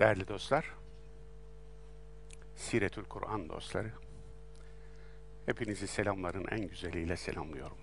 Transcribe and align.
Değerli 0.00 0.28
dostlar, 0.28 0.64
Siretül 2.56 3.04
Kur'an 3.04 3.48
dostları, 3.48 3.90
hepinizi 5.46 5.86
selamların 5.86 6.46
en 6.50 6.68
güzeliyle 6.68 7.16
selamlıyorum. 7.16 7.76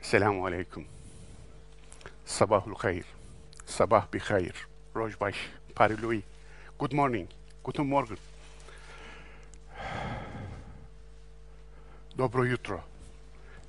Selamun 0.00 0.46
Aleyküm. 0.46 0.86
Sabahul 2.26 2.74
hayır. 2.78 3.06
Sabah 3.66 4.12
bir 4.12 4.20
hayır. 4.20 4.68
Rojbaş, 4.96 5.36
Parilui. 5.74 6.22
Good 6.78 6.92
morning. 6.92 7.30
Guten 7.64 7.86
Morgen. 7.86 8.18
Dobro 12.18 12.46
jutro. 12.46 12.80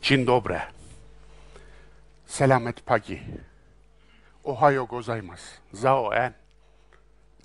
Dzień 0.01 0.27
dobre. 0.27 0.61
Selamet 2.25 2.85
pagi. 2.85 3.23
Ohayo 4.43 4.87
gozaimasu. 4.87 5.61
Zao 5.73 6.13
en. 6.13 6.42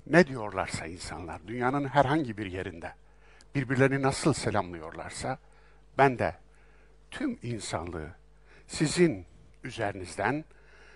Ne 0.09 0.27
diyorlarsa 0.27 0.85
insanlar 0.85 1.47
dünyanın 1.47 1.87
herhangi 1.87 2.37
bir 2.37 2.45
yerinde 2.45 2.93
birbirlerini 3.55 4.01
nasıl 4.01 4.33
selamlıyorlarsa 4.33 5.39
ben 5.97 6.19
de 6.19 6.35
tüm 7.11 7.39
insanlığı 7.43 8.09
sizin 8.67 9.25
üzerinizden, 9.63 10.45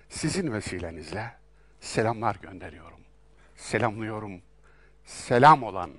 sizin 0.09 0.53
vesilenizle 0.53 1.31
selamlar 1.79 2.35
gönderiyorum. 2.35 2.99
Selamlıyorum. 3.55 4.41
Selam 5.05 5.63
olan, 5.63 5.91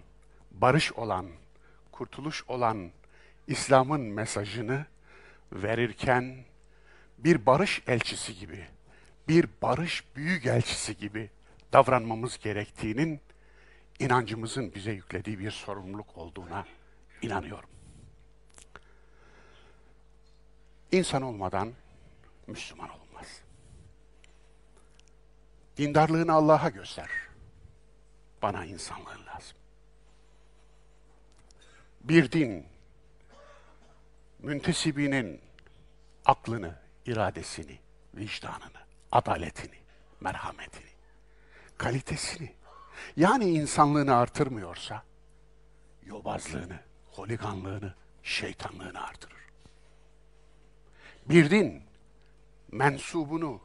barış 0.50 0.92
olan, 0.92 1.26
kurtuluş 1.92 2.44
olan 2.48 2.90
İslam'ın 3.46 4.00
mesajını 4.00 4.86
verirken 5.52 6.36
bir 7.18 7.46
barış 7.46 7.82
elçisi 7.86 8.38
gibi, 8.38 8.66
bir 9.28 9.48
barış 9.62 10.04
büyük 10.16 10.46
elçisi 10.46 10.96
gibi 10.96 11.30
davranmamız 11.74 12.38
gerektiğinin 12.38 13.20
inancımızın 13.98 14.74
bize 14.74 14.92
yüklediği 14.92 15.38
bir 15.38 15.50
sorumluluk 15.50 16.16
olduğuna 16.16 16.66
inanıyorum. 17.22 17.70
İnsan 20.92 21.22
olmadan 21.22 21.72
Müslüman 22.46 22.88
olmaz. 22.88 23.26
Dindarlığını 25.76 26.32
Allah'a 26.32 26.68
göster. 26.68 27.10
Bana 28.42 28.64
insanlığın 28.64 29.26
lazım. 29.26 29.56
Bir 32.00 32.32
din, 32.32 32.66
müntesibinin 34.38 35.40
aklını, 36.24 36.78
iradesini, 37.06 37.78
vicdanını, 38.14 38.80
adaletini, 39.12 39.78
merhametini, 40.20 40.93
kalitesini, 41.78 42.54
yani 43.16 43.44
insanlığını 43.44 44.16
artırmıyorsa, 44.16 45.02
yobazlığını, 46.06 46.80
holiganlığını, 47.10 47.94
şeytanlığını 48.22 49.04
artırır. 49.04 49.44
Bir 51.28 51.50
din, 51.50 51.82
mensubunu 52.72 53.60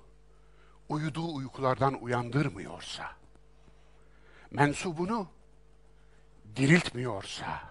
uyuduğu 0.89 1.35
uykulardan 1.35 2.03
uyandırmıyorsa, 2.03 3.15
mensubunu 4.51 5.27
diriltmiyorsa, 6.55 7.61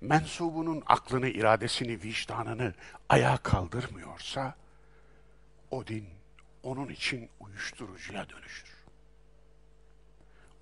mensubunun 0.00 0.82
aklını, 0.86 1.28
iradesini, 1.28 2.02
vicdanını 2.02 2.74
ayağa 3.08 3.36
kaldırmıyorsa, 3.36 4.56
o 5.70 5.86
din 5.86 6.08
onun 6.62 6.88
için 6.88 7.30
uyuşturucuya 7.40 8.28
dönüşür. 8.28 8.81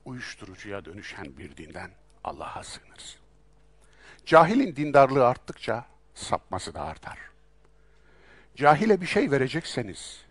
Uyuşturucuya 0.04 0.84
dönüşen 0.84 1.36
bir 1.38 1.56
dinden 1.56 1.90
Allah'a 2.24 2.64
sığınırız. 2.64 3.16
Cahilin 4.26 4.76
dindarlığı 4.76 5.26
arttıkça 5.26 5.86
sapması 6.14 6.74
da 6.74 6.82
artar. 6.82 7.18
Cahile 8.56 9.00
bir 9.00 9.06
şey 9.06 9.30
verecekseniz, 9.30 10.24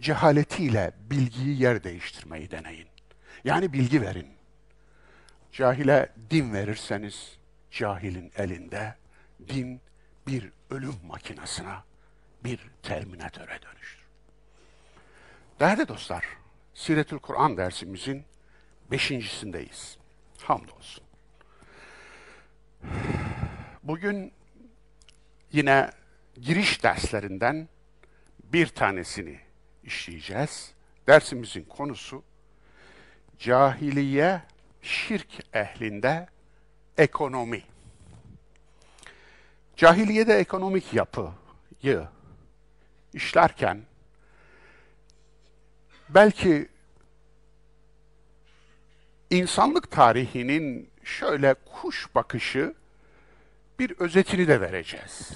cehaletiyle 0.00 0.92
bilgiyi 1.10 1.62
yer 1.62 1.84
değiştirmeyi 1.84 2.50
deneyin. 2.50 2.88
Yani 3.44 3.72
bilgi 3.72 4.02
verin. 4.02 4.28
Cahile 5.52 6.12
din 6.30 6.52
verirseniz, 6.52 7.38
cahilin 7.70 8.32
elinde 8.36 8.94
din 9.48 9.80
bir 10.26 10.52
ölüm 10.70 10.94
makinasına, 11.06 11.84
bir 12.44 12.70
terminatöre 12.82 13.62
dönüşür. 13.62 14.04
Değerli 15.60 15.88
dostlar, 15.88 16.24
Siretül 16.74 17.18
Kur'an 17.18 17.56
dersimizin 17.56 18.24
beşincisindeyiz. 18.90 19.98
Hamdolsun. 20.42 21.04
Bugün 23.82 24.32
yine 25.52 25.90
giriş 26.40 26.82
derslerinden 26.82 27.68
bir 28.44 28.66
tanesini 28.66 29.40
işleyeceğiz. 29.84 30.72
Dersimizin 31.06 31.64
konusu 31.64 32.22
cahiliye 33.38 34.42
şirk 34.82 35.54
ehlinde 35.56 36.26
ekonomi. 36.98 37.62
Cahiliyede 39.76 40.34
ekonomik 40.38 40.94
yapıyı 40.94 42.08
işlerken 43.12 43.82
belki 46.08 46.68
insanlık 49.30 49.90
tarihinin 49.90 50.90
şöyle 51.04 51.54
kuş 51.54 52.14
bakışı 52.14 52.74
bir 53.78 53.90
özetini 53.98 54.48
de 54.48 54.60
vereceğiz. 54.60 55.30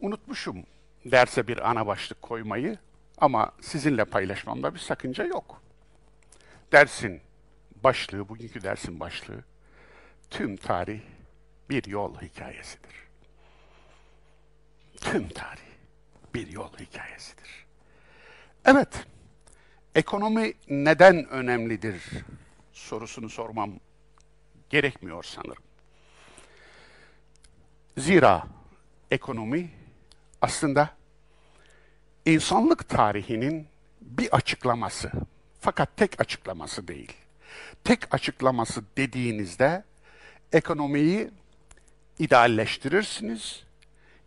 Unutmuşum 0.00 0.66
derse 1.04 1.48
bir 1.48 1.70
ana 1.70 1.86
başlık 1.86 2.22
koymayı 2.22 2.78
ama 3.18 3.52
sizinle 3.60 4.04
paylaşmamda 4.04 4.74
bir 4.74 4.78
sakınca 4.78 5.24
yok. 5.24 5.62
Dersin 6.72 7.20
başlığı, 7.84 8.28
bugünkü 8.28 8.62
dersin 8.62 9.00
başlığı, 9.00 9.44
tüm 10.30 10.56
tarih 10.56 11.00
bir 11.70 11.84
yol 11.84 12.20
hikayesidir. 12.20 12.96
Tüm 15.00 15.28
tarih 15.28 15.60
bir 16.34 16.46
yol 16.46 16.72
hikayesidir. 16.78 17.66
Evet, 18.64 19.06
ekonomi 19.96 20.52
neden 20.68 21.28
önemlidir 21.28 22.02
sorusunu 22.72 23.28
sormam 23.28 23.72
gerekmiyor 24.70 25.22
sanırım. 25.22 25.62
Zira 27.98 28.46
ekonomi 29.10 29.70
aslında 30.42 30.90
insanlık 32.26 32.88
tarihinin 32.88 33.66
bir 34.00 34.34
açıklaması. 34.36 35.10
Fakat 35.60 35.96
tek 35.96 36.20
açıklaması 36.20 36.88
değil. 36.88 37.12
Tek 37.84 38.14
açıklaması 38.14 38.84
dediğinizde 38.96 39.84
ekonomiyi 40.52 41.30
idealleştirirsiniz. 42.18 43.64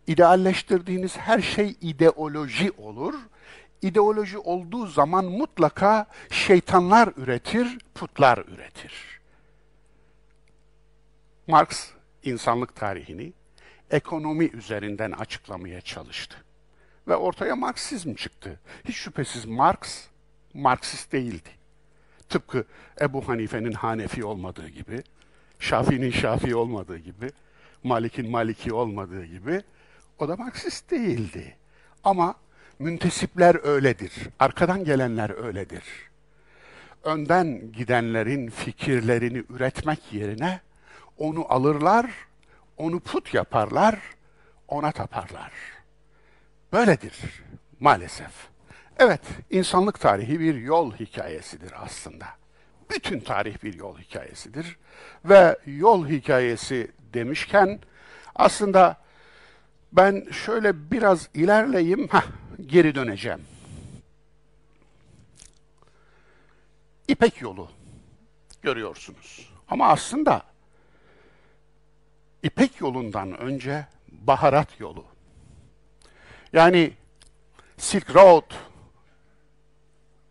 İdealleştirdiğiniz 0.06 1.16
her 1.16 1.40
şey 1.40 1.76
ideoloji 1.80 2.70
olur. 2.70 3.14
İdeoloji 3.82 4.38
olduğu 4.38 4.86
zaman 4.86 5.24
mutlaka 5.24 6.06
şeytanlar 6.30 7.12
üretir, 7.16 7.78
putlar 7.94 8.38
üretir. 8.38 9.20
Marx 11.46 11.90
insanlık 12.22 12.76
tarihini 12.76 13.32
ekonomi 13.90 14.44
üzerinden 14.44 15.10
açıklamaya 15.10 15.80
çalıştı. 15.80 16.36
Ve 17.08 17.16
ortaya 17.16 17.56
Marksizm 17.56 18.14
çıktı. 18.14 18.60
Hiç 18.84 18.96
şüphesiz 18.96 19.44
Marx, 19.44 20.06
Marksist 20.54 21.12
değildi. 21.12 21.50
Tıpkı 22.28 22.64
Ebu 23.00 23.28
Hanife'nin 23.28 23.72
Hanefi 23.72 24.24
olmadığı 24.24 24.68
gibi, 24.68 25.02
Şafii'nin 25.58 26.10
Şafii 26.10 26.54
olmadığı 26.54 26.98
gibi, 26.98 27.30
Malik'in 27.82 28.30
Maliki 28.30 28.72
olmadığı 28.72 29.24
gibi, 29.24 29.62
o 30.18 30.28
da 30.28 30.36
Marksist 30.36 30.90
değildi. 30.90 31.56
Ama 32.04 32.34
müntesipler 32.80 33.64
öyledir, 33.64 34.12
arkadan 34.38 34.84
gelenler 34.84 35.44
öyledir. 35.44 35.84
Önden 37.04 37.72
gidenlerin 37.72 38.50
fikirlerini 38.50 39.44
üretmek 39.48 40.12
yerine 40.12 40.60
onu 41.18 41.52
alırlar, 41.52 42.10
onu 42.76 43.00
put 43.00 43.34
yaparlar, 43.34 43.98
ona 44.68 44.92
taparlar. 44.92 45.52
Böyledir 46.72 47.42
maalesef. 47.80 48.32
Evet, 48.98 49.20
insanlık 49.50 50.00
tarihi 50.00 50.40
bir 50.40 50.54
yol 50.54 50.92
hikayesidir 50.92 51.72
aslında. 51.84 52.26
Bütün 52.90 53.20
tarih 53.20 53.62
bir 53.62 53.74
yol 53.74 53.98
hikayesidir. 53.98 54.76
Ve 55.24 55.58
yol 55.66 56.08
hikayesi 56.08 56.90
demişken 57.14 57.78
aslında 58.34 58.96
ben 59.92 60.26
şöyle 60.32 60.90
biraz 60.90 61.28
ilerleyeyim, 61.34 62.08
heh, 62.08 62.26
geri 62.66 62.94
döneceğim. 62.94 63.40
İpek 67.08 67.40
yolu 67.40 67.70
görüyorsunuz. 68.62 69.52
Ama 69.68 69.88
aslında 69.88 70.42
İpek 72.42 72.80
yolundan 72.80 73.38
önce 73.38 73.86
baharat 74.08 74.80
yolu. 74.80 75.04
Yani 76.52 76.92
Silk 77.76 78.14
Road 78.14 78.50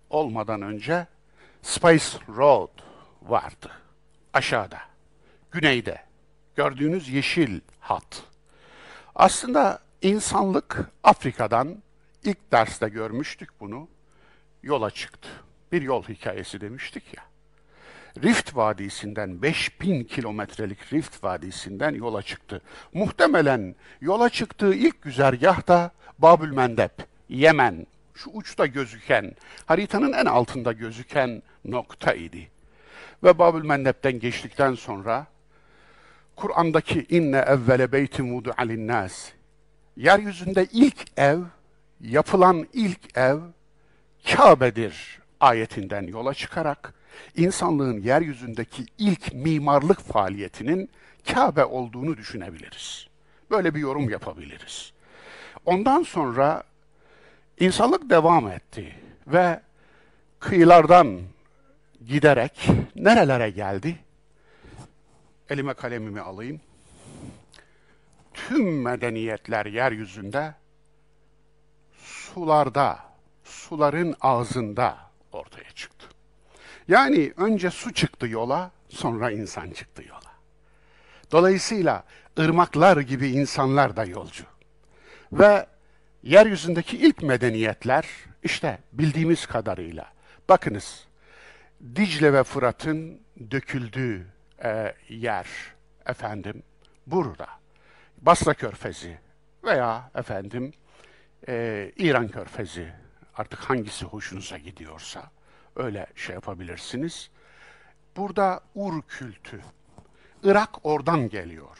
olmadan 0.10 0.62
önce 0.62 1.08
Spice 1.62 2.18
Road 2.30 2.72
vardı. 3.22 3.72
Aşağıda, 4.34 4.80
güneyde. 5.52 6.04
Gördüğünüz 6.56 7.10
yeşil 7.10 7.60
hat. 7.80 8.24
Aslında 9.16 9.80
insanlık 10.02 10.92
Afrika'dan 11.04 11.84
ilk 12.24 12.51
derste 12.51 12.89
görmüştük 12.89 13.50
bunu. 13.60 13.88
Yola 14.63 14.92
çıktı. 14.92 15.30
Bir 15.71 15.81
yol 15.81 16.04
hikayesi 16.04 16.62
demiştik 16.62 17.04
ya. 17.18 17.24
Rift 18.24 18.56
Vadisi'nden 18.56 19.42
5000 19.42 20.04
kilometrelik 20.04 20.94
Rift 20.94 21.24
Vadisi'nden 21.24 21.94
yola 21.94 22.21
çıktı. 22.21 22.62
Muhtemelen 22.94 23.75
yola 24.01 24.30
çıktığı 24.30 24.74
ilk 24.74 25.01
güzergah 25.01 25.68
da 25.68 25.92
Babül 26.19 26.51
Mendeb, 26.51 26.89
Yemen, 27.30 27.88
şu 28.16 28.30
uçta 28.30 28.66
gözüken, 28.66 29.31
haritanın 29.66 30.13
en 30.13 30.25
altında 30.25 30.71
gözüken 30.71 31.42
nokta 31.66 32.13
idi. 32.13 32.50
Ve 33.24 33.39
Babül 33.39 33.66
Mendeb'den 33.66 34.19
geçtikten 34.19 34.75
sonra 34.75 35.27
Kur'an'daki 36.36 37.06
inne 37.10 37.38
evvele 37.38 37.92
beytin 37.92 38.33
vudu'a 38.33 38.62
linnâs 38.62 39.30
yeryüzünde 39.98 40.68
ilk 40.71 41.19
ev, 41.19 41.39
yapılan 42.01 42.68
ilk 42.74 43.18
ev 43.18 43.38
Kabe'dir 44.36 45.19
ayetinden 45.40 46.07
yola 46.07 46.34
çıkarak 46.34 46.94
insanlığın 47.36 48.01
yeryüzündeki 48.01 48.86
ilk 48.98 49.34
mimarlık 49.34 50.00
faaliyetinin 50.00 50.90
Kabe 51.34 51.66
olduğunu 51.66 52.18
düşünebiliriz. 52.18 53.07
Böyle 53.51 53.75
bir 53.75 53.80
yorum 53.80 54.10
yapabiliriz. 54.10 54.94
Ondan 55.66 56.04
sonra 56.04 56.63
insanlık 57.60 58.10
devam 58.10 58.48
etti 58.48 58.95
ve 59.28 59.60
kıyılardan 60.40 61.19
giderek 62.07 62.69
nerelere 62.95 63.50
geldi? 63.50 63.95
Elime 65.50 65.74
kalemimi 65.74 66.22
alayım. 66.22 66.62
Tüm 68.34 68.81
medeniyetler 68.81 69.66
yeryüzünde 69.66 70.54
sularda, 72.40 73.00
suların 73.44 74.16
ağzında 74.22 74.98
ortaya 75.32 75.72
çıktı. 75.72 76.06
Yani 76.88 77.34
önce 77.38 77.70
su 77.70 77.94
çıktı 77.94 78.28
yola, 78.28 78.72
sonra 78.90 79.32
insan 79.32 79.72
çıktı 79.72 80.04
yola. 80.08 80.32
Dolayısıyla 81.32 82.04
ırmaklar 82.40 82.98
gibi 82.98 83.30
insanlar 83.30 83.96
da 83.96 84.06
yolcu. 84.06 84.44
Ve 85.32 85.66
yeryüzündeki 86.24 86.98
ilk 86.98 87.24
medeniyetler 87.24 88.06
işte 88.44 88.80
bildiğimiz 88.94 89.46
kadarıyla 89.46 90.06
bakınız 90.50 91.08
Dicle 91.96 92.34
ve 92.34 92.44
Fırat'ın 92.44 93.22
döküldüğü 93.52 94.28
e, 94.64 94.96
yer 95.10 95.48
efendim 96.06 96.64
burada. 97.08 97.48
Basra 98.22 98.54
Körfezi 98.54 99.18
veya 99.64 100.12
efendim 100.16 100.74
e, 101.48 101.92
İran 101.98 102.28
Körfezi 102.28 102.94
artık 103.36 103.60
hangisi 103.60 104.06
hoşunuza 104.06 104.58
gidiyorsa 104.58 105.32
öyle 105.76 106.08
şey 106.16 106.36
yapabilirsiniz. 106.36 107.30
Burada 108.18 108.60
Ur 108.76 109.02
kültü. 109.02 109.62
Irak 110.44 110.86
oradan 110.86 111.30
geliyor. 111.30 111.78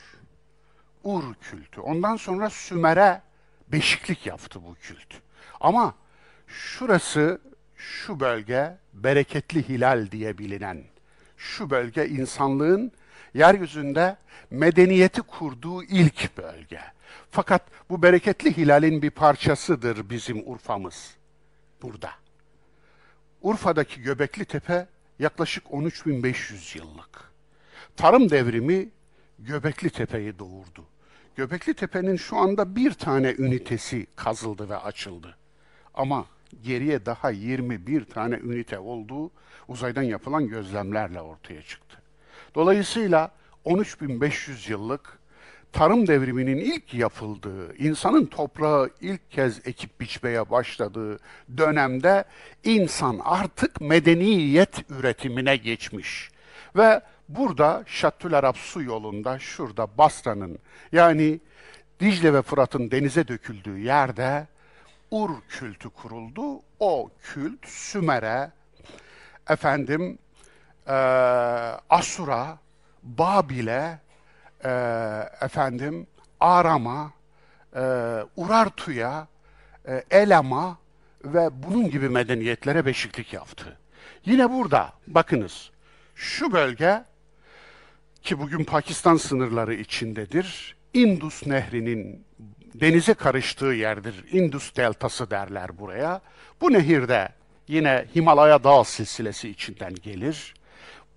Ur 1.04 1.34
kültü. 1.34 1.82
Ondan 1.82 2.16
sonra 2.16 2.50
Sümer'e 2.50 3.22
beşiklik 3.68 4.26
yaptı 4.26 4.64
bu 4.64 4.76
kült. 4.76 5.14
Ama 5.60 5.96
şurası, 6.48 7.42
şu 7.76 8.20
bölge 8.20 8.78
bereketli 8.94 9.70
hilal 9.70 10.12
diye 10.12 10.38
bilinen 10.38 10.84
şu 11.40 11.70
bölge 11.70 12.08
insanlığın 12.08 12.92
yeryüzünde 13.34 14.18
medeniyeti 14.50 15.22
kurduğu 15.22 15.84
ilk 15.84 16.38
bölge. 16.38 16.82
Fakat 17.32 17.62
bu 17.90 18.02
bereketli 18.02 18.58
hilalin 18.58 19.02
bir 19.02 19.10
parçasıdır 19.10 20.10
bizim 20.10 20.52
Urfa'mız. 20.52 21.16
Burada. 21.82 22.10
Urfa'daki 23.42 24.02
Göbekli 24.02 24.46
Tepe 24.46 24.88
yaklaşık 25.20 25.66
13.500 25.66 26.78
yıllık. 26.78 27.32
Tarım 27.98 28.30
devrimi 28.30 28.90
Göbekli 29.40 29.90
Tepe'yi 29.90 30.40
doğurdu. 30.40 30.86
Göbekli 31.36 31.74
Tepe'nin 31.74 32.16
şu 32.16 32.38
anda 32.38 32.76
bir 32.76 32.92
tane 32.92 33.36
ünitesi 33.38 34.08
kazıldı 34.16 34.70
ve 34.70 34.78
açıldı. 34.78 35.38
Ama 35.94 36.26
geriye 36.64 37.06
daha 37.06 37.30
21 37.30 38.06
tane 38.06 38.36
ünite 38.36 38.80
olduğu 38.80 39.32
uzaydan 39.68 40.04
yapılan 40.04 40.48
gözlemlerle 40.48 41.22
ortaya 41.22 41.62
çıktı. 41.62 42.02
Dolayısıyla 42.56 43.32
13.500 43.66 44.72
yıllık 44.72 45.20
tarım 45.72 46.08
devriminin 46.08 46.58
ilk 46.58 46.94
yapıldığı, 46.94 47.76
insanın 47.76 48.26
toprağı 48.26 48.90
ilk 49.02 49.32
kez 49.32 49.68
ekip 49.68 50.02
biçmeye 50.02 50.50
başladığı 50.50 51.20
dönemde 51.58 52.24
insan 52.64 53.20
artık 53.24 53.82
medeniyet 53.82 54.90
üretimine 54.90 55.56
geçmiş. 55.56 56.32
Ve 56.76 57.02
burada 57.30 57.84
Şattül 57.88 58.34
Arap 58.34 58.58
su 58.58 58.84
yolunda, 58.84 59.40
şurada 59.40 59.98
Basra'nın 59.98 60.60
yani 60.92 61.40
Dicle 62.00 62.34
ve 62.34 62.42
Fırat'ın 62.42 62.92
denize 62.92 63.28
döküldüğü 63.28 63.80
yerde 63.80 64.48
Ur 65.12 65.30
kültü 65.50 65.90
kuruldu. 65.90 66.62
O 66.80 67.10
kült 67.22 67.66
Sümer'e, 67.68 68.52
efendim 69.50 70.18
e, 70.88 70.94
Asur'a, 71.90 72.58
Babil'e, 73.04 74.00
e, 74.66 74.70
efendim 75.42 76.08
Aram'a, 76.40 77.12
e, 77.76 77.82
Urartu'ya, 78.36 79.28
e, 79.88 80.04
Elam'a 80.12 80.78
ve 81.26 81.50
bunun 81.54 81.90
gibi 81.90 82.10
medeniyetlere 82.10 82.86
beşiklik 82.86 83.34
yaptı. 83.34 83.78
Yine 84.26 84.52
burada 84.52 84.94
bakınız 85.08 85.72
şu 86.16 86.52
bölge 86.52 87.04
ki 88.22 88.40
bugün 88.40 88.64
Pakistan 88.64 89.18
sınırları 89.18 89.74
içindedir. 89.74 90.76
Indus 90.94 91.48
Nehri'nin 91.48 92.26
denize 92.76 93.14
karıştığı 93.14 93.66
yerdir. 93.66 94.26
Indus 94.32 94.76
Deltası 94.76 95.32
derler 95.32 95.80
buraya. 95.80 96.22
Bu 96.62 96.74
nehirde 96.74 97.30
yine 97.68 98.06
Himalaya 98.16 98.64
Dağ 98.64 98.84
silsilesi 98.84 99.50
içinden 99.50 99.96
gelir. 99.96 100.54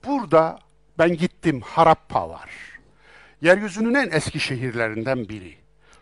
Burada 0.07 0.59
ben 0.99 1.17
gittim 1.17 1.61
Harappa 1.61 2.29
var. 2.29 2.51
Yeryüzünün 3.43 3.95
en 3.95 4.11
eski 4.11 4.41
şehirlerinden 4.41 5.29
biri. 5.29 5.55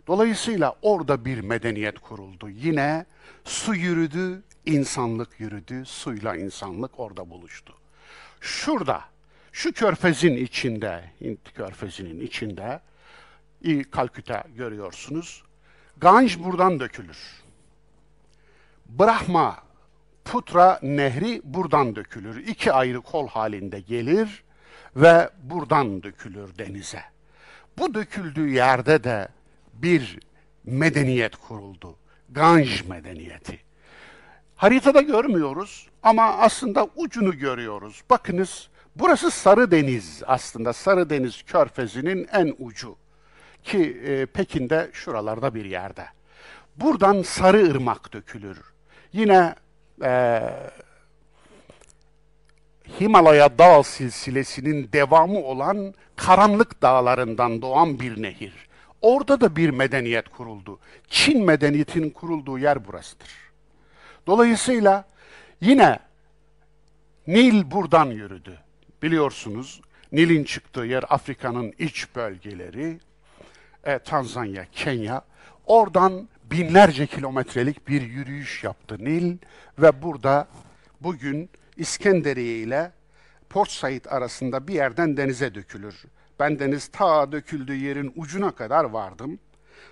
Dolayısıyla 0.07 0.77
orada 0.83 1.25
bir 1.25 1.41
medeniyet 1.41 1.99
kuruldu. 1.99 2.49
Yine 2.49 3.07
su 3.45 3.75
yürüdü, 3.75 4.43
insanlık 4.67 5.41
yürüdü, 5.41 5.85
suyla 5.85 6.37
insanlık 6.37 7.01
orada 7.01 7.31
buluştu. 7.31 7.75
Şurada, 8.41 9.05
şu 9.53 9.73
körfezin 9.73 10.37
içinde, 10.37 11.05
Hint 11.21 11.55
körfezinin 11.55 12.21
içinde, 12.21 12.81
Kalküta 13.91 14.45
görüyorsunuz. 14.57 15.43
Ganj 15.97 16.39
buradan 16.39 16.81
dökülür. 16.81 17.19
Brahma 18.87 19.57
Putra 20.25 20.79
nehri 20.83 21.41
buradan 21.45 21.97
dökülür. 21.97 22.47
İki 22.47 22.73
ayrı 22.73 23.01
kol 23.01 23.29
halinde 23.29 23.81
gelir 23.81 24.45
ve 24.97 25.31
buradan 25.43 26.03
dökülür 26.03 26.59
denize. 26.59 27.03
Bu 27.81 27.95
döküldüğü 27.95 28.49
yerde 28.49 29.05
de 29.05 29.29
bir 29.73 30.19
medeniyet 30.65 31.37
kuruldu. 31.37 31.97
Ganj 32.29 32.89
medeniyeti. 32.89 33.61
Haritada 34.57 35.01
görmüyoruz 35.01 35.89
ama 36.03 36.25
aslında 36.25 36.87
ucunu 36.97 37.39
görüyoruz. 37.39 38.03
Bakınız 38.11 38.69
burası 38.97 39.31
Sarı 39.31 39.71
Deniz 39.71 40.23
aslında. 40.27 40.73
Sarı 40.73 41.11
Deniz 41.11 41.43
körfezinin 41.43 42.29
en 42.33 42.55
ucu. 42.59 42.97
Ki 43.63 44.03
e, 44.05 44.27
Pekin'de 44.27 44.91
şuralarda 44.93 45.55
bir 45.55 45.65
yerde. 45.65 46.07
Buradan 46.77 47.23
Sarı 47.23 47.61
Irmak 47.67 48.13
dökülür. 48.13 48.59
Yine 49.13 49.55
e, 50.03 50.43
Himalaya 53.01 53.59
dağ 53.59 53.83
silsilesinin 53.83 54.89
devamı 54.93 55.39
olan 55.39 55.95
karanlık 56.17 56.83
dağlarından 56.83 57.63
doğan 57.63 58.01
bir 58.01 58.23
nehir. 58.23 58.53
Orada 59.03 59.41
da 59.41 59.57
bir 59.57 59.71
medeniyet 59.71 60.29
kuruldu. 60.29 60.79
Çin 61.09 61.45
medeniyetinin 61.45 62.11
kurulduğu 62.11 62.59
yer 62.59 62.87
burasıdır. 62.87 63.31
Dolayısıyla 64.27 65.05
yine 65.61 65.99
Nil 67.27 67.71
buradan 67.71 68.07
yürüdü. 68.07 68.59
Biliyorsunuz 69.03 69.81
Nil'in 70.13 70.45
çıktığı 70.45 70.81
yer 70.81 71.05
Afrika'nın 71.09 71.73
iç 71.79 72.07
bölgeleri, 72.17 73.01
e, 73.85 73.99
Tanzanya, 73.99 74.67
Kenya. 74.73 75.23
Oradan 75.67 76.29
binlerce 76.51 77.07
kilometrelik 77.07 77.89
bir 77.89 78.03
yürüyüş 78.03 78.65
yaptı 78.65 78.97
Nil 78.99 79.37
ve 79.79 80.03
burada 80.03 80.49
bugün 81.01 81.51
İskenderiye 81.81 82.59
ile 82.59 82.93
Port 83.49 83.71
Said 83.71 84.05
arasında 84.09 84.69
bir 84.69 84.75
yerden 84.75 85.17
denize 85.17 85.55
dökülür. 85.55 85.95
Ben 86.41 86.59
deniz 86.59 86.89
ta 86.89 87.33
döküldüğü 87.33 87.75
yerin 87.75 88.13
ucuna 88.17 88.51
kadar 88.51 88.85
vardım. 88.85 89.39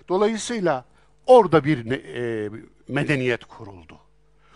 Dolayısıyla 0.09 0.85
orada 1.25 1.63
bir 1.63 1.91
e, 1.91 2.49
medeniyet 2.87 3.45
kuruldu. 3.45 3.99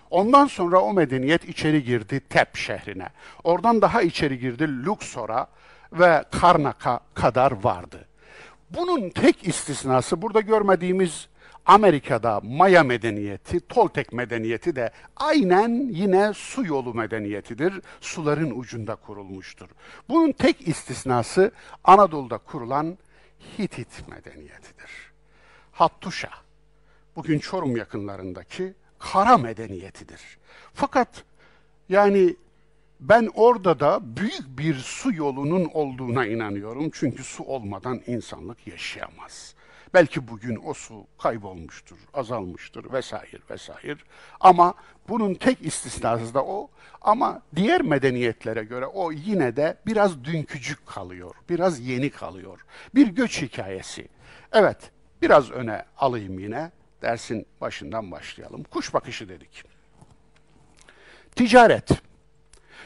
Ondan 0.09 0.47
sonra 0.47 0.79
o 0.79 0.93
medeniyet 0.93 1.49
içeri 1.49 1.83
girdi 1.83 2.19
Tep 2.29 2.55
şehrine. 2.55 3.09
Oradan 3.43 3.81
daha 3.81 4.01
içeri 4.01 4.39
girdi 4.39 4.85
Luxor'a 4.85 5.47
ve 5.93 6.23
Karnak'a 6.31 6.99
kadar 7.13 7.51
vardı. 7.51 8.07
Bunun 8.69 9.09
tek 9.09 9.47
istisnası 9.47 10.21
burada 10.21 10.41
görmediğimiz 10.41 11.27
Amerika'da 11.65 12.41
Maya 12.43 12.83
medeniyeti, 12.83 13.59
Toltek 13.59 14.13
medeniyeti 14.13 14.75
de 14.75 14.91
aynen 15.15 15.89
yine 15.91 16.33
su 16.33 16.65
yolu 16.65 16.93
medeniyetidir. 16.93 17.81
Suların 18.01 18.59
ucunda 18.59 18.95
kurulmuştur. 18.95 19.69
Bunun 20.09 20.31
tek 20.31 20.67
istisnası 20.67 21.51
Anadolu'da 21.83 22.37
kurulan 22.37 22.97
Hitit 23.59 24.07
medeniyetidir. 24.07 24.91
Hattuşa, 25.71 26.29
bugün 27.15 27.39
Çorum 27.39 27.77
yakınlarındaki 27.77 28.73
kara 28.99 29.37
medeniyetidir. 29.37 30.21
Fakat 30.73 31.23
yani 31.89 32.35
ben 32.99 33.29
orada 33.33 33.79
da 33.79 33.99
büyük 34.17 34.57
bir 34.57 34.75
su 34.75 35.13
yolunun 35.13 35.69
olduğuna 35.73 36.25
inanıyorum. 36.25 36.89
Çünkü 36.93 37.23
su 37.23 37.43
olmadan 37.43 38.01
insanlık 38.07 38.67
yaşayamaz. 38.67 39.55
Belki 39.93 40.27
bugün 40.27 40.59
o 40.65 40.73
su 40.73 41.07
kaybolmuştur, 41.17 41.97
azalmıştır 42.13 42.93
vesaire 42.93 43.37
vesaire. 43.49 43.97
Ama 44.39 44.73
bunun 45.09 45.33
tek 45.33 45.65
istisnası 45.65 46.33
da 46.33 46.45
o. 46.45 46.69
Ama 47.01 47.41
diğer 47.55 47.81
medeniyetlere 47.81 48.63
göre 48.63 48.85
o 48.85 49.11
yine 49.11 49.55
de 49.55 49.77
biraz 49.85 50.23
dünkücük 50.23 50.87
kalıyor, 50.87 51.35
biraz 51.49 51.79
yeni 51.79 52.09
kalıyor. 52.09 52.65
Bir 52.95 53.07
göç 53.07 53.41
hikayesi. 53.41 54.07
Evet, 54.51 54.77
biraz 55.21 55.51
öne 55.51 55.85
alayım 55.97 56.39
yine. 56.39 56.71
Dersin 57.01 57.45
başından 57.61 58.11
başlayalım. 58.11 58.63
Kuş 58.63 58.93
bakışı 58.93 59.29
dedik. 59.29 59.63
Ticaret. 61.35 61.89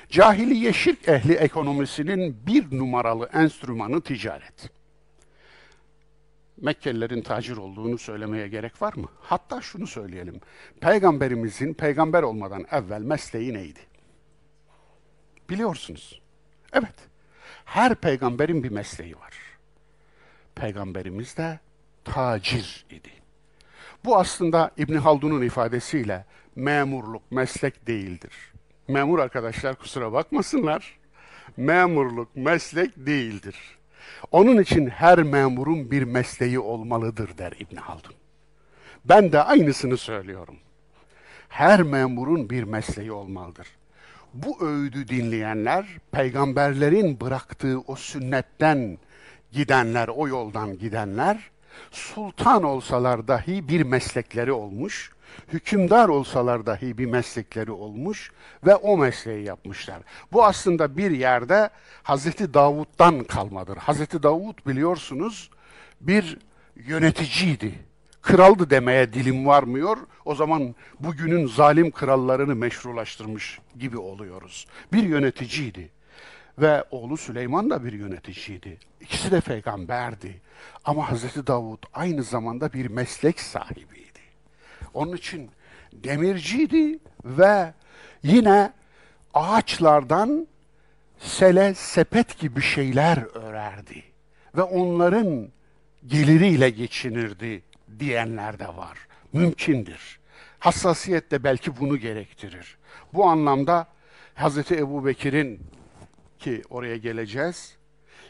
Cahiliye 0.09 0.73
şirk 0.73 1.07
ehli 1.07 1.33
ekonomisinin 1.33 2.37
bir 2.47 2.77
numaralı 2.77 3.29
enstrümanı 3.33 4.01
ticaret. 4.01 4.76
Mekkelilerin 6.61 7.21
tacir 7.21 7.57
olduğunu 7.57 7.97
söylemeye 7.97 8.47
gerek 8.47 8.81
var 8.81 8.93
mı? 8.93 9.07
Hatta 9.21 9.61
şunu 9.61 9.87
söyleyelim. 9.87 10.41
Peygamberimizin 10.81 11.73
peygamber 11.73 12.23
olmadan 12.23 12.65
evvel 12.71 13.01
mesleği 13.01 13.53
neydi? 13.53 13.79
Biliyorsunuz. 15.49 16.21
Evet. 16.73 16.95
Her 17.65 17.95
peygamberin 17.95 18.63
bir 18.63 18.71
mesleği 18.71 19.15
var. 19.19 19.33
Peygamberimiz 20.55 21.37
de 21.37 21.59
tacir 22.03 22.85
idi. 22.89 23.11
Bu 24.05 24.17
aslında 24.17 24.71
İbn 24.77 24.95
Haldun'un 24.95 25.41
ifadesiyle 25.41 26.25
memurluk 26.55 27.31
meslek 27.31 27.87
değildir. 27.87 28.33
Memur 28.87 29.19
arkadaşlar 29.19 29.75
kusura 29.75 30.13
bakmasınlar. 30.13 30.97
Memurluk 31.57 32.35
meslek 32.35 32.97
değildir. 32.97 33.76
Onun 34.31 34.61
için 34.61 34.87
her 34.87 35.23
memurun 35.23 35.91
bir 35.91 36.03
mesleği 36.03 36.59
olmalıdır 36.59 37.37
der 37.37 37.53
İbn 37.59 37.75
Haldun. 37.75 38.13
Ben 39.05 39.31
de 39.31 39.43
aynısını 39.43 39.97
söylüyorum. 39.97 40.55
Her 41.49 41.83
memurun 41.83 42.49
bir 42.49 42.63
mesleği 42.63 43.11
olmalıdır. 43.11 43.67
Bu 44.33 44.67
öğüdü 44.67 45.07
dinleyenler, 45.07 45.85
peygamberlerin 46.11 47.19
bıraktığı 47.19 47.79
o 47.87 47.95
sünnetten 47.95 48.97
gidenler, 49.51 50.07
o 50.07 50.27
yoldan 50.27 50.77
gidenler, 50.79 51.51
sultan 51.91 52.63
olsalar 52.63 53.27
dahi 53.27 53.67
bir 53.67 53.83
meslekleri 53.83 54.51
olmuş, 54.51 55.11
hükümdar 55.53 56.09
olsalar 56.09 56.65
dahi 56.65 56.97
bir 56.97 57.05
meslekleri 57.05 57.71
olmuş 57.71 58.31
ve 58.65 58.75
o 58.75 58.97
mesleği 58.97 59.45
yapmışlar. 59.45 59.99
Bu 60.31 60.45
aslında 60.45 60.97
bir 60.97 61.11
yerde 61.11 61.69
Hazreti 62.03 62.53
Davud'dan 62.53 63.23
kalmadır. 63.23 63.77
Hazreti 63.77 64.23
Davud 64.23 64.67
biliyorsunuz 64.67 65.49
bir 66.01 66.37
yöneticiydi. 66.75 67.73
Kraldı 68.21 68.69
demeye 68.69 69.13
dilim 69.13 69.47
varmıyor. 69.47 69.97
O 70.25 70.35
zaman 70.35 70.75
bugünün 70.99 71.47
zalim 71.47 71.91
krallarını 71.91 72.55
meşrulaştırmış 72.55 73.59
gibi 73.79 73.97
oluyoruz. 73.97 74.67
Bir 74.93 75.03
yöneticiydi. 75.03 75.89
Ve 76.57 76.83
oğlu 76.91 77.17
Süleyman 77.17 77.69
da 77.69 77.85
bir 77.85 77.93
yöneticiydi. 77.93 78.77
İkisi 79.01 79.31
de 79.31 79.41
peygamberdi. 79.41 80.41
Ama 80.85 81.11
Hazreti 81.11 81.47
Davud 81.47 81.83
aynı 81.93 82.23
zamanda 82.23 82.73
bir 82.73 82.87
meslek 82.87 83.39
sahibiydi. 83.39 84.06
Onun 84.93 85.15
için 85.15 85.51
demirciydi 85.93 86.99
ve 87.25 87.73
yine 88.23 88.73
ağaçlardan 89.33 90.47
sele, 91.19 91.73
sepet 91.73 92.39
gibi 92.39 92.61
şeyler 92.61 93.17
örerdi. 93.33 94.03
Ve 94.55 94.61
onların 94.61 95.47
geliriyle 96.07 96.69
geçinirdi 96.69 97.63
diyenler 97.99 98.59
de 98.59 98.67
var. 98.67 98.97
Mümkündür. 99.33 100.19
Hassasiyet 100.59 101.31
de 101.31 101.43
belki 101.43 101.79
bunu 101.79 101.97
gerektirir. 101.97 102.77
Bu 103.13 103.25
anlamda 103.25 103.87
Hz. 104.35 104.71
Ebu 104.71 105.05
Bekir'in 105.05 105.59
ki 106.39 106.61
oraya 106.69 106.97
geleceğiz, 106.97 107.76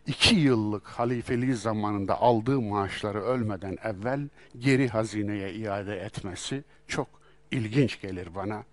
iki 0.07 0.35
yıllık 0.35 0.87
halifeliği 0.87 1.55
zamanında 1.55 2.21
aldığı 2.21 2.61
maaşları 2.61 3.23
ölmeden 3.23 3.77
evvel 3.83 4.29
geri 4.57 4.87
hazineye 4.89 5.53
iade 5.53 5.95
etmesi 5.95 6.63
çok 6.87 7.07
ilginç 7.51 8.01
gelir 8.01 8.35
bana. 8.35 8.63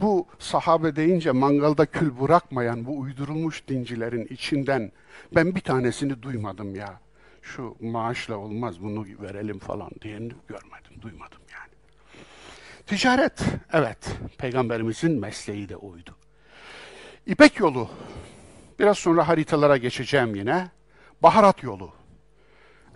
Bu 0.00 0.26
sahabe 0.38 0.96
deyince 0.96 1.32
mangalda 1.32 1.86
kül 1.86 2.20
bırakmayan 2.20 2.86
bu 2.86 2.98
uydurulmuş 2.98 3.68
dincilerin 3.68 4.26
içinden 4.26 4.92
ben 5.34 5.54
bir 5.54 5.60
tanesini 5.60 6.22
duymadım 6.22 6.74
ya. 6.74 7.00
Şu 7.42 7.76
maaşla 7.80 8.36
olmaz 8.36 8.82
bunu 8.82 9.06
verelim 9.20 9.58
falan 9.58 9.90
diyeni 10.02 10.32
görmedim, 10.48 11.02
duymadım 11.02 11.40
yani. 11.52 11.72
Ticaret, 12.86 13.44
evet, 13.72 14.16
peygamberimizin 14.38 15.20
mesleği 15.20 15.68
de 15.68 15.76
oydu. 15.76 16.16
İpek 17.26 17.60
yolu 17.60 17.88
Biraz 18.78 18.98
sonra 18.98 19.28
haritalara 19.28 19.76
geçeceğim 19.76 20.34
yine. 20.34 20.70
Baharat 21.22 21.62
yolu. 21.62 21.92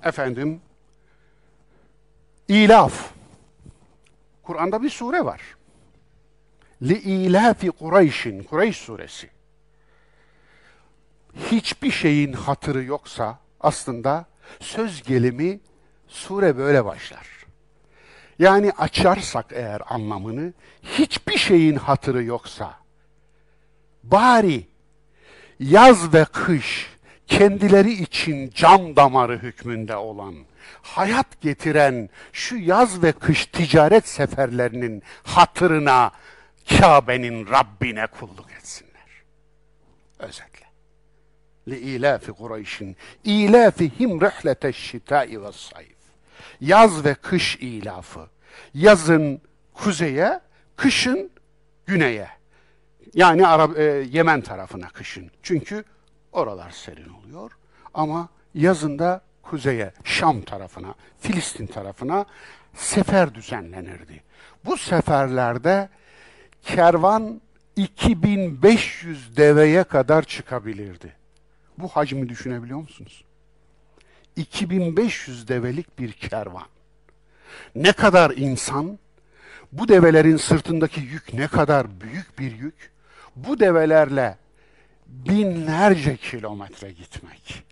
Efendim, 0.04 0.60
İlaf. 2.48 3.10
Kur'an'da 4.42 4.82
bir 4.82 4.90
sure 4.90 5.24
var. 5.24 5.40
Li 6.82 6.98
ilafi 6.98 7.70
Kureyş'in, 7.70 8.42
Kureyş 8.42 8.76
suresi. 8.76 9.30
Hiçbir 11.50 11.90
şeyin 11.90 12.32
hatırı 12.32 12.84
yoksa 12.84 13.38
aslında 13.60 14.26
söz 14.60 15.02
gelimi 15.02 15.60
sure 16.08 16.56
böyle 16.56 16.84
başlar. 16.84 17.28
Yani 18.38 18.72
açarsak 18.72 19.46
eğer 19.52 19.82
anlamını 19.86 20.52
hiçbir 20.82 21.38
şeyin 21.38 21.76
hatırı 21.76 22.24
yoksa 22.24 22.74
bari 24.02 24.68
yaz 25.59 26.13
ve 26.13 26.25
kış 26.25 26.93
kendileri 27.27 27.91
için 27.91 28.51
can 28.55 28.95
damarı 28.95 29.37
hükmünde 29.37 29.95
olan, 29.95 30.35
hayat 30.81 31.41
getiren 31.41 32.09
şu 32.33 32.55
yaz 32.55 33.03
ve 33.03 33.11
kış 33.11 33.45
ticaret 33.45 34.07
seferlerinin 34.07 35.03
hatırına 35.23 36.11
Kabe'nin 36.69 37.47
Rabbine 37.47 38.07
kulluk 38.07 38.51
etsinler. 38.59 38.93
Özetle. 40.19 40.53
لِإِلَافِ 41.67 42.25
قُرَيْشٍ 42.31 42.95
İlafihim 43.23 44.19
رِحْلَةَ 44.19 44.61
الشِّتَاءِ 44.73 45.37
وَالصَّيْفِ 45.37 45.93
Yaz 46.61 47.05
ve 47.05 47.13
kış 47.13 47.55
ilafı. 47.55 48.27
Yazın 48.73 49.41
kuzeye, 49.73 50.39
kışın 50.75 51.31
güneye. 51.85 52.29
Yani 53.14 53.46
Arap, 53.46 53.78
e, 53.78 53.82
Yemen 54.10 54.40
tarafına 54.40 54.88
kışın. 54.88 55.30
Çünkü 55.42 55.84
oralar 56.32 56.70
serin 56.70 57.08
oluyor. 57.08 57.52
Ama 57.94 58.28
yazında 58.54 59.20
kuzeye, 59.42 59.92
Şam 60.04 60.42
tarafına, 60.42 60.94
Filistin 61.20 61.66
tarafına 61.66 62.24
sefer 62.74 63.34
düzenlenirdi. 63.34 64.22
Bu 64.64 64.76
seferlerde 64.76 65.88
kervan 66.62 67.40
2500 67.76 69.36
deveye 69.36 69.84
kadar 69.84 70.22
çıkabilirdi. 70.22 71.12
Bu 71.78 71.88
hacmi 71.88 72.28
düşünebiliyor 72.28 72.78
musunuz? 72.78 73.24
2500 74.36 75.48
develik 75.48 75.98
bir 75.98 76.12
kervan. 76.12 76.66
Ne 77.74 77.92
kadar 77.92 78.30
insan, 78.30 78.98
bu 79.72 79.88
develerin 79.88 80.36
sırtındaki 80.36 81.00
yük 81.00 81.34
ne 81.34 81.48
kadar 81.48 82.00
büyük 82.00 82.38
bir 82.38 82.52
yük. 82.58 82.97
Bu 83.46 83.60
develerle 83.60 84.38
binlerce 85.06 86.16
kilometre 86.16 86.92
gitmek. 86.92 87.64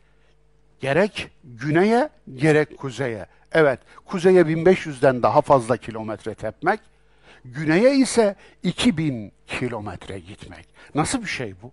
Gerek 0.81 1.31
güneye 1.45 2.11
gerek 2.35 2.79
kuzeye. 2.79 3.27
Evet, 3.53 3.81
kuzeye 4.05 4.43
1500'den 4.43 5.23
daha 5.23 5.41
fazla 5.41 5.77
kilometre 5.77 6.35
tepmek, 6.35 6.81
güneye 7.45 7.97
ise 7.97 8.37
2000 8.63 9.33
kilometre 9.47 10.19
gitmek. 10.19 10.69
Nasıl 10.95 11.23
bir 11.23 11.27
şey 11.27 11.55
bu? 11.63 11.73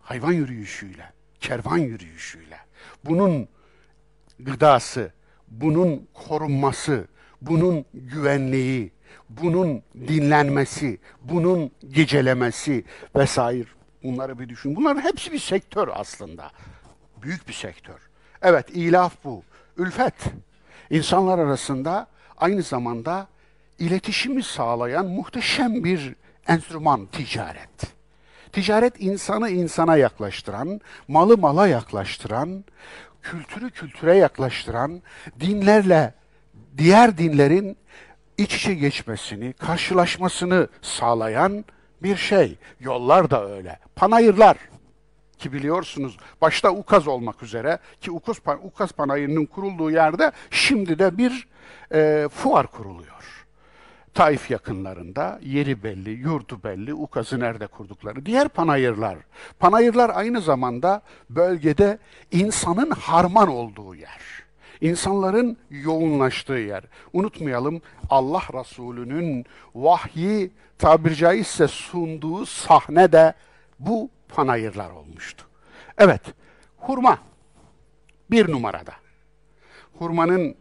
Hayvan 0.00 0.32
yürüyüşüyle, 0.32 1.12
kervan 1.40 1.78
yürüyüşüyle. 1.78 2.58
Bunun 3.04 3.48
gıdası, 4.40 5.12
bunun 5.48 6.08
korunması, 6.14 7.06
bunun 7.42 7.84
güvenliği, 7.94 8.92
bunun 9.28 9.82
dinlenmesi, 9.94 10.98
bunun 11.22 11.70
gecelemesi 11.90 12.84
vesaire 13.16 13.68
bunları 14.02 14.38
bir 14.38 14.48
düşün. 14.48 14.76
Bunların 14.76 15.00
hepsi 15.00 15.32
bir 15.32 15.38
sektör 15.38 15.88
aslında. 15.92 16.50
Büyük 17.22 17.48
bir 17.48 17.52
sektör. 17.52 17.98
Evet, 18.42 18.70
ilaf 18.70 19.24
bu. 19.24 19.42
Ülfet. 19.76 20.14
İnsanlar 20.90 21.38
arasında 21.38 22.06
aynı 22.36 22.62
zamanda 22.62 23.28
iletişimi 23.78 24.42
sağlayan 24.42 25.06
muhteşem 25.06 25.84
bir 25.84 26.14
enstrüman 26.48 27.06
ticaret. 27.06 27.98
Ticaret 28.52 28.94
insanı 29.00 29.50
insana 29.50 29.96
yaklaştıran, 29.96 30.80
malı 31.08 31.38
mala 31.38 31.68
yaklaştıran, 31.68 32.64
kültürü 33.22 33.70
kültüre 33.70 34.16
yaklaştıran, 34.16 35.02
dinlerle 35.40 36.14
diğer 36.78 37.18
dinlerin 37.18 37.76
iç 38.38 38.54
içe 38.54 38.74
geçmesini, 38.74 39.52
karşılaşmasını 39.52 40.68
sağlayan 40.82 41.64
bir 42.02 42.16
şey. 42.16 42.58
Yollar 42.80 43.30
da 43.30 43.50
öyle. 43.50 43.78
Panayırlar 43.96 44.56
ki 45.38 45.52
biliyorsunuz 45.52 46.16
başta 46.40 46.70
Ukaz 46.70 47.08
olmak 47.08 47.42
üzere 47.42 47.78
ki 48.00 48.10
Ukaz, 48.10 48.36
Ukaz 48.62 48.92
Panayırı'nın 48.92 49.46
kurulduğu 49.46 49.90
yerde 49.90 50.32
şimdi 50.50 50.98
de 50.98 51.18
bir 51.18 51.48
e, 51.92 52.28
fuar 52.28 52.66
kuruluyor. 52.66 53.14
Taif 54.14 54.50
yakınlarında 54.50 55.40
yeri 55.42 55.82
belli, 55.82 56.10
yurdu 56.10 56.60
belli, 56.64 56.94
Ukaz'ı 56.94 57.40
nerede 57.40 57.66
kurdukları. 57.66 58.26
Diğer 58.26 58.48
panayırlar. 58.48 59.18
Panayırlar 59.58 60.10
aynı 60.14 60.40
zamanda 60.40 61.02
bölgede 61.30 61.98
insanın 62.30 62.90
harman 62.90 63.48
olduğu 63.48 63.94
yer. 63.94 64.47
İnsanların 64.80 65.56
yoğunlaştığı 65.70 66.52
yer. 66.52 66.84
Unutmayalım 67.12 67.82
Allah 68.10 68.42
Resulü'nün 68.54 69.46
vahyi 69.74 70.50
tabir 70.78 71.14
caizse 71.14 71.68
sunduğu 71.68 72.46
sahne 72.46 73.12
de 73.12 73.34
bu 73.78 74.10
panayırlar 74.28 74.90
olmuştu. 74.90 75.44
Evet, 75.98 76.22
hurma 76.78 77.18
bir 78.30 78.52
numarada. 78.52 78.92
Hurmanın 79.98 80.54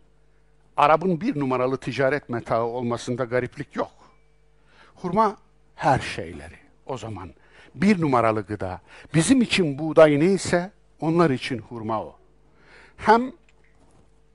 Arap'ın 0.77 1.21
bir 1.21 1.39
numaralı 1.39 1.77
ticaret 1.77 2.29
metağı 2.29 2.63
olmasında 2.63 3.23
gariplik 3.23 3.75
yok. 3.75 3.91
Hurma 4.95 5.37
her 5.75 5.99
şeyleri 5.99 6.55
o 6.85 6.97
zaman. 6.97 7.29
Bir 7.75 8.01
numaralı 8.01 8.41
gıda. 8.41 8.81
Bizim 9.13 9.41
için 9.41 9.79
buğday 9.79 10.19
neyse 10.19 10.71
onlar 10.99 11.29
için 11.29 11.57
hurma 11.57 12.03
o. 12.03 12.15
Hem 12.97 13.31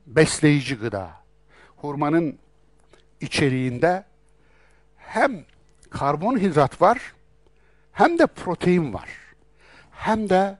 besleyici 0.06 0.76
gıda. 0.76 1.10
Hurmanın 1.76 2.38
içeriğinde 3.20 4.04
hem 4.96 5.44
karbonhidrat 5.90 6.82
var 6.82 7.12
hem 7.92 8.18
de 8.18 8.26
protein 8.26 8.94
var. 8.94 9.08
Hem 9.90 10.28
de 10.28 10.58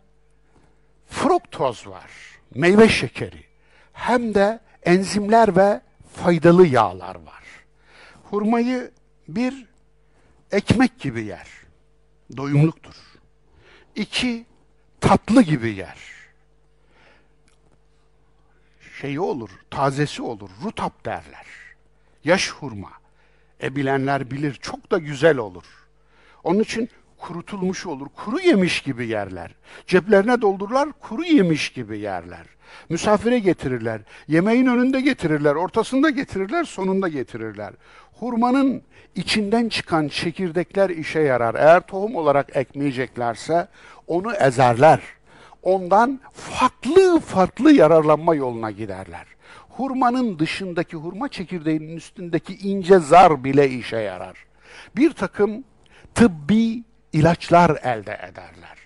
fruktoz 1.09 1.87
var. 1.87 2.11
Meyve 2.55 2.89
şekeri. 2.89 3.45
Hem 3.93 4.35
de 4.35 4.61
enzimler 4.83 5.57
ve 5.57 5.81
faydalı 6.15 6.67
yağlar 6.67 7.15
var. 7.15 7.45
Hurmayı 8.31 8.91
bir 9.29 9.67
ekmek 10.51 11.01
gibi 11.01 11.25
yer. 11.25 11.49
Doyumluktur. 12.37 12.95
İki, 13.95 14.47
tatlı 15.01 15.43
gibi 15.43 15.75
yer. 15.75 15.99
Şeyi 19.03 19.21
olur, 19.21 19.51
tazesi 19.71 20.23
olur, 20.23 20.51
rutap 20.65 21.05
derler. 21.05 21.47
Yaş 22.25 22.51
hurma. 22.51 22.91
E 23.63 23.77
bilenler 23.77 24.31
bilir, 24.31 24.55
çok 24.55 24.91
da 24.91 24.99
güzel 24.99 25.37
olur. 25.37 25.65
Onun 26.45 26.61
için 26.61 26.89
kurutulmuş 27.19 27.87
olur, 27.87 28.07
kuru 28.17 28.41
yemiş 28.41 28.81
gibi 28.81 29.07
yerler. 29.07 29.55
Ceplerine 29.87 30.41
doldururlar, 30.41 30.89
kuru 31.01 31.25
yemiş 31.25 31.73
gibi 31.73 31.99
yerler. 31.99 32.47
Misafire 32.89 33.39
getirirler. 33.39 34.01
Yemeğin 34.29 34.67
önünde 34.67 35.01
getirirler, 35.01 35.55
ortasında 35.55 36.11
getirirler, 36.11 36.65
sonunda 36.65 37.09
getirirler. 37.09 37.73
Hurmanın 38.13 38.83
içinden 39.15 39.69
çıkan 39.69 40.09
çekirdekler 40.09 40.91
işe 40.91 41.21
yarar. 41.21 41.55
Eğer 41.55 41.81
tohum 41.81 42.17
olarak 42.17 42.57
ekmeyeceklerse 42.57 43.69
onu 44.07 44.35
ezerler. 44.35 45.01
Ondan 45.63 46.21
farklı 46.33 47.21
farklı 47.21 47.73
yararlanma 47.73 48.35
yoluna 48.35 48.71
giderler. 48.71 49.27
Hurmanın 49.69 50.39
dışındaki 50.39 50.97
hurma 50.97 51.29
çekirdeğinin 51.29 51.97
üstündeki 51.97 52.55
ince 52.55 52.99
zar 52.99 53.45
bile 53.45 53.71
işe 53.71 53.97
yarar. 53.97 54.45
Bir 54.97 55.13
takım 55.13 55.65
tıbbi 56.15 56.83
ilaçlar 57.13 57.71
elde 57.71 58.15
ederler. 58.15 58.79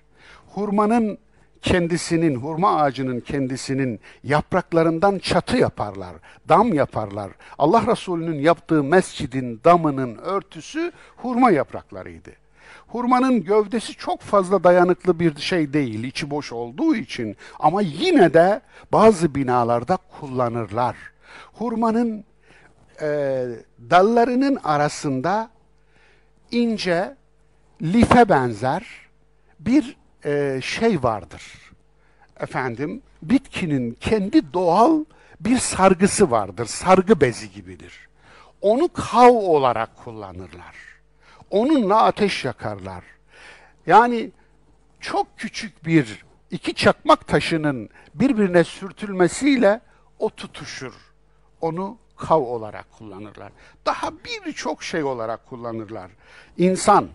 Hurmanın 0.48 1.18
kendisinin, 1.62 2.34
hurma 2.34 2.80
ağacının 2.80 3.20
kendisinin 3.20 4.00
yapraklarından 4.24 5.18
çatı 5.18 5.56
yaparlar, 5.56 6.16
dam 6.48 6.74
yaparlar. 6.74 7.30
Allah 7.58 7.86
Resulü'nün 7.86 8.40
yaptığı 8.40 8.82
mescidin 8.84 9.60
damının 9.64 10.18
örtüsü 10.18 10.92
hurma 11.16 11.50
yapraklarıydı. 11.50 12.30
Hurmanın 12.86 13.44
gövdesi 13.44 13.94
çok 13.94 14.20
fazla 14.20 14.64
dayanıklı 14.64 15.20
bir 15.20 15.36
şey 15.36 15.72
değil, 15.72 16.04
içi 16.04 16.30
boş 16.30 16.52
olduğu 16.52 16.96
için 16.96 17.36
ama 17.58 17.82
yine 17.82 18.34
de 18.34 18.60
bazı 18.92 19.34
binalarda 19.34 19.96
kullanırlar. 20.20 20.96
Hurmanın 21.52 22.24
e, 23.00 23.06
dallarının 23.90 24.56
arasında 24.64 25.50
ince, 26.50 27.16
life 27.82 28.28
benzer 28.28 28.86
bir 29.60 29.96
e, 30.24 30.60
şey 30.62 31.02
vardır. 31.02 31.42
Efendim, 32.40 33.02
bitkinin 33.22 33.96
kendi 34.00 34.52
doğal 34.52 35.04
bir 35.40 35.58
sargısı 35.58 36.30
vardır. 36.30 36.66
Sargı 36.66 37.20
bezi 37.20 37.52
gibidir. 37.52 38.08
Onu 38.60 38.88
kav 38.88 39.34
olarak 39.34 39.96
kullanırlar. 39.96 40.85
Onunla 41.50 42.02
ateş 42.02 42.44
yakarlar. 42.44 43.04
Yani 43.86 44.30
çok 45.00 45.38
küçük 45.38 45.86
bir 45.86 46.24
iki 46.50 46.74
çakmak 46.74 47.26
taşının 47.26 47.90
birbirine 48.14 48.64
sürtülmesiyle 48.64 49.80
o 50.18 50.30
tutuşur. 50.30 50.94
Onu 51.60 51.98
kav 52.16 52.40
olarak 52.40 52.92
kullanırlar. 52.92 53.52
Daha 53.86 54.12
birçok 54.24 54.82
şey 54.82 55.04
olarak 55.04 55.46
kullanırlar. 55.46 56.10
İnsan 56.56 57.08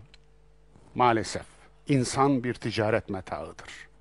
maalesef 0.96 1.46
insan 1.88 2.44
bir 2.44 2.54
ticaret 2.54 3.10
metağıdır. 3.10 3.92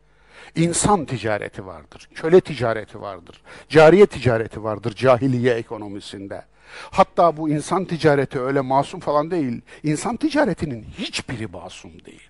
İnsan 0.54 1.04
ticareti 1.04 1.66
vardır, 1.66 2.08
köle 2.14 2.40
ticareti 2.40 3.00
vardır, 3.00 3.42
cariye 3.68 4.06
ticareti 4.06 4.64
vardır 4.64 4.94
cahiliye 4.94 5.54
ekonomisinde. 5.54 6.44
Hatta 6.90 7.36
bu 7.36 7.48
insan 7.48 7.84
ticareti 7.84 8.40
öyle 8.40 8.60
masum 8.60 9.00
falan 9.00 9.30
değil. 9.30 9.60
İnsan 9.82 10.16
ticaretinin 10.16 10.82
hiçbiri 10.82 11.46
masum 11.46 12.04
değil. 12.04 12.28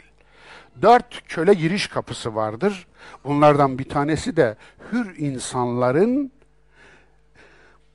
Dört 0.83 1.29
köle 1.29 1.55
giriş 1.55 1.87
kapısı 1.87 2.35
vardır. 2.35 2.87
Bunlardan 3.25 3.79
bir 3.79 3.89
tanesi 3.89 4.37
de 4.37 4.57
hür 4.93 5.17
insanların 5.19 6.33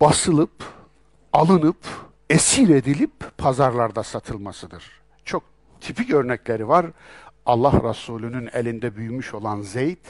basılıp, 0.02 0.64
alınıp, 1.34 1.78
esir 2.30 2.70
edilip 2.70 3.38
pazarlarda 3.38 4.04
satılmasıdır. 4.04 5.02
Çok 5.26 5.44
tipik 5.82 6.14
örnekleri 6.14 6.68
var. 6.68 6.86
Allah 7.46 7.90
Resulü'nün 7.90 8.50
elinde 8.54 8.96
büyümüş 8.96 9.34
olan 9.34 9.62
Zeyd, 9.62 10.06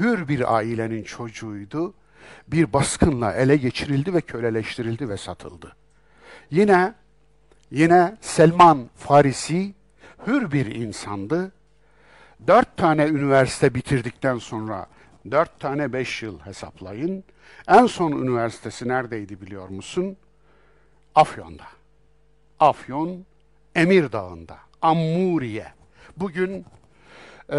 hür 0.00 0.28
bir 0.28 0.54
ailenin 0.54 1.02
çocuğuydu. 1.02 1.94
Bir 2.48 2.72
baskınla 2.72 3.32
ele 3.32 3.56
geçirildi 3.56 4.14
ve 4.14 4.20
köleleştirildi 4.20 5.08
ve 5.08 5.16
satıldı. 5.16 5.76
Yine 6.50 6.94
yine 7.70 8.16
Selman 8.20 8.90
Farisi 8.96 9.74
hür 10.26 10.52
bir 10.52 10.66
insandı. 10.66 11.52
Dört 12.46 12.76
tane 12.76 13.06
üniversite 13.06 13.74
bitirdikten 13.74 14.38
sonra 14.38 14.86
dört 15.30 15.60
tane 15.60 15.92
beş 15.92 16.22
yıl 16.22 16.40
hesaplayın. 16.40 17.24
En 17.68 17.86
son 17.86 18.12
üniversitesi 18.12 18.88
neredeydi 18.88 19.40
biliyor 19.40 19.68
musun? 19.68 20.16
Afyon'da. 21.14 21.64
Afyon, 22.60 23.24
Emir 23.74 24.12
Dağı'nda, 24.12 24.56
Ammuriye. 24.82 25.66
Bugün 26.16 26.64
e, 27.52 27.58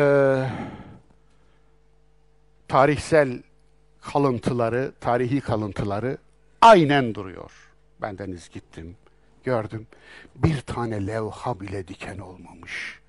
tarihsel 2.67 3.43
kalıntıları, 4.13 4.91
tarihi 5.01 5.41
kalıntıları 5.41 6.17
aynen 6.61 7.15
duruyor. 7.15 7.51
Bendeniz 8.01 8.49
gittim, 8.49 8.95
gördüm. 9.43 9.87
Bir 10.35 10.61
tane 10.61 11.07
levha 11.07 11.59
bile 11.59 11.87
diken 11.87 12.17
olmamış. 12.17 12.99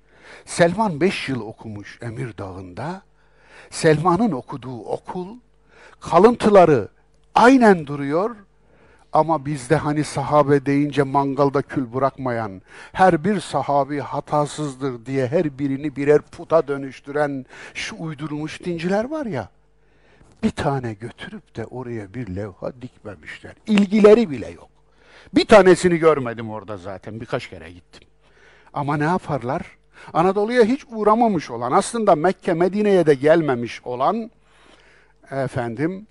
Selman 0.45 1.01
beş 1.01 1.29
yıl 1.29 1.41
okumuş 1.41 1.99
Emir 2.01 2.37
Dağı'nda. 2.37 3.01
Selman'ın 3.69 4.31
okuduğu 4.31 4.79
okul, 4.79 5.37
kalıntıları 5.99 6.87
aynen 7.35 7.87
duruyor. 7.87 8.35
Ama 9.13 9.45
bizde 9.45 9.75
hani 9.75 10.03
sahabe 10.03 10.65
deyince 10.65 11.03
mangalda 11.03 11.61
kül 11.61 11.93
bırakmayan, 11.93 12.61
her 12.91 13.23
bir 13.23 13.39
sahabi 13.39 13.99
hatasızdır 13.99 15.05
diye 15.05 15.27
her 15.27 15.59
birini 15.59 15.95
birer 15.95 16.21
puta 16.21 16.67
dönüştüren 16.67 17.45
şu 17.73 17.95
uydurulmuş 17.99 18.63
dinciler 18.63 19.09
var 19.09 19.25
ya, 19.25 19.49
bir 20.43 20.51
tane 20.51 20.93
götürüp 20.93 21.55
de 21.55 21.65
oraya 21.65 22.13
bir 22.13 22.35
levha 22.35 22.81
dikmemişler. 22.81 23.53
İlgileri 23.67 24.29
bile 24.29 24.49
yok. 24.49 24.69
Bir 25.35 25.45
tanesini 25.45 25.97
görmedim 25.97 26.49
orada 26.49 26.77
zaten. 26.77 27.21
Birkaç 27.21 27.49
kere 27.49 27.71
gittim. 27.71 28.07
Ama 28.73 28.97
ne 28.97 29.03
yaparlar? 29.03 29.61
Anadolu'ya 30.13 30.63
hiç 30.63 30.85
uğramamış 30.91 31.49
olan, 31.49 31.71
aslında 31.71 32.15
Mekke, 32.15 32.53
Medine'ye 32.53 33.05
de 33.05 33.13
gelmemiş 33.13 33.81
olan 33.83 34.31
efendim 35.31 36.07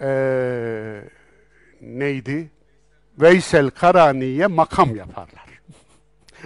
ee, 0.00 1.00
neydi? 1.80 2.50
Veysel 3.20 3.70
Karani'ye 3.70 4.46
makam 4.46 4.96
yaparlar. 4.96 5.53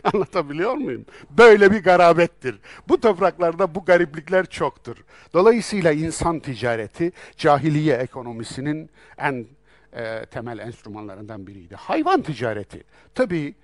Anlatabiliyor 0.12 0.74
muyum? 0.74 1.04
Böyle 1.30 1.70
bir 1.70 1.82
garabettir. 1.82 2.58
Bu 2.88 3.00
topraklarda 3.00 3.74
bu 3.74 3.84
gariplikler 3.84 4.46
çoktur. 4.46 4.96
Dolayısıyla 5.34 5.92
insan 5.92 6.40
ticareti 6.40 7.12
cahiliye 7.37 7.96
ekonomisinin 7.96 8.90
en 9.18 9.46
e, 9.92 10.26
temel 10.26 10.58
enstrümanlarından 10.58 11.46
biriydi. 11.46 11.74
Hayvan 11.74 12.22
ticareti. 12.22 12.84
Tabii 13.14 13.54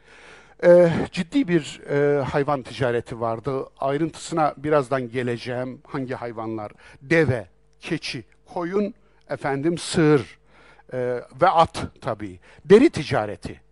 e, 0.64 0.90
ciddi 1.12 1.48
bir 1.48 1.80
e, 1.90 2.22
hayvan 2.22 2.62
ticareti 2.62 3.20
vardı. 3.20 3.66
Ayrıntısına 3.78 4.54
birazdan 4.56 5.10
geleceğim. 5.10 5.80
Hangi 5.86 6.14
hayvanlar? 6.14 6.72
Deve, 7.02 7.48
keçi, 7.80 8.24
koyun, 8.46 8.94
efendim 9.30 9.78
sığır 9.78 10.38
e, 10.92 10.98
ve 11.42 11.48
at 11.48 11.82
tabii. 12.00 12.38
Deri 12.64 12.90
ticareti 12.90 13.63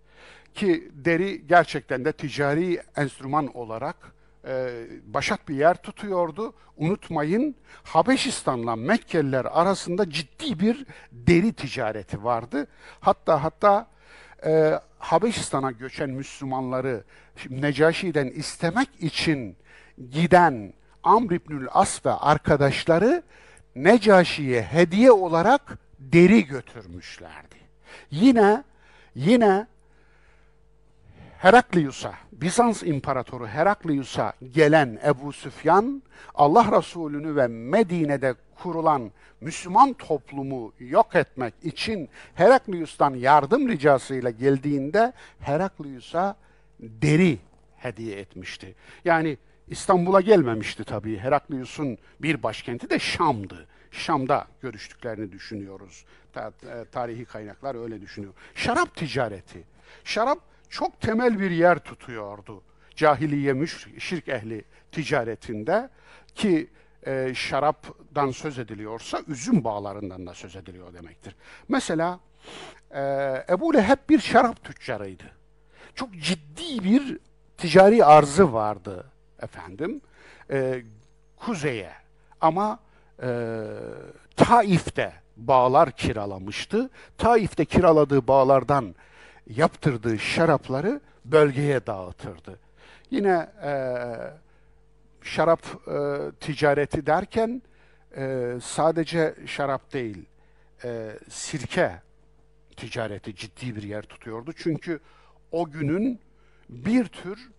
ki 0.55 0.91
deri 0.95 1.47
gerçekten 1.47 2.05
de 2.05 2.13
ticari 2.13 2.81
enstrüman 2.97 3.57
olarak 3.57 3.97
e, 4.47 4.69
başat 5.07 5.49
bir 5.49 5.55
yer 5.55 5.83
tutuyordu. 5.83 6.55
Unutmayın 6.77 7.55
Habeşistan'la 7.83 8.77
Mekkeliler 8.77 9.45
arasında 9.45 10.11
ciddi 10.11 10.61
bir 10.61 10.87
deri 11.13 11.53
ticareti 11.53 12.25
vardı. 12.25 12.67
Hatta 13.01 13.45
hatta 13.45 13.87
e, 14.47 14.81
Habeşistan'a 14.99 15.71
göçen 15.71 16.11
Müslümanları 16.11 17.05
Necaşi'den 17.51 18.27
istemek 18.27 18.89
için 19.01 19.57
giden 20.11 20.73
Amr 21.03 21.33
İbnül 21.33 21.67
As 21.71 22.07
ve 22.07 22.11
arkadaşları 22.11 23.23
Necaşi'ye 23.77 24.63
hediye 24.63 25.13
olarak 25.13 25.79
deri 25.99 26.47
götürmüşlerdi. 26.47 27.57
Yine 28.11 28.65
yine 29.15 29.67
Heraklius'a, 31.43 32.15
Bizans 32.33 32.83
İmparatoru 32.83 33.47
Heraklius'a 33.47 34.33
gelen 34.55 35.01
Ebu 35.07 35.33
Süfyan, 35.33 36.03
Allah 36.35 36.79
Resulü'nü 36.79 37.37
ve 37.37 37.47
Medine'de 37.47 38.35
kurulan 38.63 39.11
Müslüman 39.41 39.93
toplumu 39.93 40.73
yok 40.79 41.15
etmek 41.15 41.55
için 41.63 42.09
Heraklius'tan 42.35 43.15
yardım 43.15 43.69
ricasıyla 43.69 44.31
geldiğinde 44.31 45.13
Heraklius'a 45.41 46.37
deri 46.81 47.39
hediye 47.77 48.19
etmişti. 48.19 48.75
Yani 49.05 49.39
İstanbul'a 49.69 50.21
gelmemişti 50.21 50.85
tabii. 50.85 51.19
Heraklius'un 51.19 51.99
bir 52.21 52.43
başkenti 52.43 52.91
de 52.91 52.99
Şam'dı. 52.99 53.67
Şam'da 53.91 54.47
görüştüklerini 54.61 55.33
düşünüyoruz. 55.33 56.05
E, 56.37 56.51
tarihi 56.93 57.25
kaynaklar 57.25 57.83
öyle 57.83 58.01
düşünüyor. 58.01 58.33
Şarap 58.55 58.97
ticareti. 58.97 59.65
Şarap 60.05 60.52
çok 60.73 61.01
temel 61.01 61.41
bir 61.41 61.51
yer 61.51 61.79
tutuyordu. 61.79 62.63
Cahiliye 62.97 63.67
şirk 63.99 64.29
ehli 64.29 64.65
ticaretinde 64.93 65.91
ki 66.35 66.71
e, 67.07 67.33
şaraptan 67.35 68.31
söz 68.31 68.59
ediliyorsa 68.59 69.21
üzüm 69.29 69.65
bağlarından 69.65 70.27
da 70.27 70.35
söz 70.35 70.57
ediliyor 70.57 70.95
demektir. 70.95 71.37
Mesela 71.69 72.21
e, 72.91 73.01
Ebu 73.49 73.75
Leheb 73.75 73.99
bir 74.09 74.19
şarap 74.21 74.65
tüccarıydı. 74.65 75.25
Çok 75.95 76.15
ciddi 76.15 76.85
bir 76.85 77.19
ticari 77.59 78.05
arzı 78.05 78.53
vardı 78.53 79.07
efendim 79.43 80.01
e, 80.51 80.83
kuzeye 81.37 81.93
ama 82.41 82.79
e, 83.23 83.29
Taif'te 84.37 85.13
bağlar 85.37 85.91
kiralamıştı. 85.91 86.91
Taif'te 87.19 87.65
kiraladığı 87.65 88.27
bağlardan 88.27 88.95
yaptırdığı 89.47 90.19
şarapları 90.19 91.01
bölgeye 91.25 91.87
dağıtırdı. 91.87 92.59
Yine 93.11 93.49
e, 93.65 93.73
şarap 95.23 95.63
e, 95.67 96.31
ticareti 96.41 97.07
derken 97.07 97.63
e, 98.17 98.55
sadece 98.63 99.35
şarap 99.47 99.93
değil, 99.93 100.25
e, 100.85 101.11
sirke 101.29 102.01
ticareti 102.77 103.37
ciddi 103.37 103.77
bir 103.77 103.83
yer 103.83 104.03
tutuyordu. 104.03 104.53
Çünkü 104.57 105.01
o 105.53 105.71
günün 105.71 106.21
bir 106.69 107.05
tür 107.05 107.51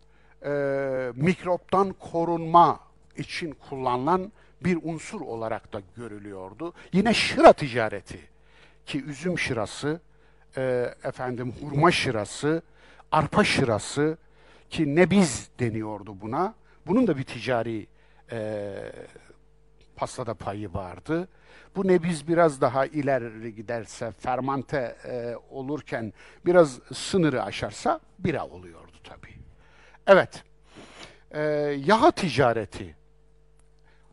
e, 0.46 1.12
mikroptan 1.16 1.94
korunma 1.94 2.80
için 3.18 3.56
kullanılan 3.70 4.32
bir 4.62 4.80
unsur 4.84 5.22
olarak 5.22 5.74
da 5.74 5.82
görülüyordu. 5.98 6.74
Yine 6.94 7.14
şıra 7.14 7.54
ticareti 7.54 8.20
ki 8.86 9.04
üzüm 9.04 9.40
şırası, 9.40 10.02
e, 10.58 10.94
efendim 11.04 11.54
hurma 11.62 11.92
şırası, 11.92 12.62
arpa 13.12 13.44
şırası 13.44 14.18
ki 14.70 14.96
nebiz 14.96 15.50
deniyordu 15.60 16.22
buna. 16.22 16.54
Bunun 16.88 17.08
da 17.08 17.18
bir 17.18 17.24
ticari 17.24 17.88
e, 18.32 18.74
pastada 19.96 20.34
payı 20.34 20.74
vardı. 20.74 21.28
Bu 21.76 21.88
nebiz 21.88 22.28
biraz 22.28 22.62
daha 22.62 22.86
ileri 22.86 23.56
giderse, 23.56 24.12
fermante 24.12 24.96
e, 25.06 25.36
olurken 25.50 26.14
biraz 26.46 26.80
sınırı 26.94 27.44
aşarsa 27.44 28.00
bira 28.20 28.46
oluyordu 28.46 28.98
tabii. 29.04 29.34
Evet, 30.08 30.44
e, 31.32 31.42
yağ 31.86 32.12
ticareti. 32.12 32.96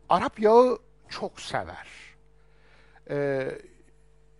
Arap 0.09 0.39
yağı 0.39 0.79
çok 1.09 1.41
sever. 1.41 1.87
E, 3.09 3.47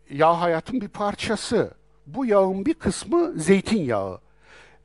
yağ 0.10 0.42
hayatın 0.42 0.82
bir 0.82 0.88
parçası. 0.88 1.81
Bu 2.13 2.26
yağın 2.26 2.65
bir 2.65 2.74
kısmı 2.74 3.34
zeytinyağı. 3.36 4.19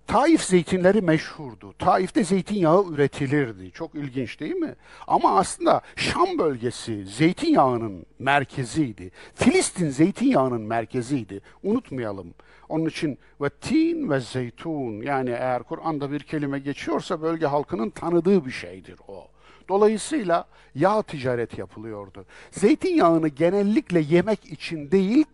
Taif 0.06 0.42
zeytinleri 0.42 1.00
meşhurdu. 1.02 1.74
Taif'te 1.78 2.24
zeytinyağı 2.24 2.84
üretilirdi. 2.84 3.70
Çok 3.70 3.94
ilginç 3.94 4.40
değil 4.40 4.54
mi? 4.54 4.74
Ama 5.06 5.38
aslında 5.38 5.80
Şam 5.96 6.38
bölgesi 6.38 7.06
zeytinyağının 7.06 8.06
merkeziydi. 8.18 9.10
Filistin 9.34 9.90
zeytinyağının 9.90 10.60
merkeziydi. 10.60 11.40
Unutmayalım. 11.62 12.34
Onun 12.68 12.86
için 12.86 13.18
ve 13.40 13.48
tin 13.50 14.10
ve 14.10 14.20
zeytun 14.20 15.02
yani 15.02 15.30
eğer 15.30 15.62
Kur'an'da 15.62 16.12
bir 16.12 16.20
kelime 16.20 16.58
geçiyorsa 16.58 17.22
bölge 17.22 17.46
halkının 17.46 17.90
tanıdığı 17.90 18.46
bir 18.46 18.50
şeydir 18.50 18.96
o. 19.08 19.28
Dolayısıyla 19.68 20.46
yağ 20.74 21.02
ticareti 21.02 21.60
yapılıyordu. 21.60 22.24
Zeytinyağını 22.50 23.28
genellikle 23.28 24.00
yemek 24.00 24.44
için 24.44 24.90
değil, 24.90 25.26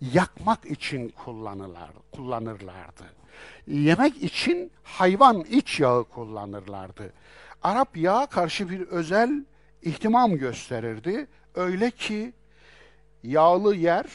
yakmak 0.00 0.66
için 0.66 1.08
kullanırlar, 1.24 1.90
kullanırlardı. 2.12 3.04
Yemek 3.66 4.22
için 4.22 4.70
hayvan 4.82 5.40
iç 5.40 5.80
yağı 5.80 6.04
kullanırlardı. 6.04 7.12
Arap 7.62 7.96
yağa 7.96 8.26
karşı 8.26 8.70
bir 8.70 8.80
özel 8.80 9.44
ihtimam 9.82 10.36
gösterirdi. 10.36 11.26
Öyle 11.54 11.90
ki 11.90 12.32
yağlı 13.22 13.76
yer, 13.76 14.06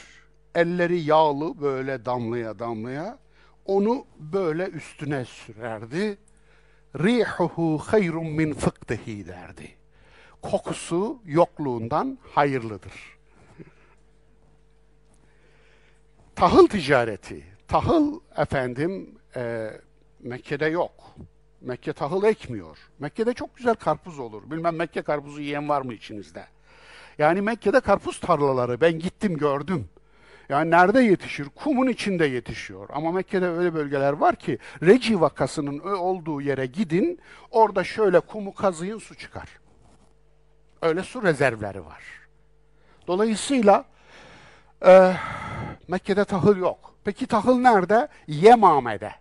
elleri 0.54 1.00
yağlı 1.00 1.60
böyle 1.60 2.04
damlaya 2.04 2.58
damlaya 2.58 3.18
onu 3.66 4.04
böyle 4.18 4.66
üstüne 4.66 5.24
sürerdi 5.24 6.18
rihuhu 6.98 7.78
hayrun 7.78 8.26
min 8.26 8.54
fıktihi 8.54 9.26
derdi. 9.26 9.68
Kokusu 10.42 11.18
yokluğundan 11.24 12.18
hayırlıdır. 12.34 12.92
Tahıl 16.36 16.66
ticareti. 16.68 17.44
Tahıl 17.68 18.20
efendim 18.36 19.18
e, 19.36 19.70
Mekke'de 20.20 20.66
yok. 20.66 20.92
Mekke 21.60 21.92
tahıl 21.92 22.24
ekmiyor. 22.24 22.78
Mekke'de 22.98 23.34
çok 23.34 23.56
güzel 23.56 23.74
karpuz 23.74 24.18
olur. 24.18 24.42
Bilmem 24.50 24.76
Mekke 24.76 25.02
karpuzu 25.02 25.40
yiyen 25.40 25.68
var 25.68 25.82
mı 25.82 25.94
içinizde? 25.94 26.44
Yani 27.18 27.40
Mekke'de 27.40 27.80
karpuz 27.80 28.20
tarlaları 28.20 28.80
ben 28.80 28.98
gittim 28.98 29.36
gördüm. 29.36 29.88
Yani 30.48 30.70
nerede 30.70 31.00
yetişir? 31.00 31.48
Kumun 31.48 31.86
içinde 31.88 32.26
yetişiyor. 32.26 32.88
Ama 32.92 33.12
Mekke'de 33.12 33.48
öyle 33.48 33.74
bölgeler 33.74 34.12
var 34.12 34.36
ki 34.36 34.58
Reci 34.82 35.20
vakasının 35.20 35.78
olduğu 35.78 36.40
yere 36.40 36.66
gidin, 36.66 37.18
orada 37.50 37.84
şöyle 37.84 38.20
kumu 38.20 38.54
kazıyın 38.54 38.98
su 38.98 39.14
çıkar. 39.14 39.48
Öyle 40.82 41.02
su 41.02 41.22
rezervleri 41.22 41.84
var. 41.84 42.02
Dolayısıyla 43.06 43.84
e, 44.86 45.12
Mekke'de 45.88 46.24
tahıl 46.24 46.56
yok. 46.56 46.94
Peki 47.04 47.26
tahıl 47.26 47.58
nerede? 47.58 48.08
Yemame'de. 48.26 49.12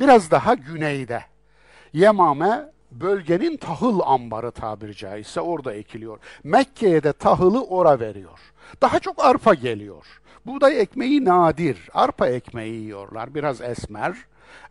Biraz 0.00 0.30
daha 0.30 0.54
güneyde. 0.54 1.22
Yemame 1.92 2.70
bölgenin 2.90 3.56
tahıl 3.56 4.00
ambarı 4.04 4.50
tabiri 4.50 4.96
caizse 4.96 5.40
orada 5.40 5.74
ekiliyor. 5.74 6.18
Mekke'ye 6.44 7.02
de 7.02 7.12
tahılı 7.12 7.64
ora 7.64 8.00
veriyor. 8.00 8.38
Daha 8.82 9.00
çok 9.00 9.24
arpa 9.24 9.54
geliyor. 9.54 10.20
Buğday 10.46 10.80
ekmeği 10.80 11.24
nadir. 11.24 11.90
Arpa 11.94 12.28
ekmeği 12.28 12.74
yiyorlar. 12.74 13.34
Biraz 13.34 13.60
esmer. 13.60 14.16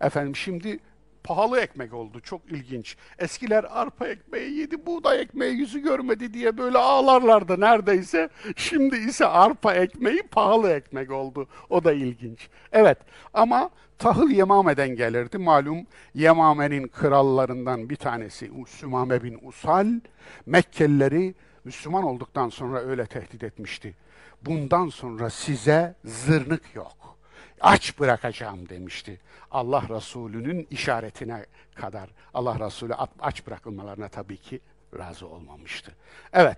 Efendim 0.02 0.36
şimdi 0.36 0.80
pahalı 1.28 1.60
ekmek 1.60 1.94
oldu. 1.94 2.20
Çok 2.20 2.52
ilginç. 2.52 2.98
Eskiler 3.20 3.66
arpa 3.70 4.08
ekmeği 4.08 4.60
yedi, 4.60 4.86
buğday 4.86 5.22
ekmeği 5.22 5.56
yüzü 5.56 5.80
görmedi 5.80 6.34
diye 6.34 6.58
böyle 6.58 6.78
ağlarlardı 6.78 7.60
neredeyse. 7.60 8.30
Şimdi 8.56 8.96
ise 8.96 9.26
arpa 9.26 9.74
ekmeği 9.74 10.24
pahalı 10.24 10.72
ekmek 10.72 11.12
oldu. 11.12 11.48
O 11.70 11.84
da 11.84 11.94
ilginç. 11.94 12.50
Evet 12.72 12.98
ama 13.34 13.70
tahıl 13.98 14.30
Yemame'den 14.30 14.90
gelirdi. 14.90 15.38
Malum 15.38 15.88
Yemame'nin 16.14 16.88
krallarından 16.88 17.90
bir 17.90 17.96
tanesi 17.96 18.52
Sümame 18.68 19.24
bin 19.24 19.40
Usal, 19.42 19.88
Mekkelileri 20.46 21.36
Müslüman 21.64 22.04
olduktan 22.04 22.50
sonra 22.50 22.80
öyle 22.80 23.06
tehdit 23.06 23.44
etmişti. 23.44 23.96
Bundan 24.42 24.90
sonra 24.90 25.30
size 25.30 25.96
zırnık 26.06 26.76
yok. 26.76 27.07
Aç 27.62 28.00
bırakacağım 28.00 28.70
demişti. 28.70 29.20
Allah 29.52 29.84
Resulü'nün 29.90 30.68
işaretine 30.72 31.46
kadar 31.76 32.10
Allah 32.34 32.60
Resulü 32.60 32.94
aç 33.20 33.48
bırakılmalarına 33.48 34.10
tabii 34.10 34.38
ki 34.38 34.62
razı 34.98 35.28
olmamıştı. 35.28 35.96
Evet, 36.34 36.58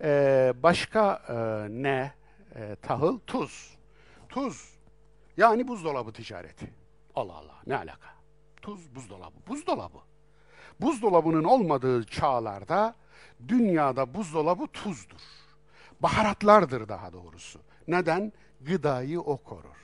e, 0.00 0.52
başka 0.62 1.22
e, 1.28 1.34
ne? 1.82 2.12
E, 2.54 2.76
tahıl, 2.82 3.18
tuz. 3.26 3.74
Tuz, 4.28 4.74
yani 5.36 5.68
buzdolabı 5.68 6.12
ticareti. 6.12 6.70
Allah 7.14 7.34
Allah, 7.34 7.56
ne 7.66 7.76
alaka? 7.76 8.08
Tuz, 8.62 8.94
buzdolabı. 8.94 9.34
Buzdolabı. 9.48 9.98
Buzdolabının 10.80 11.44
olmadığı 11.44 12.04
çağlarda 12.04 12.94
dünyada 13.48 14.14
buzdolabı 14.14 14.66
tuzdur. 14.66 15.20
Baharatlardır 16.00 16.88
daha 16.88 17.12
doğrusu. 17.12 17.60
Neden? 17.88 18.32
Gıdayı 18.60 19.20
o 19.20 19.36
korur. 19.36 19.83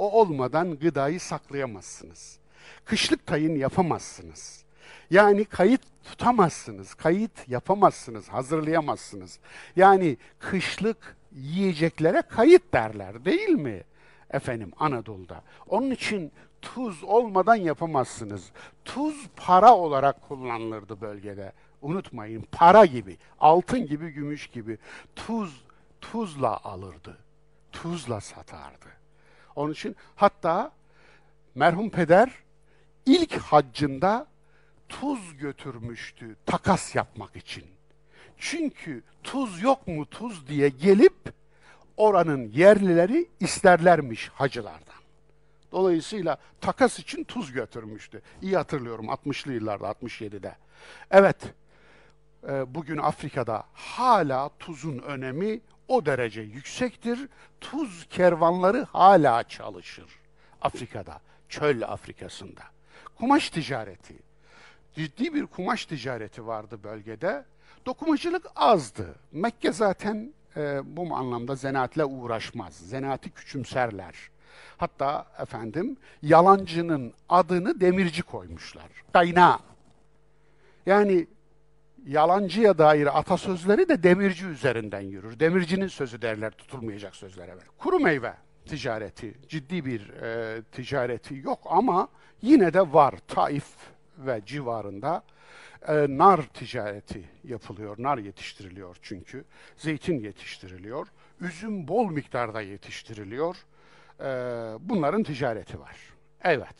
O 0.00 0.20
olmadan 0.20 0.78
gıdayı 0.78 1.20
saklayamazsınız. 1.20 2.38
Kışlık 2.84 3.26
tayin 3.26 3.56
yapamazsınız. 3.56 4.64
Yani 5.10 5.44
kayıt 5.44 5.80
tutamazsınız, 6.04 6.94
kayıt 6.94 7.48
yapamazsınız, 7.48 8.28
hazırlayamazsınız. 8.28 9.38
Yani 9.76 10.16
kışlık 10.38 11.16
yiyeceklere 11.32 12.22
kayıt 12.22 12.72
derler 12.72 13.24
değil 13.24 13.48
mi? 13.48 13.82
Efendim 14.30 14.72
Anadolu'da. 14.78 15.42
Onun 15.68 15.90
için 15.90 16.32
tuz 16.62 17.04
olmadan 17.04 17.56
yapamazsınız. 17.56 18.50
Tuz 18.84 19.28
para 19.36 19.74
olarak 19.74 20.28
kullanılırdı 20.28 21.00
bölgede. 21.00 21.52
Unutmayın 21.82 22.46
para 22.52 22.84
gibi, 22.84 23.16
altın 23.40 23.86
gibi, 23.86 24.10
gümüş 24.10 24.46
gibi. 24.46 24.78
Tuz, 25.16 25.64
tuzla 26.00 26.64
alırdı. 26.64 27.18
Tuzla 27.72 28.20
satardı. 28.20 28.99
Onun 29.60 29.72
için 29.72 29.96
hatta 30.16 30.72
merhum 31.54 31.90
peder 31.90 32.30
ilk 33.06 33.36
haccında 33.36 34.26
tuz 34.88 35.36
götürmüştü 35.36 36.36
takas 36.46 36.94
yapmak 36.94 37.36
için. 37.36 37.64
Çünkü 38.38 39.02
tuz 39.22 39.62
yok 39.62 39.86
mu 39.86 40.06
tuz 40.06 40.48
diye 40.48 40.68
gelip 40.68 41.32
oranın 41.96 42.48
yerlileri 42.48 43.28
isterlermiş 43.40 44.28
hacılardan. 44.28 45.00
Dolayısıyla 45.72 46.36
takas 46.60 46.98
için 46.98 47.24
tuz 47.24 47.52
götürmüştü. 47.52 48.22
İyi 48.42 48.56
hatırlıyorum 48.56 49.06
60'lı 49.06 49.52
yıllarda 49.52 49.86
67'de. 49.86 50.56
Evet 51.10 51.36
e, 52.48 52.74
bugün 52.74 52.98
Afrika'da 52.98 53.64
hala 53.72 54.50
tuzun 54.58 54.98
önemi 54.98 55.60
o 55.90 56.06
derece 56.06 56.40
yüksektir. 56.40 57.28
Tuz 57.60 58.06
kervanları 58.10 58.82
hala 58.92 59.44
çalışır 59.44 60.06
Afrika'da, 60.62 61.20
çöl 61.48 61.82
Afrika'sında. 61.82 62.62
Kumaş 63.18 63.50
ticareti, 63.50 64.14
ciddi 64.94 65.34
bir 65.34 65.46
kumaş 65.46 65.86
ticareti 65.86 66.46
vardı 66.46 66.78
bölgede. 66.84 67.44
Dokumacılık 67.86 68.46
azdı. 68.56 69.14
Mekke 69.32 69.72
zaten 69.72 70.34
e, 70.56 70.80
bu 70.96 71.16
anlamda 71.16 71.54
zanaatle 71.54 72.04
uğraşmaz. 72.04 72.74
Zanaati 72.74 73.30
küçümserler. 73.30 74.14
Hatta 74.76 75.26
efendim 75.38 75.96
yalancının 76.22 77.14
adını 77.28 77.80
demirci 77.80 78.22
koymuşlar. 78.22 78.88
Kayna. 79.12 79.58
Yani 80.86 81.26
yalancıya 82.06 82.78
dair 82.78 83.18
atasözleri 83.18 83.88
de 83.88 84.02
demirci 84.02 84.46
üzerinden 84.46 85.00
yürür. 85.00 85.40
Demircinin 85.40 85.88
sözü 85.88 86.22
derler 86.22 86.50
tutulmayacak 86.50 87.16
sözlere 87.16 87.56
ver. 87.56 87.64
Kuru 87.78 88.00
meyve 88.00 88.34
ticareti, 88.66 89.34
ciddi 89.48 89.84
bir 89.84 90.08
e, 90.08 90.62
ticareti 90.62 91.36
yok 91.36 91.58
ama 91.64 92.08
yine 92.42 92.74
de 92.74 92.92
var. 92.92 93.14
Taif 93.28 93.66
ve 94.18 94.40
civarında 94.46 95.22
e, 95.88 95.94
nar 96.08 96.42
ticareti 96.42 97.24
yapılıyor. 97.44 97.96
Nar 97.98 98.18
yetiştiriliyor 98.18 98.96
çünkü. 99.02 99.44
Zeytin 99.76 100.18
yetiştiriliyor. 100.18 101.06
Üzüm 101.40 101.88
bol 101.88 102.10
miktarda 102.10 102.60
yetiştiriliyor. 102.60 103.56
E, 104.20 104.24
bunların 104.80 105.22
ticareti 105.22 105.80
var. 105.80 105.96
Evet. 106.42 106.76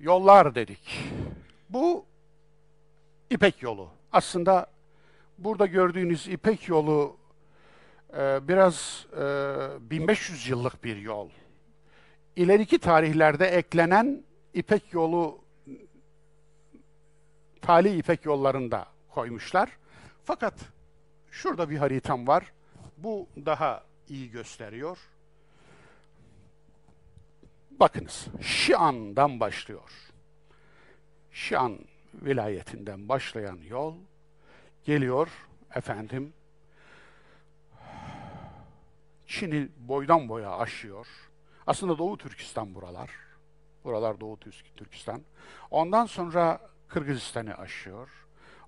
Yollar 0.00 0.54
dedik. 0.54 1.12
Bu 1.70 2.04
İpek 3.30 3.62
yolu. 3.62 3.88
Aslında 4.12 4.66
burada 5.38 5.66
gördüğünüz 5.66 6.28
İpek 6.28 6.68
yolu 6.68 7.16
e, 8.16 8.48
biraz 8.48 9.06
e, 9.12 9.90
1500 9.90 10.48
yıllık 10.48 10.84
bir 10.84 10.96
yol. 10.96 11.28
İleriki 12.36 12.78
tarihlerde 12.78 13.46
eklenen 13.46 14.24
İpek 14.54 14.92
yolu 14.92 15.38
tali 17.62 17.98
İpek 17.98 18.24
yollarında 18.24 18.86
koymuşlar. 19.10 19.70
Fakat 20.24 20.54
şurada 21.30 21.70
bir 21.70 21.76
haritam 21.76 22.26
var. 22.26 22.52
Bu 22.96 23.26
daha 23.46 23.84
iyi 24.08 24.30
gösteriyor. 24.30 24.98
Bakınız, 27.70 28.26
Şian'dan 28.42 29.40
başlıyor. 29.40 30.09
Şian 31.32 31.78
vilayetinden 32.14 33.08
başlayan 33.08 33.58
yol 33.68 33.94
geliyor 34.84 35.28
efendim 35.74 36.32
Çin'i 39.26 39.68
boydan 39.78 40.28
boya 40.28 40.50
aşıyor. 40.50 41.06
Aslında 41.66 41.98
Doğu 41.98 42.18
Türkistan 42.18 42.74
buralar. 42.74 43.10
Buralar 43.84 44.20
Doğu 44.20 44.38
Türkistan. 44.76 45.22
Ondan 45.70 46.06
sonra 46.06 46.60
Kırgızistan'ı 46.88 47.54
aşıyor. 47.54 48.08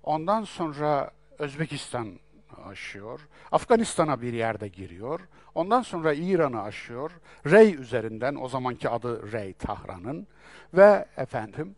Ondan 0.03 0.43
sonra 0.43 1.11
Özbekistan 1.39 2.19
aşıyor. 2.65 3.27
Afganistan'a 3.51 4.21
bir 4.21 4.33
yerde 4.33 4.67
giriyor. 4.67 5.19
Ondan 5.55 5.81
sonra 5.81 6.13
İran'ı 6.13 6.61
aşıyor. 6.61 7.11
Rey 7.45 7.75
üzerinden 7.75 8.35
o 8.35 8.47
zamanki 8.47 8.89
adı 8.89 9.31
Rey 9.31 9.53
Tahran'ın 9.53 10.27
ve 10.73 11.05
efendim 11.17 11.75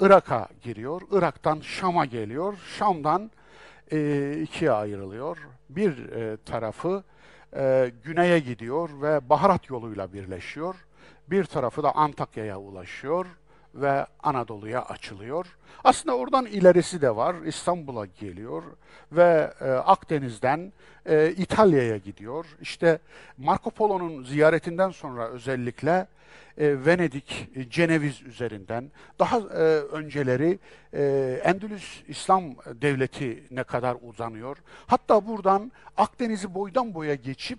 Irak'a 0.00 0.48
giriyor. 0.62 1.02
Irak'tan 1.10 1.60
Şam'a 1.60 2.04
geliyor. 2.04 2.54
Şam'dan 2.78 3.30
e, 3.92 4.32
ikiye 4.42 4.70
ayrılıyor. 4.70 5.38
Bir 5.68 6.08
e, 6.08 6.36
tarafı 6.36 7.04
e, 7.56 7.92
güneye 8.04 8.38
gidiyor 8.38 8.90
ve 9.02 9.28
baharat 9.28 9.70
yoluyla 9.70 10.12
birleşiyor. 10.12 10.74
Bir 11.30 11.44
tarafı 11.44 11.82
da 11.82 11.94
Antakya'ya 11.94 12.60
ulaşıyor 12.60 13.26
ve 13.74 14.06
Anadolu'ya 14.22 14.82
açılıyor. 14.82 15.46
Aslında 15.84 16.16
oradan 16.16 16.46
ilerisi 16.46 17.02
de 17.02 17.16
var. 17.16 17.34
İstanbul'a 17.46 18.06
geliyor 18.06 18.62
ve 19.12 19.54
e, 19.60 19.64
Akdeniz'den 19.70 20.72
e, 21.06 21.30
İtalya'ya 21.36 21.96
gidiyor. 21.96 22.46
İşte 22.60 22.98
Marco 23.38 23.70
Polo'nun 23.70 24.22
ziyaretinden 24.22 24.90
sonra 24.90 25.28
özellikle 25.28 26.06
e, 26.58 26.86
Venedik, 26.86 27.48
e, 27.54 27.70
Ceneviz 27.70 28.22
üzerinden 28.22 28.90
daha 29.18 29.38
e, 29.38 29.62
önceleri 29.92 30.58
e, 30.92 31.02
Endülüs 31.44 32.02
İslam 32.08 32.44
Devleti'ne 32.66 33.64
kadar 33.64 33.96
uzanıyor. 34.02 34.56
Hatta 34.86 35.26
buradan 35.26 35.72
Akdeniz'i 35.96 36.54
boydan 36.54 36.94
boya 36.94 37.14
geçip 37.14 37.58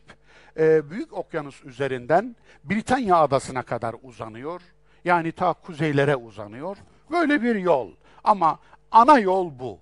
e, 0.60 0.90
Büyük 0.90 1.14
Okyanus 1.14 1.66
üzerinden 1.66 2.36
Britanya 2.64 3.16
adasına 3.16 3.62
kadar 3.62 3.96
uzanıyor. 4.04 4.62
Yani 5.06 5.32
ta 5.32 5.54
kuzeylere 5.54 6.16
uzanıyor. 6.16 6.78
Böyle 7.12 7.42
bir 7.42 7.56
yol. 7.56 7.92
Ama 8.24 8.60
ana 8.92 9.20
yol 9.20 9.60
bu. 9.60 9.80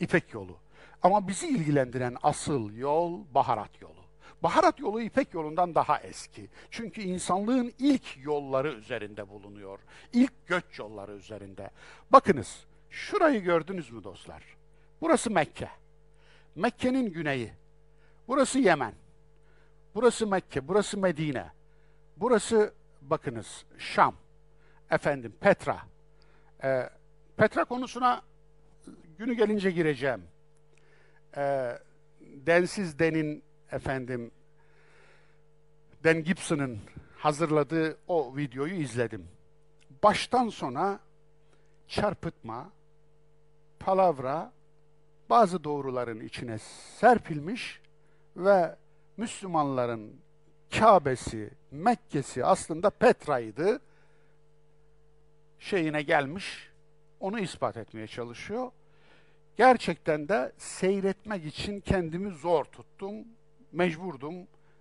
İpek 0.00 0.34
yolu. 0.34 0.56
Ama 1.02 1.28
bizi 1.28 1.48
ilgilendiren 1.48 2.16
asıl 2.22 2.72
yol 2.72 3.20
baharat 3.34 3.82
yolu. 3.82 4.06
Baharat 4.42 4.80
yolu 4.80 5.00
İpek 5.00 5.34
yolundan 5.34 5.74
daha 5.74 6.00
eski. 6.00 6.48
Çünkü 6.70 7.00
insanlığın 7.02 7.72
ilk 7.78 8.18
yolları 8.22 8.72
üzerinde 8.72 9.28
bulunuyor. 9.28 9.78
İlk 10.12 10.46
göç 10.46 10.78
yolları 10.78 11.12
üzerinde. 11.12 11.70
Bakınız, 12.10 12.64
şurayı 12.90 13.42
gördünüz 13.42 13.90
mü 13.90 14.04
dostlar? 14.04 14.42
Burası 15.00 15.30
Mekke. 15.30 15.68
Mekke'nin 16.54 17.12
güneyi. 17.12 17.52
Burası 18.28 18.58
Yemen. 18.58 18.92
Burası 19.94 20.26
Mekke, 20.26 20.68
burası 20.68 20.98
Medine. 20.98 21.46
Burası 22.16 22.74
bakınız 23.02 23.64
Şam. 23.78 24.14
Efendim 24.90 25.34
Petra. 25.40 25.78
Ee, 26.64 26.90
Petra 27.36 27.64
konusuna 27.64 28.22
günü 29.18 29.34
gelince 29.34 29.70
gireceğim. 29.70 30.22
Ee, 31.36 31.78
Densiz 32.20 32.98
Den'in 32.98 33.42
efendim 33.72 34.30
Dan 36.04 36.24
Gibson'ın 36.24 36.80
hazırladığı 37.16 37.98
o 38.08 38.36
videoyu 38.36 38.74
izledim. 38.74 39.28
Baştan 40.02 40.48
sona 40.48 41.00
çarpıtma, 41.88 42.70
palavra, 43.78 44.52
bazı 45.30 45.64
doğruların 45.64 46.20
içine 46.20 46.58
serpilmiş 46.98 47.80
ve 48.36 48.76
Müslümanların 49.16 50.20
Kabe'si, 50.78 51.50
Mekke'si 51.70 52.44
aslında 52.44 52.90
Petra'ydı. 52.90 53.80
Şeyine 55.58 56.02
gelmiş, 56.02 56.70
onu 57.20 57.40
ispat 57.40 57.76
etmeye 57.76 58.06
çalışıyor. 58.06 58.70
Gerçekten 59.56 60.28
de 60.28 60.52
seyretmek 60.58 61.44
için 61.44 61.80
kendimi 61.80 62.30
zor 62.30 62.64
tuttum, 62.64 63.14
mecburdum, 63.72 64.34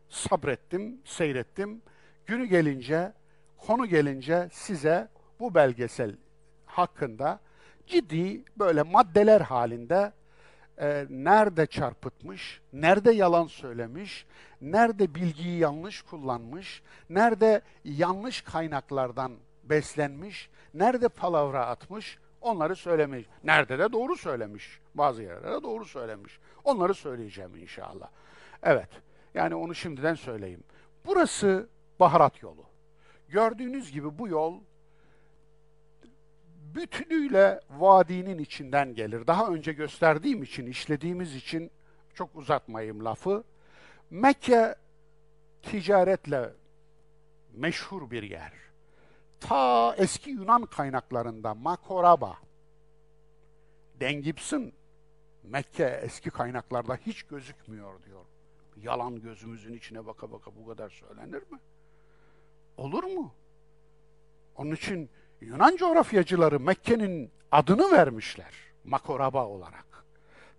sabrettim, 0.09 1.01
seyrettim. 1.05 1.81
Günü 2.25 2.45
gelince, 2.45 3.13
konu 3.57 3.85
gelince 3.85 4.49
size 4.51 5.07
bu 5.39 5.55
belgesel 5.55 6.15
hakkında 6.65 7.39
ciddi 7.87 8.43
böyle 8.57 8.83
maddeler 8.83 9.41
halinde 9.41 10.11
e, 10.77 11.05
nerede 11.09 11.65
çarpıtmış, 11.65 12.61
nerede 12.73 13.11
yalan 13.11 13.47
söylemiş, 13.47 14.25
nerede 14.61 15.15
bilgiyi 15.15 15.59
yanlış 15.59 16.01
kullanmış, 16.01 16.81
nerede 17.09 17.61
yanlış 17.83 18.41
kaynaklardan 18.41 19.31
beslenmiş, 19.63 20.49
nerede 20.75 21.09
palavra 21.09 21.65
atmış 21.65 22.19
onları 22.41 22.75
söylemiş. 22.75 23.25
Nerede 23.43 23.79
de 23.79 23.91
doğru 23.91 24.15
söylemiş. 24.15 24.79
Bazı 24.95 25.23
yerlerde 25.23 25.63
doğru 25.63 25.85
söylemiş. 25.85 26.39
Onları 26.63 26.93
söyleyeceğim 26.93 27.55
inşallah. 27.55 28.09
Evet. 28.63 28.89
Yani 29.33 29.55
onu 29.55 29.75
şimdiden 29.75 30.15
söyleyeyim. 30.15 30.63
Burası 31.05 31.69
baharat 31.99 32.43
yolu. 32.43 32.65
Gördüğünüz 33.27 33.91
gibi 33.91 34.17
bu 34.17 34.27
yol 34.27 34.59
bütünüyle 36.75 37.59
vadinin 37.69 38.37
içinden 38.37 38.93
gelir. 38.93 39.27
Daha 39.27 39.47
önce 39.47 39.73
gösterdiğim 39.73 40.43
için, 40.43 40.65
işlediğimiz 40.65 41.35
için 41.35 41.71
çok 42.13 42.35
uzatmayayım 42.35 43.05
lafı. 43.05 43.43
Mekke 44.09 44.75
ticaretle 45.61 46.53
meşhur 47.53 48.11
bir 48.11 48.23
yer. 48.23 48.53
Ta 49.47 49.95
eski 49.97 50.29
Yunan 50.29 50.65
kaynaklarında 50.65 51.53
Makoraba, 51.53 52.37
Dengips'in 53.99 54.73
Mekke 55.43 55.99
eski 56.03 56.29
kaynaklarda 56.29 56.95
hiç 56.95 57.23
gözükmüyor 57.23 58.03
diyor. 58.03 58.25
Yalan 58.77 59.21
gözümüzün 59.21 59.73
içine 59.73 60.05
baka 60.05 60.31
baka 60.31 60.51
bu 60.55 60.67
kadar 60.67 60.89
söylenir 60.89 61.51
mi? 61.51 61.59
Olur 62.77 63.03
mu? 63.03 63.33
Onun 64.55 64.71
için 64.71 65.09
Yunan 65.41 65.75
coğrafyacıları 65.75 66.59
Mekke'nin 66.59 67.31
adını 67.51 67.91
vermişler 67.91 68.53
Makoraba 68.83 69.45
olarak. 69.45 70.05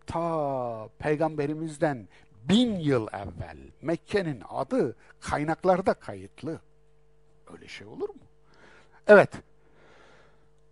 Ta 0.07 0.89
peygamberimizden 0.99 2.09
bin 2.49 2.77
yıl 2.77 3.09
evvel 3.13 3.59
Mekke'nin 3.83 4.43
adı 4.49 4.97
kaynaklarda 5.21 5.95
kayıtlı. 5.95 6.61
Öyle 7.53 7.69
şey 7.69 7.87
olur 7.87 8.09
mu? 8.09 8.26
Evet, 9.07 9.31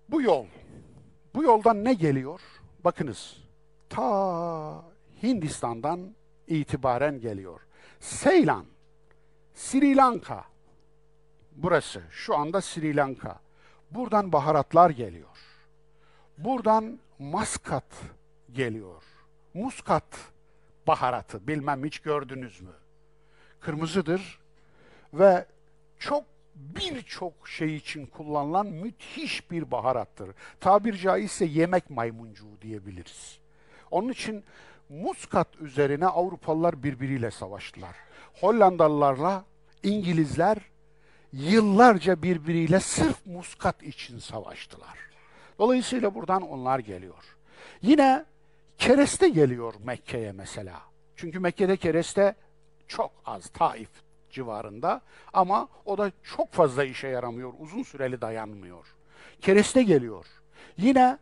bu 0.08 0.22
yol, 0.22 0.46
bu 1.34 1.42
yoldan 1.42 1.84
ne 1.84 1.94
geliyor? 1.94 2.40
Bakınız, 2.84 3.36
ta 3.88 4.84
Hindistan'dan 5.22 6.14
itibaren 6.46 7.20
geliyor. 7.20 7.60
Seylan, 8.00 8.64
Sri 9.54 9.96
Lanka, 9.96 10.44
burası, 11.56 12.02
şu 12.10 12.36
anda 12.36 12.60
Sri 12.60 12.96
Lanka. 12.96 13.40
Buradan 13.90 14.32
baharatlar 14.32 14.90
geliyor. 14.90 15.38
Buradan 16.38 16.98
maskat 17.18 17.84
geliyor. 18.52 19.02
Muskat 19.54 20.04
baharatı, 20.86 21.46
bilmem 21.46 21.84
hiç 21.84 21.98
gördünüz 21.98 22.60
mü? 22.60 22.72
Kırmızıdır 23.60 24.40
ve 25.12 25.46
çok 25.98 26.24
birçok 26.54 27.48
şey 27.48 27.76
için 27.76 28.06
kullanılan 28.06 28.66
müthiş 28.66 29.50
bir 29.50 29.70
baharattır. 29.70 30.30
Tabir 30.60 30.96
caizse 30.96 31.44
yemek 31.44 31.90
maymuncuğu 31.90 32.60
diyebiliriz. 32.62 33.38
Onun 33.90 34.08
için 34.08 34.44
muskat 34.88 35.48
üzerine 35.60 36.06
Avrupalılar 36.06 36.82
birbiriyle 36.82 37.30
savaştılar. 37.30 37.96
Hollandalılarla 38.40 39.44
İngilizler 39.82 40.58
yıllarca 41.32 42.22
birbiriyle 42.22 42.80
sırf 42.80 43.26
muskat 43.26 43.82
için 43.82 44.18
savaştılar. 44.18 44.98
Dolayısıyla 45.58 46.14
buradan 46.14 46.42
onlar 46.42 46.78
geliyor. 46.78 47.36
Yine 47.82 48.24
kereste 48.78 49.28
geliyor 49.28 49.74
Mekke'ye 49.84 50.32
mesela. 50.32 50.82
Çünkü 51.16 51.40
Mekke'de 51.40 51.76
kereste 51.76 52.34
çok 52.88 53.12
az, 53.24 53.48
Taif 53.48 54.03
civarında 54.34 55.00
ama 55.32 55.68
o 55.84 55.98
da 55.98 56.12
çok 56.22 56.52
fazla 56.52 56.84
işe 56.84 57.08
yaramıyor, 57.08 57.52
uzun 57.58 57.82
süreli 57.82 58.20
dayanmıyor. 58.20 58.86
Kereste 59.40 59.82
geliyor. 59.82 60.26
Yine 60.76 61.18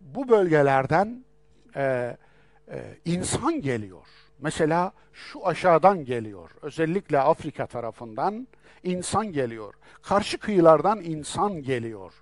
bu 0.00 0.28
bölgelerden 0.28 1.24
e, 1.76 2.16
e, 2.68 2.98
insan 3.04 3.60
geliyor. 3.60 4.06
Mesela 4.38 4.92
şu 5.12 5.46
aşağıdan 5.46 6.04
geliyor. 6.04 6.50
Özellikle 6.62 7.18
Afrika 7.18 7.66
tarafından 7.66 8.48
insan 8.82 9.32
geliyor. 9.32 9.74
Karşı 10.02 10.38
kıyılardan 10.38 11.00
insan 11.00 11.62
geliyor. 11.62 12.12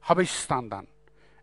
Habeşistan'dan 0.00 0.86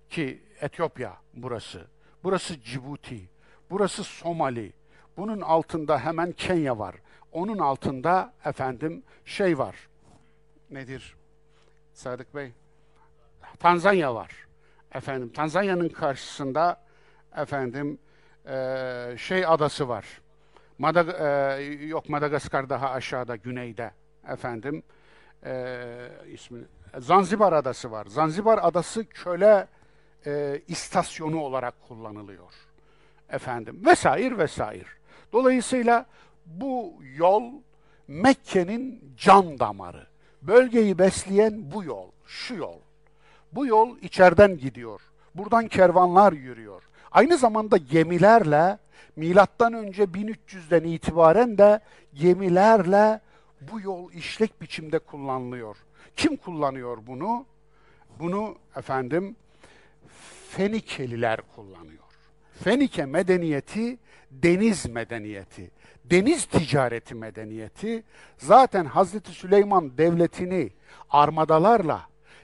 ki 0.10 0.44
Etiyopya 0.62 1.18
burası. 1.34 1.88
Burası 2.24 2.62
Cibuti. 2.62 3.30
Burası 3.70 4.04
Somali. 4.04 4.74
Bunun 5.18 5.42
altında 5.42 6.00
hemen 6.00 6.32
Kenya 6.32 6.80
var. 6.80 6.96
Onun 7.32 7.58
altında 7.58 8.34
efendim 8.46 9.04
şey 9.26 9.58
var. 9.58 9.76
Nedir? 10.70 11.16
Sadık 11.94 12.36
Bey. 12.36 12.52
Tanzanya 13.60 14.16
var. 14.16 14.48
Efendim 14.94 15.32
Tanzanya'nın 15.34 15.90
karşısında 15.90 16.82
efendim 17.38 18.00
e, 18.46 19.16
şey 19.18 19.46
adası 19.46 19.90
var. 19.90 20.22
Madag 20.78 21.10
e, 21.10 21.64
yok 21.86 22.10
Madagaskar 22.10 22.70
daha 22.70 22.92
aşağıda 22.92 23.36
güneyde 23.36 23.92
efendim 24.28 24.84
e, 25.46 26.10
ismi 26.28 26.60
Zanzibar 26.98 27.54
adası 27.54 27.92
var. 27.92 28.06
Zanzibar 28.06 28.60
adası 28.62 29.06
köle 29.06 29.68
e, 30.26 30.62
istasyonu 30.68 31.40
olarak 31.40 31.88
kullanılıyor. 31.88 32.54
Efendim 33.30 33.82
vesaire 33.86 34.38
vesaire. 34.38 34.88
Dolayısıyla 35.34 36.06
bu 36.48 36.94
yol 37.16 37.44
Mekke'nin 38.08 39.14
can 39.18 39.60
damarı. 39.60 40.08
Bölgeyi 40.42 41.00
besleyen 41.00 41.72
bu 41.72 41.84
yol, 41.84 42.12
şu 42.26 42.56
yol. 42.56 42.80
Bu 43.52 43.66
yol 43.66 43.98
içeriden 43.98 44.58
gidiyor. 44.58 45.02
Buradan 45.36 45.68
kervanlar 45.68 46.34
yürüyor. 46.34 46.84
Aynı 47.12 47.38
zamanda 47.38 47.78
gemilerle 47.78 48.78
milattan 49.16 49.74
önce 49.74 50.04
1300'den 50.04 50.84
itibaren 50.84 51.58
de 51.58 51.80
gemilerle 52.14 53.20
bu 53.72 53.82
yol 53.82 54.12
işlek 54.12 54.62
biçimde 54.62 55.00
kullanılıyor. 55.00 55.78
Kim 56.16 56.38
kullanıyor 56.38 56.98
bunu? 57.08 57.46
Bunu 58.20 58.56
efendim 58.76 59.36
Fenikeliler 60.50 61.40
kullanıyor. 61.56 62.07
Fenike 62.64 63.06
medeniyeti 63.06 63.98
deniz 64.32 64.86
medeniyeti, 64.86 65.72
deniz 66.06 66.46
ticareti 66.46 67.16
medeniyeti 67.16 68.04
zaten 68.38 68.86
Hazreti 68.86 69.32
Süleyman 69.32 69.98
devletini 69.98 70.70
armadalarla, 71.10 72.02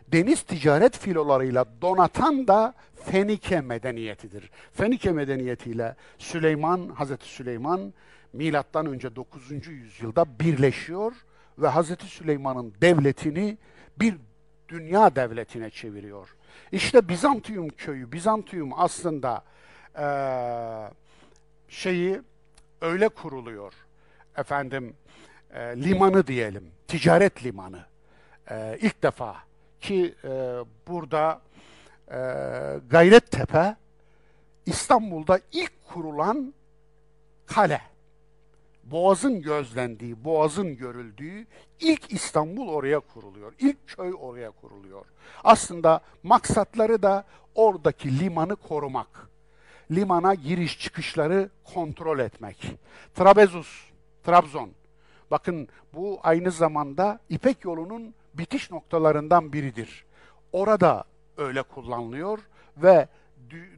deniz 0.08 0.42
ticaret 0.42 0.98
filolarıyla 0.98 1.66
donatan 1.82 2.48
da 2.48 2.74
Fenike 2.96 3.62
medeniyetidir. 3.62 4.52
Fenike 4.74 5.12
medeniyetiyle 5.12 5.96
Süleyman, 6.18 6.90
Hazreti 6.90 7.26
Süleyman 7.26 7.94
milattan 8.34 8.86
önce 8.86 9.16
9. 9.16 9.68
yüzyılda 9.68 10.40
birleşiyor 10.40 11.14
ve 11.58 11.68
Hazreti 11.68 12.06
Süleyman'ın 12.06 12.74
devletini 12.82 13.58
bir 14.00 14.16
dünya 14.70 15.16
devletine 15.16 15.70
çeviriyor. 15.70 16.36
İşte 16.72 17.10
Bizantium 17.10 17.70
köyü, 17.70 18.12
Bizantium 18.12 18.72
aslında 18.76 19.44
e, 19.98 20.06
şeyi 21.70 22.22
öyle 22.82 23.10
kuruluyor. 23.10 23.74
Efendim 24.38 24.96
e, 25.54 25.60
limanı 25.60 26.28
diyelim, 26.28 26.72
ticaret 26.88 27.44
limanı. 27.44 27.86
E, 28.52 28.78
ilk 28.82 29.04
defa 29.04 29.36
ki 29.82 30.16
e, 30.24 30.30
burada 30.88 31.42
e, 32.08 32.20
Gayrettepe 32.90 33.76
İstanbul'da 34.66 35.40
ilk 35.52 35.72
kurulan 35.88 36.54
kale. 37.46 37.82
Boğaz'ın 38.84 39.42
gözlendiği, 39.42 40.24
Boğaz'ın 40.24 40.78
görüldüğü 40.78 41.48
ilk 41.80 42.14
İstanbul 42.14 42.68
oraya 42.68 43.00
kuruluyor. 43.00 43.54
İlk 43.60 43.88
köy 43.88 44.14
oraya 44.20 44.52
kuruluyor. 44.52 45.06
Aslında 45.44 46.02
maksatları 46.24 47.04
da 47.04 47.26
oradaki 47.56 48.20
limanı 48.20 48.56
korumak. 48.56 49.33
Limana 49.92 50.34
giriş 50.34 50.80
çıkışları 50.80 51.50
kontrol 51.74 52.20
etmek. 52.20 52.76
Trabezus, 53.16 53.86
Trabzon. 54.24 54.70
Bakın 55.32 55.68
bu 55.94 56.20
aynı 56.24 56.52
zamanda 56.52 57.20
İpek 57.30 57.66
yolunun 57.66 58.14
bitiş 58.34 58.72
noktalarından 58.72 59.54
biridir. 59.54 60.06
Orada 60.52 61.04
öyle 61.38 61.64
kullanılıyor 61.64 62.40
ve 62.78 63.08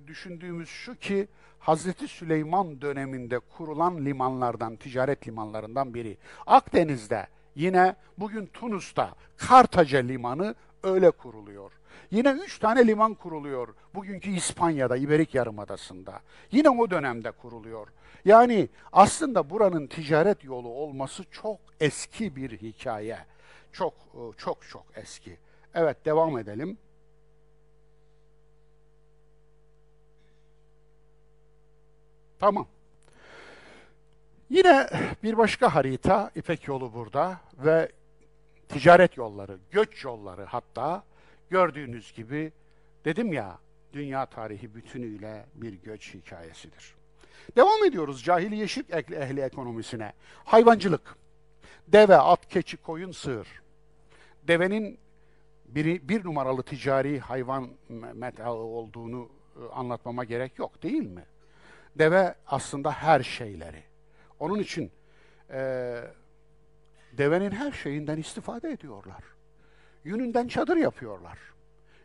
düşündüğümüz 0.08 0.70
şu 0.70 0.95
ki 0.95 1.28
Hazreti 1.60 2.08
Süleyman 2.08 2.82
döneminde 2.82 3.39
kurulan 3.39 4.06
limanlardan, 4.06 4.76
ticaret 4.76 5.28
limanlarından 5.28 5.93
biri. 5.93 6.18
Akdeniz'de 6.47 7.28
yine 7.56 7.95
bugün 8.18 8.45
Tunus'ta 8.45 9.16
Kartaca 9.38 9.99
limanı 9.99 10.56
öyle 10.84 11.12
kuruluyor. 11.12 11.72
Yine 12.12 12.32
üç 12.32 12.60
tane 12.60 12.88
liman 12.88 13.14
kuruluyor. 13.14 13.76
Bugünkü 13.95 14.30
İspanya'da, 14.30 14.97
İberik 14.97 15.36
Yarımadası'nda. 15.36 16.22
Yine 16.51 16.70
o 16.70 16.89
dönemde 16.89 17.32
kuruluyor. 17.32 17.88
Yani 18.26 18.70
aslında 18.91 19.49
buranın 19.49 19.88
ticaret 19.88 20.43
yolu 20.43 20.68
olması 20.68 21.24
çok 21.32 21.60
eski 21.80 22.36
bir 22.36 22.51
hikaye. 22.62 23.18
Çok 23.72 23.93
çok 24.38 24.68
çok 24.68 24.86
eski. 24.95 25.38
Evet 25.74 26.06
devam 26.06 26.38
edelim. 26.38 26.78
Tamam. 32.39 32.68
Yine 34.49 34.88
bir 35.24 35.38
başka 35.38 35.76
harita, 35.76 36.32
İpek 36.36 36.68
yolu 36.68 36.93
burada 36.93 37.39
ve 37.58 37.91
ticaret 38.70 39.18
yolları, 39.18 39.58
göç 39.72 40.03
yolları 40.03 40.45
hatta 40.45 41.03
gördüğünüz 41.49 42.13
gibi 42.13 42.51
dedim 43.05 43.33
ya 43.33 43.59
dünya 43.93 44.25
tarihi 44.25 44.75
bütünüyle 44.75 45.45
bir 45.55 45.73
göç 45.73 46.13
hikayesidir. 46.13 46.95
Devam 47.55 47.83
ediyoruz 47.87 48.23
cahiliye 48.23 48.67
şirk 48.67 48.89
ehli 49.11 49.41
ekonomisine. 49.41 50.13
Hayvancılık. 50.45 51.15
Deve, 51.87 52.17
at, 52.17 52.49
keçi, 52.49 52.77
koyun, 52.77 53.11
sığır. 53.11 53.47
Devenin 54.47 54.99
bir, 55.65 56.09
bir 56.09 56.25
numaralı 56.25 56.63
ticari 56.63 57.19
hayvan 57.19 57.69
metalı 58.13 58.57
olduğunu 58.57 59.29
e, 59.55 59.73
anlatmama 59.73 60.23
gerek 60.23 60.59
yok 60.59 60.83
değil 60.83 61.07
mi? 61.07 61.25
Deve 61.95 62.35
aslında 62.47 62.91
her 62.91 63.23
şeyleri. 63.23 63.83
Onun 64.39 64.59
için 64.59 64.91
e, 65.49 66.01
devenin 67.13 67.51
her 67.51 67.71
şeyinden 67.71 68.17
istifade 68.17 68.71
ediyorlar. 68.71 69.23
Yününden 70.06 70.47
çadır 70.47 70.78
yapıyorlar. 70.78 71.38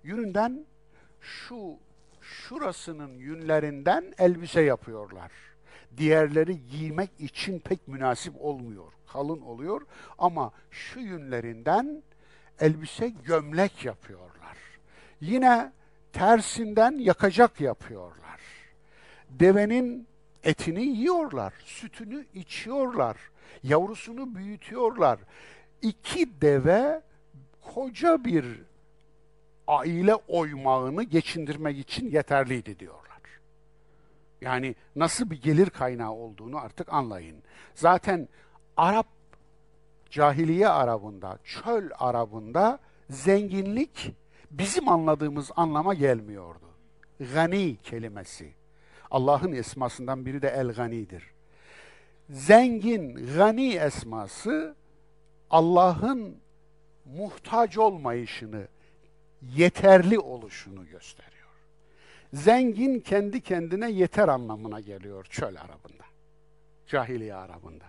Yününden 0.02 0.66
şu 1.20 1.76
şurasının 2.20 3.18
yünlerinden 3.18 4.14
elbise 4.18 4.60
yapıyorlar. 4.60 5.32
Diğerleri 5.96 6.66
giymek 6.66 7.10
için 7.18 7.58
pek 7.58 7.88
münasip 7.88 8.34
olmuyor. 8.38 8.92
Kalın 9.12 9.40
oluyor 9.40 9.82
ama 10.18 10.52
şu 10.70 11.00
yünlerinden 11.00 12.02
elbise 12.60 13.08
gömlek 13.08 13.84
yapıyorlar. 13.84 14.56
Yine 15.20 15.72
tersinden 16.12 16.98
yakacak 16.98 17.60
yapıyorlar 17.60 18.30
devenin 19.30 20.06
etini 20.44 20.82
yiyorlar, 20.82 21.54
sütünü 21.64 22.24
içiyorlar, 22.34 23.16
yavrusunu 23.62 24.34
büyütüyorlar. 24.34 25.18
İki 25.82 26.40
deve 26.40 27.02
koca 27.62 28.24
bir 28.24 28.62
aile 29.68 30.14
oymağını 30.14 31.02
geçindirmek 31.02 31.78
için 31.78 32.10
yeterliydi 32.10 32.78
diyorlar. 32.78 33.10
Yani 34.40 34.74
nasıl 34.96 35.30
bir 35.30 35.42
gelir 35.42 35.70
kaynağı 35.70 36.12
olduğunu 36.12 36.58
artık 36.58 36.92
anlayın. 36.92 37.42
Zaten 37.74 38.28
Arap 38.76 39.06
cahiliye 40.10 40.68
Arabında, 40.68 41.38
çöl 41.44 41.90
Arabında 41.98 42.78
zenginlik 43.10 44.12
bizim 44.50 44.88
anladığımız 44.88 45.50
anlama 45.56 45.94
gelmiyordu. 45.94 46.66
Gani 47.34 47.76
kelimesi. 47.76 48.52
Allah'ın 49.10 49.52
esmasından 49.52 50.26
biri 50.26 50.42
de 50.42 50.48
El-Gani'dir. 50.48 51.24
Zengin, 52.30 53.34
gani 53.36 53.74
esması 53.74 54.74
Allah'ın 55.50 56.36
muhtaç 57.04 57.78
olmayışını, 57.78 58.68
yeterli 59.42 60.18
oluşunu 60.18 60.86
gösteriyor. 60.86 61.30
Zengin 62.32 63.00
kendi 63.00 63.40
kendine 63.40 63.90
yeter 63.90 64.28
anlamına 64.28 64.80
geliyor 64.80 65.24
çöl 65.24 65.56
Arabında. 65.56 66.04
Cahiliye 66.86 67.34
Arabında. 67.34 67.84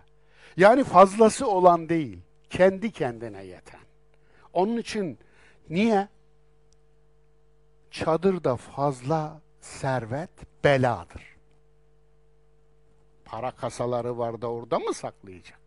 Yani 0.58 0.84
fazlası 0.84 1.48
olan 1.48 1.90
değil, 1.90 2.20
kendi 2.50 2.92
kendine 2.92 3.44
yeten. 3.44 3.80
Onun 4.54 4.78
için 4.78 5.20
niye? 5.70 6.08
Çadırda 7.92 8.56
fazla 8.56 9.42
servet 9.62 10.64
beladır. 10.64 11.32
Para 13.26 13.52
kasaları 13.52 14.18
var 14.18 14.42
da 14.42 14.52
orada 14.52 14.80
mı 14.80 14.94
saklayacak? 14.94 15.60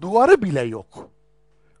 Duvarı 0.00 0.42
bile 0.42 0.60
yok. 0.60 1.10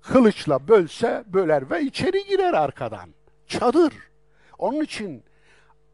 Kılıçla 0.02 0.68
bölse 0.68 1.24
böler 1.26 1.70
ve 1.70 1.82
içeri 1.82 2.24
girer 2.24 2.54
arkadan. 2.54 3.14
Çadır. 3.46 3.94
Onun 4.58 4.80
için 4.84 5.24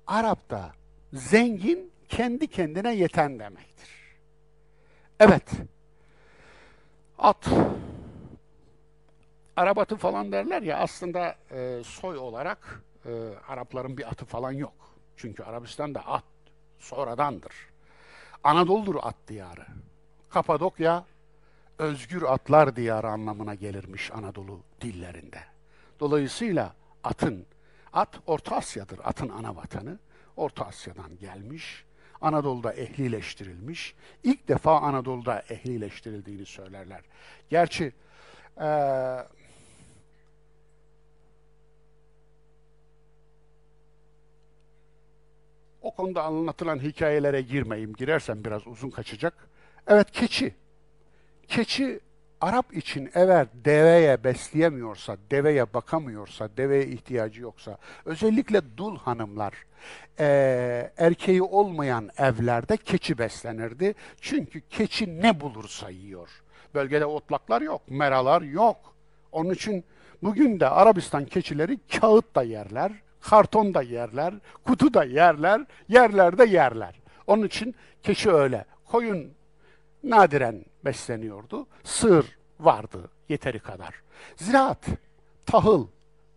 Arap'ta 0.06 0.72
zengin 1.12 1.92
kendi 2.08 2.46
kendine 2.46 2.94
yeten 2.94 3.38
demektir. 3.38 3.88
Evet. 5.20 5.50
At. 7.18 7.48
Arap 9.56 9.78
atı 9.78 9.96
falan 9.96 10.32
derler 10.32 10.62
ya 10.62 10.78
aslında 10.78 11.36
e, 11.50 11.82
soy 11.84 12.18
olarak 12.18 12.82
e, 13.06 13.10
Arapların 13.48 13.98
bir 13.98 14.08
atı 14.08 14.24
falan 14.24 14.52
yok. 14.52 14.94
Çünkü 15.16 15.42
Arabistan'da 15.42 16.06
at 16.06 16.24
sonradandır. 16.78 17.52
Anadolu'dur 18.44 18.96
at 19.02 19.16
diyarı. 19.28 19.66
Kapadokya 20.30 21.04
özgür 21.78 22.22
atlar 22.22 22.76
diyarı 22.76 23.08
anlamına 23.08 23.54
gelirmiş 23.54 24.10
Anadolu 24.12 24.60
dillerinde. 24.80 25.40
Dolayısıyla 26.00 26.74
atın, 27.04 27.46
at 27.92 28.20
Orta 28.26 28.56
Asya'dır, 28.56 29.00
atın 29.04 29.28
ana 29.28 29.56
vatanı. 29.56 29.98
Orta 30.36 30.66
Asya'dan 30.66 31.18
gelmiş, 31.18 31.84
Anadolu'da 32.20 32.72
ehlileştirilmiş. 32.72 33.94
İlk 34.24 34.48
defa 34.48 34.80
Anadolu'da 34.80 35.40
ehlileştirildiğini 35.48 36.46
söylerler. 36.46 37.00
Gerçi 37.50 37.92
ee, 38.60 39.18
o 45.82 45.94
konuda 45.94 46.22
anlatılan 46.22 46.78
hikayelere 46.78 47.42
girmeyeyim. 47.42 47.92
Girersem 47.92 48.44
biraz 48.44 48.66
uzun 48.66 48.90
kaçacak. 48.90 49.48
Evet 49.86 50.10
keçi 50.10 50.54
Keçi 51.48 52.00
Arap 52.44 52.76
için 52.76 53.10
eğer 53.14 53.46
deveye 53.64 54.24
besleyemiyorsa, 54.24 55.16
deveye 55.30 55.74
bakamıyorsa, 55.74 56.48
deveye 56.56 56.86
ihtiyacı 56.86 57.42
yoksa, 57.42 57.78
özellikle 58.04 58.76
dul 58.76 58.98
hanımlar, 58.98 59.54
e, 60.18 60.92
erkeği 60.96 61.42
olmayan 61.42 62.10
evlerde 62.18 62.76
keçi 62.76 63.18
beslenirdi. 63.18 63.94
Çünkü 64.20 64.60
keçi 64.60 65.22
ne 65.22 65.40
bulursa 65.40 65.90
yiyor. 65.90 66.28
Bölgede 66.74 67.06
otlaklar 67.06 67.62
yok, 67.62 67.82
meralar 67.88 68.42
yok. 68.42 68.76
Onun 69.32 69.50
için 69.50 69.84
bugün 70.22 70.60
de 70.60 70.68
Arabistan 70.68 71.24
keçileri 71.24 71.78
kağıt 72.00 72.34
da 72.34 72.42
yerler, 72.42 72.92
karton 73.20 73.74
da 73.74 73.82
yerler, 73.82 74.34
kutu 74.64 74.94
da 74.94 75.04
yerler, 75.04 75.60
yerlerde 75.88 76.44
yerler. 76.44 76.94
Onun 77.26 77.46
için 77.46 77.74
keçi 78.02 78.30
öyle. 78.30 78.64
Koyun 78.84 79.32
nadiren 80.02 80.64
besleniyordu. 80.84 81.66
Sığır 81.84 82.38
vardı 82.60 83.10
yeteri 83.28 83.58
kadar. 83.58 83.94
Ziraat, 84.36 84.86
tahıl, 85.46 85.86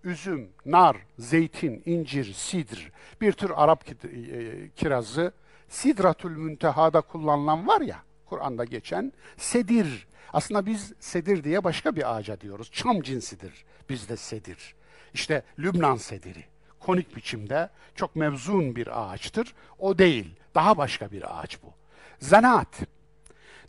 üzüm, 0.04 0.50
nar, 0.66 0.98
zeytin, 1.20 1.84
incir, 1.86 2.34
sidr, 2.34 2.92
bir 3.22 3.32
tür 3.32 3.52
Arap 3.56 3.84
e, 3.90 4.70
kirazı, 4.76 5.32
sidratül 5.70 6.38
müntehada 6.38 7.02
kullanılan 7.02 7.68
var 7.68 7.82
ya, 7.82 7.98
Kur'an'da 8.26 8.66
geçen 8.66 9.14
sedir. 9.38 10.08
Aslında 10.34 10.66
biz 10.66 10.94
sedir 11.00 11.44
diye 11.44 11.64
başka 11.64 11.96
bir 11.96 12.16
ağaca 12.16 12.42
diyoruz. 12.42 12.72
Çam 12.72 13.02
cinsidir 13.02 13.66
bizde 13.90 14.18
sedir. 14.18 14.76
İşte 15.14 15.44
Lübnan 15.60 15.96
sediri. 15.96 16.44
Konik 16.80 17.16
biçimde 17.16 17.70
çok 17.96 18.16
mevzun 18.16 18.76
bir 18.76 19.02
ağaçtır. 19.02 19.54
O 19.80 19.98
değil, 19.98 20.36
daha 20.56 20.78
başka 20.78 21.12
bir 21.12 21.40
ağaç 21.40 21.64
bu. 21.64 21.74
Zanaat, 22.20 22.80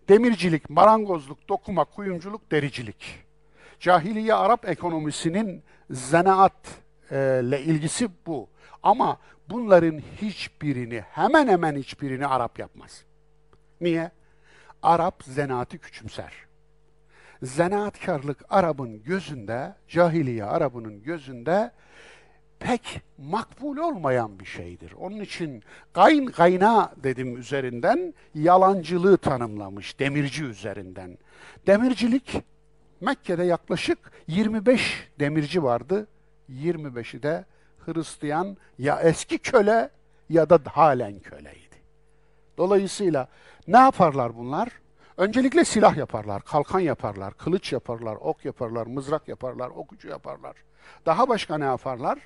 demircilik, 0.08 0.70
marangozluk, 0.70 1.48
dokuma, 1.48 1.84
kuyumculuk, 1.84 2.50
dericilik. 2.50 3.24
Cahiliye 3.80 4.34
Arap 4.34 4.68
ekonomisinin 4.68 5.62
zanaat 5.90 6.68
e, 7.10 7.40
ile 7.42 7.62
ilgisi 7.62 8.08
bu. 8.26 8.48
Ama 8.82 9.18
bunların 9.50 9.98
hiçbirini, 10.22 11.00
hemen 11.00 11.48
hemen 11.48 11.76
hiçbirini 11.76 12.26
Arap 12.26 12.58
yapmaz. 12.58 13.04
Niye? 13.80 14.10
Arap 14.82 15.22
zanaatı 15.24 15.78
küçümser. 15.78 16.32
Zanaatkarlık 17.42 18.44
Arap'ın 18.48 19.02
gözünde, 19.02 19.74
cahiliye 19.88 20.44
Arap'ının 20.44 21.02
gözünde 21.02 21.70
pek 22.60 23.00
makbul 23.18 23.76
olmayan 23.76 24.38
bir 24.38 24.44
şeydir. 24.44 24.92
Onun 24.92 25.20
için 25.20 25.62
gayn 25.94 26.26
gayna 26.26 26.92
dedim 26.96 27.36
üzerinden 27.36 28.14
yalancılığı 28.34 29.16
tanımlamış 29.16 29.98
demirci 29.98 30.44
üzerinden. 30.44 31.18
Demircilik 31.66 32.42
Mekke'de 33.00 33.44
yaklaşık 33.44 33.98
25 34.26 35.08
demirci 35.18 35.62
vardı. 35.62 36.06
25'i 36.50 37.22
de 37.22 37.44
Hristiyan 37.78 38.56
ya 38.78 39.00
eski 39.00 39.38
köle 39.38 39.90
ya 40.28 40.50
da 40.50 40.60
halen 40.66 41.18
köleydi. 41.20 41.76
Dolayısıyla 42.58 43.28
ne 43.66 43.78
yaparlar 43.78 44.36
bunlar? 44.36 44.68
Öncelikle 45.16 45.64
silah 45.64 45.96
yaparlar, 45.96 46.42
kalkan 46.42 46.80
yaparlar, 46.80 47.34
kılıç 47.34 47.72
yaparlar, 47.72 48.16
ok 48.20 48.44
yaparlar, 48.44 48.86
mızrak 48.86 49.28
yaparlar, 49.28 49.68
okucu 49.68 50.08
yaparlar. 50.08 50.56
Daha 51.06 51.28
başka 51.28 51.58
ne 51.58 51.64
yaparlar? 51.64 52.18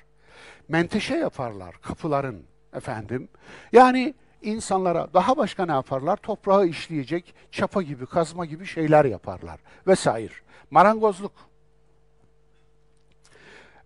Menteşe 0.67 1.15
yaparlar 1.15 1.75
kapıların 1.81 2.43
efendim. 2.73 3.29
Yani 3.71 4.13
insanlara 4.41 5.07
daha 5.13 5.37
başka 5.37 5.65
ne 5.65 5.71
yaparlar? 5.71 6.17
Toprağı 6.17 6.67
işleyecek 6.67 7.35
çapa 7.51 7.81
gibi, 7.81 8.05
kazma 8.05 8.45
gibi 8.45 8.65
şeyler 8.65 9.05
yaparlar 9.05 9.59
vesaire. 9.87 10.33
Marangozluk. 10.71 11.31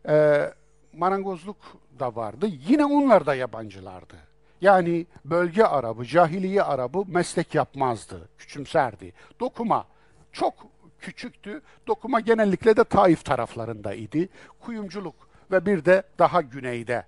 Ee, 0.09 0.53
marangozluk 0.93 1.57
da 1.99 2.15
vardı. 2.15 2.47
Yine 2.67 2.85
onlar 2.85 3.25
da 3.25 3.35
yabancılardı. 3.35 4.15
Yani 4.61 5.05
bölge 5.25 5.63
Arabı, 5.63 6.05
cahiliye 6.05 6.63
Arabı 6.63 7.03
meslek 7.07 7.55
yapmazdı, 7.55 8.29
küçümserdi. 8.37 9.13
Dokuma 9.39 9.85
çok 10.31 10.53
küçüktü. 10.99 11.61
Dokuma 11.87 12.19
genellikle 12.19 12.77
de 12.77 12.83
Taif 12.83 13.25
taraflarındaydı. 13.25 14.27
Kuyumculuk 14.59 15.26
ve 15.51 15.65
bir 15.65 15.85
de 15.85 16.03
daha 16.19 16.41
güneyde 16.41 17.05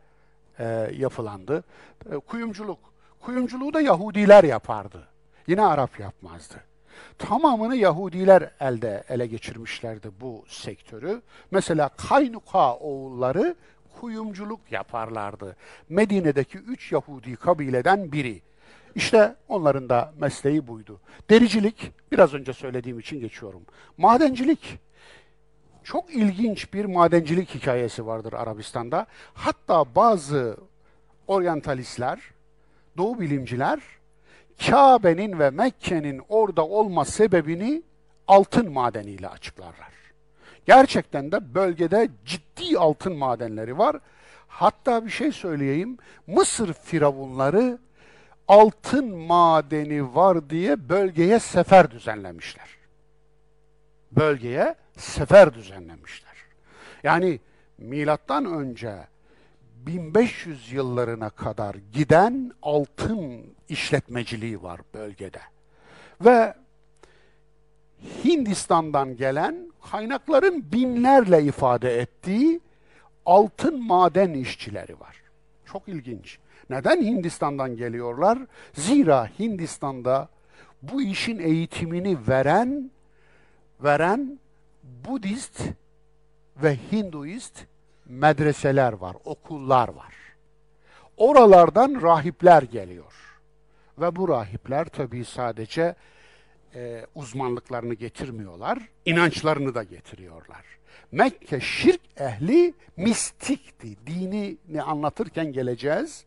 e, 0.59 0.91
yapılandı. 0.97 1.63
E, 2.11 2.15
kuyumculuk. 2.15 2.79
Kuyumculuğu 3.21 3.73
da 3.73 3.81
Yahudiler 3.81 4.43
yapardı. 4.43 5.07
Yine 5.47 5.61
Arap 5.61 5.99
yapmazdı. 5.99 6.55
Tamamını 7.17 7.75
Yahudiler 7.75 8.51
elde 8.59 9.03
ele 9.09 9.27
geçirmişlerdi 9.27 10.11
bu 10.21 10.43
sektörü. 10.47 11.21
Mesela 11.51 11.89
Kaynuka 11.89 12.75
oğulları 12.75 13.55
kuyumculuk 13.99 14.59
yaparlardı. 14.71 15.55
Medine'deki 15.89 16.57
üç 16.57 16.91
Yahudi 16.91 17.35
kabileden 17.35 18.11
biri. 18.11 18.41
İşte 18.95 19.35
onların 19.47 19.89
da 19.89 20.13
mesleği 20.19 20.67
buydu. 20.67 20.99
Dericilik, 21.29 21.91
biraz 22.11 22.33
önce 22.33 22.53
söylediğim 22.53 22.99
için 22.99 23.19
geçiyorum. 23.19 23.61
Madencilik, 23.97 24.79
çok 25.84 26.15
ilginç 26.15 26.73
bir 26.73 26.86
madencilik 26.86 27.55
hikayesi 27.55 28.05
vardır 28.05 28.34
Arabistan'da. 28.34 29.05
Hatta 29.34 29.95
bazı 29.95 30.57
oryantalistler, 31.27 32.19
doğu 32.97 33.19
bilimciler 33.19 33.80
Kabe'nin 34.67 35.39
ve 35.39 35.49
Mekke'nin 35.49 36.21
orada 36.30 36.65
olma 36.65 37.05
sebebini 37.05 37.84
altın 38.27 38.71
madeniyle 38.71 39.27
açıklarlar. 39.27 39.89
Gerçekten 40.65 41.32
de 41.32 41.53
bölgede 41.55 42.09
ciddi 42.25 42.77
altın 42.80 43.15
madenleri 43.15 43.77
var. 43.77 43.95
Hatta 44.47 45.05
bir 45.05 45.09
şey 45.09 45.32
söyleyeyim. 45.32 45.97
Mısır 46.27 46.73
firavunları 46.73 47.80
altın 48.47 49.15
madeni 49.15 50.15
var 50.15 50.49
diye 50.49 50.89
bölgeye 50.89 51.39
sefer 51.39 51.91
düzenlemişler. 51.91 52.78
Bölgeye 54.12 54.76
sefer 54.97 55.53
düzenlemişler. 55.53 56.34
Yani 57.03 57.39
milattan 57.78 58.45
önce 58.45 59.07
1500 59.86 60.72
yıllarına 60.72 61.30
kadar 61.30 61.76
giden 61.93 62.51
altın 62.62 63.45
işletmeciliği 63.70 64.64
var 64.64 64.82
bölgede. 64.93 65.41
Ve 66.22 66.53
Hindistan'dan 68.24 69.16
gelen 69.18 69.72
kaynakların 69.91 70.72
binlerle 70.72 71.43
ifade 71.43 71.99
ettiği 71.99 72.60
altın 73.26 73.88
maden 73.88 74.34
işçileri 74.34 74.99
var. 74.99 75.22
Çok 75.66 75.88
ilginç. 75.88 76.39
Neden 76.70 77.01
Hindistan'dan 77.01 77.76
geliyorlar? 77.76 78.39
Zira 78.74 79.30
Hindistan'da 79.39 80.30
bu 80.82 81.01
işin 81.01 81.39
eğitimini 81.39 82.18
veren 82.28 82.91
veren 83.84 84.39
Budist 84.84 85.61
ve 86.63 86.77
Hinduist 86.91 87.65
medreseler 88.05 88.93
var, 88.93 89.15
okullar 89.25 89.88
var. 89.89 90.13
Oralardan 91.17 92.01
rahipler 92.01 92.61
geliyor. 92.61 93.13
Ve 93.97 94.15
bu 94.15 94.27
rahipler 94.27 94.86
tabii 94.86 95.25
sadece 95.25 95.95
e, 96.75 97.05
uzmanlıklarını 97.15 97.93
getirmiyorlar, 97.93 98.80
inançlarını 99.05 99.75
da 99.75 99.84
getiriyorlar. 99.84 100.65
Mekke 101.11 101.59
şirk 101.59 102.01
ehli 102.17 102.73
mistikti. 102.97 104.07
Dinini 104.07 104.82
anlatırken 104.82 105.53
geleceğiz. 105.53 106.25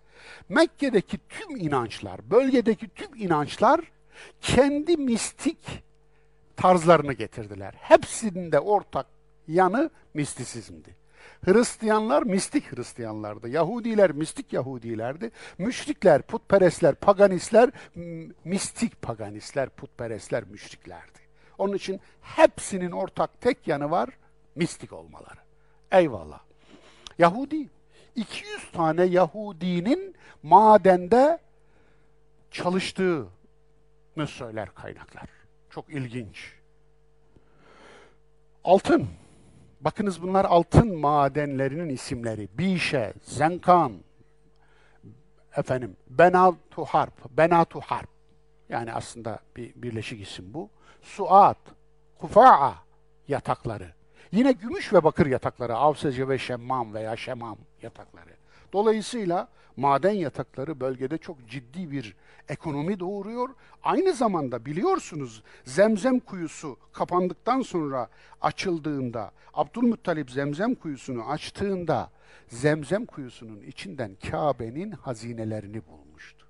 Mekke'deki 0.48 1.18
tüm 1.28 1.56
inançlar, 1.56 2.30
bölgedeki 2.30 2.88
tüm 2.88 3.14
inançlar 3.14 3.80
kendi 4.40 4.96
mistik 4.96 5.58
tarzlarını 6.56 7.12
getirdiler. 7.12 7.74
Hepsinde 7.78 8.60
ortak 8.60 9.06
yanı 9.48 9.90
mistisizmdi. 10.14 10.96
Hristiyanlar 11.44 12.22
mistik 12.22 12.72
Hristiyanlardı. 12.72 13.48
Yahudiler 13.48 14.12
mistik 14.12 14.52
Yahudilerdi. 14.52 15.30
Müşrikler, 15.58 16.22
putperestler, 16.22 16.94
paganistler, 16.94 17.70
mistik 18.44 19.02
paganistler, 19.02 19.68
putperestler, 19.68 20.44
müşriklerdi. 20.44 21.18
Onun 21.58 21.74
için 21.74 22.00
hepsinin 22.20 22.90
ortak 22.90 23.40
tek 23.40 23.68
yanı 23.68 23.90
var, 23.90 24.08
mistik 24.54 24.92
olmaları. 24.92 25.40
Eyvallah. 25.92 26.40
Yahudi, 27.18 27.68
200 28.16 28.70
tane 28.72 29.04
Yahudinin 29.04 30.14
madende 30.42 31.38
çalıştığını 32.50 33.26
söyler 34.26 34.74
kaynaklar. 34.74 35.41
Çok 35.74 35.90
ilginç. 35.90 36.52
Altın. 38.64 39.08
Bakınız 39.80 40.22
bunlar 40.22 40.44
altın 40.44 40.96
madenlerinin 40.98 41.88
isimleri. 41.88 42.48
Bişe, 42.58 43.12
Zenkan, 43.22 43.92
efendim 45.56 45.96
benatu 46.10 46.84
harp, 46.84 47.36
benatu 47.36 47.80
harp. 47.80 48.08
Yani 48.68 48.92
aslında 48.92 49.38
bir 49.56 49.72
birleşik 49.76 50.20
isim 50.22 50.54
bu. 50.54 50.70
Suat, 51.02 51.58
hufa'a 52.18 52.74
yatakları. 53.28 53.94
Yine 54.32 54.52
gümüş 54.52 54.92
ve 54.92 55.04
bakır 55.04 55.26
yatakları, 55.26 55.76
avsece 55.76 56.28
ve 56.28 56.38
şemmam 56.38 56.94
veya 56.94 57.16
şemam 57.16 57.58
yatakları. 57.82 58.41
Dolayısıyla 58.72 59.48
maden 59.76 60.12
yatakları 60.12 60.80
bölgede 60.80 61.18
çok 61.18 61.48
ciddi 61.48 61.90
bir 61.90 62.16
ekonomi 62.48 63.00
doğuruyor. 63.00 63.48
Aynı 63.82 64.12
zamanda 64.12 64.64
biliyorsunuz 64.64 65.42
Zemzem 65.64 66.20
kuyusu 66.20 66.76
kapandıktan 66.92 67.62
sonra 67.62 68.08
açıldığında, 68.40 69.32
Abdülmuttalip 69.54 70.30
Zemzem 70.30 70.74
kuyusunu 70.74 71.30
açtığında 71.30 72.10
Zemzem 72.48 73.06
kuyusunun 73.06 73.60
içinden 73.60 74.16
Kabe'nin 74.30 74.90
hazinelerini 74.90 75.86
bulmuştu. 75.86 76.46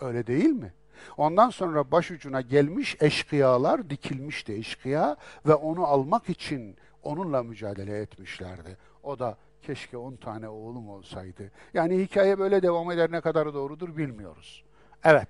Öyle 0.00 0.26
değil 0.26 0.50
mi? 0.50 0.74
Ondan 1.16 1.50
sonra 1.50 1.90
başucuna 1.90 2.40
gelmiş 2.40 2.96
eşkıyalar 3.00 3.90
dikilmişti 3.90 4.52
eşkıya 4.52 5.16
ve 5.46 5.54
onu 5.54 5.84
almak 5.84 6.28
için 6.28 6.76
onunla 7.02 7.42
mücadele 7.42 8.00
etmişlerdi. 8.00 8.76
O 9.02 9.18
da 9.18 9.36
keşke 9.62 9.96
on 9.96 10.16
tane 10.16 10.48
oğlum 10.48 10.88
olsaydı. 10.88 11.50
Yani 11.74 11.98
hikaye 11.98 12.38
böyle 12.38 12.62
devam 12.62 12.90
eder 12.90 13.12
ne 13.12 13.20
kadar 13.20 13.54
doğrudur 13.54 13.96
bilmiyoruz. 13.96 14.64
Evet, 15.04 15.28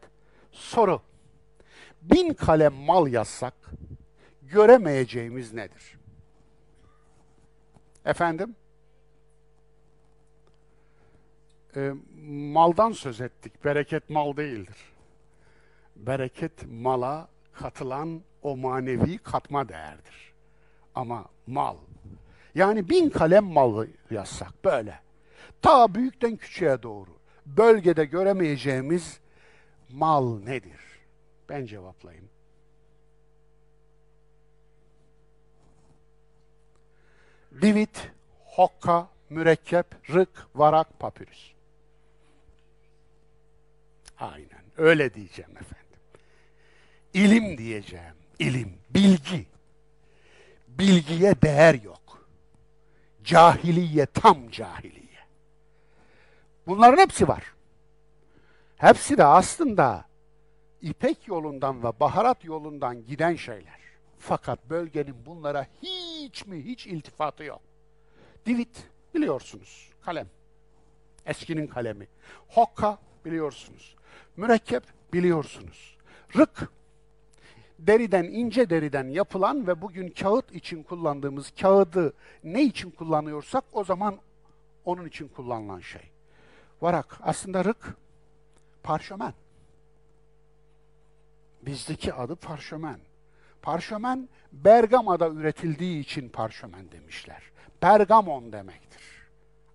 soru. 0.51 1.03
Bin 2.03 2.35
kalem 2.35 2.75
mal 2.75 3.07
yazsak 3.07 3.55
göremeyeceğimiz 4.43 5.53
nedir? 5.53 5.99
Efendim? 8.05 8.57
E, 11.77 11.93
maldan 12.53 12.93
söz 12.93 13.21
ettik. 13.21 13.65
Bereket 13.65 14.11
mal 14.11 14.37
değildir. 14.37 14.77
Bereket 15.97 16.67
mala 16.71 17.29
katılan 17.53 18.23
o 18.43 18.57
manevi 18.57 19.19
katma 19.19 19.69
değerdir. 19.69 20.33
Ama 20.95 21.25
mal, 21.47 21.77
yani 22.55 22.89
bin 22.89 23.11
kalem 23.11 23.45
mal 23.45 23.87
yazsak 24.11 24.65
böyle. 24.65 25.01
Ta 25.63 25.95
büyükten 25.95 26.37
küçüğe 26.37 26.83
doğru. 26.83 27.11
Bölgede 27.47 28.05
göremeyeceğimiz 28.05 29.21
mal 29.91 30.39
nedir? 30.39 30.81
Ben 31.49 31.67
cevaplayayım. 31.67 32.29
Divit, 37.63 38.11
hokka, 38.45 39.09
mürekkep, 39.31 39.87
rık, 40.11 40.47
varak, 40.55 40.99
papyrus. 40.99 41.53
Aynen 44.19 44.63
öyle 44.77 45.15
diyeceğim 45.15 45.51
efendim. 45.51 45.83
İlim 47.15 47.59
diyeceğim. 47.59 48.15
İlim, 48.39 48.75
bilgi. 48.91 49.47
Bilgiye 50.69 51.35
değer 51.43 51.75
yok. 51.83 52.02
Cahiliye, 53.25 54.07
tam 54.07 54.51
cahiliye. 54.51 55.03
Bunların 56.67 57.03
hepsi 57.03 57.29
var. 57.29 57.55
Hepsi 58.77 59.19
de 59.19 59.25
aslında 59.25 60.05
İpek 60.83 61.29
yolundan 61.29 61.85
ve 61.85 62.01
baharat 62.01 62.45
yolundan 62.45 63.07
giden 63.07 63.37
şeyler. 63.37 63.81
Fakat 64.19 64.71
bölgenin 64.71 65.17
bunlara 65.27 65.67
hiç 65.83 66.47
mi 66.47 66.65
hiç 66.65 66.87
iltifatı 66.87 67.45
yok. 67.45 67.61
Divit 68.47 68.87
biliyorsunuz 69.15 69.91
kalem. 70.05 70.27
Eskinin 71.27 71.67
kalemi. 71.67 72.07
Hokka 72.49 72.99
biliyorsunuz. 73.25 73.97
Mürekkep 74.37 74.83
biliyorsunuz. 75.13 75.97
Rık 76.37 76.69
deriden, 77.87 78.25
ince 78.25 78.71
deriden 78.71 79.09
yapılan 79.09 79.67
ve 79.67 79.81
bugün 79.81 80.11
kağıt 80.11 80.53
için 80.53 80.83
kullandığımız 80.83 81.53
kağıdı 81.61 82.13
ne 82.45 82.63
için 82.63 82.91
kullanıyorsak 82.91 83.65
o 83.73 83.85
zaman 83.85 84.19
onun 84.85 85.07
için 85.07 85.29
kullanılan 85.29 85.81
şey. 85.81 86.11
Varak 86.83 87.19
aslında 87.23 87.65
rık 87.65 87.97
parşömen. 88.83 89.35
Bizdeki 91.63 92.15
adı 92.15 92.37
parşömen. 92.37 92.99
Parşömen 93.63 94.29
Bergama'da 94.53 95.29
üretildiği 95.29 96.01
için 96.01 96.29
parşömen 96.29 96.91
demişler. 96.93 97.43
Pergamon 97.81 98.53
demektir. 98.53 99.03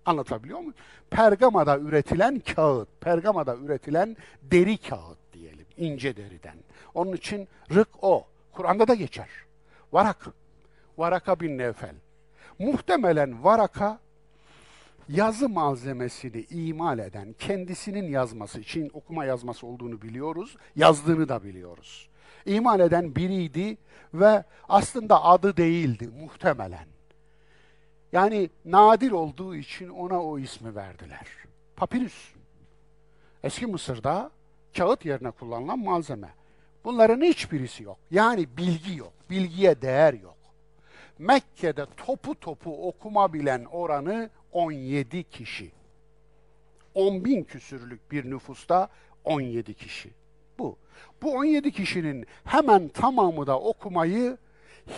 Anlatabiliyor 0.06 0.58
muyum? 0.58 0.74
Pergama'da 1.10 1.78
üretilen 1.78 2.40
kağıt, 2.40 2.88
Pergama'da 3.00 3.56
üretilen 3.56 4.16
deri 4.42 4.78
kağıt 4.78 5.18
ince 5.78 6.16
deriden. 6.16 6.56
Onun 6.94 7.12
için 7.12 7.48
rık 7.74 7.88
o. 8.02 8.26
Kur'an'da 8.52 8.88
da 8.88 8.94
geçer. 8.94 9.28
Varak. 9.92 10.26
Varaka 10.98 11.40
bin 11.40 11.58
Nevfel. 11.58 11.94
Muhtemelen 12.58 13.44
varaka 13.44 14.00
yazı 15.08 15.48
malzemesini 15.48 16.44
imal 16.50 16.98
eden, 16.98 17.34
kendisinin 17.38 18.10
yazması 18.10 18.60
için 18.60 18.90
okuma 18.92 19.24
yazması 19.24 19.66
olduğunu 19.66 20.02
biliyoruz, 20.02 20.56
yazdığını 20.76 21.28
da 21.28 21.44
biliyoruz. 21.44 22.08
İmal 22.46 22.80
eden 22.80 23.16
biriydi 23.16 23.76
ve 24.14 24.44
aslında 24.68 25.24
adı 25.24 25.56
değildi 25.56 26.08
muhtemelen. 26.20 26.86
Yani 28.12 28.50
nadir 28.64 29.10
olduğu 29.10 29.54
için 29.54 29.88
ona 29.88 30.22
o 30.22 30.38
ismi 30.38 30.74
verdiler. 30.74 31.26
Papirüs. 31.76 32.32
Eski 33.42 33.66
Mısır'da 33.66 34.30
kağıt 34.76 35.04
yerine 35.04 35.30
kullanılan 35.30 35.78
malzeme. 35.78 36.28
Bunların 36.84 37.20
hiçbirisi 37.20 37.82
yok. 37.82 37.98
Yani 38.10 38.56
bilgi 38.56 38.96
yok. 38.96 39.12
Bilgiye 39.30 39.82
değer 39.82 40.14
yok. 40.14 40.36
Mekke'de 41.18 41.86
topu 41.96 42.40
topu 42.40 42.88
okuma 42.88 43.32
bilen 43.32 43.64
oranı 43.64 44.30
17 44.52 45.24
kişi. 45.24 45.70
10 46.94 47.24
bin 47.24 47.44
küsürlük 47.44 48.12
bir 48.12 48.30
nüfusta 48.30 48.88
17 49.24 49.74
kişi. 49.74 50.10
Bu. 50.58 50.76
Bu 51.22 51.32
17 51.32 51.72
kişinin 51.72 52.26
hemen 52.44 52.88
tamamı 52.88 53.46
da 53.46 53.60
okumayı 53.60 54.38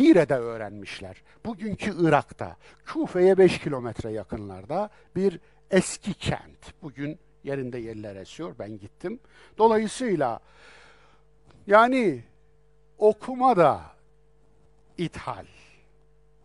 Hire'de 0.01 0.35
öğrenmişler. 0.35 1.23
Bugünkü 1.47 1.95
Irak'ta, 2.07 2.57
Kufe'ye 2.93 3.39
5 3.39 3.59
kilometre 3.59 4.11
yakınlarda 4.11 4.91
bir 5.17 5.41
eski 5.71 6.15
kent. 6.15 6.83
Bugün 6.83 7.19
yerinde 7.45 7.79
yerler 7.79 8.17
esiyor, 8.17 8.55
ben 8.59 8.79
gittim. 8.79 9.21
Dolayısıyla 9.59 10.41
yani 11.67 12.25
okuma 12.99 13.57
da 13.57 13.83
ithal 14.99 15.47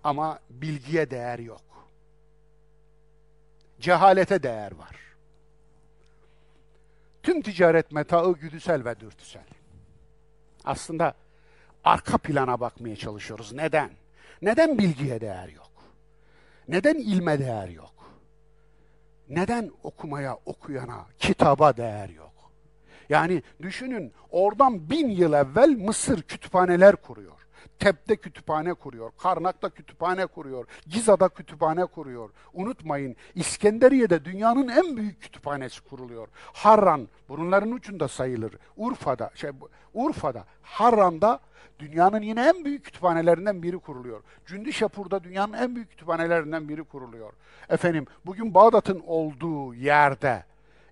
ama 0.03 0.39
bilgiye 0.49 1.11
değer 1.11 1.39
yok. 1.39 1.61
Cehalete 3.79 4.43
değer 4.43 4.71
var. 4.71 4.95
Tüm 7.23 7.41
ticaret 7.41 7.91
metaı 7.91 8.33
güdüsel 8.33 8.85
ve 8.85 8.99
dürtüsel. 8.99 9.45
Aslında 10.63 11.13
arka 11.83 12.17
plana 12.17 12.59
bakmaya 12.59 12.95
çalışıyoruz. 12.95 13.53
Neden? 13.53 13.91
Neden 14.41 14.77
bilgiye 14.77 15.21
değer 15.21 15.47
yok? 15.47 15.71
Neden 16.67 16.95
ilme 16.95 17.39
değer 17.39 17.67
yok? 17.67 17.94
Neden 19.29 19.71
okumaya, 19.83 20.37
okuyana, 20.45 21.05
kitaba 21.19 21.77
değer 21.77 22.09
yok? 22.09 22.51
Yani 23.09 23.43
düşünün 23.61 24.13
oradan 24.31 24.89
bin 24.89 25.09
yıl 25.09 25.33
evvel 25.33 25.69
Mısır 25.69 26.21
kütüphaneler 26.21 26.95
kuruyor. 26.95 27.44
Tep'te 27.79 28.15
kütüphane 28.15 28.73
kuruyor, 28.73 29.11
Karnak'ta 29.17 29.69
kütüphane 29.69 30.25
kuruyor, 30.25 30.65
Giza'da 30.87 31.29
kütüphane 31.29 31.85
kuruyor. 31.85 32.29
Unutmayın 32.53 33.15
İskenderiye'de 33.35 34.25
dünyanın 34.25 34.67
en 34.67 34.97
büyük 34.97 35.21
kütüphanesi 35.21 35.81
kuruluyor. 35.81 36.27
Harran 36.53 37.07
bunların 37.29 37.71
ucunda 37.71 38.07
sayılır. 38.07 38.57
Urfa'da, 38.77 39.31
şey 39.35 39.51
Urfa'da, 39.93 40.45
Harran'da 40.61 41.39
dünyanın 41.79 42.21
yine 42.21 42.47
en 42.47 42.65
büyük 42.65 42.85
kütüphanelerinden 42.85 43.63
biri 43.63 43.79
kuruluyor. 43.79 44.23
Cündişapur'da 44.45 45.23
dünyanın 45.23 45.53
en 45.53 45.75
büyük 45.75 45.89
kütüphanelerinden 45.89 46.69
biri 46.69 46.83
kuruluyor. 46.83 47.33
Efendim 47.69 48.05
bugün 48.25 48.53
Bağdat'ın 48.53 49.03
olduğu 49.07 49.73
yerde, 49.73 50.43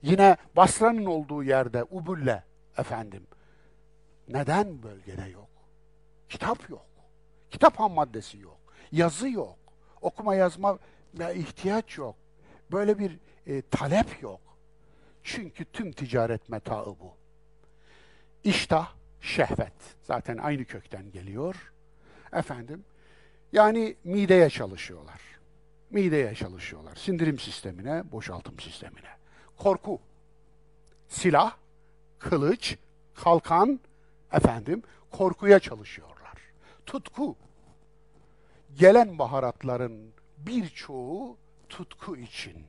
yine 0.01 0.38
Basra'nın 0.55 1.05
olduğu 1.05 1.43
yerde 1.43 1.84
Ubulle 1.91 2.43
efendim. 2.78 3.28
Neden 4.28 4.84
bölgede 4.84 5.30
yok? 5.30 5.53
Kitap 6.34 6.70
yok. 6.70 6.86
Kitap 7.52 7.80
ham 7.80 7.92
maddesi 7.94 8.38
yok. 8.38 8.58
Yazı 8.92 9.30
yok. 9.30 9.58
Okuma 10.02 10.36
yazma 10.36 10.80
ihtiyaç 11.36 11.98
yok. 11.98 12.16
Böyle 12.72 13.00
bir 13.00 13.20
e, 13.48 13.62
talep 13.62 14.22
yok. 14.22 14.40
Çünkü 15.24 15.66
tüm 15.66 15.92
ticaret 15.92 16.50
metaı 16.50 16.86
bu. 16.86 17.14
İştah, 18.44 18.94
şehvet. 19.22 19.74
Zaten 20.04 20.38
aynı 20.38 20.66
kökten 20.66 21.12
geliyor. 21.12 21.74
Efendim, 22.34 22.86
yani 23.52 23.96
mideye 24.04 24.50
çalışıyorlar. 24.50 25.22
Mideye 25.90 26.36
çalışıyorlar. 26.36 26.96
Sindirim 26.96 27.40
sistemine, 27.40 28.12
boşaltım 28.12 28.60
sistemine. 28.60 29.10
Korku. 29.58 30.02
Silah, 31.08 31.58
kılıç, 32.20 32.78
kalkan, 33.16 33.80
efendim, 34.32 34.84
korkuya 35.12 35.60
çalışıyorlar. 35.60 36.12
Tutku. 36.86 37.36
Gelen 38.80 39.20
baharatların 39.20 40.14
birçoğu 40.38 41.38
tutku 41.70 42.18
için. 42.18 42.66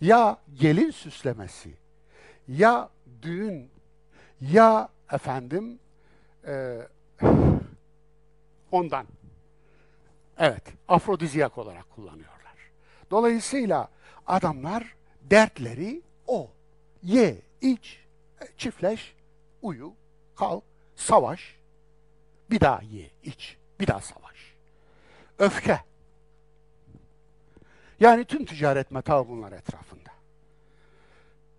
Ya 0.00 0.38
gelin 0.54 0.90
süslemesi, 0.90 1.74
ya 2.48 2.90
düğün, 3.22 3.70
ya 4.40 4.88
efendim 5.12 5.78
e, 6.46 6.78
ondan. 8.72 9.06
Evet, 10.38 10.62
afrodizyak 10.88 11.58
olarak 11.58 11.90
kullanıyorlar. 11.90 12.54
Dolayısıyla 13.10 13.88
adamlar 14.26 14.96
dertleri 15.22 16.02
o. 16.26 16.50
Ye, 17.02 17.42
iç, 17.60 18.04
çiftleş, 18.56 19.14
uyu, 19.62 19.92
kal, 20.36 20.60
savaş, 20.96 21.57
bir 22.50 22.60
daha 22.60 22.82
ye, 22.82 23.10
iç, 23.22 23.56
bir 23.80 23.86
daha 23.86 24.00
savaş. 24.00 24.54
Öfke. 25.38 25.80
Yani 28.00 28.24
tüm 28.24 28.44
ticaret 28.44 28.90
meta 28.90 29.28
bunlar 29.28 29.52
etrafında. 29.52 30.10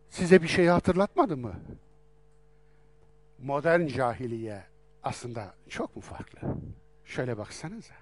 Size 0.09 0.41
bir 0.43 0.47
şeyi 0.47 0.69
hatırlatmadı 0.69 1.37
mı? 1.37 1.55
Modern 3.39 3.87
cahiliye 3.87 4.63
aslında 5.03 5.53
çok 5.69 5.95
mu 5.95 6.01
farklı? 6.01 6.39
Şöyle 7.05 7.37
baksanıza. 7.37 7.93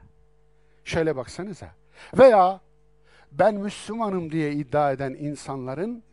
Şöyle 0.84 1.16
baksanıza. 1.16 1.68
Veya 2.18 2.62
ben 3.32 3.56
Müslümanım 3.56 4.32
diye 4.32 4.54
iddia 4.54 4.92
eden 4.92 5.14
insanların 5.14 6.04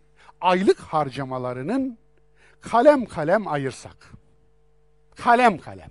aylık 0.40 0.80
harcamalarının 0.80 1.98
kalem 2.60 3.04
kalem 3.04 3.48
ayırsak. 3.48 4.12
Kalem 5.16 5.58
kalem. 5.58 5.90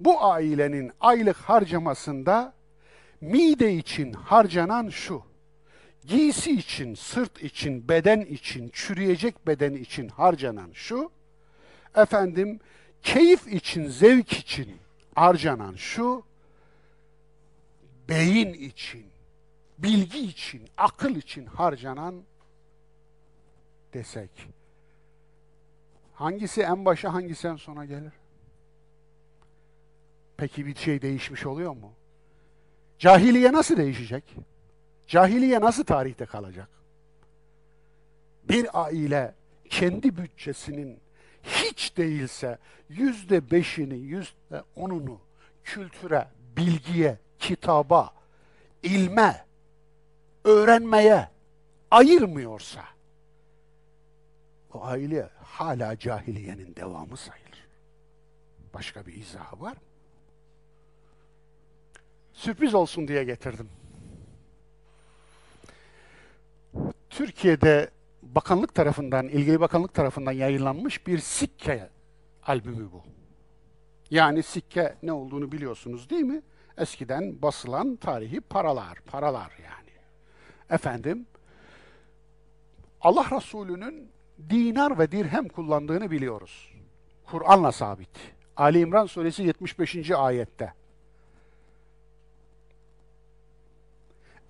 Bu 0.00 0.24
ailenin 0.24 0.92
aylık 1.00 1.36
harcamasında 1.36 2.52
mide 3.20 3.74
için 3.74 4.12
harcanan 4.12 4.88
şu. 4.88 5.22
Giysi 6.06 6.52
için, 6.52 6.94
sırt 6.94 7.42
için, 7.42 7.88
beden 7.88 8.20
için, 8.20 8.68
çürüyecek 8.68 9.46
beden 9.46 9.74
için 9.74 10.08
harcanan 10.08 10.70
şu. 10.72 11.10
Efendim, 11.94 12.60
keyif 13.02 13.46
için, 13.46 13.88
zevk 13.88 14.32
için 14.32 14.76
harcanan 15.14 15.74
şu. 15.74 16.24
Beyin 18.08 18.52
için, 18.52 19.06
bilgi 19.78 20.18
için, 20.18 20.68
akıl 20.76 21.16
için 21.16 21.46
harcanan 21.46 22.14
desek. 23.94 24.30
Hangisi 26.14 26.62
en 26.62 26.84
başa, 26.84 27.14
hangisi 27.14 27.48
en 27.48 27.56
sona 27.56 27.84
gelir? 27.84 28.12
Peki 30.36 30.66
bir 30.66 30.74
şey 30.74 31.02
değişmiş 31.02 31.46
oluyor 31.46 31.72
mu? 31.72 31.92
Cahiliye 32.98 33.52
nasıl 33.52 33.76
değişecek? 33.76 34.24
Cahiliye 35.06 35.60
nasıl 35.60 35.84
tarihte 35.84 36.26
kalacak? 36.26 36.68
Bir 38.44 38.84
aile 38.84 39.34
kendi 39.70 40.16
bütçesinin 40.16 41.00
hiç 41.42 41.96
değilse 41.96 42.58
yüzde 42.88 43.50
beşini, 43.50 43.98
yüzde 43.98 44.62
onunu 44.76 45.20
kültüre, 45.64 46.28
bilgiye, 46.56 47.18
kitaba, 47.38 48.14
ilme, 48.82 49.44
öğrenmeye 50.44 51.28
ayırmıyorsa 51.90 52.84
o 54.72 54.84
aile 54.84 55.30
hala 55.42 55.98
cahiliyenin 55.98 56.76
devamı 56.76 57.16
sayılır. 57.16 57.68
Başka 58.74 59.06
bir 59.06 59.14
izahı 59.14 59.60
var 59.60 59.72
mı? 59.72 59.82
Sürpriz 62.36 62.74
olsun 62.74 63.08
diye 63.08 63.24
getirdim. 63.24 63.68
Türkiye'de 67.10 67.90
bakanlık 68.22 68.74
tarafından, 68.74 69.28
ilgili 69.28 69.60
bakanlık 69.60 69.94
tarafından 69.94 70.32
yayınlanmış 70.32 71.06
bir 71.06 71.18
sikke 71.18 71.88
albümü 72.42 72.92
bu. 72.92 73.02
Yani 74.10 74.42
sikke 74.42 74.94
ne 75.02 75.12
olduğunu 75.12 75.52
biliyorsunuz 75.52 76.10
değil 76.10 76.22
mi? 76.22 76.42
Eskiden 76.78 77.42
basılan 77.42 77.96
tarihi 77.96 78.40
paralar, 78.40 78.98
paralar 79.06 79.52
yani. 79.64 79.90
Efendim, 80.70 81.26
Allah 83.00 83.26
Resulü'nün 83.36 84.10
dinar 84.50 84.98
ve 84.98 85.12
dirhem 85.12 85.48
kullandığını 85.48 86.10
biliyoruz. 86.10 86.72
Kur'an'la 87.24 87.72
sabit. 87.72 88.34
Ali 88.56 88.78
İmran 88.78 89.06
suresi 89.06 89.42
75. 89.42 90.10
ayette. 90.10 90.72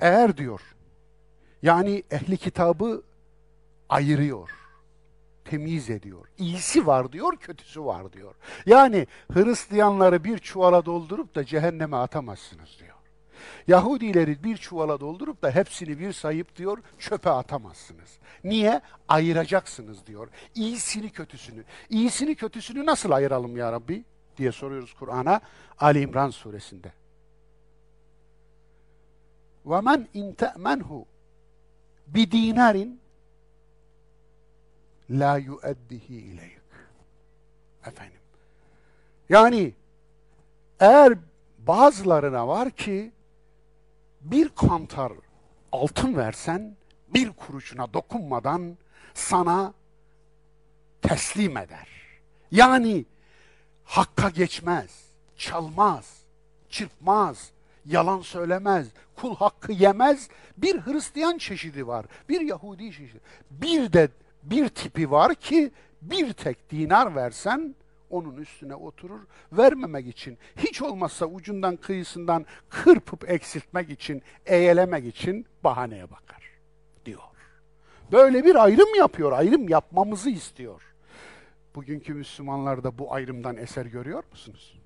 Eğer 0.01 0.37
diyor, 0.37 0.61
yani 1.63 2.03
ehli 2.11 2.37
kitabı 2.37 3.03
ayırıyor, 3.89 4.51
temiz 5.45 5.91
ediyor. 5.91 6.27
İyisi 6.39 6.87
var 6.87 7.13
diyor, 7.13 7.37
kötüsü 7.37 7.85
var 7.85 8.13
diyor. 8.13 8.35
Yani 8.67 9.07
Hristiyanları 9.33 10.25
bir 10.25 10.39
çuvala 10.39 10.85
doldurup 10.85 11.35
da 11.35 11.45
cehenneme 11.45 11.97
atamazsınız 11.97 12.79
diyor. 12.79 12.97
Yahudileri 13.69 14.45
bir 14.45 14.57
çuvala 14.57 15.01
doldurup 15.01 15.43
da 15.43 15.51
hepsini 15.51 15.99
bir 15.99 16.13
sayıp 16.13 16.57
diyor 16.57 16.79
çöpe 16.99 17.31
atamazsınız. 17.31 18.19
Niye? 18.45 18.81
Ayıracaksınız 19.09 20.07
diyor. 20.07 20.29
İyisini 20.55 21.11
kötüsünü. 21.11 21.65
İyisini 21.91 22.35
kötüsünü 22.35 22.87
nasıl 22.87 23.11
ayıralım 23.11 23.57
ya 23.57 23.73
Rabbi? 23.73 24.05
diye 24.37 24.53
soruyoruz 24.53 24.95
Kur'an'a 24.95 25.41
Ali 25.79 26.01
İmran 26.01 26.31
suresinde. 26.31 26.93
وَمَنْ 29.66 30.00
اِنْ 30.20 30.36
تَأْمَنْهُ 30.36 31.06
بِدِينَارٍ 32.14 32.78
la 35.12 35.38
yueddihi 35.38 36.16
ileyk. 36.16 36.62
Efendim. 37.86 38.20
Yani 39.30 39.74
eğer 40.80 41.18
bazılarına 41.60 42.48
var 42.48 42.72
ki 42.72 43.12
bir 44.22 44.50
kantar 44.50 45.14
altın 45.72 46.16
versen 46.18 46.76
bir 47.14 47.32
kuruşuna 47.32 47.94
dokunmadan 47.94 48.78
sana 49.14 49.74
teslim 51.02 51.58
eder. 51.58 51.88
Yani 52.52 53.06
hakka 53.84 54.30
geçmez, 54.30 55.06
çalmaz, 55.38 56.22
çırpmaz, 56.70 57.52
yalan 57.87 58.21
söylemez, 58.21 58.89
kul 59.17 59.37
hakkı 59.37 59.73
yemez. 59.73 60.29
Bir 60.57 60.81
Hristiyan 60.81 61.39
çeşidi 61.39 61.87
var, 61.87 62.07
bir 62.29 62.41
Yahudi 62.41 62.93
çeşidi. 62.93 63.21
Bir 63.51 63.93
de 63.93 64.09
bir 64.43 64.69
tipi 64.69 65.11
var 65.11 65.35
ki 65.35 65.71
bir 66.03 66.33
tek 66.33 66.71
dinar 66.71 67.15
versen 67.15 67.75
onun 68.11 68.37
üstüne 68.37 68.75
oturur. 68.75 69.21
Vermemek 69.53 70.07
için, 70.07 70.39
hiç 70.57 70.83
olmazsa 70.83 71.27
ucundan 71.27 71.77
kıyısından 71.77 72.47
kırpıp 72.69 73.31
eksiltmek 73.31 73.91
için, 73.91 74.23
eğelemek 74.47 75.05
için 75.05 75.47
bahaneye 75.65 76.11
bakar 76.11 76.51
diyor. 77.05 77.21
Böyle 78.13 78.45
bir 78.45 78.55
ayrım 78.65 78.95
yapıyor, 78.99 79.33
ayrım 79.33 79.69
yapmamızı 79.69 80.31
istiyor. 80.31 80.83
Bugünkü 81.75 82.15
Müslümanlar 82.15 82.85
da 82.85 82.99
bu 82.99 83.15
ayrımdan 83.15 83.57
eser 83.57 83.87
görüyor 83.87 84.25
musunuz? 84.31 84.79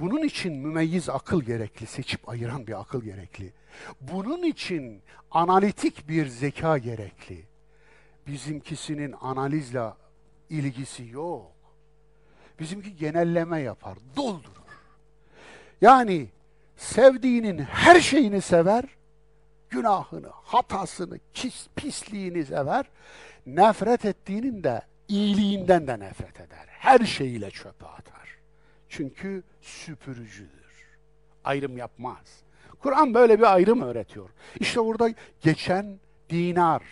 Bunun 0.00 0.22
için 0.22 0.52
mümeyyiz 0.52 1.08
akıl 1.08 1.42
gerekli, 1.42 1.86
seçip 1.86 2.28
ayıran 2.28 2.66
bir 2.66 2.80
akıl 2.80 3.02
gerekli. 3.02 3.52
Bunun 4.00 4.42
için 4.42 5.02
analitik 5.30 6.08
bir 6.08 6.26
zeka 6.26 6.78
gerekli. 6.78 7.44
Bizimkisinin 8.26 9.14
analizle 9.20 9.90
ilgisi 10.50 11.08
yok. 11.08 11.52
Bizimki 12.60 12.96
genelleme 12.96 13.60
yapar, 13.60 13.98
doldurur. 14.16 14.60
Yani 15.80 16.28
sevdiğinin 16.76 17.58
her 17.58 18.00
şeyini 18.00 18.40
sever, 18.40 18.84
günahını, 19.70 20.28
hatasını, 20.32 21.18
kis, 21.34 21.68
pisliğini 21.76 22.44
sever, 22.44 22.84
nefret 23.46 24.04
ettiğinin 24.04 24.64
de 24.64 24.82
iyiliğinden 25.08 25.86
de 25.86 26.00
nefret 26.00 26.40
eder. 26.40 26.66
Her 26.68 26.98
şeyiyle 26.98 27.50
çöpe 27.50 27.86
atar. 27.86 28.19
Çünkü 28.90 29.42
süpürücüdür. 29.60 30.98
Ayrım 31.44 31.76
yapmaz. 31.76 32.42
Kur'an 32.78 33.14
böyle 33.14 33.38
bir 33.38 33.54
ayrım 33.54 33.82
öğretiyor. 33.82 34.30
İşte 34.60 34.80
orada 34.80 35.14
geçen 35.40 36.00
dinar. 36.30 36.82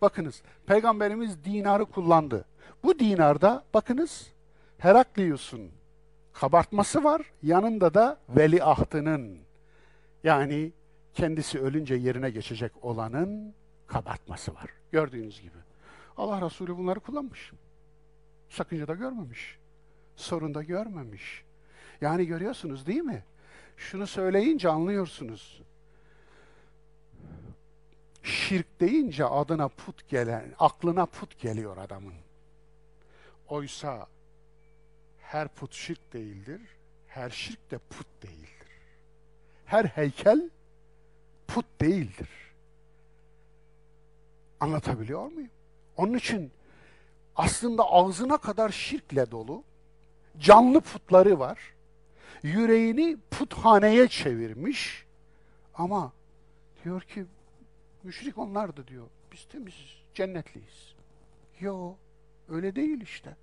Bakınız, 0.00 0.42
Peygamberimiz 0.66 1.44
dinarı 1.44 1.84
kullandı. 1.84 2.44
Bu 2.82 2.98
dinarda 2.98 3.64
bakınız 3.74 4.32
Heraklius'un 4.78 5.70
kabartması 6.32 7.04
var. 7.04 7.22
Yanında 7.42 7.94
da 7.94 8.20
veliahtının 8.28 9.38
yani 10.24 10.72
kendisi 11.14 11.60
ölünce 11.60 11.94
yerine 11.94 12.30
geçecek 12.30 12.72
olanın 12.82 13.54
kabartması 13.86 14.54
var. 14.54 14.70
Gördüğünüz 14.92 15.40
gibi. 15.40 15.58
Allah 16.16 16.46
Resulü 16.46 16.76
bunları 16.76 17.00
kullanmış. 17.00 17.52
Sakınca 18.48 18.88
da 18.88 18.94
görmemiş. 18.94 19.58
Sorun 20.16 20.54
da 20.54 20.62
görmemiş. 20.62 21.44
Yani 22.00 22.26
görüyorsunuz 22.26 22.86
değil 22.86 23.02
mi? 23.02 23.24
Şunu 23.76 24.06
söyleyince 24.06 24.68
anlıyorsunuz. 24.68 25.62
Şirk 28.22 28.80
deyince 28.80 29.24
adına 29.24 29.68
put 29.68 30.08
gelen, 30.08 30.54
aklına 30.58 31.06
put 31.06 31.40
geliyor 31.40 31.76
adamın. 31.76 32.14
Oysa 33.48 34.06
her 35.20 35.48
put 35.48 35.72
şirk 35.72 36.12
değildir, 36.12 36.60
her 37.08 37.30
şirk 37.30 37.70
de 37.70 37.78
put 37.78 38.06
değildir. 38.22 38.46
Her 39.64 39.84
heykel 39.84 40.50
put 41.46 41.66
değildir. 41.80 42.28
Anlatabiliyor 44.60 45.26
muyum? 45.26 45.50
Onun 45.96 46.14
için 46.14 46.52
aslında 47.36 47.84
ağzına 47.84 48.38
kadar 48.38 48.70
şirkle 48.70 49.30
dolu 49.30 49.64
canlı 50.40 50.80
putları 50.80 51.38
var. 51.38 51.58
Yüreğini 52.42 53.16
puthaneye 53.30 54.08
çevirmiş 54.08 55.06
ama 55.74 56.12
diyor 56.84 57.02
ki 57.02 57.24
müşrik 58.02 58.38
onlardı 58.38 58.86
diyor. 58.86 59.06
Biz 59.32 59.44
temiziz, 59.44 60.02
cennetliyiz. 60.14 60.94
Yo, 61.60 61.94
öyle 62.48 62.76
değil 62.76 63.00
işte. 63.00 63.36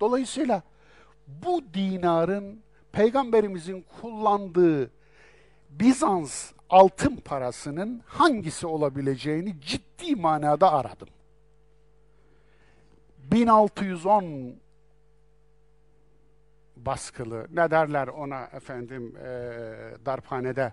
Dolayısıyla 0.00 0.62
bu 1.26 1.62
dinarın 1.74 2.60
peygamberimizin 2.92 3.84
kullandığı 4.00 4.90
Bizans 5.70 6.52
altın 6.70 7.16
parasının 7.16 8.02
hangisi 8.06 8.66
olabileceğini 8.66 9.60
ciddi 9.60 10.16
manada 10.16 10.72
aradım. 10.72 11.08
1610 13.18 14.54
baskılı 16.86 17.46
ne 17.50 17.70
derler 17.70 18.08
ona 18.08 18.44
efendim 18.44 19.16
e, 19.16 19.26
darphanede 20.06 20.72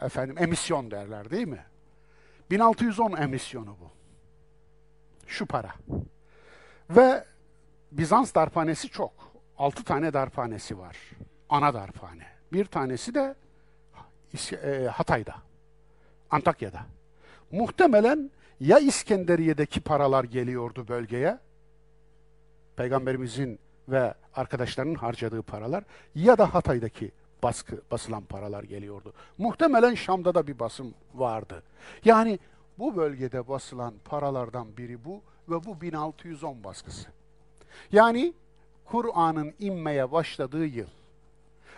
efendim 0.00 0.36
emisyon 0.38 0.90
derler 0.90 1.30
değil 1.30 1.48
mi? 1.48 1.64
1610 2.50 3.16
emisyonu 3.16 3.76
bu. 3.80 3.90
Şu 5.26 5.46
para. 5.46 5.74
Ve 6.90 7.24
Bizans 7.92 8.34
darphanesi 8.34 8.88
çok. 8.88 9.12
6 9.58 9.84
tane 9.84 10.12
darphanesi 10.12 10.78
var. 10.78 10.96
Ana 11.48 11.74
darphane. 11.74 12.26
Bir 12.52 12.64
tanesi 12.64 13.14
de 13.14 13.34
e, 14.52 14.86
Hatay'da. 14.86 15.34
Antakya'da. 16.30 16.86
Muhtemelen 17.52 18.30
ya 18.60 18.78
İskenderiye'deki 18.78 19.80
paralar 19.80 20.24
geliyordu 20.24 20.88
bölgeye, 20.88 21.38
Peygamberimizin 22.76 23.58
ve 23.88 24.14
arkadaşlarının 24.34 24.94
harcadığı 24.94 25.42
paralar 25.42 25.84
ya 26.14 26.38
da 26.38 26.54
Hatay'daki 26.54 27.10
baskı 27.42 27.82
basılan 27.90 28.22
paralar 28.24 28.62
geliyordu. 28.62 29.12
Muhtemelen 29.38 29.94
Şam'da 29.94 30.34
da 30.34 30.46
bir 30.46 30.58
basım 30.58 30.94
vardı. 31.14 31.62
Yani 32.04 32.38
bu 32.78 32.96
bölgede 32.96 33.48
basılan 33.48 33.94
paralardan 34.04 34.76
biri 34.76 35.04
bu 35.04 35.22
ve 35.48 35.64
bu 35.64 35.80
1610 35.80 36.64
baskısı. 36.64 37.08
Yani 37.92 38.32
Kur'an'ın 38.84 39.54
inmeye 39.58 40.12
başladığı 40.12 40.66
yıl. 40.66 40.88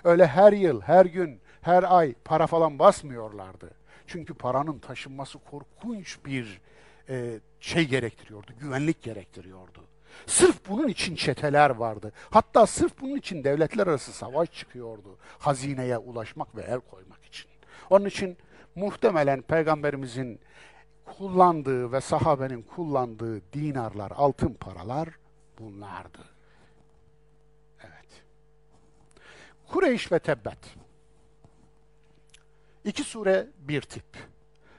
Öyle 0.04 0.26
her 0.26 0.52
yıl, 0.52 0.80
her 0.80 1.06
gün, 1.06 1.40
her 1.60 1.96
ay 1.96 2.14
para 2.24 2.46
falan 2.46 2.78
basmıyorlardı. 2.78 3.70
Çünkü 4.06 4.34
paranın 4.34 4.78
taşınması 4.78 5.38
korkunç 5.38 6.18
bir 6.26 6.60
e, 7.08 7.40
şey 7.60 7.88
gerektiriyordu, 7.88 8.52
güvenlik 8.60 9.02
gerektiriyordu. 9.02 9.84
Sırf 10.26 10.68
bunun 10.68 10.88
için 10.88 11.14
çeteler 11.16 11.70
vardı. 11.70 12.12
Hatta 12.30 12.66
sırf 12.66 13.00
bunun 13.00 13.16
için 13.16 13.44
devletler 13.44 13.86
arası 13.86 14.12
savaş 14.12 14.52
çıkıyordu. 14.52 15.18
Hazineye 15.38 15.98
ulaşmak 15.98 16.56
ve 16.56 16.62
el 16.62 16.80
koymak 16.80 17.24
için. 17.24 17.50
Onun 17.90 18.06
için 18.06 18.36
muhtemelen 18.74 19.42
peygamberimizin 19.42 20.40
kullandığı 21.04 21.92
ve 21.92 22.00
sahabenin 22.00 22.62
kullandığı 22.62 23.52
dinarlar, 23.52 24.12
altın 24.16 24.54
paralar 24.54 25.08
bunlardı. 25.58 26.24
Evet. 27.80 28.22
Kureyş 29.68 30.12
ve 30.12 30.18
Tebbet. 30.18 30.58
İki 32.84 33.04
sure 33.04 33.46
bir 33.58 33.82
tip. 33.82 34.04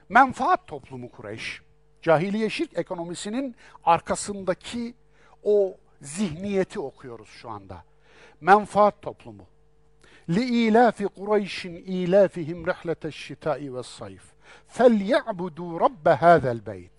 Menfaat 0.08 0.66
toplumu 0.66 1.10
Kureyş. 1.10 1.62
Cahiliye 2.02 2.50
şirk 2.50 2.78
ekonomisinin 2.78 3.56
arkasındaki 3.84 4.94
o 5.43 5.77
zihniyeti 6.01 6.79
okuyoruz 6.79 7.29
şu 7.29 7.49
anda. 7.49 7.83
Menfaat 8.41 9.01
toplumu. 9.01 9.45
لِإِيلَافِ 10.35 10.97
قُرَيْشٍ 11.17 11.57
إِيلَافِهِمْ 11.95 12.59
رِحْلَةَ 12.71 13.03
الشِّتَاءِ 13.13 13.61
وَالصَّيْفِ 13.73 14.23
فَلْيَعْبُدُوا 14.75 15.71
رَبَّ 15.85 16.05
هَذَا 16.07 16.51
الْبَيْتِ 16.57 16.97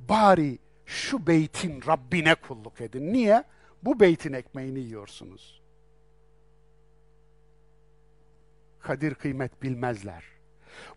Bari 0.00 0.58
şu 0.86 1.26
beytin 1.26 1.82
Rabbine 1.86 2.34
kulluk 2.34 2.80
edin. 2.80 3.12
Niye? 3.12 3.44
Bu 3.82 4.00
beytin 4.00 4.32
ekmeğini 4.32 4.80
yiyorsunuz. 4.80 5.62
Kadir 8.80 9.14
kıymet 9.14 9.62
bilmezler. 9.62 10.24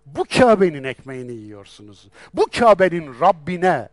Bu 0.05 0.25
Kabe'nin 0.37 0.83
ekmeğini 0.83 1.31
yiyorsunuz. 1.31 2.09
Bu 2.33 2.45
Kabe'nin 2.59 3.19
Rabbine 3.19 3.89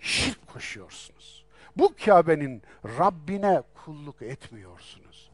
şirk 0.00 0.46
koşuyorsunuz. 0.46 1.39
Bu 1.76 1.94
Kabe'nin 2.04 2.62
Rabbine 2.84 3.62
kulluk 3.84 4.22
etmiyorsunuz. 4.22 5.30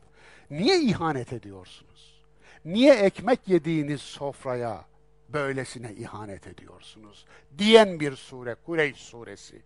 Niye 0.50 0.80
ihanet 0.80 1.32
ediyorsunuz? 1.32 2.22
Niye 2.64 2.94
ekmek 2.94 3.48
yediğiniz 3.48 4.00
sofraya 4.00 4.84
böylesine 5.28 5.92
ihanet 5.92 6.46
ediyorsunuz? 6.46 7.26
Diyen 7.58 8.00
bir 8.00 8.16
sure, 8.16 8.54
Kureyş 8.66 8.96
suresi. 8.96 9.62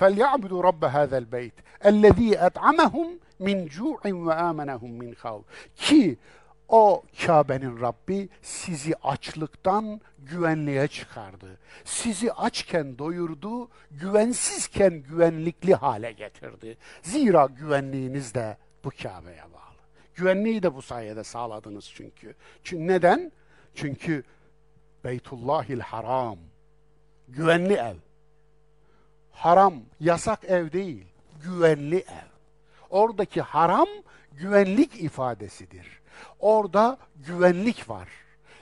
فَلْيَعْبُدُوا 0.00 0.60
رَبَّ 0.70 0.82
هَذَا 0.98 1.16
الْبَيْتِ 1.24 1.56
اَلَّذ۪ي 1.90 2.30
اَطْعَمَهُمْ 2.48 3.08
مِنْ 3.46 3.68
جُوعٍ 3.76 4.02
وَآمَنَهُمْ 4.26 4.92
مِنْ 5.02 5.14
خَوْفٍ 5.14 5.42
Ki 5.76 6.16
o 6.69 7.03
Kabe'nin 7.25 7.81
Rabbi 7.81 8.29
sizi 8.41 8.95
açlıktan 9.03 10.01
güvenliğe 10.17 10.87
çıkardı. 10.87 11.57
Sizi 11.85 12.33
açken 12.33 12.97
doyurdu, 12.97 13.69
güvensizken 13.91 14.93
güvenlikli 14.93 15.75
hale 15.75 16.11
getirdi. 16.11 16.77
Zira 17.01 17.45
güvenliğiniz 17.45 18.33
de 18.33 18.57
bu 18.83 18.89
Kabe'ye 18.89 19.43
bağlı. 19.43 19.75
Güvenliği 20.15 20.63
de 20.63 20.75
bu 20.75 20.81
sayede 20.81 21.23
sağladınız 21.23 21.91
çünkü. 21.95 22.35
Çünkü 22.63 22.87
neden? 22.87 23.31
Çünkü 23.75 24.23
Beytullahil 25.03 25.79
Haram, 25.79 26.37
güvenli 27.27 27.73
ev. 27.73 27.95
Haram, 29.31 29.73
yasak 29.99 30.43
ev 30.43 30.71
değil, 30.71 31.05
güvenli 31.43 31.97
ev. 31.97 32.35
Oradaki 32.89 33.41
haram 33.41 33.87
güvenlik 34.31 35.01
ifadesidir. 35.01 36.01
Orada 36.39 36.97
güvenlik 37.15 37.89
var. 37.89 38.09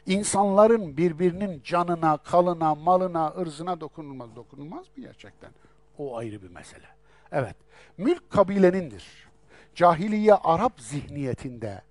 İnsanların 0.05 0.97
birbirinin 0.97 1.61
canına, 1.63 2.17
kalına, 2.17 2.75
malına, 2.75 3.33
ırzına 3.37 3.81
dokunulmaz. 3.81 4.35
Dokunulmaz 4.35 4.85
mı 4.97 5.03
gerçekten? 5.03 5.51
O 5.97 6.17
ayrı 6.17 6.41
bir 6.41 6.49
mesele. 6.49 6.87
Evet, 7.31 7.55
mülk 7.97 8.29
kabilenindir. 8.29 9.27
Cahiliye 9.75 10.33
Arap 10.33 10.81
zihniyetinde 10.81 11.81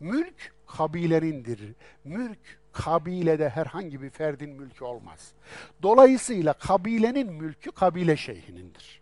mülk 0.00 0.54
kabilenindir. 0.66 1.74
Mülk 2.04 2.60
kabilede 2.72 3.48
herhangi 3.48 4.02
bir 4.02 4.10
ferdin 4.10 4.50
mülkü 4.50 4.84
olmaz. 4.84 5.32
Dolayısıyla 5.82 6.52
kabilenin 6.52 7.32
mülkü 7.32 7.72
kabile 7.72 8.16
şeyhinindir. 8.16 9.00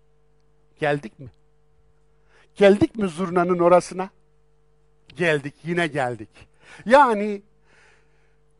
Geldik 0.80 1.18
mi? 1.18 1.30
Geldik 2.55 2.96
mi 2.96 3.09
zurnanın 3.09 3.59
orasına? 3.59 4.11
Geldik, 5.19 5.55
yine 5.64 5.87
geldik. 5.87 6.29
Yani 6.87 7.43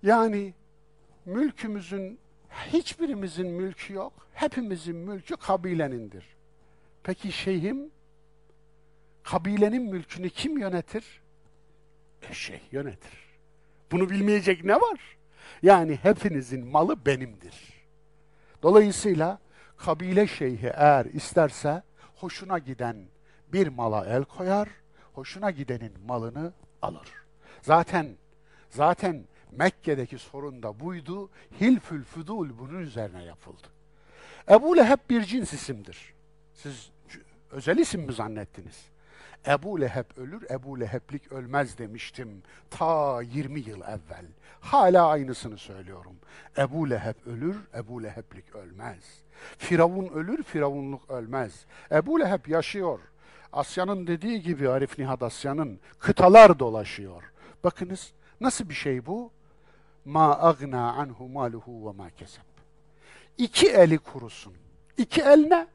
yani 0.03 0.55
mülkümüzün 1.27 2.19
hiçbirimizin 2.73 3.47
mülkü 3.47 3.93
yok. 3.93 4.13
Hepimizin 4.35 4.97
mülkü 4.97 5.37
kabilenindir. 5.37 6.25
Peki 7.03 7.33
şeyhim 7.33 7.91
kabilenin 9.23 9.83
mülkünü 9.83 10.31
kim 10.31 10.59
yönetir? 10.59 11.21
E 12.31 12.35
şeyh 12.35 12.73
yönetir. 12.73 13.13
Bunu 13.93 14.11
bilmeyecek 14.11 14.65
ne 14.65 14.75
var? 14.75 15.01
Yani 15.63 15.99
hepinizin 16.03 16.67
malı 16.67 17.07
benimdir. 17.07 17.55
Dolayısıyla 18.63 19.39
kabile 19.77 20.27
şeyhi 20.27 20.67
eğer 20.67 21.05
isterse 21.05 21.83
hoşuna 22.17 22.59
giden 22.59 22.97
bir 23.53 23.69
mala 23.69 24.07
el 24.07 24.25
koyar, 24.25 24.69
hoşuna 25.19 25.51
gidenin 25.51 25.93
malını 26.07 26.53
alır. 26.83 27.09
Zaten 27.63 28.07
zaten 28.71 29.25
Mekke'deki 29.53 30.19
sorun 30.19 30.63
da 30.63 30.81
buydu. 30.81 31.31
Hilfül 31.61 32.05
Fudul 32.05 32.59
bunun 32.59 32.81
üzerine 32.81 33.25
yapıldı. 33.25 33.67
Ebu 34.51 34.77
Leheb 34.77 34.99
bir 35.11 35.25
cins 35.25 35.53
isimdir. 35.53 36.15
Siz 36.55 36.91
özel 37.51 37.79
isim 37.79 38.01
mi 38.01 38.13
zannettiniz? 38.13 38.85
Ebu 39.47 39.81
Leheb 39.81 40.05
ölür, 40.17 40.51
Ebu 40.51 40.81
Leheblik 40.81 41.33
ölmez 41.33 41.79
demiştim 41.79 42.43
ta 42.71 43.23
20 43.23 43.61
yıl 43.61 43.81
evvel. 43.81 44.27
Hala 44.61 45.09
aynısını 45.09 45.59
söylüyorum. 45.59 46.17
Ebu 46.59 46.91
Leheb 46.91 47.27
ölür, 47.27 47.57
Ebu 47.75 48.03
Leheblik 48.03 48.55
ölmez. 48.55 49.05
Firavun 49.59 50.09
ölür, 50.09 50.43
Firavunluk 50.43 51.11
ölmez. 51.11 51.67
Ebu 51.93 52.21
Leheb 52.21 52.47
yaşıyor. 52.47 53.01
Asya'nın 53.53 54.07
dediği 54.07 54.43
gibi 54.43 54.69
Arif 54.69 54.99
Nihat 54.99 55.23
Asya'nın 55.23 55.81
kıtalar 55.99 56.59
dolaşıyor. 56.59 57.23
Bakınız 57.65 58.13
nasıl 58.41 58.69
bir 58.69 58.75
şey 58.75 59.07
bu? 59.07 59.31
Ma 60.05 60.39
agna 60.43 60.93
anhu 60.93 61.29
maluhu 61.29 61.87
ve 61.87 61.97
ma 61.97 62.11
keseb. 62.11 62.43
İki 63.39 63.69
eli 63.69 63.99
kurusun. 63.99 64.55
İki 64.97 65.21
el 65.21 65.47
ne? 65.51 65.67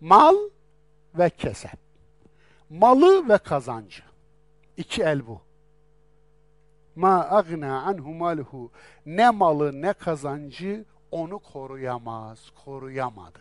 Mal 0.00 0.36
ve 1.14 1.30
kesep. 1.30 1.78
Malı 2.70 3.28
ve 3.28 3.38
kazancı. 3.38 4.02
İki 4.76 5.02
el 5.02 5.26
bu. 5.26 5.40
Ma 6.96 7.26
agna 7.30 7.82
anhu 7.82 8.14
maluhu. 8.14 8.70
Ne 9.06 9.30
malı 9.30 9.82
ne 9.82 9.92
kazancı 9.92 10.84
onu 11.10 11.38
koruyamaz, 11.38 12.50
koruyamadı. 12.64 13.38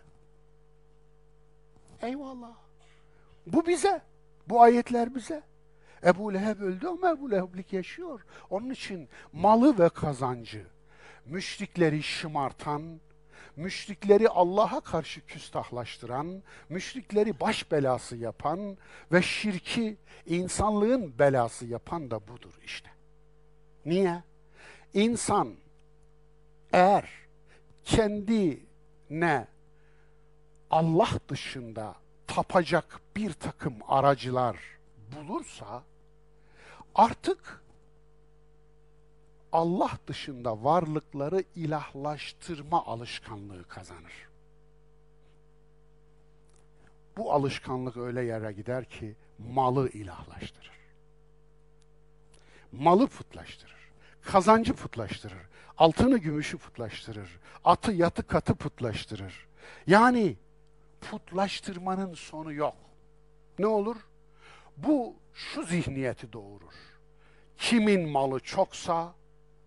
Eyvallah. 2.01 2.62
Bu 3.47 3.67
bize. 3.67 4.01
Bu 4.49 4.61
ayetler 4.61 5.15
bize. 5.15 5.43
Ebu 6.05 6.33
Leheb 6.33 6.61
öldü 6.61 6.87
ama 6.87 7.09
Ebu 7.09 7.31
Leheblik 7.31 7.73
yaşıyor. 7.73 8.25
Onun 8.49 8.69
için 8.69 9.09
malı 9.33 9.79
ve 9.79 9.89
kazancı, 9.89 10.65
müşrikleri 11.25 12.03
şımartan, 12.03 12.99
müşrikleri 13.55 14.29
Allah'a 14.29 14.79
karşı 14.81 15.25
küstahlaştıran, 15.25 16.43
müşrikleri 16.69 17.39
baş 17.39 17.71
belası 17.71 18.15
yapan 18.15 18.77
ve 19.11 19.21
şirki 19.21 19.97
insanlığın 20.25 21.19
belası 21.19 21.65
yapan 21.65 22.11
da 22.11 22.27
budur 22.27 22.59
işte. 22.65 22.89
Niye? 23.85 24.23
İnsan 24.93 25.55
eğer 26.73 27.09
kendine 27.85 29.47
Allah 30.69 31.09
dışında 31.29 32.02
tapacak 32.27 33.01
bir 33.15 33.33
takım 33.33 33.73
aracılar 33.87 34.57
bulursa 35.15 35.83
artık 36.95 37.63
Allah 39.51 39.91
dışında 40.07 40.63
varlıkları 40.63 41.43
ilahlaştırma 41.55 42.85
alışkanlığı 42.85 43.67
kazanır. 43.67 44.27
Bu 47.17 47.33
alışkanlık 47.33 47.97
öyle 47.97 48.21
yere 48.21 48.51
gider 48.51 48.85
ki 48.85 49.15
malı 49.39 49.89
ilahlaştırır. 49.89 50.71
Malı 52.71 53.07
putlaştırır. 53.07 53.91
Kazancı 54.21 54.73
putlaştırır. 54.73 55.41
Altını 55.77 56.17
gümüşü 56.17 56.57
putlaştırır. 56.57 57.39
Atı 57.63 57.91
yatı 57.91 58.27
katı 58.27 58.55
putlaştırır. 58.55 59.47
Yani 59.87 60.37
putlaştırmanın 61.03 62.13
sonu 62.13 62.53
yok. 62.53 62.75
Ne 63.59 63.67
olur? 63.67 63.97
Bu 64.77 65.15
şu 65.33 65.63
zihniyeti 65.63 66.33
doğurur. 66.33 66.73
Kimin 67.57 68.09
malı 68.09 68.39
çoksa 68.39 69.13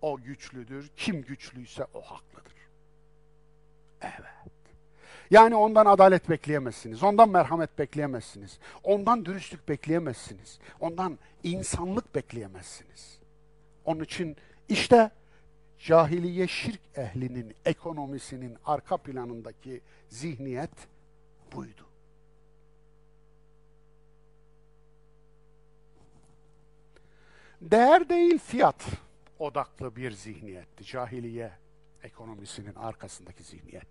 o 0.03 0.17
güçlüdür, 0.17 0.91
kim 0.97 1.23
güçlüyse 1.23 1.87
o 1.95 2.01
haklıdır. 2.01 2.53
Evet. 4.01 4.37
Yani 5.31 5.55
ondan 5.55 5.87
adalet 5.87 6.29
bekleyemezsiniz, 6.31 7.03
ondan 7.03 7.29
merhamet 7.29 7.79
bekleyemezsiniz, 7.79 8.59
ondan 8.83 9.25
dürüstlük 9.25 9.69
bekleyemezsiniz, 9.69 10.59
ondan 10.81 11.19
insanlık 11.43 12.15
bekleyemezsiniz. 12.15 13.19
Onun 13.85 14.05
için 14.05 14.37
işte 14.69 15.11
cahiliye 15.79 16.47
şirk 16.47 16.81
ehlinin 16.95 17.55
ekonomisinin 17.65 18.57
arka 18.65 18.97
planındaki 18.97 19.81
zihniyet 20.09 20.71
buydu. 21.57 21.87
Değer 27.61 28.09
değil 28.09 28.39
fiyat 28.39 28.87
odaklı 29.39 29.97
bir 29.97 30.11
zihniyetti. 30.11 30.85
Cahiliye 30.85 31.53
ekonomisinin 32.03 32.75
arkasındaki 32.75 33.43
zihniyet. 33.43 33.87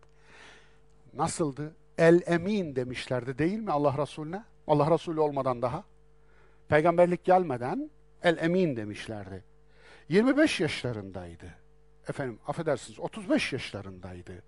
Nasıldı? 1.14 1.76
El 1.98 2.22
emin 2.26 2.76
demişlerdi 2.76 3.38
değil 3.38 3.60
mi 3.60 3.72
Allah 3.72 3.98
Resulüne? 3.98 4.44
Allah 4.68 4.92
Resulü 4.92 5.20
olmadan 5.20 5.62
daha. 5.62 5.84
Peygamberlik 6.68 7.24
gelmeden 7.24 7.90
el 8.24 8.38
emin 8.38 8.76
demişlerdi. 8.76 9.44
25 10.10 10.60
yaşlarındaydı. 10.60 11.54
Efendim 12.10 12.40
affedersiniz 12.48 13.00
35 13.00 13.54
yaşlarındaydı. 13.54 14.44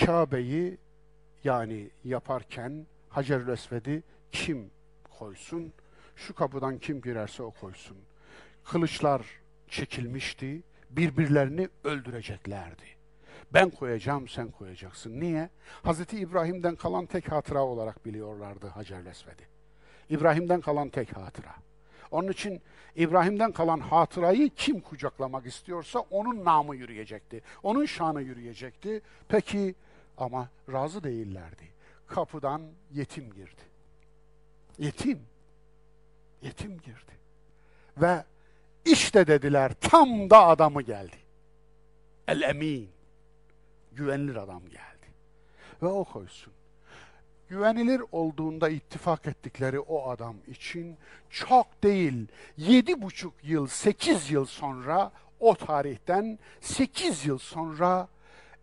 Kabe'yi 0.00 0.78
yani 1.44 1.90
yaparken 2.04 2.86
Hacerül 3.08 3.48
Esved'i 3.48 4.02
kim 4.32 4.70
koysun? 5.18 5.72
Şu 6.16 6.34
kapıdan 6.34 6.78
kim 6.78 7.00
girerse 7.00 7.42
o 7.42 7.50
koysun. 7.50 7.96
Kılıçlar 8.64 9.26
çekilmişti. 9.68 10.62
Birbirlerini 10.90 11.68
öldüreceklerdi. 11.84 12.84
Ben 13.54 13.70
koyacağım, 13.70 14.28
sen 14.28 14.50
koyacaksın. 14.50 15.20
Niye? 15.20 15.50
Hazreti 15.82 16.18
İbrahim'den 16.18 16.76
kalan 16.76 17.06
tek 17.06 17.32
hatıra 17.32 17.64
olarak 17.64 18.06
biliyorlardı 18.06 18.66
Hacer 18.66 19.04
Lesved'i. 19.04 19.42
İbrahim'den 20.10 20.60
kalan 20.60 20.88
tek 20.88 21.16
hatıra. 21.16 21.54
Onun 22.10 22.28
için 22.28 22.62
İbrahim'den 22.96 23.52
kalan 23.52 23.80
hatırayı 23.80 24.50
kim 24.56 24.80
kucaklamak 24.80 25.46
istiyorsa 25.46 25.98
onun 25.98 26.44
namı 26.44 26.76
yürüyecekti. 26.76 27.42
Onun 27.62 27.84
şanı 27.84 28.22
yürüyecekti. 28.22 29.00
Peki 29.28 29.74
ama 30.18 30.48
razı 30.72 31.04
değillerdi. 31.04 31.68
Kapıdan 32.06 32.62
yetim 32.92 33.32
girdi. 33.32 33.62
Yetim. 34.78 35.20
Yetim 36.42 36.78
girdi. 36.78 37.12
Ve 37.96 38.24
işte 38.84 39.26
dediler 39.26 39.72
tam 39.80 40.30
da 40.30 40.46
adamı 40.46 40.82
geldi. 40.82 41.16
El 42.28 42.40
emin. 42.40 42.90
Güvenilir 43.92 44.36
adam 44.36 44.62
geldi. 44.62 45.06
Ve 45.82 45.86
o 45.86 46.04
koysun. 46.04 46.52
Güvenilir 47.48 48.02
olduğunda 48.12 48.68
ittifak 48.68 49.26
ettikleri 49.26 49.80
o 49.80 50.10
adam 50.10 50.36
için 50.46 50.96
çok 51.30 51.82
değil 51.82 52.28
yedi 52.56 53.02
buçuk 53.02 53.34
yıl, 53.42 53.66
sekiz 53.66 54.30
yıl 54.30 54.44
sonra 54.44 55.12
o 55.40 55.54
tarihten 55.54 56.38
sekiz 56.60 57.26
yıl 57.26 57.38
sonra 57.38 58.08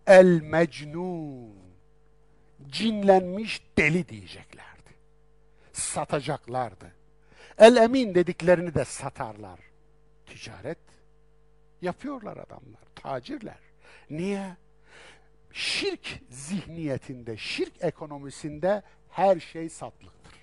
El 0.08 0.42
Mecnun 0.42 1.56
cinlenmiş 2.68 3.62
deli 3.78 4.10
diyeceklerdi. 4.10 4.92
Satacaklardı. 5.74 6.92
El 7.58 7.76
Emin 7.76 8.16
dediklerini 8.16 8.74
de 8.74 8.86
satarlar 8.86 9.60
ticaret 10.26 10.78
yapıyorlar 11.82 12.38
adamlar, 12.38 12.82
tacirler. 12.96 13.60
Niye? 14.10 14.56
Şirk 15.52 16.20
zihniyetinde, 16.30 17.38
şirk 17.38 17.74
ekonomisinde 17.80 18.82
her 19.10 19.40
şey 19.40 19.70
satlıktır. 19.70 20.34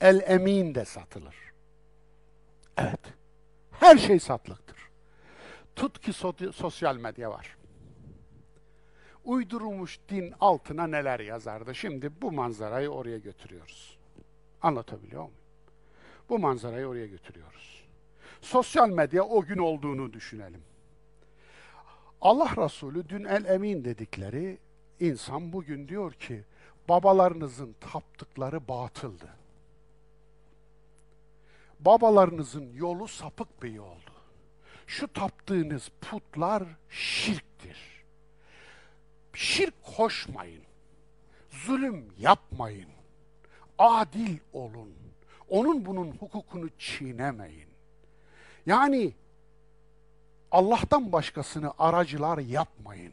El 0.00 0.20
emin 0.26 0.74
de 0.74 0.84
satılır. 0.84 1.36
Evet. 2.76 3.00
Her 3.70 3.98
şey 3.98 4.20
satlıktır. 4.20 4.76
Tut 5.76 6.00
ki 6.00 6.12
sosyal 6.52 6.96
medya 6.96 7.30
var. 7.30 7.56
Uydurulmuş 9.30 9.98
din 10.08 10.34
altına 10.40 10.86
neler 10.86 11.20
yazardı. 11.20 11.74
Şimdi 11.74 12.10
bu 12.22 12.32
manzarayı 12.32 12.88
oraya 12.88 13.18
götürüyoruz. 13.18 13.98
Anlatabiliyor 14.62 15.22
muyum? 15.22 15.36
Bu 16.28 16.38
manzarayı 16.38 16.86
oraya 16.86 17.06
götürüyoruz. 17.06 17.84
Sosyal 18.40 18.88
medya 18.88 19.24
o 19.24 19.42
gün 19.42 19.58
olduğunu 19.58 20.12
düşünelim. 20.12 20.62
Allah 22.20 22.52
Resulü 22.56 23.08
dün 23.08 23.24
el 23.24 23.44
emin 23.44 23.84
dedikleri 23.84 24.58
insan 25.00 25.52
bugün 25.52 25.88
diyor 25.88 26.12
ki 26.12 26.44
babalarınızın 26.88 27.74
taptıkları 27.80 28.68
batıldı. 28.68 29.28
Babalarınızın 31.80 32.72
yolu 32.72 33.08
sapık 33.08 33.62
bir 33.62 33.72
yoldu. 33.72 34.12
Şu 34.86 35.12
taptığınız 35.12 35.90
putlar 36.00 36.64
şirktir. 36.88 37.89
Şirk 39.34 39.74
koşmayın. 39.96 40.62
Zulüm 41.50 42.12
yapmayın. 42.18 42.88
Adil 43.78 44.38
olun. 44.52 44.92
Onun 45.48 45.86
bunun 45.86 46.10
hukukunu 46.10 46.68
çiğnemeyin. 46.78 47.68
Yani 48.66 49.12
Allah'tan 50.50 51.12
başkasını 51.12 51.72
aracılar 51.78 52.38
yapmayın. 52.38 53.12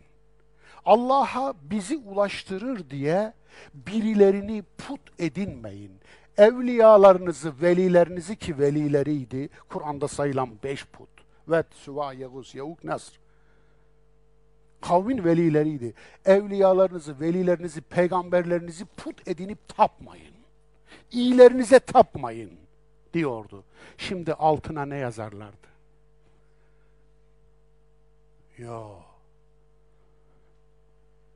Allah'a 0.86 1.54
bizi 1.62 1.98
ulaştırır 1.98 2.90
diye 2.90 3.34
birilerini 3.74 4.64
put 4.78 5.02
edinmeyin. 5.20 5.92
Evliyalarınızı, 6.38 7.62
velilerinizi 7.62 8.36
ki 8.36 8.60
velileriydi, 8.60 9.50
Kur'an'da 9.70 10.08
sayılan 10.08 10.50
beş 10.64 10.86
put. 10.86 11.10
Vet, 11.48 11.66
Süva, 11.74 12.14
Yavuz, 12.14 12.56
Yavuk, 12.56 12.84
Nasr. 12.84 13.20
Kavmin 14.82 15.26
velileriydi. 15.26 15.94
Evliyalarınızı, 16.26 17.20
velilerinizi, 17.20 17.82
peygamberlerinizi 17.82 18.86
put 18.86 19.28
edinip 19.28 19.68
tapmayın. 19.68 20.36
İyilerinize 21.12 21.80
tapmayın 21.80 22.52
diyordu. 23.14 23.64
Şimdi 23.98 24.34
altına 24.34 24.86
ne 24.86 24.98
yazarlardı? 24.98 25.68
Yo. 28.58 29.00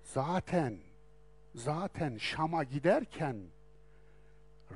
Zaten 0.03 0.77
zaten 1.55 2.17
Şam'a 2.17 2.63
giderken 2.63 3.37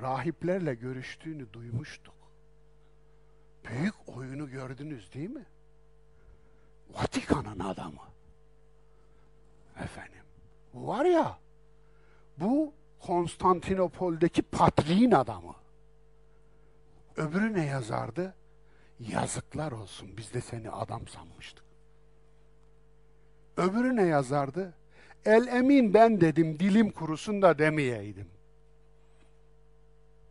rahiplerle 0.00 0.74
görüştüğünü 0.74 1.52
duymuştuk. 1.52 2.14
Büyük 3.68 3.94
oyunu 4.06 4.50
gördünüz 4.50 5.14
değil 5.14 5.30
mi? 5.30 5.46
Vatikan'ın 6.90 7.58
adamı. 7.58 8.15
Efendim. 9.84 10.22
Var 10.74 11.04
ya, 11.04 11.38
bu 12.38 12.72
Konstantinopol'deki 13.00 14.42
patriğin 14.42 15.10
adamı. 15.10 15.54
Öbürü 17.16 17.54
ne 17.54 17.64
yazardı? 17.64 18.34
Yazıklar 19.00 19.72
olsun 19.72 20.16
biz 20.16 20.34
de 20.34 20.40
seni 20.40 20.70
adam 20.70 21.08
sanmıştık. 21.08 21.64
Öbürü 23.56 23.96
ne 23.96 24.02
yazardı? 24.02 24.74
El 25.24 25.46
emin 25.46 25.94
ben 25.94 26.20
dedim 26.20 26.58
dilim 26.60 26.90
kurusun 26.90 27.42
da 27.42 27.58
demeyeydim. 27.58 28.28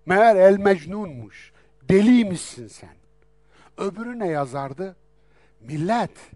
Meğer 0.05 0.35
el 0.35 0.57
mecnunmuş. 0.57 1.53
Deliymişsin 1.89 2.67
sen. 2.67 2.95
Öbürü 3.77 4.19
ne 4.19 4.27
yazardı? 4.27 4.95
Millet 5.61 6.31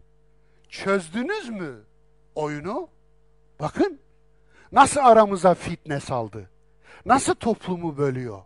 çözdünüz 0.69 1.49
mü 1.49 1.83
oyunu? 2.35 2.89
Bakın 3.59 3.99
nasıl 4.71 4.99
aramıza 4.99 5.53
fitne 5.53 5.99
saldı. 5.99 6.49
Nasıl 7.05 7.35
toplumu 7.35 7.97
bölüyor. 7.97 8.41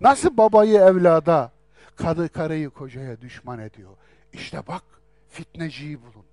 Nasıl 0.00 0.36
babayı 0.36 0.78
evlada, 0.78 1.52
kadı 1.96 2.28
karıyı 2.28 2.70
kocaya 2.70 3.20
düşman 3.20 3.58
ediyor. 3.58 3.90
İşte 4.32 4.66
bak 4.68 4.82
fitneciyi 5.28 6.02
bulun. 6.02 6.24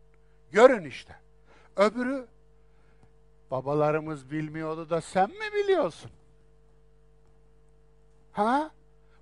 Görün 0.51 0.85
işte. 0.85 1.15
Öbürü 1.75 2.27
babalarımız 3.51 4.31
bilmiyordu 4.31 4.89
da 4.89 5.01
sen 5.01 5.29
mi 5.29 5.45
biliyorsun? 5.63 6.11
Ha? 8.31 8.71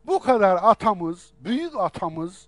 Bu 0.04 0.20
kadar 0.20 0.60
atamız, 0.62 1.32
büyük 1.40 1.76
atamız 1.78 2.48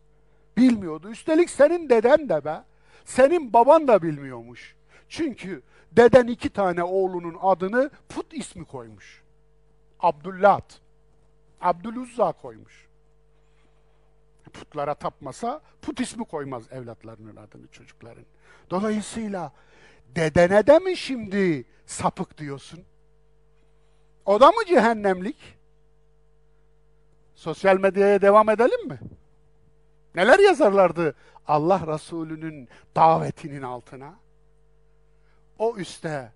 bilmiyordu. 0.58 1.10
Üstelik 1.10 1.50
senin 1.50 1.90
deden 1.90 2.30
de 2.30 2.46
be, 2.46 2.64
senin 3.06 3.54
baban 3.54 3.88
da 3.88 4.02
bilmiyormuş. 4.02 4.76
Çünkü 5.10 5.62
deden 5.92 6.28
iki 6.28 6.50
tane 6.50 6.84
oğlunun 6.84 7.38
adını 7.42 7.90
put 8.10 8.34
ismi 8.34 8.66
koymuş. 8.66 9.24
Abdullat. 10.00 10.80
Abdüluzza 11.62 12.32
koymuş. 12.32 12.88
Putlara 14.54 14.94
tapmasa 14.94 15.62
put 15.82 16.00
ismi 16.00 16.26
koymaz 16.26 16.72
evlatlarının 16.72 17.36
adını 17.36 17.68
çocukların. 17.68 18.26
Dolayısıyla 18.70 19.52
dedene 20.16 20.68
de 20.68 20.80
mi 20.80 20.98
şimdi 20.98 21.66
sapık 21.86 22.38
diyorsun? 22.38 22.84
O 24.26 24.40
da 24.40 24.48
mı 24.48 24.66
cehennemlik? 24.68 25.58
Sosyal 27.36 27.80
medyaya 27.80 28.22
devam 28.22 28.50
edelim 28.50 28.88
mi? 28.88 29.00
Neler 30.16 30.40
yazarlardı 30.40 31.16
Allah 31.48 31.94
Resulü'nün 31.94 32.70
davetinin 32.96 33.62
altına? 33.62 34.14
O 35.60 35.78
üste 35.78 36.32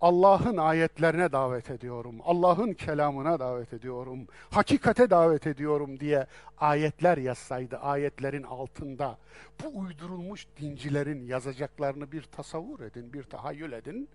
Allah'ın 0.00 0.56
ayetlerine 0.56 1.32
davet 1.32 1.70
ediyorum, 1.70 2.16
Allah'ın 2.24 2.72
kelamına 2.72 3.40
davet 3.40 3.72
ediyorum, 3.72 4.26
hakikate 4.50 5.10
davet 5.10 5.46
ediyorum 5.46 6.00
diye 6.00 6.26
ayetler 6.58 7.18
yazsaydı, 7.18 7.76
ayetlerin 7.76 8.42
altında 8.42 9.18
bu 9.62 9.78
uydurulmuş 9.78 10.46
dincilerin 10.60 11.26
yazacaklarını 11.26 12.12
bir 12.12 12.22
tasavvur 12.22 12.80
edin, 12.80 13.12
bir 13.12 13.22
tahayyül 13.22 13.72
edin. 13.72 14.08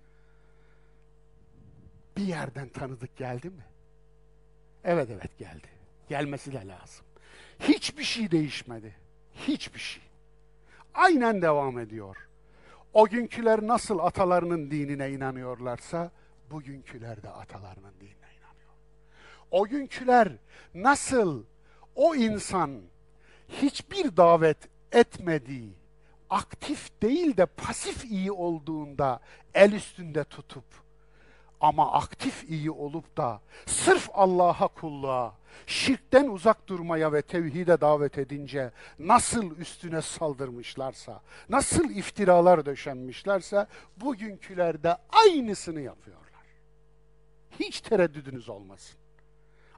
Bir 2.18 2.24
yerden 2.24 2.70
tanıdık 2.70 3.18
geldi 3.18 3.50
mi? 3.50 3.66
Evet 4.84 5.10
evet 5.10 5.38
geldi. 5.38 5.68
Gelmesi 6.10 6.52
de 6.52 6.68
lazım. 6.68 7.06
Hiçbir 7.60 8.04
şey 8.04 8.32
değişmedi. 8.32 8.96
Hiçbir 9.48 9.80
şey. 9.80 10.04
Aynen 10.94 11.42
devam 11.42 11.80
ediyor. 11.80 12.27
O 12.98 13.08
günküler 13.08 13.68
nasıl 13.68 14.00
atalarının 14.00 14.72
dinine 14.72 15.10
inanıyorlarsa, 15.12 16.12
bugünküler 16.52 17.24
de 17.24 17.30
atalarının 17.30 17.94
dinine 18.00 18.30
inanıyor. 18.38 18.74
O 19.52 19.68
günküler 19.68 20.32
nasıl 20.74 21.44
o 21.96 22.16
insan 22.16 22.82
hiçbir 23.50 24.18
davet 24.18 24.58
etmediği, 24.92 25.74
aktif 26.30 27.02
değil 27.02 27.38
de 27.38 27.46
pasif 27.46 28.06
iyi 28.06 28.32
olduğunda 28.32 29.20
el 29.54 29.72
üstünde 29.72 30.24
tutup 30.24 30.66
ama 31.60 31.92
aktif 31.94 32.50
iyi 32.50 32.72
olup 32.72 33.18
da 33.18 33.42
sırf 33.66 34.10
Allah'a 34.14 34.68
kulluğa, 34.68 35.34
şirkten 35.66 36.28
uzak 36.28 36.68
durmaya 36.68 37.14
ve 37.14 37.22
tevhide 37.22 37.82
davet 37.82 38.18
edince 38.18 38.72
nasıl 39.00 39.58
üstüne 39.58 40.02
saldırmışlarsa, 40.02 41.22
nasıl 41.50 41.90
iftiralar 41.90 42.66
döşenmişlerse 42.66 43.68
bugünküler 43.98 44.84
de 44.84 44.98
aynısını 45.26 45.82
yapıyorlar. 45.82 46.28
Hiç 47.60 47.82
tereddüdünüz 47.82 48.50
olmasın. 48.50 48.98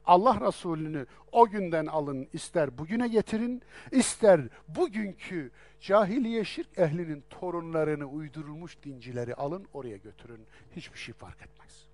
Allah 0.06 0.40
Resulü'nü 0.48 1.06
o 1.32 1.48
günden 1.48 1.86
alın 1.86 2.28
ister 2.32 2.78
bugüne 2.78 3.08
getirin, 3.08 3.62
ister 3.92 4.40
bugünkü 4.68 5.50
cahiliye 5.80 6.44
şirk 6.44 6.78
ehlinin 6.78 7.24
torunlarını 7.30 8.04
uydurulmuş 8.04 8.82
dincileri 8.82 9.34
alın 9.34 9.68
oraya 9.72 9.96
götürün. 9.96 10.46
Hiçbir 10.76 10.98
şey 10.98 11.14
fark 11.14 11.42
etmez. 11.42 11.86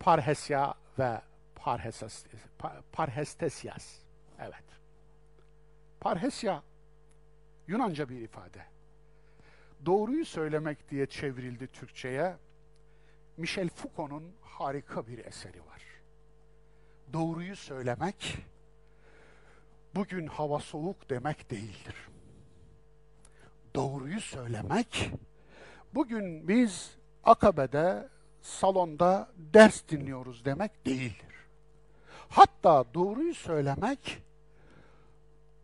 Parhesya 0.00 0.74
ve 0.98 1.20
Parhesas. 1.64 2.24
Evet. 4.38 4.64
Parhesya 6.00 6.62
Yunanca 7.68 8.08
bir 8.08 8.20
ifade. 8.20 8.64
Doğruyu 9.86 10.24
söylemek 10.24 10.90
diye 10.90 11.06
çevrildi 11.06 11.66
Türkçe'ye. 11.66 12.36
Michel 13.36 13.68
Foucault'un 13.68 14.32
harika 14.40 15.06
bir 15.06 15.24
eseri 15.24 15.66
var. 15.66 15.82
Doğruyu 17.12 17.56
söylemek 17.56 18.36
bugün 19.94 20.26
hava 20.26 20.58
soğuk 20.58 21.10
demek 21.10 21.50
değildir. 21.50 22.08
Doğruyu 23.74 24.20
söylemek 24.20 25.10
bugün 25.94 26.48
biz 26.48 26.96
Akabe'de 27.24 28.08
salonda 28.42 29.28
ders 29.36 29.88
dinliyoruz 29.88 30.44
demek 30.44 30.86
değildir. 30.86 31.27
Hatta 32.30 32.84
doğruyu 32.94 33.34
söylemek 33.34 34.22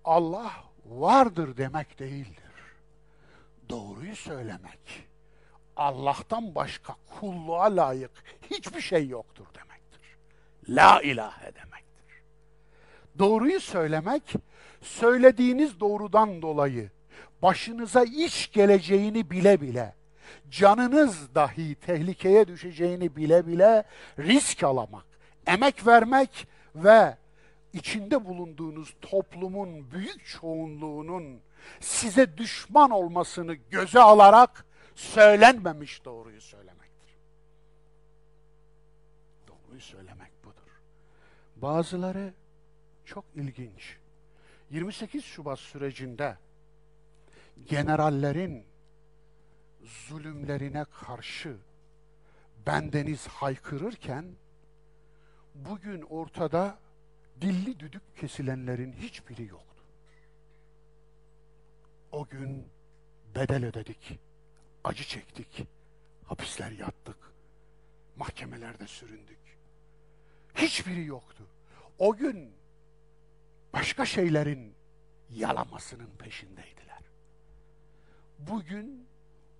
Allah 0.05 0.53
vardır 0.86 1.57
demek 1.57 1.99
değildir. 1.99 2.45
Doğruyu 3.69 4.16
söylemek 4.16 5.09
Allah'tan 5.77 6.55
başka 6.55 6.97
kulluğa 7.20 7.77
layık 7.77 8.11
hiçbir 8.51 8.81
şey 8.81 9.09
yoktur 9.09 9.47
demektir. 9.55 10.16
La 10.69 11.03
ilahe 11.03 11.55
demektir. 11.55 12.23
Doğruyu 13.19 13.61
söylemek 13.61 14.23
söylediğiniz 14.82 15.81
doğrudan 15.81 16.43
dolayı 16.43 16.91
başınıza 17.43 18.05
iş 18.05 18.53
geleceğini 18.53 19.31
bile 19.31 19.61
bile 19.61 19.95
canınız 20.51 21.35
dahi 21.35 21.74
tehlikeye 21.74 22.49
düşeceğini 22.49 23.16
bile 23.16 23.47
bile 23.47 23.85
risk 24.19 24.62
alamak, 24.62 25.05
emek 25.47 25.86
vermek 25.86 26.47
ve 26.74 27.16
içinde 27.72 28.24
bulunduğunuz 28.24 28.94
toplumun 29.01 29.90
büyük 29.90 30.26
çoğunluğunun 30.26 31.40
size 31.80 32.38
düşman 32.38 32.90
olmasını 32.90 33.55
göze 33.55 34.01
alarak 34.01 34.64
söylenmemiş 34.94 36.05
doğruyu 36.05 36.40
söylemektir. 36.40 37.18
Doğruyu 39.48 39.80
söylemek 39.80 40.44
budur. 40.44 40.80
Bazıları 41.56 42.34
çok 43.05 43.24
ilginç. 43.34 43.96
28 44.70 45.24
Şubat 45.24 45.59
sürecinde 45.59 46.38
generallerin 47.66 48.66
zulümlerine 49.82 50.84
karşı 50.84 51.56
bendeniz 52.66 53.26
haykırırken 53.26 54.24
bugün 55.55 56.02
ortada 56.02 56.78
dilli 57.40 57.81
düdük 57.81 58.16
kesilenlerin 58.16 58.93
hiçbiri 58.93 59.47
yoktu. 59.47 59.85
O 62.12 62.26
gün 62.26 62.68
bedel 63.35 63.64
ödedik, 63.64 64.18
acı 64.85 65.05
çektik, 65.05 65.66
hapisler 66.24 66.70
yattık, 66.70 67.16
mahkemelerde 68.16 68.86
süründük. 68.86 69.39
Hiçbiri 70.55 71.05
yoktu. 71.05 71.44
O 71.98 72.16
gün 72.16 72.52
başka 73.72 74.06
şeylerin 74.06 74.74
yalamasının 75.31 76.10
peşindeydiler. 76.18 77.01
Bugün 78.39 79.06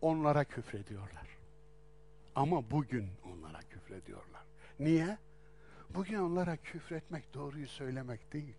onlara 0.01 0.45
küfrediyorlar. 0.45 1.27
Ama 2.35 2.71
bugün 2.71 3.11
onlara 3.25 3.61
küfrediyorlar. 3.61 4.43
Niye? 4.79 5.19
Bugün 5.91 6.19
onlara 6.19 6.57
küfretmek 6.57 7.35
doğruyu 7.35 7.69
söylemek 7.69 8.33
değil. 8.33 8.55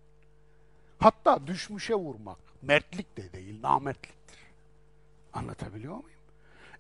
Hatta 0.99 1.47
düşmüşe 1.47 1.95
vurmak 1.95 2.38
mertlik 2.61 3.18
de 3.18 3.34
değil, 3.34 3.61
namertliktir. 3.61 4.39
Anlatabiliyor 5.34 5.95
muyum? 5.95 6.10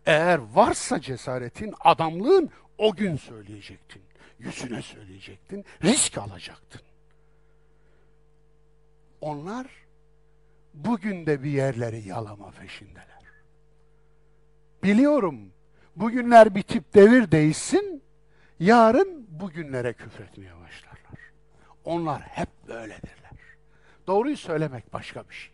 Eğer 0.05 0.39
varsa 0.53 1.01
cesaretin, 1.01 1.73
adamlığın 1.79 2.49
o 2.77 2.95
gün 2.95 3.15
söyleyecektin. 3.15 4.01
Yüzüne 4.39 4.81
söyleyecektin, 4.81 5.65
risk 5.83 6.17
alacaktın. 6.17 6.81
Onlar 9.21 9.67
bugün 10.73 11.25
de 11.25 11.43
bir 11.43 11.51
yerleri 11.51 12.07
yalama 12.07 12.51
peşindeler. 12.51 13.05
Biliyorum 14.83 15.51
bugünler 15.95 16.55
bitip 16.55 16.93
devir 16.93 17.31
değişsin, 17.31 18.03
yarın 18.59 19.27
bugünlere 19.29 19.93
küfretmeye 19.93 20.53
başlarlar. 20.55 21.31
Onlar 21.85 22.21
hep 22.21 22.49
böyledirler. 22.67 23.31
Doğruyu 24.07 24.37
söylemek 24.37 24.93
başka 24.93 25.29
bir 25.29 25.33
şey. 25.33 25.53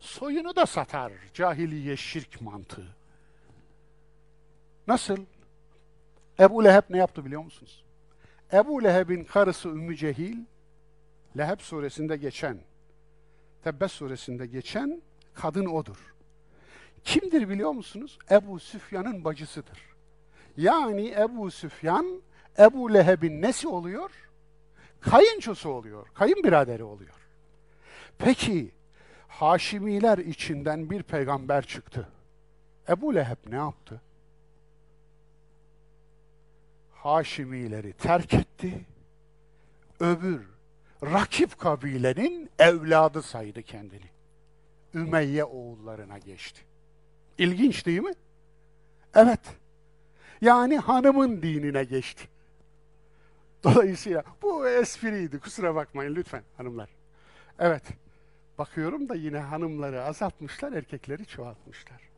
Soyunu 0.00 0.56
da 0.56 0.66
satar 0.66 1.12
cahiliye 1.34 1.96
şirk 1.96 2.40
mantığı. 2.40 2.96
Nasıl? 4.86 5.16
Ebu 6.40 6.64
Leheb 6.64 6.82
ne 6.90 6.98
yaptı 6.98 7.24
biliyor 7.24 7.42
musunuz? 7.42 7.84
Ebu 8.52 8.84
Leheb'in 8.84 9.24
karısı 9.24 9.68
Ümmü 9.68 9.96
Cehil, 9.96 10.36
Leheb 11.38 11.60
suresinde 11.60 12.16
geçen, 12.16 12.58
Tebbet 13.64 13.90
suresinde 13.90 14.46
geçen 14.46 15.02
kadın 15.34 15.66
odur. 15.66 16.14
Kimdir 17.04 17.48
biliyor 17.48 17.70
musunuz? 17.70 18.18
Ebu 18.30 18.60
Süfyan'ın 18.60 19.24
bacısıdır. 19.24 19.89
Yani 20.60 21.14
Ebu 21.18 21.50
Süfyan, 21.50 22.22
Ebu 22.58 22.94
Leheb'in 22.94 23.42
nesi 23.42 23.68
oluyor? 23.68 24.10
Kayınçosu 25.00 25.68
oluyor, 25.70 26.06
kayınbiraderi 26.14 26.84
oluyor. 26.84 27.14
Peki, 28.18 28.70
Haşimiler 29.28 30.18
içinden 30.18 30.90
bir 30.90 31.02
peygamber 31.02 31.66
çıktı. 31.66 32.08
Ebu 32.88 33.14
Leheb 33.14 33.36
ne 33.46 33.56
yaptı? 33.56 34.00
Haşimileri 36.92 37.92
terk 37.92 38.34
etti. 38.34 38.86
Öbür 40.00 40.48
rakip 41.02 41.58
kabilenin 41.58 42.50
evladı 42.58 43.22
saydı 43.22 43.62
kendini. 43.62 44.10
Ümeyye 44.94 45.44
oğullarına 45.44 46.18
geçti. 46.18 46.62
İlginç 47.38 47.86
değil 47.86 48.00
mi? 48.00 48.12
Evet. 49.14 49.40
Yani 50.40 50.78
hanımın 50.78 51.42
dinine 51.42 51.84
geçti. 51.84 52.28
Dolayısıyla 53.64 54.24
bu 54.42 54.68
espriydi. 54.68 55.40
Kusura 55.40 55.74
bakmayın 55.74 56.14
lütfen 56.14 56.42
hanımlar. 56.56 56.90
Evet. 57.58 57.82
Bakıyorum 58.58 59.08
da 59.08 59.14
yine 59.14 59.38
hanımları 59.38 60.04
azaltmışlar, 60.04 60.72
erkekleri 60.72 61.26
çoğaltmışlar. 61.26 62.10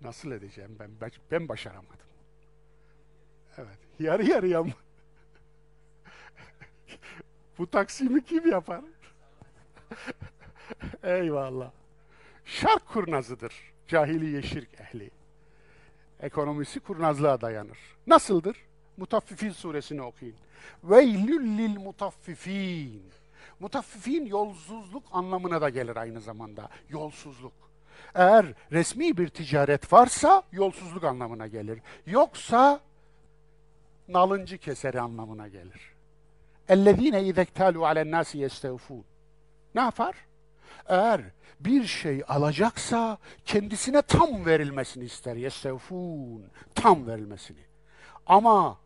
Nasıl 0.00 0.32
edeceğim 0.32 0.76
ben? 0.78 0.90
Ben 1.30 1.48
başaramadım. 1.48 2.06
Evet. 3.58 3.78
Yarı 3.98 4.24
yarıya 4.24 4.62
mı? 4.62 4.72
Bu 7.58 7.70
taksimi 7.70 8.24
kim 8.24 8.50
yapar? 8.50 8.84
Eyvallah. 11.02 11.70
Şark 12.44 12.86
kurnazıdır. 12.88 13.54
Cahiliye 13.88 14.42
şirk 14.42 14.80
ehli 14.80 15.10
Ekonomisi 16.19 16.79
kurnazlığa 16.79 17.41
dayanır. 17.41 17.77
Nasıldır? 18.07 18.57
Mutaffifin 18.97 19.51
suresini 19.51 20.01
okuyun. 20.01 20.35
Veylül 20.83 21.57
lil 21.57 21.79
mutaffifin. 21.79 23.03
Mutaffifin 23.59 24.25
yolsuzluk 24.25 25.03
anlamına 25.11 25.61
da 25.61 25.69
gelir 25.69 25.95
aynı 25.95 26.21
zamanda. 26.21 26.69
Yolsuzluk. 26.89 27.53
Eğer 28.15 28.45
resmi 28.71 29.17
bir 29.17 29.27
ticaret 29.27 29.93
varsa 29.93 30.43
yolsuzluk 30.51 31.03
anlamına 31.03 31.47
gelir. 31.47 31.79
Yoksa 32.05 32.79
nalıncı 34.07 34.57
keseri 34.57 35.01
anlamına 35.01 35.47
gelir. 35.47 35.91
اَلَّذ۪ينَ 36.69 37.15
اِذَا 37.15 37.45
اكْتَالُوا 37.45 37.85
عَلَى 37.89 38.01
النَّاسِ 38.01 38.47
يَسْتَوْفُونَ 38.47 39.01
Ne 39.75 39.81
yapar? 39.81 40.15
Eğer 40.88 41.20
bir 41.60 41.84
şey 41.84 42.22
alacaksa 42.28 43.18
kendisine 43.44 44.02
tam 44.02 44.46
verilmesini 44.46 45.04
ister. 45.04 45.36
Yestevfun. 45.36 46.44
Tam 46.74 47.06
verilmesini. 47.06 47.60
Ama 48.26 48.78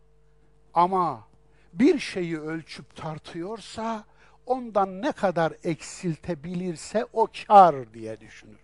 ama 0.73 1.27
bir 1.73 1.99
şeyi 1.99 2.39
ölçüp 2.39 2.95
tartıyorsa 2.95 4.03
ondan 4.45 5.01
ne 5.01 5.11
kadar 5.11 5.53
eksiltebilirse 5.63 7.05
o 7.13 7.27
kar 7.47 7.93
diye 7.93 8.19
düşünür. 8.19 8.59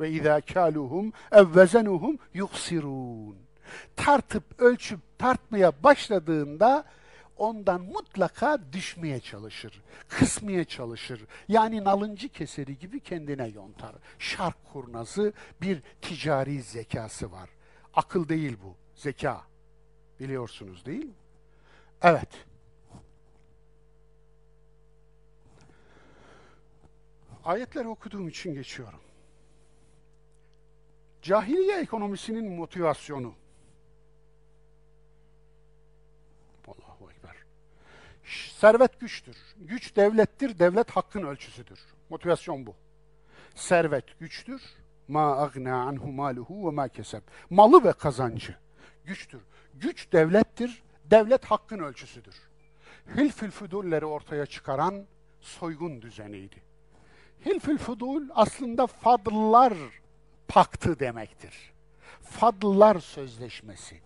Ve 0.00 0.10
izâ 0.10 0.40
kâluhum 0.40 1.12
evvezenuhum 1.32 2.18
yuksirun. 2.34 3.36
Tartıp 3.96 4.44
ölçüp 4.58 5.00
tartmaya 5.18 5.72
başladığında 5.82 6.84
ondan 7.42 7.80
mutlaka 7.80 8.72
düşmeye 8.72 9.20
çalışır, 9.20 9.82
kısmaya 10.08 10.64
çalışır. 10.64 11.24
Yani 11.48 11.84
nalıncı 11.84 12.28
keseri 12.28 12.78
gibi 12.78 13.00
kendine 13.00 13.48
yontar. 13.48 13.94
Şark 14.18 14.56
kurnazı 14.72 15.32
bir 15.60 15.82
ticari 16.02 16.62
zekası 16.62 17.32
var. 17.32 17.50
Akıl 17.94 18.28
değil 18.28 18.56
bu, 18.64 18.76
zeka. 18.94 19.44
Biliyorsunuz 20.20 20.86
değil 20.86 21.04
mi? 21.04 21.14
Evet. 22.02 22.28
Ayetleri 27.44 27.88
okuduğum 27.88 28.28
için 28.28 28.54
geçiyorum. 28.54 29.00
Cahiliye 31.22 31.80
ekonomisinin 31.80 32.52
motivasyonu 32.52 33.34
Servet 38.32 39.00
güçtür. 39.00 39.36
Güç 39.56 39.96
devlettir, 39.96 40.58
devlet 40.58 40.90
hakkın 40.90 41.22
ölçüsüdür. 41.22 41.80
Motivasyon 42.10 42.66
bu. 42.66 42.74
Servet 43.54 44.20
güçtür. 44.20 44.62
Ma 45.08 45.36
agna 45.42 45.74
anhu 45.74 46.12
maluhu 46.12 46.66
ve 46.66 46.74
ma 46.74 46.88
keseb. 46.88 47.22
Malı 47.50 47.84
ve 47.84 47.92
kazancı 47.92 48.56
güçtür. 49.04 49.40
Güç 49.74 50.12
devlettir, 50.12 50.82
devlet 51.10 51.44
hakkın 51.44 51.78
ölçüsüdür. 51.78 52.34
Hilfül 53.16 53.50
fudulleri 53.50 54.06
ortaya 54.06 54.46
çıkaran 54.46 55.04
soygun 55.40 56.02
düzeniydi. 56.02 56.62
Hilfül 57.46 57.78
fudul 57.78 58.22
aslında 58.34 58.86
fadıllar 58.86 59.74
paktı 60.48 60.98
demektir. 60.98 61.72
Fadıllar 62.22 63.00
sözleşmesi. 63.00 64.00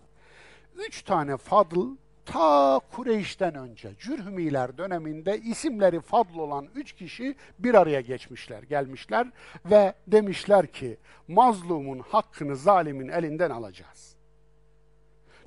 Üç 0.75 1.03
tane 1.03 1.37
fadıl 1.37 1.95
ta 2.27 2.79
Kureyş'ten 2.91 3.55
önce 3.55 3.93
Cürhümiler 3.99 4.77
döneminde 4.77 5.37
isimleri 5.37 6.01
fadl 6.01 6.37
olan 6.37 6.67
üç 6.75 6.93
kişi 6.93 7.35
bir 7.59 7.73
araya 7.73 8.01
geçmişler, 8.01 8.63
gelmişler 8.63 9.27
ve 9.65 9.93
demişler 10.07 10.67
ki 10.67 10.97
mazlumun 11.27 11.99
hakkını 11.99 12.55
zalimin 12.55 13.07
elinden 13.07 13.49
alacağız. 13.49 14.15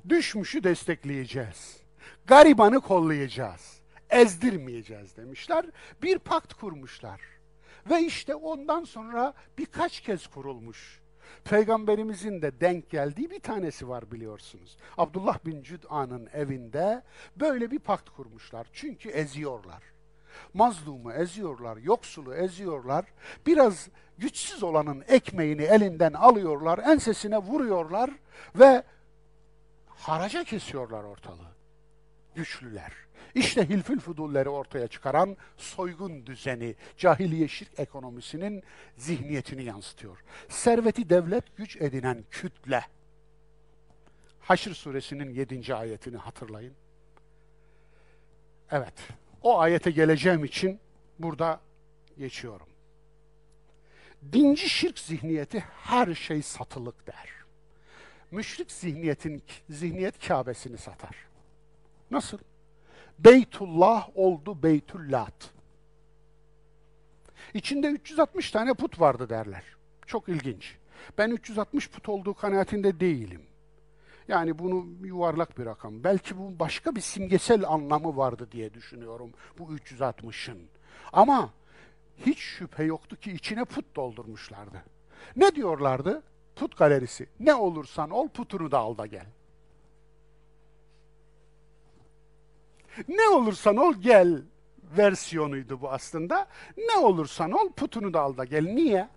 Düşmüşü 0.09 0.63
destekleyeceğiz. 0.63 1.77
Garibanı 2.25 2.81
kollayacağız. 2.81 3.81
Ezdirmeyeceğiz 4.09 5.17
demişler. 5.17 5.65
Bir 6.03 6.19
pakt 6.19 6.53
kurmuşlar. 6.53 7.21
Ve 7.89 8.01
işte 8.01 8.35
ondan 8.35 8.83
sonra 8.83 9.33
birkaç 9.57 10.01
kez 10.01 10.27
kurulmuş 10.27 11.00
Peygamberimizin 11.43 12.41
de 12.41 12.61
denk 12.61 12.89
geldiği 12.89 13.29
bir 13.29 13.39
tanesi 13.39 13.89
var 13.89 14.11
biliyorsunuz. 14.11 14.77
Abdullah 14.97 15.45
bin 15.45 15.63
Cüd'an'ın 15.63 16.29
evinde 16.33 17.03
böyle 17.35 17.71
bir 17.71 17.79
pakt 17.79 18.09
kurmuşlar. 18.09 18.67
Çünkü 18.73 19.09
eziyorlar. 19.09 19.83
Mazlumu 20.53 21.13
eziyorlar, 21.13 21.77
yoksulu 21.77 22.35
eziyorlar. 22.35 23.05
Biraz 23.45 23.89
güçsüz 24.17 24.63
olanın 24.63 25.03
ekmeğini 25.07 25.61
elinden 25.61 26.13
alıyorlar, 26.13 26.79
ensesine 26.79 27.37
vuruyorlar 27.37 28.09
ve 28.55 28.83
haraca 29.87 30.43
kesiyorlar 30.43 31.03
ortalığı. 31.03 31.51
Güçlüler. 32.35 32.93
İşte 33.35 33.69
hilfül 33.69 33.99
fudulleri 33.99 34.49
ortaya 34.49 34.87
çıkaran 34.87 35.37
soygun 35.57 36.25
düzeni, 36.25 36.75
cahiliye 36.97 37.47
şirk 37.47 37.79
ekonomisinin 37.79 38.63
zihniyetini 38.97 39.63
yansıtıyor. 39.63 40.23
Serveti 40.49 41.09
devlet 41.09 41.57
güç 41.57 41.75
edinen 41.75 42.23
kütle. 42.31 42.85
Haşr 44.39 44.69
suresinin 44.73 45.29
7. 45.29 45.75
ayetini 45.75 46.17
hatırlayın. 46.17 46.73
Evet, 48.71 48.93
o 49.41 49.59
ayete 49.59 49.91
geleceğim 49.91 50.45
için 50.45 50.79
burada 51.19 51.61
geçiyorum. 52.17 52.67
Dinci 54.33 54.69
şirk 54.69 54.99
zihniyeti 54.99 55.59
her 55.59 56.15
şey 56.15 56.41
satılık 56.41 57.07
der. 57.07 57.29
Müşrik 58.31 58.71
zihniyetin 58.71 59.43
zihniyet 59.69 60.27
Kabe'sini 60.27 60.77
satar. 60.77 61.15
Nasıl? 62.11 62.37
Beytullah 63.23 64.09
oldu 64.15 64.63
Beytullat. 64.63 65.51
İçinde 67.53 67.87
360 67.87 68.51
tane 68.51 68.73
put 68.73 68.99
vardı 68.99 69.29
derler. 69.29 69.63
Çok 70.05 70.29
ilginç. 70.29 70.75
Ben 71.17 71.29
360 71.29 71.89
put 71.89 72.09
olduğu 72.09 72.33
kanaatinde 72.33 72.99
değilim. 72.99 73.41
Yani 74.27 74.59
bunu 74.59 74.85
yuvarlak 75.03 75.57
bir 75.57 75.65
rakam. 75.65 76.03
Belki 76.03 76.37
bu 76.37 76.59
başka 76.59 76.95
bir 76.95 77.01
simgesel 77.01 77.67
anlamı 77.67 78.17
vardı 78.17 78.47
diye 78.51 78.73
düşünüyorum 78.73 79.31
bu 79.59 79.75
360'ın. 79.75 80.59
Ama 81.13 81.53
hiç 82.25 82.39
şüphe 82.39 82.83
yoktu 82.83 83.15
ki 83.15 83.31
içine 83.31 83.65
put 83.65 83.95
doldurmuşlardı. 83.95 84.83
Ne 85.35 85.55
diyorlardı? 85.55 86.23
Put 86.55 86.77
galerisi. 86.77 87.27
Ne 87.39 87.53
olursan 87.53 88.09
ol 88.09 88.27
putunu 88.27 88.71
da 88.71 88.79
al 88.79 88.97
da 88.97 89.05
gel. 89.05 89.25
Ne 93.07 93.29
olursan 93.29 93.77
ol 93.77 93.93
gel 93.93 94.41
versiyonuydu 94.97 95.81
bu 95.81 95.91
aslında. 95.91 96.47
Ne 96.77 96.97
olursan 96.97 97.51
ol 97.51 97.71
putunu 97.71 98.13
da 98.13 98.21
al 98.21 98.37
da 98.37 98.45
gel. 98.45 98.65
Niye? 98.65 99.07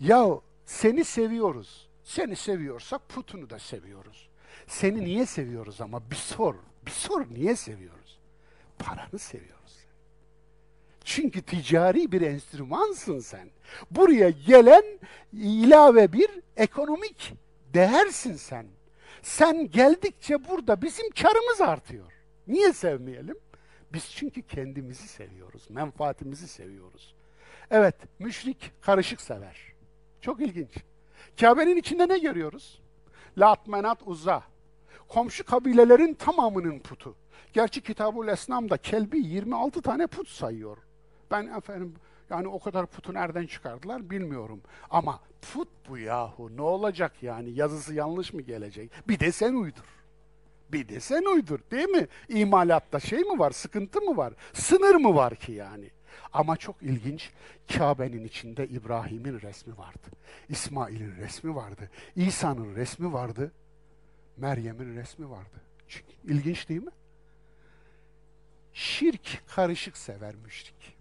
Ya 0.00 0.26
seni 0.66 1.04
seviyoruz. 1.04 1.88
Seni 2.04 2.36
seviyorsak 2.36 3.08
putunu 3.08 3.50
da 3.50 3.58
seviyoruz. 3.58 4.28
Seni 4.66 5.04
niye 5.04 5.26
seviyoruz 5.26 5.80
ama 5.80 6.10
bir 6.10 6.16
sor. 6.16 6.54
Bir 6.86 6.90
sor 6.90 7.26
niye 7.30 7.56
seviyoruz? 7.56 8.18
Paranı 8.78 9.18
seviyoruz. 9.18 9.60
Çünkü 11.04 11.42
ticari 11.42 12.12
bir 12.12 12.20
enstrümansın 12.20 13.18
sen. 13.18 13.50
Buraya 13.90 14.30
gelen 14.30 14.84
ilave 15.32 16.12
bir 16.12 16.30
ekonomik 16.56 17.32
değersin 17.74 18.36
sen. 18.36 18.66
Sen 19.22 19.70
geldikçe 19.70 20.48
burada 20.48 20.82
bizim 20.82 21.10
karımız 21.10 21.60
artıyor. 21.60 22.12
Niye 22.50 22.72
sevmeyelim? 22.72 23.36
Biz 23.92 24.10
çünkü 24.10 24.42
kendimizi 24.42 25.08
seviyoruz, 25.08 25.70
menfaatimizi 25.70 26.48
seviyoruz. 26.48 27.14
Evet, 27.70 27.94
müşrik 28.18 28.72
karışık 28.80 29.20
sever. 29.20 29.56
Çok 30.20 30.40
ilginç. 30.40 30.70
Kabe'nin 31.40 31.76
içinde 31.76 32.08
ne 32.08 32.18
görüyoruz? 32.18 32.80
Lat, 33.38 33.66
Menat, 33.66 33.98
Uzza. 34.06 34.42
Komşu 35.08 35.44
kabilelerin 35.44 36.14
tamamının 36.14 36.78
putu. 36.78 37.16
Gerçi 37.52 37.80
Kitabul 37.80 38.28
Esnam'da 38.28 38.76
Kelbi 38.76 39.18
26 39.18 39.82
tane 39.82 40.06
put 40.06 40.28
sayıyor. 40.28 40.76
Ben 41.30 41.46
efendim 41.46 41.94
yani 42.30 42.48
o 42.48 42.58
kadar 42.60 42.86
putu 42.86 43.14
nereden 43.14 43.46
çıkardılar 43.46 44.10
bilmiyorum. 44.10 44.60
Ama 44.90 45.20
put 45.52 45.68
bu 45.88 45.98
yahu 45.98 46.56
ne 46.56 46.62
olacak 46.62 47.22
yani 47.22 47.50
yazısı 47.50 47.94
yanlış 47.94 48.32
mı 48.32 48.42
gelecek? 48.42 49.08
Bir 49.08 49.20
de 49.20 49.32
sen 49.32 49.54
uydur. 49.54 49.99
Bir 50.72 50.88
de 50.88 51.00
sen 51.00 51.24
uydur 51.24 51.60
değil 51.70 51.88
mi? 51.88 52.06
İmalatta 52.28 53.00
şey 53.00 53.18
mi 53.18 53.38
var, 53.38 53.50
sıkıntı 53.50 54.00
mı 54.00 54.16
var? 54.16 54.32
Sınır 54.52 54.94
mı 54.94 55.14
var 55.14 55.34
ki 55.34 55.52
yani? 55.52 55.90
Ama 56.32 56.56
çok 56.56 56.82
ilginç, 56.82 57.30
Kabe'nin 57.76 58.24
içinde 58.24 58.68
İbrahim'in 58.68 59.40
resmi 59.40 59.78
vardı. 59.78 60.08
İsmail'in 60.48 61.16
resmi 61.16 61.54
vardı. 61.54 61.90
İsa'nın 62.16 62.76
resmi 62.76 63.12
vardı. 63.12 63.52
Meryem'in 64.36 64.96
resmi 64.96 65.30
vardı. 65.30 65.62
İlginç 66.24 66.68
değil 66.68 66.82
mi? 66.82 66.90
Şirk 68.72 69.42
karışık 69.46 69.96
sever 69.96 70.34
müşrik. 70.34 70.96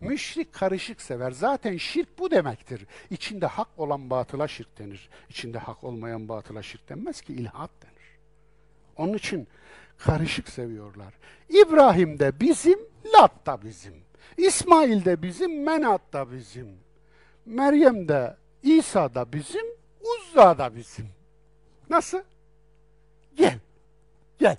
Müşrik 0.00 0.52
karışık 0.52 1.00
sever. 1.00 1.30
Zaten 1.30 1.76
şirk 1.76 2.18
bu 2.18 2.30
demektir. 2.30 2.86
İçinde 3.10 3.46
hak 3.46 3.68
olan 3.76 4.10
batıla 4.10 4.48
şirk 4.48 4.78
denir. 4.78 5.08
İçinde 5.28 5.58
hak 5.58 5.84
olmayan 5.84 6.28
batıla 6.28 6.62
şirk 6.62 6.88
denmez 6.88 7.20
ki 7.20 7.32
ilhat 7.32 7.70
denir. 7.82 7.97
Onun 8.98 9.14
için 9.14 9.48
karışık 9.98 10.48
seviyorlar. 10.48 11.14
İbrahim 11.48 12.18
de 12.18 12.40
bizim, 12.40 12.78
Lat 13.14 13.46
da 13.46 13.62
bizim. 13.62 13.94
İsmail 14.36 15.04
de 15.04 15.22
bizim, 15.22 15.64
Menat 15.64 16.12
da 16.12 16.32
bizim. 16.32 16.68
Meryem 17.46 18.08
de, 18.08 18.36
İsa 18.62 19.14
da 19.14 19.32
bizim, 19.32 19.66
Uzza 20.00 20.58
da 20.58 20.74
bizim. 20.76 21.08
Nasıl? 21.90 22.22
Gel, 23.36 23.58
gel. 24.38 24.56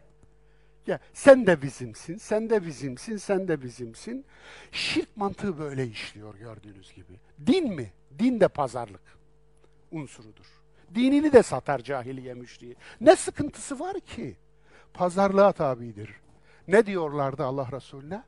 Gel. 0.85 0.99
Sen 1.13 1.47
de 1.47 1.61
bizimsin, 1.61 2.17
sen 2.17 2.49
de 2.49 2.65
bizimsin, 2.65 3.17
sen 3.17 3.47
de 3.47 3.61
bizimsin. 3.61 4.25
Şirk 4.71 5.17
mantığı 5.17 5.59
böyle 5.59 5.87
işliyor 5.87 6.35
gördüğünüz 6.35 6.93
gibi. 6.93 7.13
Din 7.47 7.73
mi? 7.73 7.91
Din 8.19 8.39
de 8.39 8.47
pazarlık 8.47 9.01
unsurudur. 9.91 10.58
Dinini 10.95 11.33
de 11.33 11.43
satar 11.43 11.79
cahiliye 11.79 12.33
müşriği. 12.33 12.75
Ne 13.01 13.15
sıkıntısı 13.15 13.79
var 13.79 13.99
ki? 13.99 14.37
Pazarlığa 14.93 15.51
tabidir. 15.51 16.09
Ne 16.67 16.85
diyorlardı 16.85 17.45
Allah 17.45 17.71
Resulüne? 17.71 18.23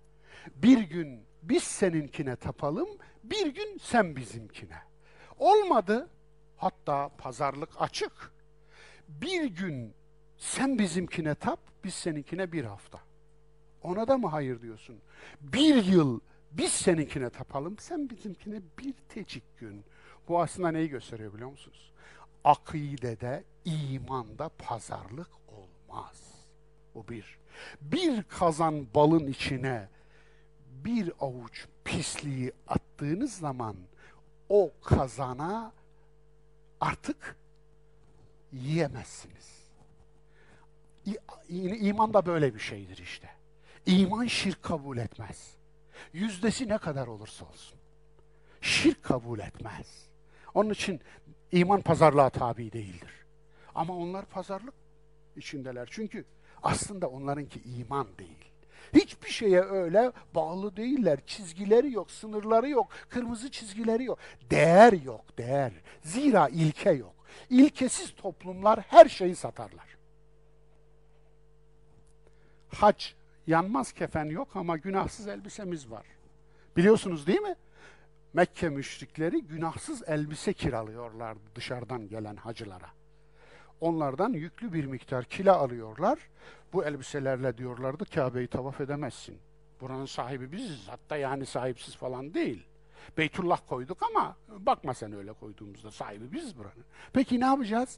Bir 0.56 0.78
gün 0.78 1.24
biz 1.44 1.64
seninkine 1.64 2.36
tapalım, 2.36 2.90
bir 3.24 3.48
gün 3.48 3.78
sen 3.82 4.16
bizimkine. 4.16 4.78
Olmadı. 5.40 6.10
Hatta 6.58 7.10
pazarlık 7.18 7.70
açık. 7.80 8.32
Bir 9.08 9.44
gün 9.44 9.94
sen 10.38 10.80
bizimkine 10.80 11.36
tap, 11.36 11.60
biz 11.84 11.94
seninkine 11.94 12.52
bir 12.52 12.66
hafta. 12.66 13.00
Ona 13.84 14.08
da 14.08 14.18
mı 14.18 14.28
hayır 14.28 14.62
diyorsun? 14.62 15.00
Bir 15.42 15.86
yıl 15.86 16.20
biz 16.52 16.72
seninkine 16.72 17.30
tapalım, 17.30 17.78
sen 17.78 18.10
bizimkine 18.10 18.62
bir 18.80 18.94
tecik 19.10 19.58
gün. 19.58 19.86
Bu 20.28 20.42
aslında 20.42 20.72
neyi 20.72 20.90
gösteriyor 20.90 21.34
biliyor 21.34 21.50
musunuz? 21.50 21.91
Akidede, 22.44 23.44
imanda 23.66 24.50
pazarlık 24.50 25.30
olmaz. 25.48 26.22
O 26.96 27.08
bir. 27.08 27.40
Bir 27.82 28.24
kazan 28.24 28.88
balın 28.96 29.28
içine 29.28 29.90
bir 30.86 31.12
avuç 31.20 31.68
pisliği 31.84 32.52
attığınız 32.68 33.34
zaman 33.34 33.76
o 34.50 34.72
kazana 34.84 35.74
artık 36.82 37.36
yiyemezsiniz. 38.52 39.62
İman 41.50 42.14
da 42.14 42.26
böyle 42.26 42.56
bir 42.56 42.60
şeydir 42.60 42.98
işte. 42.98 43.30
İman 43.86 44.26
şirk 44.26 44.64
kabul 44.64 44.98
etmez. 44.98 45.56
Yüzdesi 46.14 46.70
ne 46.70 46.78
kadar 46.78 47.08
olursa 47.08 47.46
olsun. 47.46 47.80
Şirk 48.62 49.04
kabul 49.04 49.40
etmez. 49.40 50.08
Onun 50.54 50.70
için 50.70 51.02
iman 51.52 51.82
pazarlığa 51.82 52.30
tabi 52.30 52.72
değildir. 52.72 53.26
Ama 53.76 53.98
onlar 53.98 54.26
pazarlık 54.26 54.74
içindeler. 55.36 55.88
Çünkü 55.92 56.26
aslında 56.64 57.08
onlarınki 57.08 57.62
iman 57.62 58.08
değil. 58.20 58.38
Hiçbir 58.94 59.30
şeye 59.30 59.62
öyle 59.62 60.12
bağlı 60.36 60.76
değiller. 60.76 61.20
Çizgileri 61.26 61.92
yok, 61.92 62.12
sınırları 62.12 62.70
yok, 62.70 62.90
kırmızı 63.10 63.52
çizgileri 63.52 64.04
yok. 64.04 64.20
Değer 64.50 64.94
yok, 64.94 65.38
değer. 65.38 65.72
Zira 66.02 66.50
ilke 66.50 66.92
yok. 66.92 67.14
İlkesiz 67.50 68.16
toplumlar 68.16 68.80
her 68.80 69.10
şeyi 69.10 69.36
satarlar. 69.36 69.98
Hac, 72.76 73.06
yanmaz 73.48 73.92
kefen 73.92 74.26
yok 74.26 74.56
ama 74.56 74.78
günahsız 74.78 75.28
elbisemiz 75.28 75.92
var. 75.92 76.06
Biliyorsunuz 76.78 77.28
değil 77.28 77.42
mi? 77.42 77.56
Mekke 78.34 78.70
müşrikleri 78.70 79.42
günahsız 79.42 80.04
elbise 80.08 80.54
kiralıyorlardı 80.54 81.42
dışarıdan 81.56 82.08
gelen 82.08 82.36
hacılara. 82.36 82.90
Onlardan 83.82 84.34
yüklü 84.34 84.74
bir 84.74 84.86
miktar 84.86 85.26
kila 85.26 85.58
alıyorlar. 85.58 86.20
Bu 86.74 86.86
elbiselerle 86.86 87.58
diyorlardı 87.58 88.06
Kabe'yi 88.06 88.48
tavaf 88.48 88.82
edemezsin. 88.82 89.38
Buranın 89.82 90.06
sahibi 90.06 90.52
biziz. 90.52 90.88
Hatta 90.88 91.18
yani 91.18 91.46
sahipsiz 91.46 91.96
falan 91.96 92.34
değil. 92.34 92.64
Beytullah 93.18 93.60
koyduk 93.68 94.04
ama 94.04 94.36
bakma 94.50 94.94
sen 94.94 95.14
öyle 95.14 95.34
koyduğumuzda 95.34 95.92
sahibi 95.92 96.32
biziz 96.32 96.58
buranın. 96.58 96.86
Peki 97.14 97.40
ne 97.40 97.46
yapacağız? 97.46 97.98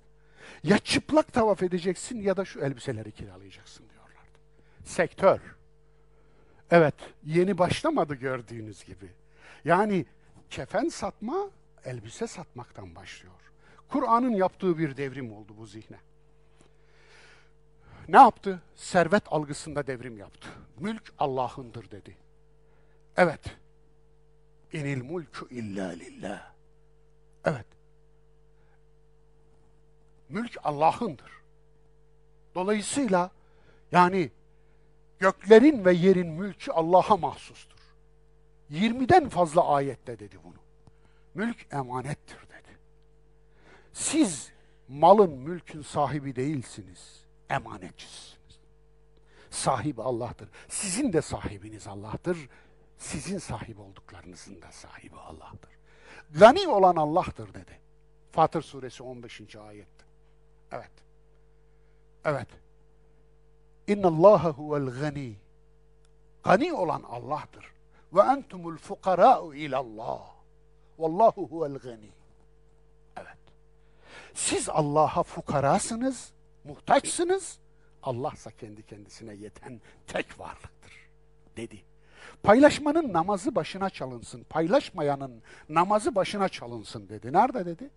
Ya 0.64 0.78
çıplak 0.78 1.34
tavaf 1.34 1.64
edeceksin 1.64 2.22
ya 2.22 2.38
da 2.38 2.46
şu 2.46 2.60
elbiseleri 2.60 3.12
kiralayacaksın 3.12 3.86
diyorlardı. 3.90 4.40
Sektör. 4.84 5.40
Evet, 6.72 6.96
yeni 7.26 7.58
başlamadı 7.58 8.16
gördüğünüz 8.16 8.84
gibi. 8.84 9.08
Yani 9.66 10.06
kefen 10.54 10.90
satma, 10.90 11.50
elbise 11.86 12.28
satmaktan 12.28 12.96
başlıyor. 12.96 13.52
Kur'an'ın 13.90 14.34
yaptığı 14.34 14.78
bir 14.78 14.98
devrim 14.98 15.34
oldu 15.34 15.54
bu 15.58 15.66
zihne. 15.66 15.98
Ne 18.08 18.18
yaptı? 18.18 18.62
Servet 18.76 19.24
algısında 19.26 19.88
devrim 19.88 20.18
yaptı. 20.18 20.48
Mülk 20.80 21.14
Allah'ındır 21.20 21.92
dedi. 21.92 22.18
Evet. 23.18 23.40
İnil 24.74 25.04
mulku 25.04 25.48
illa 25.50 25.90
lillah. 25.90 26.52
Evet. 27.46 27.66
Mülk 30.30 30.58
Allah'ındır. 30.64 31.32
Dolayısıyla 32.56 33.32
yani 33.92 34.32
göklerin 35.20 35.86
ve 35.86 35.94
yerin 35.94 36.28
mülkü 36.28 36.72
Allah'a 36.72 37.18
mahsustur. 37.18 37.73
20'den 38.72 39.30
fazla 39.30 39.68
ayette 39.68 40.20
dedi 40.20 40.38
bunu. 40.44 40.64
Mülk 41.34 41.74
emanettir 41.74 42.38
dedi. 42.50 42.78
Siz 43.94 44.52
malın, 44.88 45.32
mülkün 45.32 45.82
sahibi 45.82 46.36
değilsiniz, 46.36 47.26
emanetçisiniz. 47.50 48.60
Sahibi 49.50 50.02
Allah'tır. 50.02 50.50
Sizin 50.68 51.14
de 51.14 51.22
sahibiniz 51.22 51.88
Allah'tır. 51.88 52.50
Sizin 52.98 53.38
sahip 53.38 53.80
olduklarınızın 53.80 54.62
da 54.62 54.72
sahibi 54.72 55.16
Allah'tır. 55.16 55.72
Gani 56.32 56.68
olan 56.68 56.96
Allah'tır 56.96 57.54
dedi. 57.54 57.80
Fatır 58.32 58.62
suresi 58.62 59.04
15. 59.04 59.56
ayette. 59.56 60.06
Evet. 60.72 60.92
Evet. 62.26 62.48
İnna 63.88 64.08
Allaha 64.08 64.50
huvel 64.50 65.00
gani. 65.00 65.36
Gani 66.44 66.74
olan 66.74 67.04
Allah'tır. 67.04 67.73
Ve 68.14 68.22
entumul 68.22 68.78
fukara'u 68.78 69.56
ilallah. 69.56 70.22
Vallahu 71.00 71.48
huvel 71.48 71.78
gani. 71.78 72.10
Evet. 73.18 73.38
Siz 74.34 74.70
Allah'a 74.70 75.24
fukarasınız, 75.24 76.32
muhtaçsınız. 76.64 77.60
Allah 78.04 78.32
ise 78.34 78.52
kendi 78.60 78.84
kendisine 78.84 79.34
yeten 79.34 79.82
tek 80.08 80.40
varlıktır 80.40 81.10
dedi. 81.58 81.82
Paylaşmanın 82.44 83.14
namazı 83.14 83.56
başına 83.56 83.90
çalınsın. 83.90 84.44
Paylaşmayanın 84.44 85.42
namazı 85.70 86.16
başına 86.16 86.50
çalınsın 86.50 87.10
dedi. 87.10 87.34
Nerede 87.34 87.66
dedi? 87.66 87.90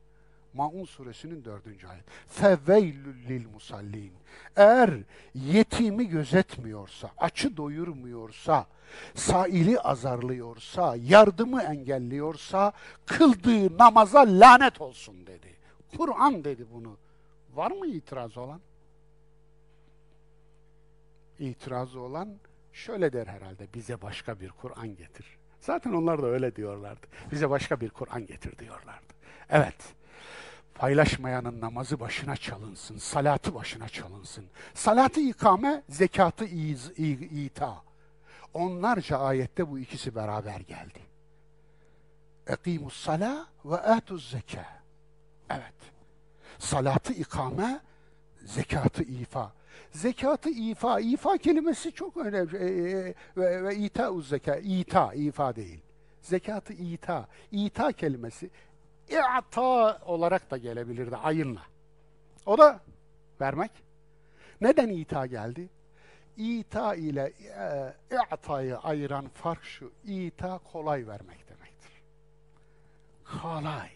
Maun 0.55 0.85
suresinin 0.85 1.45
dördüncü 1.45 1.87
ayet. 1.87 2.05
Feveylül 2.27 3.29
lil 3.29 3.47
musallin. 3.49 4.13
Eğer 4.57 4.91
yetimi 5.35 6.09
gözetmiyorsa, 6.09 7.11
açı 7.19 7.57
doyurmuyorsa, 7.57 8.67
saili 9.15 9.81
azarlıyorsa, 9.81 10.97
yardımı 10.97 11.63
engelliyorsa, 11.63 12.73
kıldığı 13.07 13.79
namaza 13.79 14.21
lanet 14.21 14.81
olsun 14.81 15.27
dedi. 15.27 15.57
Kur'an 15.97 16.45
dedi 16.45 16.67
bunu. 16.73 16.97
Var 17.55 17.71
mı 17.71 17.87
itiraz 17.87 18.37
olan? 18.37 18.61
İtirazı 21.39 22.01
olan 22.01 22.29
şöyle 22.73 23.13
der 23.13 23.27
herhalde, 23.27 23.67
bize 23.75 24.03
başka 24.03 24.41
bir 24.41 24.51
Kur'an 24.51 24.89
getir. 24.97 25.27
Zaten 25.61 25.93
onlar 25.93 26.23
da 26.23 26.27
öyle 26.27 26.57
diyorlardı. 26.57 27.07
Bize 27.33 27.51
başka 27.51 27.81
bir 27.81 27.91
Kur'an 27.91 28.27
getir 28.27 28.59
diyorlardı. 28.59 29.15
Evet, 29.51 29.77
paylaşmayanın 30.75 31.61
namazı 31.61 32.01
başına 32.01 32.37
çalınsın, 32.37 32.99
salatı 32.99 33.55
başına 33.55 33.89
çalınsın. 33.89 34.45
Salatı 34.75 35.21
ikame, 35.21 35.83
zekatı 35.89 36.45
iz, 36.45 36.91
ita. 36.99 37.86
Onlarca 38.57 39.19
ayette 39.19 39.71
bu 39.71 39.79
ikisi 39.79 40.15
beraber 40.15 40.61
geldi. 40.61 41.01
Ekimus 42.47 42.97
sala 42.97 43.47
ve 43.65 43.77
atuz 43.77 44.31
zeka. 44.31 44.67
Evet. 45.51 45.75
Salatı 46.59 47.13
ikame, 47.13 47.81
zekatı 48.45 49.03
ifa. 49.03 49.53
Zekatı 49.91 50.51
ifa, 50.51 51.01
ifa 51.01 51.39
kelimesi 51.39 51.93
çok 51.93 52.17
önemli. 52.17 52.57
E, 52.57 52.91
e, 52.91 53.15
ve, 53.37 53.65
ve 53.65 53.77
ita 53.77 54.21
zeka, 54.21 54.57
ita, 54.57 55.15
ifa 55.15 55.57
değil. 55.57 55.81
Zekatı 56.23 56.73
ita, 56.73 57.29
ita 57.53 57.93
kelimesi 57.93 58.51
i'ta 59.09 59.99
olarak 60.07 60.51
da 60.51 60.57
gelebilirdi 60.57 61.17
ayınla. 61.17 61.63
O 62.47 62.59
da 62.59 62.81
vermek. 63.41 63.71
Neden 64.61 64.89
ita 64.89 65.27
geldi? 65.27 65.69
İta 66.37 66.95
ile 66.95 67.33
e, 67.59 67.95
i'tayı 68.35 68.79
ayıran 68.79 69.29
fark 69.29 69.65
şu. 69.65 69.93
İta 70.05 70.59
kolay 70.59 71.07
vermek 71.07 71.49
demektir. 71.49 72.03
Kolay. 73.43 73.91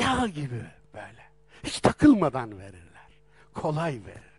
Yağ 0.00 0.26
gibi 0.26 0.64
böyle. 0.94 1.24
Hiç 1.64 1.80
takılmadan 1.80 2.58
verirler. 2.58 3.08
Kolay 3.54 3.92
verirler. 4.06 4.34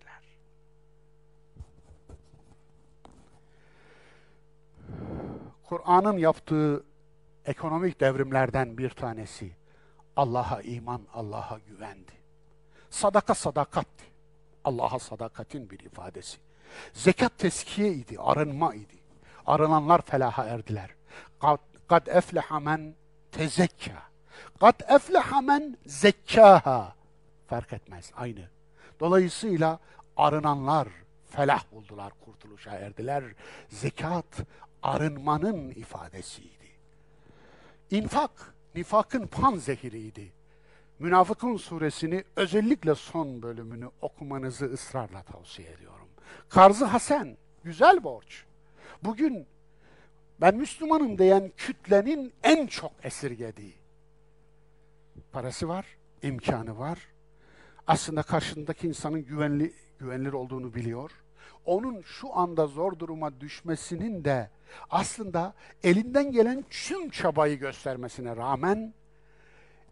Kur'an'ın 5.64 6.18
yaptığı 6.18 6.84
ekonomik 7.46 8.02
devrimlerden 8.02 8.78
bir 8.78 8.90
tanesi 8.90 9.52
Allah'a 10.16 10.62
iman, 10.62 11.02
Allah'a 11.14 11.60
güvendi. 11.68 12.12
Sadaka 12.90 13.36
sadakatti. 13.36 14.04
Allah'a 14.64 15.00
sadakatin 15.00 15.70
bir 15.70 15.80
ifadesi. 15.80 16.38
Zekat 16.94 17.38
teskiye 17.38 17.94
idi, 17.94 18.20
arınma 18.20 18.76
idi. 18.76 18.96
Arınanlar 19.46 20.02
felaha 20.02 20.46
erdiler. 20.46 20.90
Kad, 21.88 22.08
efleha 22.08 22.60
men 22.60 22.96
tezekka. 23.32 24.04
Kad 24.60 24.80
efleha 24.88 25.42
men 25.42 25.78
zekkaha. 25.86 26.96
Fark 27.48 27.74
etmez, 27.74 28.12
aynı. 28.16 28.50
Dolayısıyla 29.00 29.80
arınanlar 30.18 30.88
felah 31.30 31.64
buldular, 31.72 32.14
kurtuluşa 32.26 32.72
erdiler. 32.72 33.24
Zekat 33.70 34.26
arınmanın 34.84 35.70
ifadesiydi. 35.70 36.66
İnfak, 37.92 38.54
nifakın 38.76 39.28
pan 39.28 39.56
zehiriydi. 39.56 40.32
Münafıkun 41.00 41.58
suresini 41.58 42.24
özellikle 42.36 42.96
son 42.96 43.42
bölümünü 43.42 43.90
okumanızı 44.02 44.66
ısrarla 44.66 45.24
tavsiye 45.24 45.72
ediyorum. 45.72 46.05
Karzı 46.50 46.86
Hasen, 46.86 47.38
güzel 47.64 48.04
borç. 48.04 48.46
Bugün 49.04 49.48
ben 50.42 50.56
Müslümanım 50.56 51.18
diyen 51.18 51.52
kütlenin 51.58 52.34
en 52.44 52.68
çok 52.68 52.92
esirgediği. 53.04 53.74
Parası 55.32 55.68
var, 55.68 55.86
imkanı 56.22 56.78
var. 56.78 57.00
Aslında 57.88 58.24
karşındaki 58.24 58.88
insanın 58.88 59.26
güvenli 59.26 59.74
güvenilir 60.00 60.34
olduğunu 60.34 60.74
biliyor. 60.74 61.12
Onun 61.66 62.02
şu 62.02 62.36
anda 62.38 62.68
zor 62.68 63.00
duruma 63.00 63.42
düşmesinin 63.42 64.26
de 64.26 64.50
aslında 64.90 65.54
elinden 65.84 66.32
gelen 66.32 66.66
tüm 66.70 67.10
çabayı 67.10 67.60
göstermesine 67.60 68.36
rağmen 68.36 68.94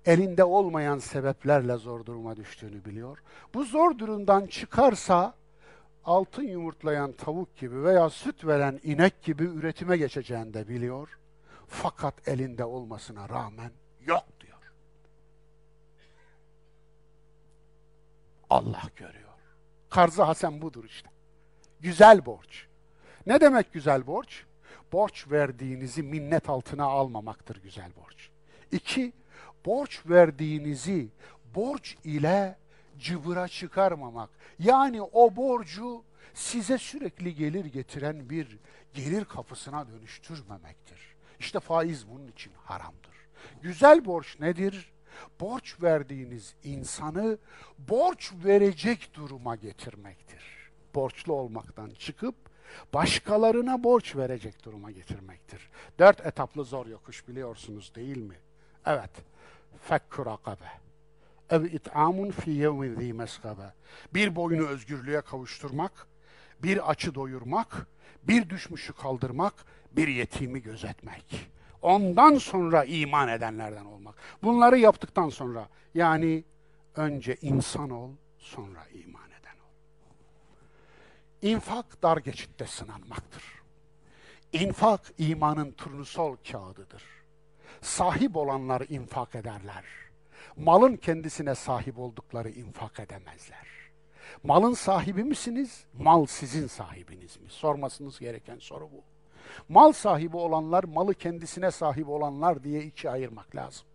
elinde 0.06 0.44
olmayan 0.44 0.98
sebeplerle 0.98 1.76
zor 1.78 2.06
duruma 2.06 2.38
düştüğünü 2.38 2.86
biliyor. 2.86 3.18
Bu 3.54 3.64
zor 3.64 3.98
durumdan 3.98 4.46
çıkarsa 4.46 5.34
altın 6.06 6.44
yumurtlayan 6.44 7.12
tavuk 7.12 7.58
gibi 7.58 7.84
veya 7.84 8.10
süt 8.10 8.46
veren 8.46 8.80
inek 8.84 9.24
gibi 9.24 9.44
üretime 9.44 9.98
geçeceğini 9.98 10.54
de 10.54 10.68
biliyor. 10.68 11.20
Fakat 11.68 12.28
elinde 12.28 12.66
olmasına 12.66 13.30
rağmen 13.30 13.72
yok 14.02 14.26
diyor. 14.42 14.74
Allah 18.50 18.84
görüyor. 18.96 19.24
Karzı 19.90 20.24
Hasan 20.24 20.62
budur 20.62 20.84
işte. 20.84 21.10
Güzel 21.80 22.26
borç. 22.26 22.68
Ne 23.26 23.42
demek 23.42 23.74
güzel 23.74 24.08
borç? 24.08 24.46
borç 24.94 25.32
verdiğinizi 25.32 26.04
minnet 26.04 26.50
altına 26.50 26.84
almamaktır 26.84 27.62
güzel 27.64 27.92
borç. 27.96 28.30
İki, 28.72 29.14
borç 29.66 30.02
verdiğinizi 30.10 31.08
borç 31.56 31.98
ile 32.04 32.58
cıvıra 33.04 33.48
çıkarmamak. 33.48 34.30
Yani 34.60 35.02
o 35.02 35.36
borcu 35.36 36.04
size 36.34 36.78
sürekli 36.78 37.36
gelir 37.36 37.66
getiren 37.66 38.30
bir 38.30 38.60
gelir 38.94 39.26
kapısına 39.26 39.88
dönüştürmemektir. 39.88 41.16
İşte 41.40 41.60
faiz 41.60 42.08
bunun 42.08 42.28
için 42.28 42.52
haramdır. 42.56 43.14
Güzel 43.62 44.06
borç 44.06 44.40
nedir? 44.40 44.94
Borç 45.40 45.82
verdiğiniz 45.82 46.56
insanı 46.64 47.38
borç 47.78 48.34
verecek 48.46 49.14
duruma 49.14 49.56
getirmektir. 49.56 50.44
Borçlu 50.96 51.34
olmaktan 51.34 51.90
çıkıp 51.90 52.36
başkalarına 52.94 53.84
borç 53.84 54.16
verecek 54.16 54.66
duruma 54.66 54.92
getirmektir. 54.92 55.70
Dört 56.00 56.26
etaplı 56.26 56.64
zor 56.64 56.86
yokuş 56.86 57.28
biliyorsunuz 57.28 57.96
değil 57.96 58.18
mi? 58.18 58.36
Evet. 58.86 59.12
Fekkur 59.82 60.28
akabe. 60.28 60.83
Ev 61.50 61.64
it'amun 61.64 62.32
fi 62.32 62.52
yevmin 62.52 63.00
zi 63.00 63.14
meskabe. 63.14 63.74
Bir 64.14 64.36
boyunu 64.36 64.68
özgürlüğe 64.68 65.22
kavuşturmak, 65.22 66.08
bir 66.64 66.90
açı 66.90 67.16
doyurmak, 67.16 67.88
bir 68.24 68.50
düşmüşü 68.50 68.94
kaldırmak, 68.94 69.54
bir 69.92 70.08
yetimi 70.08 70.62
gözetmek. 70.62 71.50
Ondan 71.82 72.36
sonra 72.36 72.84
iman 72.84 73.28
edenlerden 73.28 73.86
olmak. 73.86 74.16
Bunları 74.44 74.78
yaptıktan 74.78 75.30
sonra 75.30 75.68
yani 75.94 76.44
önce 76.96 77.38
insan 77.42 77.90
ol, 77.90 78.12
sonra 78.38 78.86
iman 78.94 79.30
eden 79.30 79.56
ol. 79.56 79.74
İnfak 81.42 82.04
dar 82.04 82.18
geçitte 82.18 82.66
sınanmaktır. 82.66 83.44
İnfak 84.54 85.02
imanın 85.18 85.72
turnusol 85.72 86.36
kağıdıdır. 86.52 87.04
Sahip 87.82 88.38
olanlar 88.38 88.84
infak 88.90 89.36
ederler. 89.36 90.03
Malın 90.58 90.96
kendisine 90.96 91.56
sahip 91.56 92.00
oldukları 92.00 92.50
infak 92.50 93.00
edemezler. 93.00 93.68
Malın 94.44 94.74
sahibi 94.74 95.24
misiniz? 95.24 95.86
Mal 95.94 96.26
sizin 96.26 96.68
sahibiniz 96.68 97.38
mi? 97.38 97.50
Sormasınız 97.50 98.20
gereken 98.20 98.60
soru 98.60 98.92
bu. 98.92 99.04
Mal 99.70 99.92
sahibi 99.92 100.38
olanlar, 100.38 100.84
malı 100.84 101.14
kendisine 101.14 101.72
sahip 101.72 102.10
olanlar 102.10 102.64
diye 102.64 102.84
iki 102.84 103.10
ayırmak 103.10 103.56
lazım. 103.56 103.86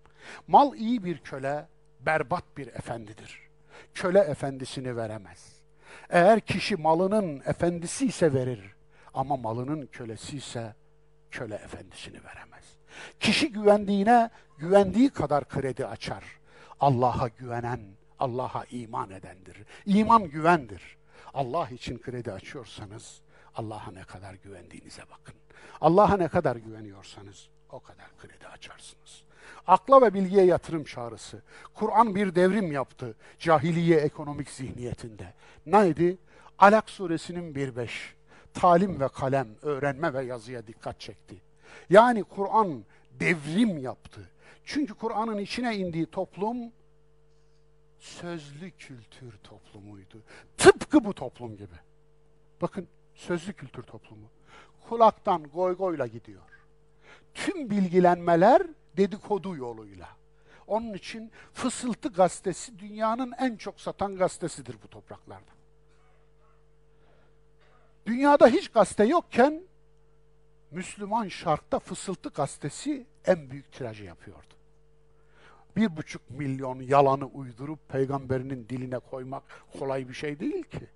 Mal 0.47 0.75
iyi 0.75 1.05
bir 1.05 1.19
köle, 1.19 1.67
berbat 2.01 2.45
bir 2.57 2.67
efendidir. 2.67 3.49
Köle 3.95 4.19
efendisini 4.19 4.97
veremez. 4.97 5.63
Eğer 6.11 6.41
kişi 6.41 6.77
malının 6.77 7.43
efendisi 7.47 8.07
ise 8.07 8.33
verir 8.33 8.75
ama 9.15 9.37
malının 9.37 9.87
kölesi 9.87 10.37
ise 10.37 10.75
köle 11.31 11.55
efendisini 11.55 12.25
veremez. 12.25 12.65
Kişi 13.21 13.53
güvendiğine 13.53 14.31
güvendiği 14.59 15.11
kadar 15.11 15.49
kredi 15.49 15.87
açar. 15.87 16.38
Allah'a 16.81 17.29
güvenen, 17.29 17.81
Allah'a 18.19 18.65
iman 18.71 19.11
edendir. 19.11 19.57
İman 19.87 20.25
güvendir. 20.25 20.99
Allah 21.35 21.69
için 21.69 21.99
kredi 21.99 22.33
açıyorsanız 22.33 23.21
Allah'a 23.55 23.91
ne 23.91 24.05
kadar 24.05 24.35
güvendiğinize 24.35 25.03
bakın. 25.11 25.35
Allah'a 25.81 26.17
ne 26.17 26.29
kadar 26.29 26.57
güveniyorsanız 26.57 27.49
o 27.71 27.81
kadar 27.81 28.07
kredi 28.19 28.49
açarsınız. 28.49 29.23
Akla 29.67 30.03
ve 30.03 30.15
bilgiye 30.15 30.45
yatırım 30.45 30.85
çağrısı. 30.85 31.43
Kur'an 31.75 32.15
bir 32.15 32.35
devrim 32.35 32.73
yaptı 32.73 33.15
cahiliye 33.39 33.99
ekonomik 33.99 34.51
zihniyetinde. 34.51 35.35
Neydi? 35.67 36.19
Alak 36.59 36.91
suresinin 36.91 37.55
1.5. 37.55 37.89
Talim 38.55 39.01
ve 39.01 39.09
kalem, 39.09 39.49
öğrenme 39.63 40.15
ve 40.15 40.25
yazıya 40.25 40.67
dikkat 40.67 41.01
çekti. 41.01 41.37
Yani 41.91 42.25
Kur'an 42.25 42.85
devrim 43.21 43.79
yaptı. 43.79 44.21
Çünkü 44.69 44.95
Kur'an'ın 44.95 45.39
içine 45.39 45.77
indiği 45.77 46.07
toplum 46.07 46.73
sözlü 47.99 48.71
kültür 48.71 49.33
toplumuydu. 49.33 50.23
Tıpkı 50.57 51.05
bu 51.05 51.15
toplum 51.15 51.57
gibi. 51.57 51.75
Bakın 52.63 52.89
sözlü 53.15 53.53
kültür 53.53 53.83
toplumu. 53.83 54.27
Kulaktan 54.89 55.43
goy 55.43 55.77
goyla 55.77 56.07
gidiyor. 56.07 56.43
Tüm 57.35 57.71
bilgilenmeler 57.71 58.63
dedikodu 58.97 59.57
yoluyla. 59.57 60.09
Onun 60.67 60.95
için 60.95 61.33
Fısıltı 61.53 62.09
gazetesi 62.09 62.79
dünyanın 62.79 63.33
en 63.39 63.57
çok 63.57 63.81
satan 63.81 64.17
gazetesidir 64.17 64.77
bu 64.83 64.89
topraklarda. 64.89 65.53
Dünyada 68.07 68.49
hiç 68.49 68.69
gazete 68.69 69.05
yokken 69.05 69.63
Müslüman 70.71 71.29
Şark'ta 71.29 71.79
Fısıltı 71.79 72.29
gazetesi 72.29 73.07
en 73.25 73.51
büyük 73.51 73.73
tirajı 73.73 74.05
yapıyordu. 74.05 74.58
Bir 75.77 75.97
buçuk 75.97 76.31
milyon 76.31 76.81
yalanı 76.81 77.27
uydurup 77.27 77.89
peygamberinin 77.89 78.69
diline 78.69 78.99
koymak 78.99 79.43
kolay 79.79 80.09
bir 80.09 80.15
şey 80.15 80.41
değil 80.41 80.63
ki. 80.63 80.87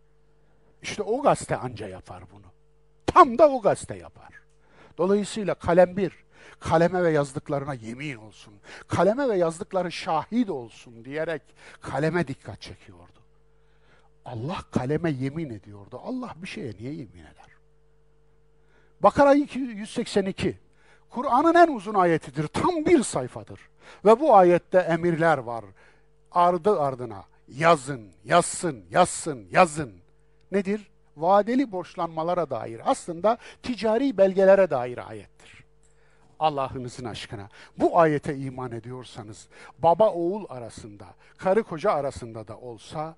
İşte 0.82 1.02
o 1.02 1.22
gazete 1.22 1.56
anca 1.56 1.88
yapar 1.88 2.22
bunu. 2.32 2.46
Tam 3.06 3.38
da 3.38 3.50
o 3.50 3.62
gazete 3.62 3.96
yapar. 3.96 4.32
Dolayısıyla 4.98 5.54
kalem 5.54 5.96
bir, 5.96 6.12
kaleme 6.60 7.02
ve 7.02 7.10
yazdıklarına 7.10 7.74
yemin 7.74 8.16
olsun, 8.16 8.54
kaleme 8.88 9.28
ve 9.28 9.36
yazdıkları 9.36 9.92
şahit 9.92 10.50
olsun 10.50 11.04
diyerek 11.04 11.42
kaleme 11.80 12.28
dikkat 12.28 12.60
çekiyordu. 12.60 13.22
Allah 14.24 14.58
kaleme 14.70 15.10
yemin 15.10 15.50
ediyordu. 15.50 16.00
Allah 16.04 16.34
bir 16.36 16.48
şeye 16.48 16.72
niye 16.80 16.92
yemin 16.92 17.18
eder? 17.18 17.46
Bakara 19.02 19.32
182. 19.32 20.58
Kur'an'ın 21.14 21.54
en 21.54 21.74
uzun 21.74 21.94
ayetidir. 21.94 22.48
Tam 22.48 22.86
bir 22.86 23.02
sayfadır. 23.02 23.60
Ve 24.04 24.20
bu 24.20 24.36
ayette 24.36 24.78
emirler 24.78 25.38
var. 25.38 25.64
Ardı 26.32 26.80
ardına 26.80 27.24
yazın, 27.48 28.08
yazsın, 28.24 28.84
yazsın, 28.90 29.46
yazın. 29.50 29.92
Nedir? 30.52 30.90
Vadeli 31.16 31.72
borçlanmalara 31.72 32.50
dair. 32.50 32.80
Aslında 32.84 33.38
ticari 33.62 34.18
belgelere 34.18 34.70
dair 34.70 35.08
ayettir. 35.08 35.64
Allah'ınızın 36.38 37.04
aşkına. 37.04 37.48
Bu 37.78 37.98
ayete 37.98 38.36
iman 38.36 38.72
ediyorsanız, 38.72 39.48
baba 39.78 40.10
oğul 40.10 40.44
arasında, 40.48 41.06
karı 41.38 41.62
koca 41.62 41.92
arasında 41.92 42.48
da 42.48 42.58
olsa, 42.58 43.16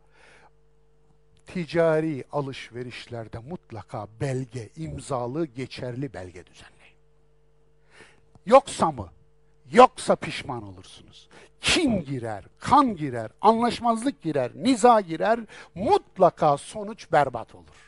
ticari 1.47 2.25
alışverişlerde 2.33 3.39
mutlaka 3.39 4.09
belge, 4.21 4.71
imzalı, 4.77 5.47
geçerli 5.47 6.13
belge 6.13 6.47
düzenleyin. 6.47 6.74
Yoksa 8.47 8.91
mı? 8.91 9.09
Yoksa 9.73 10.17
pişman 10.17 10.63
olursunuz. 10.63 11.29
Kim 11.61 12.05
girer, 12.05 12.45
kan 12.59 12.97
girer, 12.97 13.31
anlaşmazlık 13.41 14.23
girer, 14.23 14.51
niza 14.55 15.01
girer, 15.01 15.41
mutlaka 15.75 16.57
sonuç 16.57 17.13
berbat 17.13 17.55
olur. 17.55 17.85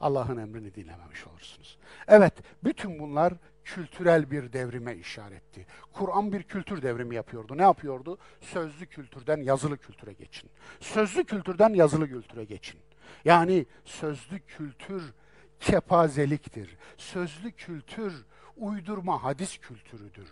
Allah'ın 0.00 0.36
emrini 0.36 0.74
dinlememiş 0.74 1.26
olursunuz. 1.26 1.78
Evet, 2.08 2.32
bütün 2.64 2.98
bunlar 2.98 3.32
kültürel 3.64 4.30
bir 4.30 4.52
devrime 4.52 4.96
işaretti. 4.96 5.66
Kur'an 5.92 6.32
bir 6.32 6.42
kültür 6.42 6.82
devrimi 6.82 7.14
yapıyordu. 7.14 7.58
Ne 7.58 7.62
yapıyordu? 7.62 8.18
Sözlü 8.40 8.86
kültürden 8.86 9.42
yazılı 9.42 9.78
kültüre 9.78 10.12
geçin. 10.12 10.50
Sözlü 10.80 11.24
kültürden 11.24 11.74
yazılı 11.74 12.08
kültüre 12.08 12.44
geçin. 12.44 12.80
Yani 13.24 13.66
sözlü 13.84 14.40
kültür 14.40 15.12
kepazeliktir. 15.60 16.76
Sözlü 16.96 17.52
kültür 17.52 18.24
uydurma 18.56 19.24
hadis 19.24 19.58
kültürüdür. 19.58 20.28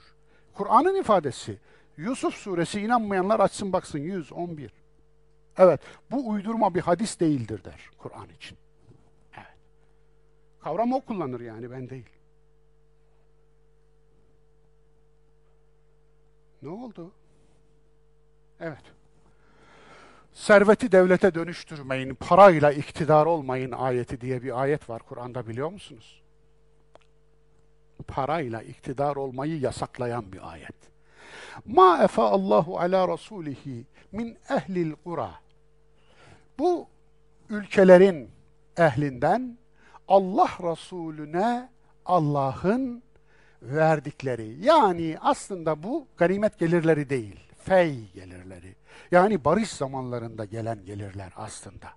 Kur'an'ın 0.55 1.01
ifadesi 1.01 1.59
Yusuf 1.97 2.35
suresi 2.35 2.81
inanmayanlar 2.81 3.41
açsın 3.41 3.73
baksın 3.73 3.99
111. 3.99 4.71
Evet 5.59 5.81
bu 6.11 6.29
uydurma 6.29 6.75
bir 6.75 6.81
hadis 6.81 7.21
değildir 7.21 7.65
der 7.65 7.91
Kur'an 7.99 8.29
için. 8.29 8.59
Evet. 9.37 9.57
Kavram 10.61 10.93
o 10.93 11.01
kullanır 11.01 11.41
yani 11.41 11.71
ben 11.71 11.91
değil. 11.91 12.09
Ne 16.63 16.69
oldu? 16.69 17.13
Evet. 18.61 18.83
Serveti 20.33 20.93
devlete 20.93 21.35
dönüştürmeyin, 21.35 22.15
parayla 22.15 22.73
iktidar 22.73 23.27
olmayın 23.27 23.73
ayeti 23.73 24.21
diye 24.21 24.43
bir 24.43 24.61
ayet 24.63 24.91
var 24.91 25.03
Kur'an'da 25.03 25.47
biliyor 25.47 25.69
musunuz? 25.69 26.24
Parayla 28.09 28.63
iktidar 28.63 29.17
olmayı 29.17 29.61
yasaklayan 29.61 30.33
bir 30.33 30.53
ayet. 30.53 30.77
Ma 31.67 32.05
efa 32.05 32.31
Allahu 32.31 32.79
ala 32.79 33.09
rasulihi 33.09 33.85
min 34.13 34.39
ehlil 34.51 34.93
kura. 35.05 35.31
Bu 36.59 36.87
ülkelerin 37.51 38.31
ehlinden 38.79 39.59
Allah 40.09 40.51
Resulüne 40.63 41.69
Allah'ın 42.07 43.03
verdikleri. 43.63 44.57
Yani 44.61 45.17
aslında 45.21 45.83
bu 45.83 46.07
ganimet 46.17 46.59
gelirleri 46.59 47.11
değil, 47.11 47.41
fey 47.65 48.11
gelirleri. 48.15 48.75
Yani 49.11 49.45
barış 49.45 49.71
zamanlarında 49.71 50.45
gelen 50.45 50.85
gelirler 50.85 51.33
aslında. 51.37 51.89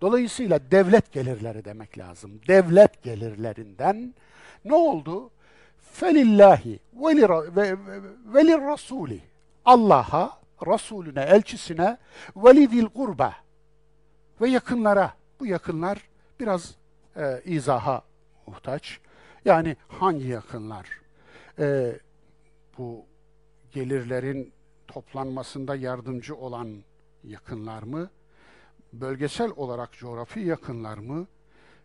Dolayısıyla 0.00 0.60
devlet 0.70 1.12
gelirleri 1.12 1.64
demek 1.64 1.98
lazım. 1.98 2.40
Devlet 2.48 3.02
gelirlerinden 3.02 4.14
ne 4.64 4.74
oldu? 4.74 5.30
Felillahi 5.92 6.80
velir 8.34 8.58
rasuli. 8.58 9.20
Allah'a, 9.64 10.42
Resulüne, 10.66 11.20
elçisine, 11.20 11.98
velidil 12.36 12.86
kurba 12.86 13.34
ve 14.40 14.48
yakınlara. 14.48 15.14
Bu 15.40 15.46
yakınlar 15.46 15.98
biraz 16.40 16.74
e, 17.16 17.42
izaha 17.44 18.02
muhtaç. 18.46 19.00
Yani 19.44 19.76
hangi 19.88 20.26
yakınlar? 20.26 20.88
E, 21.58 21.96
bu 22.78 23.04
gelirlerin 23.72 24.52
toplanmasında 24.88 25.76
yardımcı 25.76 26.36
olan 26.36 26.68
yakınlar 27.24 27.82
mı? 27.82 28.10
Bölgesel 28.92 29.50
olarak 29.56 29.92
coğrafi 29.92 30.40
yakınlar 30.40 30.98
mı? 30.98 31.26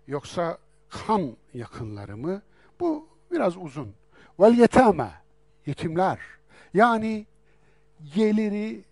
Yoksa 0.07 0.57
kan 0.89 1.37
yakınları 1.53 2.17
mı? 2.17 2.41
Bu 2.79 3.07
biraz 3.31 3.57
uzun. 3.57 3.93
Vel 4.39 4.57
yetame, 4.57 5.11
yetimler. 5.65 6.19
Yani 6.73 7.25
geliri 8.15 8.83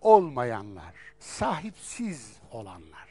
olmayanlar, 0.00 0.94
sahipsiz 1.18 2.32
olanlar. 2.52 3.08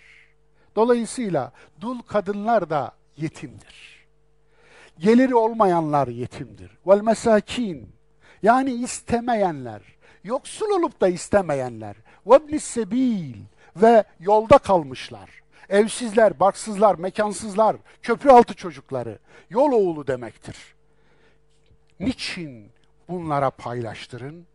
Dolayısıyla 0.76 1.52
dul 1.82 2.02
kadınlar 2.02 2.70
da 2.70 2.92
yetimdir. 3.18 4.08
Geliri 5.00 5.36
olmayanlar 5.36 6.08
yetimdir. 6.08 6.72
Vel 6.88 7.02
mesakin 7.02 7.90
yani 8.44 8.72
istemeyenler, 8.74 9.82
yoksul 10.24 10.70
olup 10.70 11.02
da 11.02 11.08
istemeyenler. 11.08 11.96
Ve 12.28 12.60
sebil 12.60 13.36
ve 13.76 14.04
yolda 14.20 14.58
kalmışlar. 14.58 15.30
Evsizler, 15.70 16.40
barksızlar, 16.40 16.96
mekansızlar, 16.96 17.76
köprü 18.02 18.30
altı 18.30 18.54
çocukları, 18.54 19.20
yol 19.50 19.72
oğlu 19.72 20.08
demektir. 20.08 20.76
Niçin 22.00 22.72
bunlara 23.10 23.50
paylaştırın? 23.50 24.48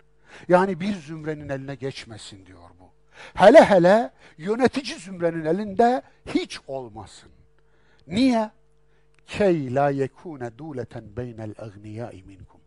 Yani 0.48 0.80
bir 0.80 0.94
zümrenin 0.94 1.48
eline 1.48 1.74
geçmesin 1.74 2.46
diyor 2.46 2.70
bu. 2.80 2.90
Hele 3.34 3.64
hele 3.64 4.10
yönetici 4.38 4.98
zümrenin 4.98 5.44
elinde 5.44 6.02
hiç 6.26 6.60
olmasın. 6.66 7.30
Niye? 8.06 8.50
Key 9.26 9.74
la 9.74 9.90
yekune 9.90 10.58
duleten 10.58 11.16
beynel 11.16 11.54
agniyai 11.58 12.22
minkum. 12.22 12.60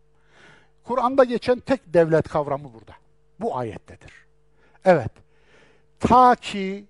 Kur'an'da 0.83 1.23
geçen 1.23 1.59
tek 1.59 1.93
devlet 1.93 2.29
kavramı 2.29 2.73
burada. 2.73 2.93
Bu 3.39 3.57
ayettedir. 3.57 4.13
Evet. 4.85 5.11
Ta 5.99 6.35
ki 6.35 6.85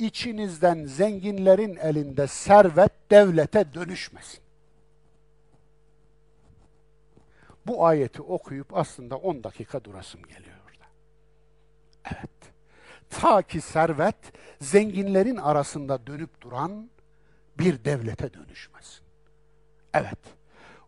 içinizden 0.00 0.84
zenginlerin 0.84 1.76
elinde 1.76 2.26
servet 2.26 2.92
devlete 3.10 3.74
dönüşmesin. 3.74 4.40
Bu 7.66 7.86
ayeti 7.86 8.22
okuyup 8.22 8.76
aslında 8.76 9.16
10 9.16 9.44
dakika 9.44 9.84
durasım 9.84 10.22
geliyor 10.22 10.56
orada. 10.66 10.84
Evet. 12.04 12.30
Ta 13.10 13.42
ki 13.42 13.60
servet 13.60 14.32
zenginlerin 14.60 15.36
arasında 15.36 16.06
dönüp 16.06 16.40
duran 16.40 16.90
bir 17.58 17.84
devlete 17.84 18.34
dönüşmesin. 18.34 19.04
Evet. 19.94 20.18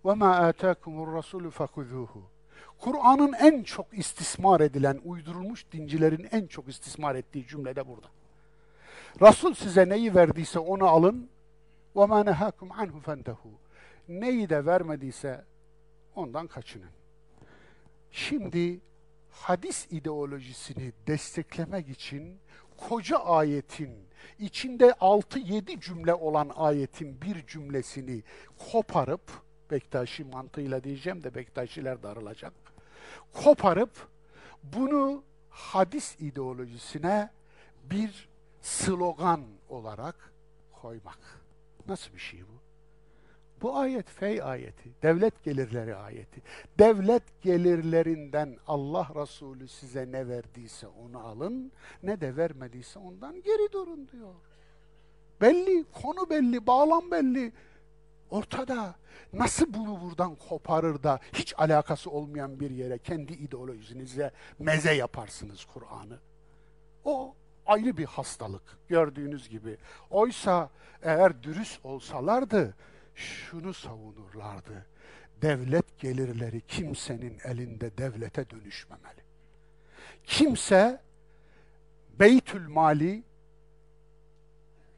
وَمَا 0.04 0.52
آتَاكُمُ 0.52 0.94
الرَّسُولُ 1.04 1.50
فَخُذُوهُ 1.50 2.08
Kur'an'ın 2.78 3.32
en 3.32 3.62
çok 3.62 3.98
istismar 3.98 4.60
edilen, 4.60 5.00
uydurulmuş 5.04 5.72
dincilerin 5.72 6.28
en 6.32 6.46
çok 6.46 6.68
istismar 6.68 7.14
ettiği 7.14 7.46
cümle 7.46 7.76
de 7.76 7.88
burada. 7.88 8.06
Resul 9.22 9.54
size 9.54 9.88
neyi 9.88 10.14
verdiyse 10.14 10.58
onu 10.58 10.88
alın. 10.88 11.28
وَمَا 11.94 12.30
نَهَاكُمْ 12.30 12.68
عَنْهُ 12.68 13.02
فَانْتَهُ 13.02 13.36
Neyi 14.08 14.50
de 14.50 14.66
vermediyse 14.66 15.44
ondan 16.16 16.46
kaçının. 16.46 16.90
Şimdi 18.10 18.80
hadis 19.30 19.86
ideolojisini 19.90 20.92
desteklemek 21.06 21.88
için 21.88 22.38
koca 22.76 23.18
ayetin 23.18 23.90
içinde 24.38 24.88
6-7 24.88 25.80
cümle 25.80 26.14
olan 26.14 26.50
ayetin 26.56 27.20
bir 27.22 27.46
cümlesini 27.46 28.22
koparıp 28.72 29.48
Bektaşi 29.70 30.24
mantığıyla 30.24 30.84
diyeceğim 30.84 31.24
de 31.24 31.34
Bektaşiler 31.34 32.02
darılacak. 32.02 32.52
Koparıp 33.32 34.08
bunu 34.62 35.22
hadis 35.50 36.20
ideolojisine 36.20 37.30
bir 37.90 38.28
slogan 38.63 39.41
olarak 39.69 40.33
koymak. 40.81 41.19
Nasıl 41.87 42.13
bir 42.13 42.19
şey 42.19 42.41
bu? 42.41 42.63
Bu 43.61 43.77
ayet 43.77 44.09
fey 44.09 44.41
ayeti, 44.41 44.91
devlet 45.03 45.43
gelirleri 45.43 45.95
ayeti. 45.95 46.41
Devlet 46.79 47.41
gelirlerinden 47.41 48.57
Allah 48.67 49.09
Resulü 49.15 49.67
size 49.67 50.11
ne 50.11 50.27
verdiyse 50.27 50.87
onu 50.87 51.19
alın, 51.19 51.71
ne 52.03 52.21
de 52.21 52.37
vermediyse 52.37 52.99
ondan 52.99 53.41
geri 53.41 53.71
durun 53.71 54.07
diyor. 54.07 54.33
Belli, 55.41 55.85
konu 55.91 56.29
belli, 56.29 56.67
bağlam 56.67 57.11
belli. 57.11 57.51
Ortada 58.29 58.95
nasıl 59.33 59.73
bunu 59.73 60.01
buradan 60.01 60.35
koparır 60.35 61.03
da 61.03 61.19
hiç 61.33 61.53
alakası 61.57 62.09
olmayan 62.09 62.59
bir 62.59 62.69
yere 62.69 62.97
kendi 62.97 63.33
ideolojinize 63.33 64.31
meze 64.59 64.93
yaparsınız 64.93 65.65
Kur'an'ı? 65.65 66.19
O 67.05 67.35
ayrı 67.65 67.97
bir 67.97 68.05
hastalık 68.05 68.77
gördüğünüz 68.87 69.49
gibi. 69.49 69.77
Oysa 70.09 70.69
eğer 71.01 71.43
dürüst 71.43 71.85
olsalardı 71.85 72.75
şunu 73.15 73.73
savunurlardı. 73.73 74.85
Devlet 75.41 75.99
gelirleri 75.99 76.61
kimsenin 76.61 77.39
elinde 77.43 77.97
devlete 77.97 78.49
dönüşmemeli. 78.49 79.21
Kimse 80.23 81.01
Beytül 82.19 82.67
Mali 82.67 83.23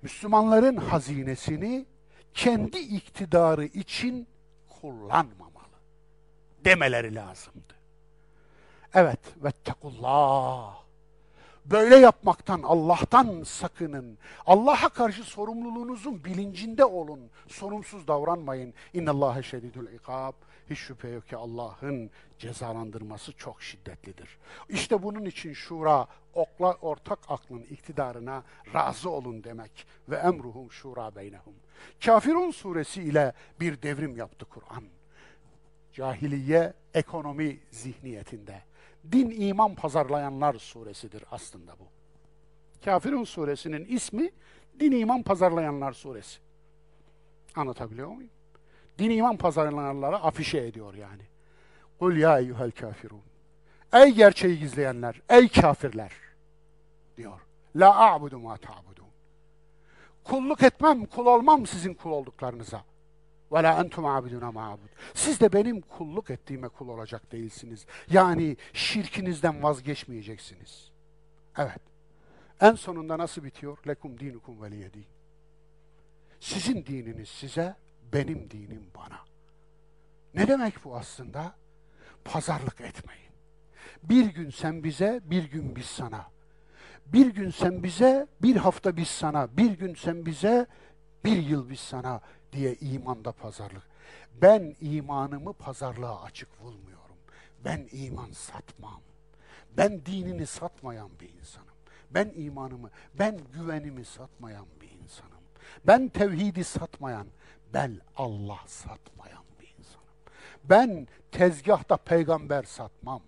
Müslümanların 0.01 0.77
hazinesini 0.77 1.85
kendi 2.33 2.77
iktidarı 2.77 3.65
için 3.65 4.27
kullanmamalı 4.81 5.55
demeleri 6.65 7.15
lazımdı. 7.15 7.73
Evet, 8.93 9.19
vettekullah. 9.43 10.84
Böyle 11.65 11.95
yapmaktan 11.95 12.61
Allah'tan 12.63 13.43
sakının. 13.43 14.17
Allah'a 14.45 14.89
karşı 14.89 15.23
sorumluluğunuzun 15.23 16.23
bilincinde 16.23 16.85
olun. 16.85 17.19
Sorumsuz 17.47 18.07
davranmayın. 18.07 18.73
İnnallâhe 18.93 19.43
şedidül 19.43 19.93
ikab. 19.93 20.33
Hiç 20.69 20.79
şüphe 20.79 21.07
yok 21.07 21.27
ki 21.27 21.37
Allah'ın 21.37 22.09
cezalandırması 22.39 23.33
çok 23.33 23.63
şiddetlidir. 23.63 24.37
İşte 24.69 25.03
bunun 25.03 25.25
için 25.25 25.53
şura, 25.53 26.07
okla, 26.33 26.73
ortak 26.73 27.19
aklın 27.29 27.63
iktidarına 27.63 28.43
razı 28.73 29.09
olun 29.09 29.43
demek. 29.43 29.87
Ve 30.09 30.15
emruhum 30.15 30.71
şura 30.71 31.15
beynehum. 31.15 31.53
Kafirun 32.05 32.51
suresi 32.51 33.03
ile 33.03 33.33
bir 33.59 33.81
devrim 33.81 34.17
yaptı 34.17 34.45
Kur'an. 34.45 34.83
Cahiliye 35.93 36.73
ekonomi 36.93 37.59
zihniyetinde 37.71 38.61
din 39.11 39.41
iman 39.41 39.76
pazarlayanlar 39.76 40.53
suresidir 40.53 41.23
aslında 41.32 41.72
bu. 41.80 41.88
Kafirun 42.86 43.23
suresinin 43.23 43.86
ismi 43.86 44.32
din 44.80 44.91
iman 44.91 45.23
pazarlayanlar 45.23 45.94
suresi. 45.94 46.40
Anlatabiliyor 47.56 48.07
muyum? 48.07 48.32
Din 48.99 49.10
iman 49.10 49.38
pazarlayanları 49.38 50.15
afişe 50.15 50.57
ediyor 50.57 50.94
yani. 50.94 51.23
Kul 51.99 52.18
ya 52.18 52.40
eyyuhel 52.40 52.72
kafirun. 52.72 53.22
Ey 53.94 54.11
gerçeği 54.11 54.60
gizleyenler, 54.60 55.22
ey 55.30 55.48
kafirler 55.48 56.11
diyor. 57.18 57.40
La 57.76 58.14
a'budu 58.14 58.40
ma 58.40 58.57
ta'budun. 58.57 59.06
Kulluk 60.23 60.64
etmem, 60.64 61.06
kul 61.06 61.26
olmam 61.26 61.65
sizin 61.65 61.94
kul 61.94 62.11
olduklarınıza. 62.11 62.84
Ve 63.51 63.63
la 63.63 63.80
entum 63.81 64.05
abiduna 64.05 64.51
ma'bud. 64.51 64.89
Siz 65.13 65.39
de 65.39 65.53
benim 65.53 65.81
kulluk 65.81 66.30
ettiğime 66.30 66.67
kul 66.67 66.89
olacak 66.89 67.31
değilsiniz. 67.31 67.85
Yani 68.09 68.57
şirkinizden 68.73 69.63
vazgeçmeyeceksiniz. 69.63 70.91
Evet. 71.57 71.81
En 72.61 72.73
sonunda 72.73 73.17
nasıl 73.17 73.43
bitiyor? 73.43 73.77
Lekum 73.88 74.19
dinukum 74.19 74.61
veliyedin. 74.61 75.05
Sizin 76.39 76.85
dininiz 76.85 77.30
size, 77.30 77.76
benim 78.13 78.51
dinim 78.51 78.84
bana. 78.95 79.19
Ne 80.34 80.47
demek 80.47 80.85
bu 80.85 80.97
aslında? 80.97 81.55
Pazarlık 82.26 82.81
etmeyin. 82.81 83.31
Bir 84.03 84.26
gün 84.26 84.49
sen 84.49 84.84
bize, 84.84 85.22
bir 85.23 85.43
gün 85.43 85.76
biz 85.76 85.85
sana. 85.85 86.27
Bir 87.05 87.27
gün 87.27 87.49
sen 87.49 87.84
bize, 87.84 88.27
bir 88.41 88.55
hafta 88.55 88.97
biz 88.97 89.07
sana. 89.07 89.57
Bir 89.57 89.72
gün 89.72 89.95
sen 89.95 90.26
bize, 90.26 90.67
bir 91.26 91.38
yıl 91.38 91.69
biz 91.69 91.80
sana 91.80 92.22
diye 92.56 92.76
imanda 92.76 93.32
pazarlık. 93.32 93.84
Ben 94.41 94.76
imanımı 94.82 95.53
pazarlığa 95.53 96.22
açık 96.22 96.61
bulmuyorum. 96.64 97.15
Ben 97.65 97.88
iman 97.91 98.32
satmam. 98.32 99.02
Ben 99.77 100.06
dinini 100.06 100.48
satmayan 100.48 101.10
bir 101.22 101.30
insanım. 101.40 101.76
Ben 102.11 102.32
imanımı, 102.36 102.90
ben 103.19 103.40
güvenimi 103.53 104.06
satmayan 104.06 104.65
bir 104.82 104.91
insanım. 105.03 105.41
Ben 105.88 106.07
tevhidi 106.07 106.64
satmayan, 106.64 107.27
ben 107.73 108.02
Allah 108.15 108.60
satmayan 108.68 109.44
bir 109.61 109.76
insanım. 109.80 110.07
Ben 110.64 111.07
tezgahta 111.32 111.98
peygamber 111.98 112.64
satmam. 112.64 113.22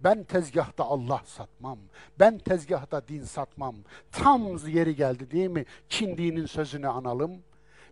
Ben 0.00 0.24
tezgahta 0.24 0.84
Allah 0.84 1.22
satmam. 1.24 1.78
Ben 2.20 2.38
tezgahta 2.38 3.08
din 3.08 3.24
satmam. 3.24 3.76
Tam 4.12 4.56
yeri 4.68 4.96
geldi 4.96 5.30
değil 5.30 5.50
mi? 5.50 5.64
Çin 5.88 6.16
dinin 6.16 6.46
sözünü 6.46 6.88
analım 6.88 7.42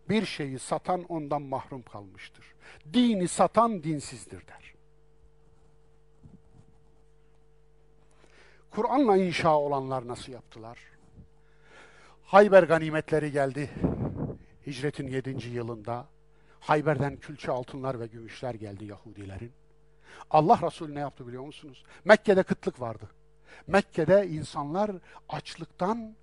bir 0.08 0.26
şeyi 0.26 0.58
satan 0.58 1.02
ondan 1.02 1.42
mahrum 1.42 1.82
kalmıştır. 1.82 2.54
Dini 2.92 3.28
satan 3.28 3.82
dinsizdir 3.82 4.46
der. 4.46 4.74
Kur'an'la 8.70 9.16
inşa 9.16 9.58
olanlar 9.58 10.08
nasıl 10.08 10.32
yaptılar? 10.32 10.78
Hayber 12.24 12.62
ganimetleri 12.62 13.32
geldi. 13.32 13.70
Hicretin 14.66 15.06
7. 15.06 15.48
yılında. 15.48 16.06
Hayber'den 16.60 17.16
külçe 17.16 17.52
altınlar 17.52 18.00
ve 18.00 18.06
gümüşler 18.06 18.54
geldi 18.54 18.84
Yahudilerin. 18.84 19.52
Allah 20.30 20.58
Resulü 20.62 20.94
ne 20.94 21.00
yaptı 21.00 21.26
biliyor 21.28 21.44
musunuz? 21.44 21.84
Mekke'de 22.04 22.42
kıtlık 22.42 22.80
vardı. 22.80 23.10
Mekke'de 23.66 24.28
insanlar 24.28 24.90
açlıktan 25.28 26.14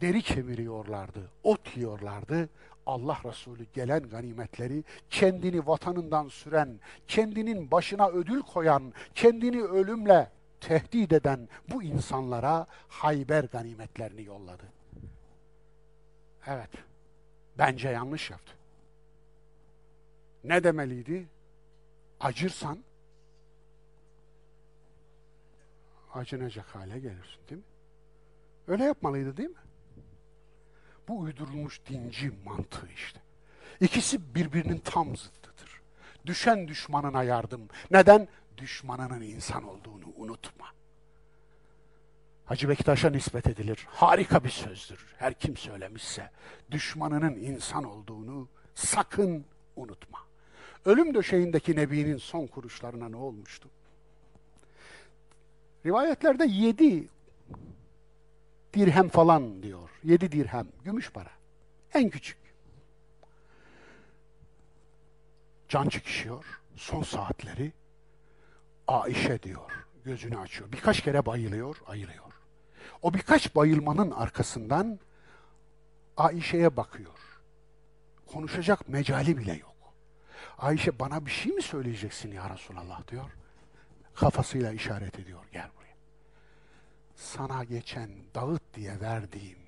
deri 0.00 0.22
kemiriyorlardı, 0.22 1.30
ot 1.42 1.76
yiyorlardı. 1.76 2.48
Allah 2.88 3.18
Resulü 3.24 3.66
gelen 3.74 4.08
ganimetleri 4.08 4.84
kendini 5.10 5.66
vatanından 5.66 6.28
süren, 6.28 6.80
kendinin 7.08 7.70
başına 7.70 8.08
ödül 8.08 8.42
koyan, 8.42 8.92
kendini 9.14 9.62
ölümle 9.62 10.30
tehdit 10.60 11.12
eden 11.12 11.48
bu 11.70 11.82
insanlara 11.82 12.66
Hayber 12.88 13.44
ganimetlerini 13.44 14.24
yolladı. 14.24 14.64
Evet, 16.46 16.70
bence 17.58 17.88
yanlış 17.88 18.30
yaptı. 18.30 18.52
Ne 20.44 20.64
demeliydi? 20.64 21.26
Acırsan 22.20 22.78
acınacak 26.14 26.66
hale 26.66 26.98
gelirsin 26.98 27.40
değil 27.50 27.60
mi? 27.60 27.66
Öyle 28.68 28.84
yapmalıydı 28.84 29.36
değil 29.36 29.48
mi? 29.48 29.67
Bu 31.08 31.18
uydurulmuş 31.18 31.80
dinci 31.88 32.32
mantığı 32.44 32.88
işte. 32.96 33.20
İkisi 33.80 34.34
birbirinin 34.34 34.78
tam 34.78 35.16
zıttıdır. 35.16 35.80
Düşen 36.26 36.68
düşmanına 36.68 37.22
yardım. 37.22 37.68
Neden? 37.90 38.28
Düşmanının 38.56 39.20
insan 39.20 39.64
olduğunu 39.64 40.04
unutma. 40.16 40.66
Hacı 42.44 42.68
Bektaş'a 42.68 43.10
nispet 43.10 43.46
edilir. 43.46 43.86
Harika 43.90 44.44
bir 44.44 44.50
sözdür. 44.50 45.14
Her 45.18 45.34
kim 45.34 45.56
söylemişse. 45.56 46.30
Düşmanının 46.70 47.36
insan 47.36 47.84
olduğunu 47.84 48.48
sakın 48.74 49.44
unutma. 49.76 50.18
Ölüm 50.84 51.14
döşeğindeki 51.14 51.76
Nebi'nin 51.76 52.16
son 52.16 52.46
kuruşlarına 52.46 53.08
ne 53.08 53.16
olmuştu? 53.16 53.68
Rivayetlerde 55.86 56.44
yedi 56.44 57.08
dirhem 58.78 59.08
falan 59.08 59.62
diyor. 59.62 59.90
Yedi 60.04 60.32
dirhem. 60.32 60.68
Gümüş 60.84 61.10
para. 61.10 61.30
En 61.94 62.10
küçük. 62.10 62.38
Can 65.68 65.88
çekişiyor. 65.88 66.44
Son 66.76 67.02
saatleri. 67.02 67.72
Aişe 68.88 69.42
diyor. 69.42 69.86
Gözünü 70.04 70.38
açıyor. 70.38 70.72
Birkaç 70.72 71.00
kere 71.00 71.26
bayılıyor, 71.26 71.76
ayılıyor. 71.86 72.32
O 73.02 73.14
birkaç 73.14 73.54
bayılmanın 73.54 74.10
arkasından 74.10 74.98
Aişe'ye 76.16 76.76
bakıyor. 76.76 77.18
Konuşacak 78.26 78.88
mecali 78.88 79.38
bile 79.38 79.52
yok. 79.52 79.94
Ayşe 80.58 80.98
bana 80.98 81.26
bir 81.26 81.30
şey 81.30 81.52
mi 81.52 81.62
söyleyeceksin 81.62 82.32
ya 82.32 82.50
Resulallah 82.50 83.08
diyor. 83.08 83.30
Kafasıyla 84.14 84.72
işaret 84.72 85.18
ediyor 85.18 85.44
gel. 85.52 85.70
Sana 87.18 87.64
geçen 87.64 88.10
dağıt 88.34 88.62
diye 88.74 89.00
verdiğim 89.00 89.58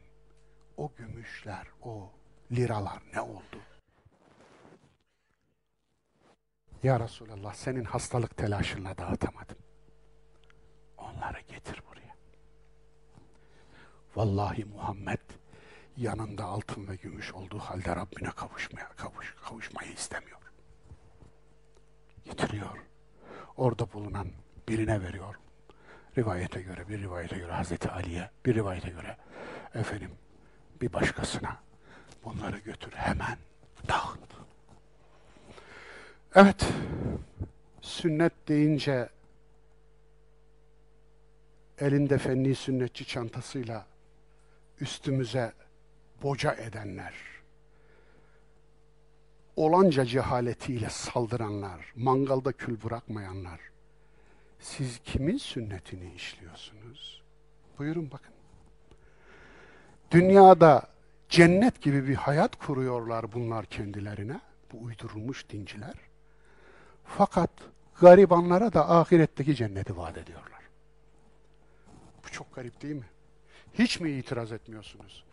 o 0.77 0.93
gümüşler, 0.97 1.67
o 1.83 2.11
liralar 2.53 3.03
ne 3.15 3.21
oldu? 3.21 3.59
Ya 6.83 7.01
Resulallah 7.01 7.55
senin 7.55 7.85
hastalık 7.85 8.37
telaşınla 8.37 8.99
dağıtamadım. 8.99 9.57
Onları 10.99 11.41
getir 11.41 11.83
buraya. 11.91 12.15
Vallahi 14.17 14.65
Muhammed 14.65 15.21
yanında 15.97 16.45
altın 16.45 16.89
ve 16.89 16.97
gümüş 16.97 17.35
olduğu 17.35 17.59
halde 17.59 17.97
Rabbine 17.97 18.31
kavuşmaya, 18.31 18.89
kavuş, 18.89 19.35
kavuşmayı 19.45 19.93
istemiyor. 19.93 20.41
Getiriyor. 22.25 22.79
Orada 23.57 23.93
bulunan 23.93 24.29
birine 24.69 25.03
veriyor. 25.03 25.35
Rivayete 26.19 26.63
göre, 26.63 26.89
bir 26.89 27.01
rivayete 27.03 27.39
göre 27.39 27.53
Hazreti 27.53 27.91
Ali'ye, 27.91 28.31
bir 28.47 28.55
rivayete 28.55 28.91
göre 28.91 29.17
efendim 29.75 30.11
bir 30.81 30.93
başkasına 30.93 31.57
bunları 32.25 32.59
götür 32.59 32.93
hemen 32.93 33.39
dağıt. 33.89 34.21
Evet, 36.35 36.67
sünnet 37.81 38.33
deyince 38.49 39.09
elinde 41.79 42.19
fenni 42.19 42.55
sünnetçi 42.55 43.05
çantasıyla 43.07 43.87
üstümüze 44.81 45.53
boca 46.23 46.53
edenler, 46.53 47.15
olanca 49.57 50.05
cehaletiyle 50.05 50.91
saldıranlar, 50.91 51.93
mangalda 51.97 52.53
kül 52.53 52.83
bırakmayanlar, 52.83 53.61
siz 54.61 55.01
kimin 55.05 55.37
sünnetini 55.37 56.13
işliyorsunuz? 56.15 57.23
Buyurun 57.79 58.11
bakın. 58.11 58.35
Dünyada 60.11 60.83
cennet 61.29 61.83
gibi 61.83 62.09
bir 62.09 62.15
hayat 62.15 62.57
kuruyorlar 62.57 63.33
bunlar 63.33 63.67
kendilerine, 63.67 64.41
bu 64.73 64.85
uydurulmuş 64.85 65.49
dinciler. 65.49 65.95
Fakat 67.05 67.51
garibanlara 68.01 68.73
da 68.73 68.91
ahiretteki 68.91 69.55
cenneti 69.55 69.97
vaat 69.97 70.19
ediyorlar. 70.19 70.61
Bu 72.25 72.31
çok 72.31 72.55
garip 72.55 72.83
değil 72.83 72.95
mi? 72.95 73.07
Hiç 73.75 74.01
mi 74.01 74.11
itiraz 74.11 74.53
etmiyorsunuz? 74.53 75.25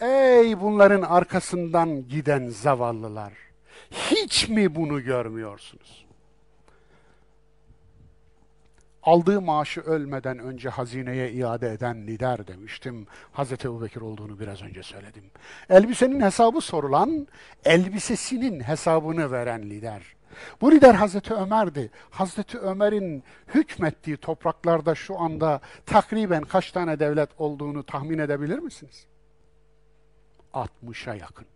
Ey 0.00 0.60
bunların 0.60 1.02
arkasından 1.02 2.08
giden 2.08 2.48
zavallılar! 2.48 3.32
Hiç 3.90 4.48
mi 4.48 4.74
bunu 4.74 5.04
görmüyorsunuz? 5.04 6.06
Aldığı 9.04 9.40
maaşı 9.40 9.80
ölmeden 9.80 10.38
önce 10.38 10.68
hazineye 10.68 11.32
iade 11.32 11.72
eden 11.72 12.06
lider 12.06 12.46
demiştim. 12.46 13.06
Hazreti 13.32 13.68
Ebubekir 13.68 14.00
olduğunu 14.00 14.40
biraz 14.40 14.62
önce 14.62 14.82
söyledim. 14.82 15.24
Elbisenin 15.70 16.20
hesabı 16.20 16.60
sorulan, 16.60 17.28
elbisesinin 17.64 18.60
hesabını 18.60 19.30
veren 19.30 19.62
lider. 19.62 20.02
Bu 20.60 20.72
lider 20.72 20.94
Hazreti 20.94 21.34
Ömer'di. 21.34 21.90
Hazreti 22.10 22.58
Ömer'in 22.58 23.24
hükmettiği 23.54 24.16
topraklarda 24.16 24.94
şu 24.94 25.18
anda 25.18 25.60
takriben 25.86 26.42
kaç 26.42 26.72
tane 26.72 26.98
devlet 26.98 27.30
olduğunu 27.38 27.86
tahmin 27.86 28.18
edebilir 28.18 28.58
misiniz? 28.58 29.06
60'a 30.54 31.14
yakın. 31.14 31.46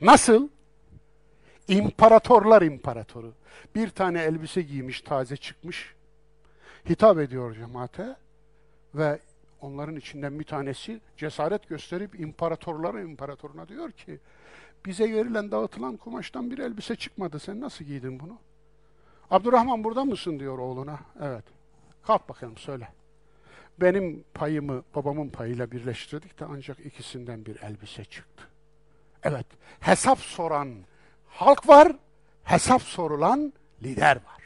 Nasıl? 0.00 0.48
İmparatorlar 1.68 2.62
imparatoru. 2.62 3.32
Bir 3.74 3.90
tane 3.90 4.22
elbise 4.22 4.62
giymiş, 4.62 5.00
taze 5.00 5.36
çıkmış. 5.36 5.94
Hitap 6.88 7.18
ediyor 7.18 7.54
cemaate 7.54 8.16
ve 8.94 9.18
onların 9.60 9.96
içinden 9.96 10.38
bir 10.38 10.44
tanesi 10.44 11.00
cesaret 11.16 11.68
gösterip 11.68 12.20
imparatorların 12.20 13.08
imparatoruna 13.08 13.68
diyor 13.68 13.92
ki 13.92 14.18
bize 14.86 15.14
verilen 15.14 15.50
dağıtılan 15.50 15.96
kumaştan 15.96 16.50
bir 16.50 16.58
elbise 16.58 16.96
çıkmadı. 16.96 17.38
Sen 17.38 17.60
nasıl 17.60 17.84
giydin 17.84 18.20
bunu? 18.20 18.38
Abdurrahman 19.30 19.84
burada 19.84 20.04
mısın 20.04 20.40
diyor 20.40 20.58
oğluna. 20.58 20.98
Evet. 21.22 21.44
Kalk 22.02 22.28
bakalım 22.28 22.56
söyle. 22.56 22.88
Benim 23.80 24.24
payımı 24.34 24.82
babamın 24.94 25.28
payıyla 25.28 25.70
birleştirdik 25.70 26.40
de 26.40 26.44
ancak 26.44 26.80
ikisinden 26.80 27.46
bir 27.46 27.60
elbise 27.62 28.04
çıktı. 28.04 28.44
Evet. 29.22 29.46
Hesap 29.80 30.18
soran 30.18 30.74
halk 31.38 31.68
var, 31.68 31.92
hesap 32.44 32.82
sorulan 32.82 33.52
lider 33.82 34.16
var. 34.16 34.42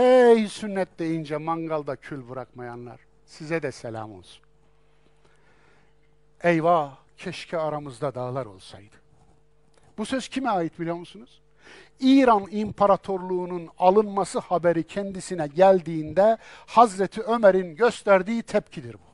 Ey 0.00 0.48
sünnet 0.48 0.98
deyince 0.98 1.36
mangalda 1.36 1.96
kül 1.96 2.28
bırakmayanlar, 2.28 3.00
size 3.26 3.62
de 3.62 3.72
selam 3.72 4.12
olsun. 4.12 4.42
Eyvah, 6.42 6.96
keşke 7.16 7.58
aramızda 7.58 8.14
dağlar 8.14 8.46
olsaydı. 8.46 8.96
Bu 9.98 10.06
söz 10.06 10.28
kime 10.28 10.50
ait 10.50 10.80
biliyor 10.80 10.96
musunuz? 10.96 11.40
İran 12.00 12.46
İmparatorluğu'nun 12.50 13.68
alınması 13.78 14.38
haberi 14.38 14.86
kendisine 14.86 15.46
geldiğinde 15.46 16.38
Hazreti 16.66 17.22
Ömer'in 17.22 17.76
gösterdiği 17.76 18.42
tepkidir 18.42 18.94
bu. 18.94 19.09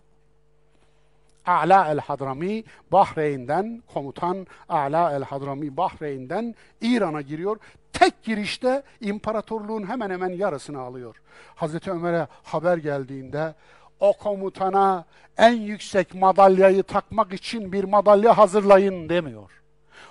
A'la 1.47 1.93
el-Hadrami 1.93 2.65
Bahreyn'den 2.93 3.83
komutan 3.95 4.47
A'la 4.69 5.13
el-Hadrami 5.17 5.77
Bahreyn'den 5.77 6.55
İran'a 6.81 7.21
giriyor. 7.21 7.57
Tek 7.93 8.23
girişte 8.23 8.83
imparatorluğun 9.01 9.89
hemen 9.89 10.11
hemen 10.11 10.31
yarısını 10.31 10.81
alıyor. 10.81 11.17
Hazreti 11.55 11.91
Ömer'e 11.91 12.27
haber 12.43 12.77
geldiğinde 12.77 13.55
o 14.01 14.13
komutana 14.13 15.05
en 15.39 15.53
yüksek 15.53 16.15
madalyayı 16.15 16.83
takmak 16.83 17.33
için 17.33 17.73
bir 17.73 17.85
madalya 17.85 18.39
hazırlayın 18.39 19.09
demiyor. 19.09 19.51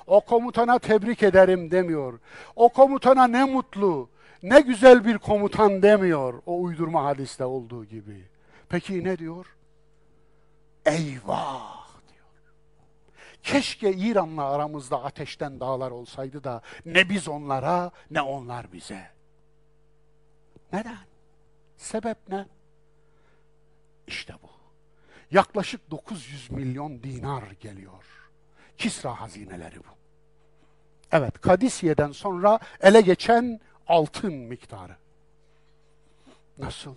O 0.07 0.21
komutana 0.21 0.79
tebrik 0.79 1.23
ederim 1.23 1.71
demiyor. 1.71 2.19
O 2.55 2.69
komutana 2.69 3.27
ne 3.27 3.43
mutlu, 3.43 4.09
ne 4.43 4.61
güzel 4.61 5.05
bir 5.05 5.17
komutan 5.17 5.81
demiyor. 5.81 6.33
O 6.45 6.61
uydurma 6.61 7.03
hadiste 7.03 7.45
olduğu 7.45 7.85
gibi. 7.85 8.23
Peki 8.69 9.03
ne 9.03 9.17
diyor? 9.17 9.45
Eyvah 10.85 11.87
diyor. 12.07 12.25
Keşke 13.43 13.93
İran'la 13.93 14.49
aramızda 14.51 15.03
ateşten 15.03 15.59
dağlar 15.59 15.91
olsaydı 15.91 16.43
da 16.43 16.61
ne 16.85 17.09
biz 17.09 17.27
onlara 17.27 17.91
ne 18.11 18.21
onlar 18.21 18.73
bize. 18.73 19.11
Neden? 20.73 20.97
Sebep 21.77 22.17
ne? 22.29 22.45
İşte 24.07 24.33
bu. 24.43 24.49
Yaklaşık 25.31 25.91
900 25.91 26.51
milyon 26.51 27.03
dinar 27.03 27.43
geliyor. 27.59 28.05
Kisra 28.77 29.21
hazineleri 29.21 29.79
bu. 29.79 29.95
Evet, 31.11 31.41
Kadisiye'den 31.41 32.11
sonra 32.11 32.59
ele 32.81 33.01
geçen 33.01 33.59
altın 33.87 34.33
miktarı. 34.33 34.95
Nasıl? 36.57 36.95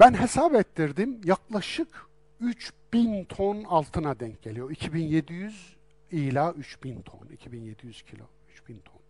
Ben 0.00 0.14
hesap 0.14 0.54
ettirdim. 0.54 1.20
Yaklaşık 1.24 2.06
3000 2.40 3.24
ton 3.24 3.64
altına 3.64 4.20
denk 4.20 4.42
geliyor. 4.42 4.70
2700 4.70 5.76
ila 6.12 6.52
3000 6.52 7.02
ton. 7.02 7.28
2700 7.32 8.02
kilo, 8.02 8.24
3000 8.52 8.78
ton. 8.78 9.00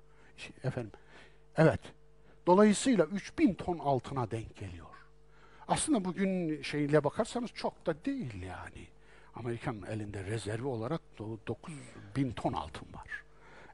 Efendim, 0.64 0.92
evet. 1.56 1.80
Dolayısıyla 2.46 3.04
3000 3.04 3.54
ton 3.54 3.78
altına 3.78 4.30
denk 4.30 4.56
geliyor. 4.56 4.86
Aslında 5.68 6.04
bugün 6.04 6.62
şeyle 6.62 7.04
bakarsanız 7.04 7.50
çok 7.50 7.86
da 7.86 8.04
değil 8.04 8.42
yani. 8.42 8.86
Amerika'nın 9.34 9.82
elinde 9.82 10.24
rezervi 10.24 10.66
olarak 10.66 11.00
9000 11.18 12.32
ton 12.32 12.52
altın 12.52 12.88
var. 12.94 13.22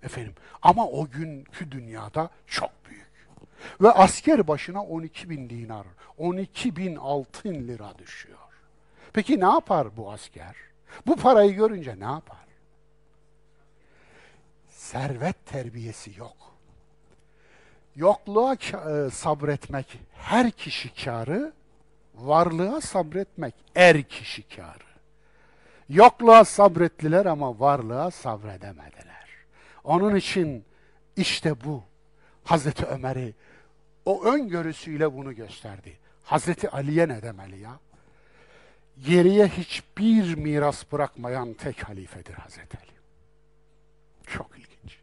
Efendim 0.03 0.35
ama 0.63 0.87
o 0.87 1.11
günkü 1.11 1.73
dünyada 1.73 2.31
çok 2.47 2.71
büyük. 2.89 3.12
Ve 3.81 3.91
asker 3.91 4.49
başına 4.49 4.85
12 4.85 5.31
bin 5.31 5.51
dinar, 5.51 5.87
12 6.19 6.77
bin 6.77 6.97
altın 6.97 7.55
lira 7.55 7.99
düşüyor. 7.99 8.39
Peki 9.13 9.41
ne 9.41 9.45
yapar 9.45 9.97
bu 9.97 10.13
asker? 10.13 10.57
Bu 11.07 11.17
parayı 11.17 11.55
görünce 11.55 12.01
ne 12.01 12.05
yapar? 12.05 12.47
Servet 14.69 15.47
terbiyesi 15.47 16.19
yok. 16.19 16.37
Yokluğa 17.97 18.55
e, 18.55 19.11
sabretmek 19.11 19.99
her 20.15 20.51
kişi 20.51 21.05
karı, 21.05 21.53
varlığa 22.15 22.81
sabretmek 22.81 23.55
er 23.75 24.03
kişi 24.03 24.49
karı. 24.49 24.93
Yokluğa 25.89 26.45
sabrettiler 26.45 27.27
ama 27.27 27.61
varlığa 27.61 28.11
sabredemediler. 28.11 29.29
Onun 29.85 30.17
için 30.17 30.65
işte 31.17 31.65
bu 31.65 31.83
Hazreti 32.45 32.87
Ömer'i 32.87 33.35
o 34.05 34.25
öngörüsüyle 34.25 35.13
bunu 35.13 35.35
gösterdi. 35.35 35.99
Hazreti 36.25 36.71
Ali'ye 36.71 37.09
ne 37.09 37.23
demeli 37.23 37.61
ya? 37.61 37.79
Geriye 39.07 39.49
hiçbir 39.49 40.35
miras 40.35 40.93
bırakmayan 40.93 41.55
tek 41.55 41.89
halifedir 41.89 42.35
Hazreti 42.35 42.79
Ali. 42.79 42.93
Çok 44.27 44.51
ilginç. 44.59 44.99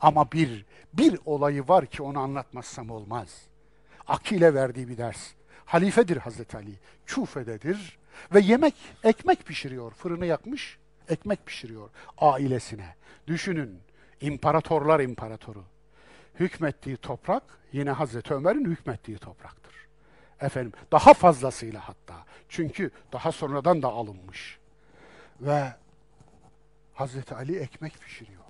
Ama 0.00 0.32
bir 0.32 0.66
bir 0.92 1.18
olayı 1.24 1.68
var 1.68 1.86
ki 1.86 2.02
onu 2.02 2.18
anlatmazsam 2.18 2.90
olmaz. 2.90 3.42
Akile 4.06 4.54
verdiği 4.54 4.88
bir 4.88 4.96
ders. 4.96 5.30
Halifedir 5.64 6.16
Hazreti 6.16 6.56
Ali. 6.56 6.72
Küfe'dedir 7.06 7.98
ve 8.34 8.40
yemek, 8.40 8.74
ekmek 9.04 9.46
pişiriyor. 9.46 9.92
Fırını 9.92 10.26
yakmış, 10.26 10.78
ekmek 11.08 11.46
pişiriyor 11.46 11.90
ailesine. 12.18 12.94
Düşünün, 13.26 13.78
imparatorlar 14.20 15.00
imparatoru. 15.00 15.64
Hükmettiği 16.40 16.96
toprak 16.96 17.42
yine 17.72 17.90
Hazreti 17.90 18.34
Ömer'in 18.34 18.64
hükmettiği 18.64 19.18
topraktır. 19.18 19.74
Efendim, 20.40 20.72
daha 20.92 21.14
fazlasıyla 21.14 21.88
hatta. 21.88 22.24
Çünkü 22.48 22.90
daha 23.12 23.32
sonradan 23.32 23.82
da 23.82 23.88
alınmış. 23.88 24.58
Ve 25.40 25.72
Hazreti 26.94 27.34
Ali 27.34 27.58
ekmek 27.58 28.00
pişiriyor. 28.00 28.44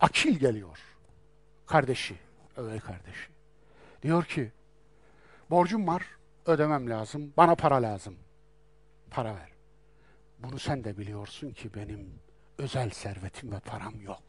Akil 0.00 0.38
geliyor. 0.38 0.78
Kardeşi, 1.66 2.16
övel 2.56 2.80
kardeşi. 2.80 3.28
Diyor 4.02 4.24
ki, 4.24 4.52
borcum 5.50 5.86
var, 5.86 6.06
ödemem 6.46 6.90
lazım, 6.90 7.32
bana 7.36 7.54
para 7.54 7.82
lazım 7.82 8.16
para 9.10 9.34
ver. 9.34 9.48
Bunu 10.38 10.58
sen 10.58 10.84
de 10.84 10.98
biliyorsun 10.98 11.50
ki 11.50 11.74
benim 11.74 12.20
özel 12.58 12.90
servetim 12.90 13.52
ve 13.52 13.60
param 13.60 14.00
yok. 14.00 14.22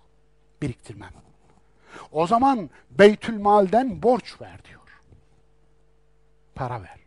Biriktirmem. 0.61 1.13
O 2.11 2.27
zaman 2.27 2.69
Beytülmal'den 2.91 4.03
borç 4.03 4.41
ver 4.41 4.63
diyor. 4.69 5.01
Para 6.55 6.81
ver. 6.81 6.99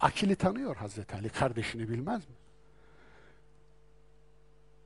Akil'i 0.00 0.36
tanıyor 0.36 0.76
Hazreti 0.76 1.16
Ali, 1.16 1.28
kardeşini 1.28 1.88
bilmez 1.88 2.28
mi? 2.28 2.34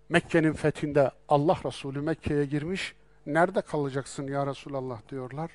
Mekke'nin 0.09 0.53
fethinde 0.53 1.11
Allah 1.29 1.59
Resulü 1.65 2.01
Mekke'ye 2.01 2.45
girmiş. 2.45 2.95
Nerede 3.27 3.61
kalacaksın 3.61 4.27
ya 4.27 4.47
Resulallah 4.47 5.09
diyorlar. 5.09 5.51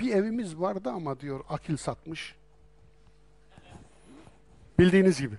Bir 0.00 0.14
evimiz 0.14 0.60
vardı 0.60 0.90
ama 0.90 1.20
diyor 1.20 1.44
akil 1.48 1.76
satmış. 1.76 2.34
Bildiğiniz 4.78 5.20
gibi. 5.20 5.36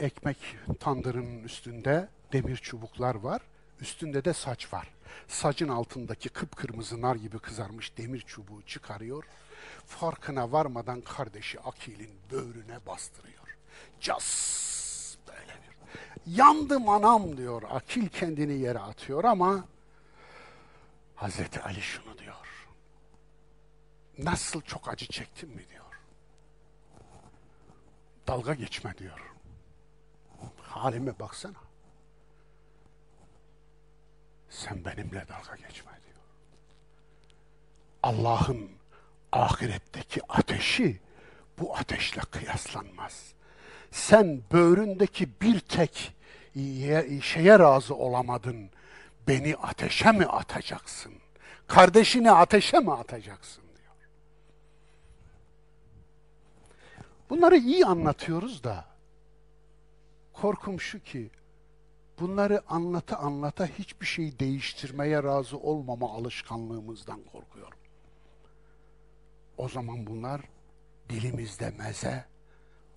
Ekmek 0.00 0.56
tandırının 0.80 1.44
üstünde 1.44 2.08
demir 2.32 2.56
çubuklar 2.56 3.14
var. 3.14 3.42
Üstünde 3.80 4.24
de 4.24 4.32
saç 4.32 4.72
var. 4.72 4.88
Sacın 5.28 5.68
altındaki 5.68 6.28
kıpkırmızı 6.28 7.00
nar 7.00 7.16
gibi 7.16 7.38
kızarmış 7.38 7.96
demir 7.96 8.20
çubuğu 8.20 8.62
çıkarıyor. 8.62 9.24
Farkına 9.86 10.52
varmadan 10.52 11.00
kardeşi 11.00 11.60
Akil'in 11.60 12.10
böğrüne 12.32 12.86
bastırıyor. 12.86 13.56
Cas 14.00 15.16
böyle 15.28 15.52
bir. 15.62 16.36
Yandım 16.36 16.88
anam 16.88 17.36
diyor. 17.36 17.62
Akil 17.70 18.08
kendini 18.08 18.58
yere 18.58 18.78
atıyor 18.78 19.24
ama 19.24 19.64
Hazreti 21.14 21.60
Ali 21.60 21.80
şunu 21.82 22.18
diyor. 22.18 22.66
Nasıl 24.18 24.60
çok 24.60 24.88
acı 24.88 25.06
çektin 25.06 25.50
mi 25.50 25.68
diyor. 25.68 25.84
Dalga 28.26 28.54
geçme 28.54 28.94
diyor. 28.98 29.29
Halime 30.70 31.18
baksana. 31.18 31.54
Sen 34.50 34.84
benimle 34.84 35.24
dalga 35.28 35.56
geçme 35.56 35.92
diyor. 36.04 36.16
Allah'ın 38.02 38.70
ahiretteki 39.32 40.20
ateşi 40.28 41.00
bu 41.58 41.76
ateşle 41.76 42.20
kıyaslanmaz. 42.20 43.32
Sen 43.90 44.42
böğründeki 44.52 45.28
bir 45.40 45.60
tek 45.60 46.14
şeye 47.22 47.58
razı 47.58 47.94
olamadın. 47.94 48.70
Beni 49.28 49.56
ateşe 49.56 50.12
mi 50.12 50.26
atacaksın? 50.26 51.12
Kardeşini 51.66 52.32
ateşe 52.32 52.78
mi 52.78 52.92
atacaksın 52.92 53.62
diyor. 53.76 53.94
Bunları 57.30 57.56
iyi 57.56 57.86
anlatıyoruz 57.86 58.64
da 58.64 58.89
Korkum 60.40 60.80
şu 60.80 61.02
ki 61.02 61.30
bunları 62.20 62.62
anlata 62.68 63.16
anlata 63.16 63.66
hiçbir 63.66 64.06
şey 64.06 64.38
değiştirmeye 64.38 65.22
razı 65.22 65.58
olmama 65.58 66.10
alışkanlığımızdan 66.10 67.20
korkuyorum. 67.32 67.78
O 69.56 69.68
zaman 69.68 70.06
bunlar 70.06 70.40
dilimizde 71.08 71.70
meze, 71.70 72.24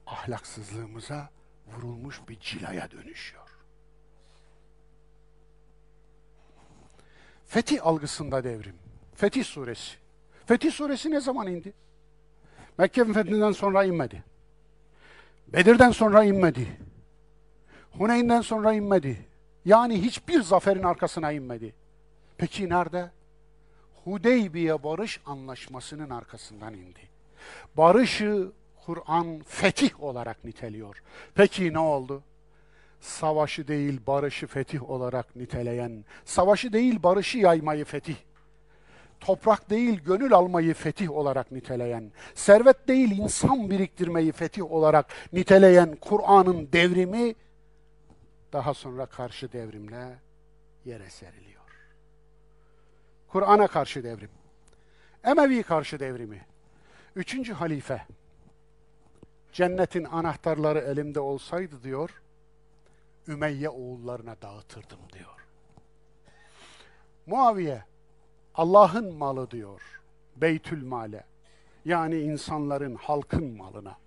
ahlaksızlığımıza 0.08 1.30
vurulmuş 1.68 2.22
bir 2.30 2.40
cilaya 2.40 2.92
dönüşüyor. 2.92 3.50
Fetih 7.46 7.86
algısında 7.86 8.44
devrim. 8.44 8.76
Fetih 9.16 9.44
suresi. 9.44 9.98
Fetih 10.46 10.72
suresi 10.72 11.12
ne 11.12 11.22
zaman 11.22 11.48
indi? 11.48 11.74
Mekke 12.78 13.14
fethinden 13.14 13.52
sonra 13.52 13.84
inmedi. 13.84 14.24
Bedir'den 15.48 15.92
sonra 15.92 16.24
inmedi. 16.24 16.93
Huneyn'den 17.98 18.42
sonra 18.42 18.74
inmedi. 18.74 19.26
Yani 19.66 20.02
hiçbir 20.02 20.42
zaferin 20.42 20.84
arkasına 20.84 21.32
inmedi. 21.32 21.74
Peki 22.38 22.70
nerede? 22.70 23.12
Hudeybiye 24.04 24.84
barış 24.84 25.20
anlaşmasının 25.26 26.10
arkasından 26.10 26.74
indi. 26.74 27.00
Barışı 27.78 28.52
Kur'an 28.86 29.42
fetih 29.48 30.04
olarak 30.04 30.44
niteliyor. 30.44 31.04
Peki 31.36 31.74
ne 31.74 31.80
oldu? 31.80 32.24
Savaşı 33.02 33.68
değil 33.68 34.00
barışı 34.08 34.48
fetih 34.48 34.90
olarak 34.90 35.36
niteleyen, 35.36 36.06
savaşı 36.26 36.74
değil 36.74 37.04
barışı 37.04 37.38
yaymayı 37.38 37.86
fetih, 37.86 38.16
toprak 39.20 39.70
değil 39.70 40.00
gönül 40.06 40.34
almayı 40.34 40.74
fetih 40.74 41.12
olarak 41.12 41.52
niteleyen, 41.52 42.12
servet 42.36 42.88
değil 42.88 43.18
insan 43.20 43.70
biriktirmeyi 43.70 44.32
fetih 44.32 44.72
olarak 44.72 45.06
niteleyen 45.34 45.98
Kur'an'ın 46.02 46.70
devrimi 46.74 47.36
daha 48.54 48.74
sonra 48.74 49.06
karşı 49.06 49.52
devrimle 49.52 50.20
yere 50.86 51.10
seriliyor. 51.10 51.64
Kur'an'a 53.28 53.68
karşı 53.68 54.04
devrim. 54.04 54.30
Emevi 55.24 55.64
karşı 55.64 56.00
devrimi. 56.00 56.46
Üçüncü 57.16 57.54
halife. 57.54 58.06
Cennetin 59.52 60.04
anahtarları 60.04 60.80
elimde 60.80 61.20
olsaydı 61.20 61.84
diyor, 61.84 62.22
Ümeyye 63.28 63.70
oğullarına 63.70 64.36
dağıtırdım 64.42 65.00
diyor. 65.14 65.48
Muaviye, 67.26 67.84
Allah'ın 68.56 69.16
malı 69.16 69.52
diyor, 69.52 70.02
Beytül 70.36 70.86
Male. 70.86 71.24
Yani 71.86 72.20
insanların, 72.20 72.96
halkın 72.96 73.58
malına. 73.58 73.98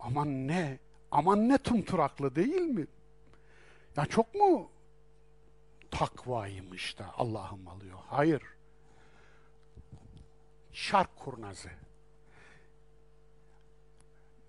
Aman 0.00 0.48
ne, 0.48 0.78
aman 1.10 1.48
ne 1.48 1.58
tumturaklı 1.58 2.34
değil 2.34 2.60
mi? 2.60 2.86
Ya 3.96 4.06
çok 4.06 4.34
mu 4.34 4.70
takvaymış 5.90 6.98
da 6.98 7.14
Allah'ım 7.16 7.68
alıyor? 7.68 7.98
Hayır. 8.06 8.42
Şark 10.72 11.16
kurnazı. 11.16 11.70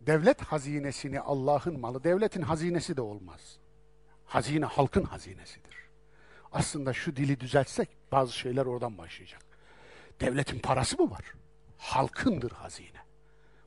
Devlet 0.02 0.42
hazinesini 0.42 1.20
Allah'ın 1.20 1.80
malı, 1.80 2.04
devletin 2.04 2.42
hazinesi 2.42 2.98
de 2.98 3.02
olmaz. 3.02 3.58
Hazine 4.26 4.66
halkın 4.66 5.04
hazinesidir. 5.04 5.76
Aslında 6.52 6.94
şu 6.94 7.16
dili 7.16 7.40
düzeltsek 7.40 7.90
bazı 8.12 8.34
şeyler 8.38 8.66
oradan 8.66 8.98
başlayacak. 8.98 9.42
Devletin 10.20 10.60
parası 10.60 11.04
mı 11.04 11.12
var? 11.12 11.34
Halkındır 11.78 12.52
hazine. 12.52 13.04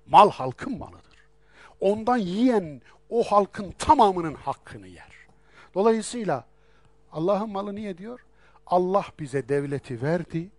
Mal 0.06 0.30
halkın 0.30 0.78
malıdır. 0.78 1.16
Ondan 1.80 2.16
yiyen 2.16 2.82
o 3.10 3.22
halkın 3.22 3.70
tamamının 3.70 4.34
hakkını 4.34 4.86
yer. 4.86 5.15
Dolayısıyla 5.76 6.44
Allah'ın 7.12 7.50
malı 7.50 7.74
niye 7.74 7.98
diyor? 7.98 8.20
Allah 8.66 9.04
bize 9.18 9.48
devleti 9.48 10.02
verdi. 10.02 10.50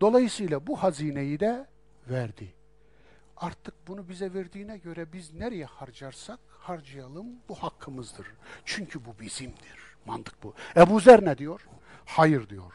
Dolayısıyla 0.00 0.66
bu 0.66 0.82
hazineyi 0.82 1.40
de 1.40 1.66
verdi. 2.10 2.54
Artık 3.36 3.74
bunu 3.88 4.08
bize 4.08 4.34
verdiğine 4.34 4.78
göre 4.78 5.12
biz 5.12 5.34
nereye 5.34 5.64
harcarsak 5.64 6.38
harcayalım 6.48 7.26
bu 7.48 7.54
hakkımızdır. 7.54 8.26
Çünkü 8.64 9.04
bu 9.04 9.14
bizimdir. 9.20 9.78
Mantık 10.06 10.42
bu. 10.42 10.54
Ebu 10.76 11.00
Zer 11.00 11.24
ne 11.24 11.38
diyor? 11.38 11.68
Hayır 12.04 12.48
diyor. 12.48 12.72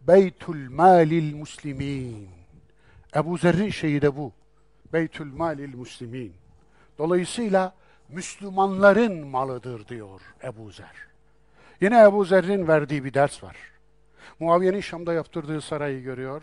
Beytül 0.00 0.70
malil 0.70 1.34
muslimin. 1.36 2.28
Ebu 3.16 3.38
Zer'in 3.38 3.70
şeyi 3.70 4.02
de 4.02 4.16
bu. 4.16 4.32
Beytül 4.92 5.32
malil 5.32 5.76
muslimin. 5.76 6.34
Dolayısıyla 6.98 7.74
Müslümanların 8.08 9.26
malıdır 9.26 9.88
diyor 9.88 10.20
Ebu 10.42 10.70
Zer. 10.70 10.94
Yine 11.80 12.02
Ebu 12.02 12.24
Zer'in 12.24 12.68
verdiği 12.68 13.04
bir 13.04 13.14
ders 13.14 13.42
var. 13.42 13.56
Muaviye'nin 14.40 14.80
Şam'da 14.80 15.12
yaptırdığı 15.12 15.60
sarayı 15.60 16.02
görüyor 16.02 16.42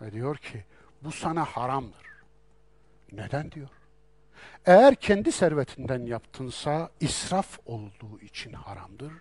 ve 0.00 0.12
diyor 0.12 0.36
ki 0.36 0.64
bu 1.02 1.12
sana 1.12 1.44
haramdır. 1.44 2.06
Neden 3.12 3.50
diyor? 3.50 3.68
Eğer 4.66 4.94
kendi 4.94 5.32
servetinden 5.32 6.06
yaptınsa 6.06 6.90
israf 7.00 7.58
olduğu 7.66 8.20
için 8.20 8.52
haramdır. 8.52 9.12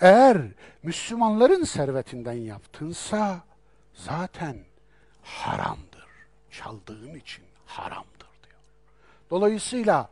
Eğer 0.00 0.38
Müslümanların 0.82 1.64
servetinden 1.64 2.32
yaptınsa 2.32 3.40
zaten 3.94 4.56
haramdır. 5.22 6.08
Çaldığın 6.50 7.14
için 7.14 7.44
haramdır 7.66 8.28
diyor. 8.42 8.60
Dolayısıyla 9.30 10.08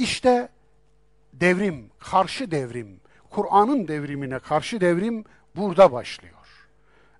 işte 0.00 0.48
devrim, 1.32 1.90
karşı 1.98 2.50
devrim, 2.50 3.00
Kur'an'ın 3.30 3.88
devrimine 3.88 4.38
karşı 4.38 4.80
devrim 4.80 5.24
burada 5.56 5.92
başlıyor. 5.92 6.34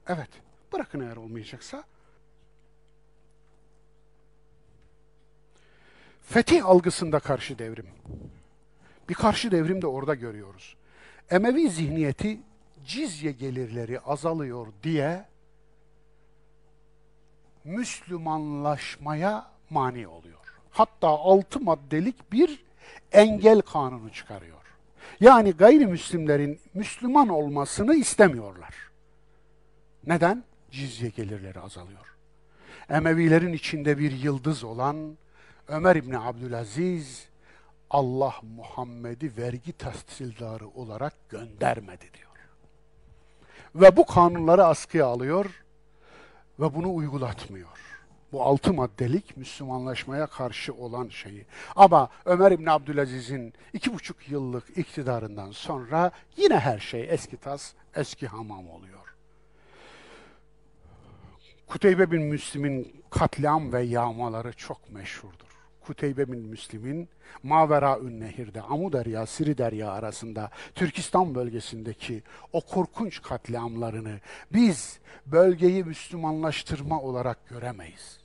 Evet, 0.09 0.29
bırakın 0.73 1.01
eğer 1.01 1.17
olmayacaksa. 1.17 1.85
Fetih 6.23 6.67
algısında 6.67 7.19
karşı 7.19 7.59
devrim. 7.59 7.89
Bir 9.09 9.15
karşı 9.15 9.51
devrim 9.51 9.83
de 9.83 9.87
orada 9.87 10.15
görüyoruz. 10.15 10.77
Emevi 11.31 11.71
zihniyeti 11.71 12.41
cizye 12.85 13.33
gelirleri 13.33 14.01
azalıyor 14.01 14.67
diye 14.83 15.25
Müslümanlaşmaya 17.65 19.51
mani 19.71 20.09
oluyor. 20.09 20.61
Hatta 20.71 21.09
altı 21.09 21.61
maddelik 21.61 22.33
bir 22.33 22.65
engel 23.13 23.61
kanunu 23.61 24.13
çıkarıyor. 24.13 24.57
Yani 25.21 25.53
gayrimüslimlerin 25.53 26.61
Müslüman 26.75 27.29
olmasını 27.29 27.95
istemiyorlar. 27.95 28.75
Neden? 30.07 30.45
Cizye 30.71 31.09
gelirleri 31.09 31.61
azalıyor. 31.61 32.17
Emevilerin 32.89 33.53
içinde 33.53 33.99
bir 33.99 34.13
yıldız 34.13 34.65
olan 34.65 35.17
Ömer 35.69 35.97
İbni 35.97 36.19
Abdülaziz 36.19 37.29
Allah 37.91 38.35
Muhammed'i 38.57 39.37
vergi 39.37 39.73
tahsildarı 39.73 40.69
olarak 40.69 41.29
göndermedi 41.29 42.11
diyor. 42.19 42.31
Ve 43.75 43.97
bu 43.97 44.07
kanunları 44.07 44.65
askıya 44.65 45.07
alıyor 45.07 45.65
ve 46.61 46.75
bunu 46.75 46.95
uygulatmıyor. 46.95 47.90
Bu 48.33 48.43
altı 48.43 48.73
maddelik 48.73 49.37
Müslümanlaşmaya 49.37 50.27
karşı 50.27 50.75
olan 50.75 51.09
şeyi. 51.09 51.47
Ama 51.77 52.09
Ömer 52.25 52.53
İbni 52.53 52.71
Abdülaziz'in 52.71 53.55
iki 53.73 53.95
buçuk 53.95 54.29
yıllık 54.29 54.79
iktidarından 54.79 55.51
sonra 55.51 56.11
yine 56.37 56.59
her 56.59 56.79
şey 56.79 57.07
eski 57.11 57.37
tas, 57.37 57.73
eski 57.95 58.27
hamam 58.27 58.71
oluyor. 58.71 59.15
Kuteybe 61.67 62.11
bin 62.11 62.23
Müslim'in 62.23 63.03
katliam 63.11 63.73
ve 63.73 63.83
yağmaları 63.83 64.53
çok 64.53 64.93
meşhurdur. 64.93 65.51
Kuteybe 65.81 66.33
bin 66.33 66.41
Müslim'in 66.41 67.09
Maveraün 67.43 68.21
Nehir'de, 68.21 68.63
Amu 68.63 68.93
Derya, 68.93 69.27
Siri 69.27 69.59
Derya 69.59 69.91
arasında 69.91 70.51
Türkistan 70.75 71.35
bölgesindeki 71.35 72.23
o 72.53 72.61
korkunç 72.61 73.23
katliamlarını 73.23 74.21
biz 74.53 74.99
bölgeyi 75.27 75.85
Müslümanlaştırma 75.85 77.01
olarak 77.01 77.49
göremeyiz. 77.49 78.20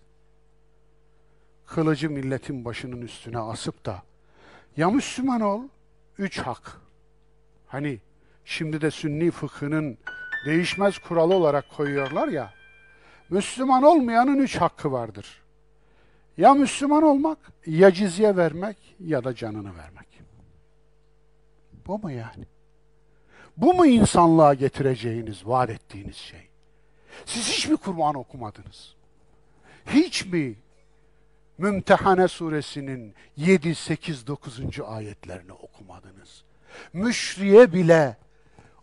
Kılıcı 1.66 2.10
milletin 2.10 2.66
başının 2.66 3.02
üstüne 3.02 3.40
asıp 3.40 3.86
da 3.86 4.04
ya 4.78 4.90
Müslüman 4.90 5.42
ol, 5.42 5.62
üç 6.18 6.40
hak. 6.40 6.82
Hani 7.68 8.00
şimdi 8.46 8.82
de 8.82 8.92
Sünni 8.92 9.32
fıkhının 9.32 9.98
değişmez 10.46 10.98
kuralı 10.98 11.34
olarak 11.34 11.70
koyuyorlar 11.70 12.28
ya, 12.28 12.54
Müslüman 13.30 13.84
olmayanın 13.84 14.38
üç 14.38 14.56
hakkı 14.56 14.92
vardır. 14.92 15.42
Ya 16.38 16.54
Müslüman 16.54 17.04
olmak, 17.04 17.38
ya 17.66 17.92
cizye 17.92 18.36
vermek 18.36 18.78
ya 19.00 19.24
da 19.24 19.36
canını 19.36 19.78
vermek. 19.78 20.08
Bu 21.88 22.00
mu 22.00 22.12
yani? 22.12 22.46
Bu 23.58 23.74
mu 23.74 23.86
insanlığa 23.86 24.54
getireceğiniz, 24.54 25.48
vaat 25.48 25.70
ettiğiniz 25.70 26.16
şey? 26.16 26.50
Siz 27.26 27.50
hiç 27.50 27.68
mi 27.68 27.78
Kur'an 27.78 28.16
okumadınız? 28.16 28.96
Hiç 29.86 30.26
mi 30.26 30.56
Mümtehane 31.58 32.28
suresinin 32.28 33.16
7, 33.38 33.76
8, 33.76 34.28
9. 34.28 34.60
ayetlerini 34.86 35.52
okumadınız? 35.52 36.44
Müşriye 36.94 37.74
bile, 37.74 38.18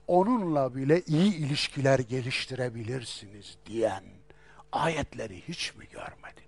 onunla 0.06 0.74
bile 0.74 1.02
iyi 1.06 1.34
ilişkiler 1.34 1.98
geliştirebilirsiniz 1.98 3.56
diyen 3.66 4.04
ayetleri 4.72 5.48
hiç 5.48 5.74
mi 5.74 5.84
görmediniz? 5.92 6.42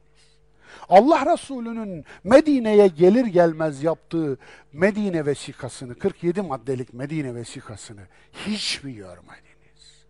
Allah 0.88 1.32
Resulü'nün 1.32 2.04
Medine'ye 2.24 2.86
gelir 2.86 3.26
gelmez 3.26 3.82
yaptığı 3.82 4.38
Medine 4.72 5.26
vesikasını, 5.26 5.98
47 5.98 6.42
maddelik 6.42 6.94
Medine 6.94 7.34
vesikasını 7.34 8.06
hiç 8.46 8.84
mi 8.84 8.94
görmediniz? 8.94 10.04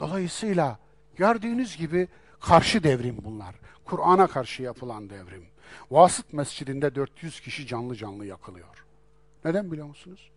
Dolayısıyla 0.00 0.78
gördüğünüz 1.16 1.76
gibi 1.76 2.08
karşı 2.40 2.82
devrim 2.82 3.16
bunlar. 3.24 3.54
Kur'an'a 3.86 4.26
karşı 4.26 4.62
yapılan 4.62 5.10
devrim. 5.10 5.46
Vasıt 5.90 6.32
Mescidinde 6.32 6.94
400 6.94 7.40
kişi 7.40 7.66
canlı 7.66 7.96
canlı 7.96 8.26
yakılıyor. 8.26 8.84
Neden 9.44 9.72
biliyor 9.72 9.86
musunuz? 9.86 10.30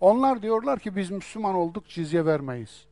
Onlar 0.00 0.42
diyorlar 0.42 0.78
ki 0.78 0.96
biz 0.96 1.10
Müslüman 1.10 1.54
olduk 1.54 1.88
cizye 1.88 2.26
vermeyiz. 2.26 2.84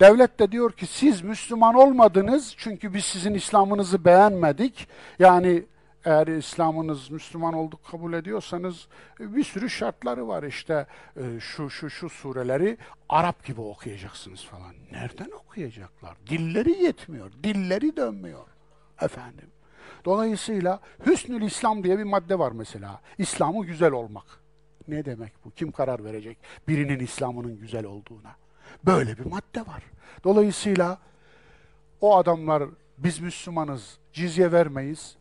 Devlet 0.00 0.38
de 0.38 0.52
diyor 0.52 0.72
ki 0.72 0.86
siz 0.86 1.22
Müslüman 1.22 1.74
olmadınız 1.74 2.54
çünkü 2.56 2.94
biz 2.94 3.04
sizin 3.04 3.34
İslam'ınızı 3.34 4.04
beğenmedik. 4.04 4.88
Yani 5.18 5.64
eğer 6.04 6.26
İslam'ınız 6.26 7.10
Müslüman 7.10 7.54
olduk 7.54 7.80
kabul 7.90 8.12
ediyorsanız 8.12 8.88
bir 9.20 9.44
sürü 9.44 9.70
şartları 9.70 10.28
var 10.28 10.42
işte 10.42 10.86
e, 11.16 11.40
şu 11.40 11.70
şu 11.70 11.90
şu 11.90 12.08
sureleri 12.08 12.78
Arap 13.08 13.44
gibi 13.44 13.60
okuyacaksınız 13.60 14.44
falan. 14.44 14.74
Nereden 14.92 15.30
okuyacaklar? 15.30 16.16
Dilleri 16.26 16.82
yetmiyor, 16.82 17.30
dilleri 17.42 17.96
dönmüyor 17.96 18.53
efendim. 19.00 19.48
Dolayısıyla 20.04 20.80
Hüsnül 21.06 21.42
İslam 21.42 21.84
diye 21.84 21.98
bir 21.98 22.04
madde 22.04 22.38
var 22.38 22.52
mesela. 22.52 23.00
İslam'ı 23.18 23.66
güzel 23.66 23.92
olmak. 23.92 24.26
Ne 24.88 25.04
demek 25.04 25.32
bu? 25.44 25.50
Kim 25.50 25.72
karar 25.72 26.04
verecek 26.04 26.38
birinin 26.68 26.98
İslam'ının 26.98 27.60
güzel 27.60 27.84
olduğuna? 27.84 28.36
Böyle 28.86 29.18
bir 29.18 29.24
madde 29.26 29.60
var. 29.60 29.82
Dolayısıyla 30.24 30.98
o 32.00 32.16
adamlar 32.16 32.62
Biz 32.98 33.20
Müslümanız, 33.20 33.98
cizye 34.12 34.52
vermeyiz. 34.52 35.16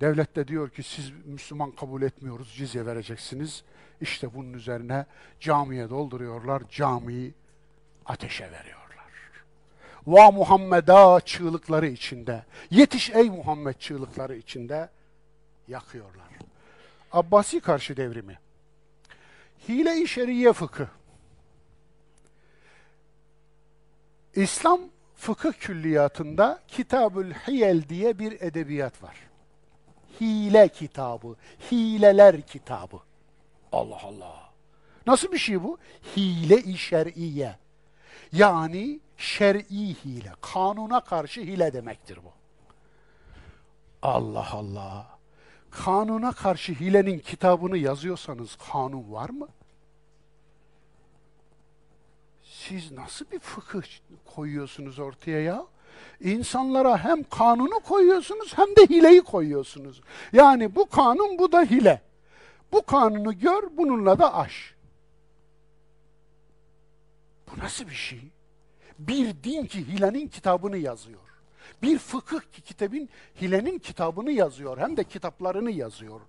Devlet 0.00 0.36
de 0.36 0.48
diyor 0.48 0.70
ki 0.70 0.82
siz 0.82 1.12
Müslüman 1.24 1.70
kabul 1.70 2.02
etmiyoruz, 2.02 2.54
cizye 2.56 2.86
vereceksiniz. 2.86 3.64
İşte 4.00 4.34
bunun 4.34 4.52
üzerine 4.52 5.06
camiye 5.40 5.90
dolduruyorlar, 5.90 6.62
camiyi 6.70 7.34
ateşe 8.06 8.44
veriyorlar. 8.44 8.83
Va 10.06 10.30
Muhammed'a 10.30 11.20
çığlıkları 11.20 11.86
içinde, 11.86 12.44
yetiş 12.70 13.10
ey 13.10 13.30
Muhammed 13.30 13.74
çığlıkları 13.74 14.36
içinde 14.36 14.88
yakıyorlar. 15.68 16.28
Abbasi 17.12 17.60
karşı 17.60 17.96
devrimi. 17.96 18.38
Hile-i 19.68 20.08
şeriye 20.08 20.52
fıkı. 20.52 20.88
İslam 24.34 24.80
fıkıh 25.16 25.52
külliyatında 25.52 26.60
Kitabül 26.68 27.32
Hiyel 27.32 27.88
diye 27.88 28.18
bir 28.18 28.40
edebiyat 28.40 29.02
var. 29.02 29.16
Hile 30.20 30.68
kitabı, 30.68 31.36
hileler 31.72 32.40
kitabı. 32.42 33.00
Allah 33.72 34.00
Allah. 34.02 34.50
Nasıl 35.06 35.32
bir 35.32 35.38
şey 35.38 35.62
bu? 35.62 35.78
Hile-i 36.16 36.78
şer'iye. 36.78 37.56
Yani 38.32 39.00
şer'i 39.16 39.94
hile, 40.04 40.32
kanuna 40.40 41.00
karşı 41.00 41.40
hile 41.40 41.72
demektir 41.72 42.18
bu. 42.24 42.32
Allah 44.02 44.48
Allah. 44.52 45.06
Kanuna 45.70 46.32
karşı 46.32 46.72
hilenin 46.72 47.18
kitabını 47.18 47.78
yazıyorsanız 47.78 48.56
kanun 48.56 49.12
var 49.12 49.30
mı? 49.30 49.48
Siz 52.42 52.92
nasıl 52.92 53.30
bir 53.30 53.38
fıkıh 53.38 53.82
koyuyorsunuz 54.24 54.98
ortaya 54.98 55.40
ya? 55.40 55.66
İnsanlara 56.20 57.04
hem 57.04 57.22
kanunu 57.22 57.80
koyuyorsunuz 57.80 58.58
hem 58.58 58.76
de 58.76 58.94
hileyi 58.94 59.22
koyuyorsunuz. 59.22 60.00
Yani 60.32 60.74
bu 60.74 60.88
kanun 60.88 61.38
bu 61.38 61.52
da 61.52 61.62
hile. 61.62 62.02
Bu 62.72 62.86
kanunu 62.86 63.38
gör 63.38 63.62
bununla 63.76 64.18
da 64.18 64.34
aş. 64.34 64.74
Bu 67.46 67.60
nasıl 67.64 67.88
bir 67.88 67.94
şey? 67.94 68.33
Bir 68.98 69.44
din 69.44 69.66
ki 69.66 69.86
hilenin 69.86 70.28
kitabını 70.28 70.76
yazıyor. 70.76 71.20
Bir 71.82 71.98
fıkıh 71.98 72.40
ki 72.40 72.62
kitabın 72.62 73.08
hilenin 73.40 73.78
kitabını 73.78 74.30
yazıyor. 74.30 74.78
Hem 74.78 74.96
de 74.96 75.04
kitaplarını 75.04 75.70
yazıyor. 75.70 76.20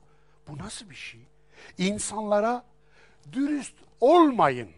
Bu 0.48 0.58
nasıl 0.58 0.90
bir 0.90 0.96
şey? 0.96 1.22
İnsanlara 1.78 2.66
dürüst 3.32 3.76
olmayın. 4.02 4.70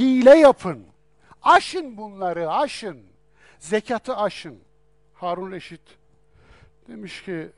Hile 0.00 0.38
yapın. 0.38 0.86
Aşın 1.42 1.96
bunları, 1.96 2.50
aşın. 2.50 3.02
Zekatı 3.58 4.16
aşın. 4.16 4.58
Harun 5.14 5.52
Reşit 5.52 5.80
demiş 6.88 7.22
ki 7.24 7.48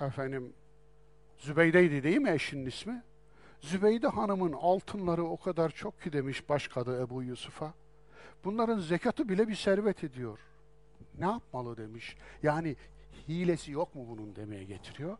efendim 0.00 0.52
Zübeyde'ydi 1.38 2.02
değil 2.02 2.18
mi 2.18 2.30
eşinin 2.30 2.66
ismi? 2.66 3.02
Zübeyde 3.62 4.08
hanımın 4.08 4.52
altınları 4.52 5.24
o 5.24 5.36
kadar 5.36 5.70
çok 5.70 6.02
ki 6.02 6.12
demiş 6.12 6.48
başkadı 6.48 7.02
Ebu 7.02 7.22
Yusuf'a. 7.22 7.74
Bunların 8.44 8.78
zekatı 8.78 9.28
bile 9.28 9.48
bir 9.48 9.54
servet 9.54 10.04
ediyor. 10.04 10.38
Ne 11.18 11.24
yapmalı 11.24 11.76
demiş. 11.76 12.16
Yani 12.42 12.76
hilesi 13.28 13.72
yok 13.72 13.94
mu 13.94 14.06
bunun 14.08 14.36
demeye 14.36 14.64
getiriyor. 14.64 15.16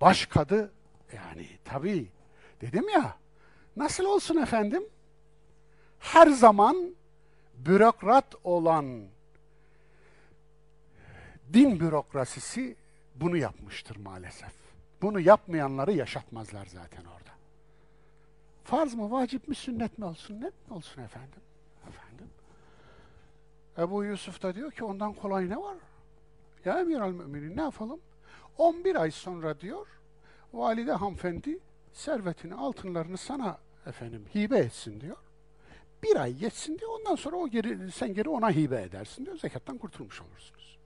Başkadı 0.00 0.72
yani 1.14 1.46
tabii 1.64 2.08
dedim 2.60 2.88
ya 2.88 3.16
nasıl 3.76 4.04
olsun 4.04 4.36
efendim? 4.36 4.82
Her 5.98 6.26
zaman 6.26 6.94
bürokrat 7.56 8.34
olan 8.44 9.04
din 11.52 11.80
bürokrasisi 11.80 12.76
bunu 13.14 13.36
yapmıştır 13.36 13.96
maalesef. 13.96 14.52
Bunu 15.02 15.20
yapmayanları 15.20 15.92
yaşatmazlar 15.92 16.66
zaten 16.66 17.04
orada. 17.04 17.25
Farz 18.66 18.94
mı, 18.94 19.10
vacip 19.10 19.48
mi, 19.48 19.54
sünnet 19.54 19.98
mi 19.98 20.04
olsun, 20.04 20.40
ne 20.40 20.44
mi 20.44 20.52
olsun 20.70 21.02
efendim? 21.02 21.40
Efendim? 21.88 22.26
Ebu 23.78 24.04
Yusuf 24.04 24.42
da 24.42 24.54
diyor 24.54 24.72
ki 24.72 24.84
ondan 24.84 25.12
kolay 25.12 25.50
ne 25.50 25.56
var? 25.56 25.76
Ya 26.64 26.80
emir 26.80 27.00
al 27.00 27.10
müminin 27.10 27.56
ne 27.56 27.60
yapalım? 27.60 28.00
11 28.58 28.96
ay 28.96 29.10
sonra 29.10 29.60
diyor, 29.60 29.86
valide 30.52 30.92
hanımefendi 30.92 31.58
servetini, 31.92 32.54
altınlarını 32.54 33.16
sana 33.16 33.58
efendim 33.86 34.24
hibe 34.34 34.58
etsin 34.58 35.00
diyor. 35.00 35.16
Bir 36.02 36.16
ay 36.16 36.34
geçsin 36.34 36.78
diyor, 36.78 36.90
ondan 37.00 37.14
sonra 37.14 37.36
o 37.36 37.48
geri, 37.48 37.92
sen 37.92 38.14
geri 38.14 38.28
ona 38.28 38.50
hibe 38.50 38.82
edersin 38.82 39.26
diyor, 39.26 39.38
zekattan 39.38 39.78
kurtulmuş 39.78 40.20
olursunuz. 40.20 40.78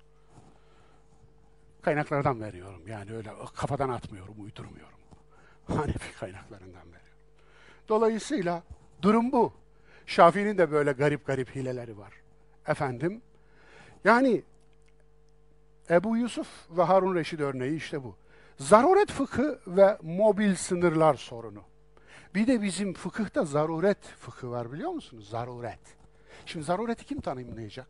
Kaynaklardan 1.82 2.40
veriyorum, 2.40 2.88
yani 2.88 3.12
öyle 3.12 3.30
kafadan 3.54 3.88
atmıyorum, 3.88 4.34
uydurmuyorum. 4.38 4.98
Hanefi 5.66 6.18
kaynaklarından 6.18 6.86
veriyorum. 6.86 6.99
Dolayısıyla 7.90 8.62
durum 9.02 9.32
bu. 9.32 9.52
Şafii'nin 10.06 10.58
de 10.58 10.70
böyle 10.70 10.92
garip 10.92 11.26
garip 11.26 11.54
hileleri 11.54 11.98
var. 11.98 12.12
Efendim, 12.66 13.22
yani 14.04 14.42
Ebu 15.90 16.16
Yusuf 16.16 16.48
ve 16.70 16.82
Harun 16.82 17.14
Reşid 17.14 17.40
örneği 17.40 17.76
işte 17.76 18.04
bu. 18.04 18.16
Zaruret 18.58 19.10
fıkı 19.10 19.60
ve 19.66 19.98
mobil 20.02 20.54
sınırlar 20.54 21.14
sorunu. 21.14 21.62
Bir 22.34 22.46
de 22.46 22.62
bizim 22.62 22.94
fıkıhta 22.94 23.44
zaruret 23.44 24.02
fıkı 24.02 24.50
var 24.50 24.72
biliyor 24.72 24.90
musunuz? 24.90 25.28
Zaruret. 25.28 25.80
Şimdi 26.46 26.64
zarureti 26.64 27.04
kim 27.04 27.20
tanımlayacak? 27.20 27.88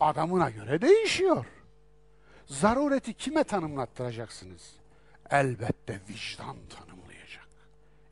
Adamına 0.00 0.50
göre 0.50 0.82
değişiyor. 0.82 1.46
Zarureti 2.46 3.14
kime 3.14 3.44
tanımlattıracaksınız? 3.44 4.76
Elbette 5.30 6.00
vicdan 6.08 6.56
tanımlayacak. 6.68 6.89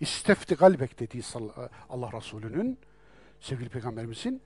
İstefti 0.01 0.57
kalbek 0.57 1.01
dediği 1.01 1.23
Allah 1.91 2.13
Resulü'nün, 2.13 2.79
sevgili 3.41 3.69
peygamberimizin 3.69 4.43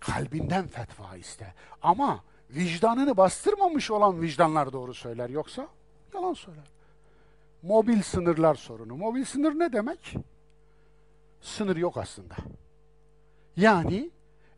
kalbinden 0.00 0.66
fetva 0.66 1.16
iste. 1.16 1.54
Ama 1.82 2.24
vicdanını 2.50 3.16
bastırmamış 3.16 3.90
olan 3.90 4.22
vicdanlar 4.22 4.72
doğru 4.72 4.94
söyler. 4.94 5.28
Yoksa 5.28 5.68
yalan 6.14 6.34
söyler. 6.34 6.64
Mobil 7.62 8.02
sınırlar 8.02 8.54
sorunu. 8.54 8.96
Mobil 8.96 9.24
sınır 9.24 9.58
ne 9.58 9.72
demek? 9.72 10.14
Sınır 11.40 11.76
yok 11.76 11.96
aslında. 11.96 12.34
Yani 13.56 14.10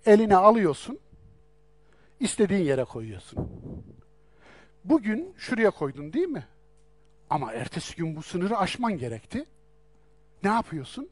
eline 0.06 0.36
alıyorsun, 0.36 0.98
istediğin 2.20 2.64
yere 2.64 2.85
koyuyorsun. 2.85 3.51
Bugün 4.85 5.35
şuraya 5.39 5.70
koydun 5.70 6.12
değil 6.12 6.28
mi? 6.28 6.47
Ama 7.31 7.52
ertesi 7.52 7.97
gün 7.97 8.16
bu 8.16 8.23
sınırı 8.23 8.59
aşman 8.59 8.98
gerekti. 8.98 9.44
Ne 10.47 10.52
yapıyorsun? 10.52 11.09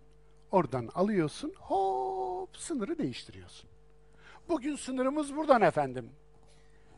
Oradan 0.51 0.89
alıyorsun, 0.95 1.55
hop 1.59 2.57
sınırı 2.57 2.99
değiştiriyorsun. 2.99 3.71
Bugün 4.49 4.77
sınırımız 4.77 5.37
buradan 5.37 5.63
efendim. 5.63 6.11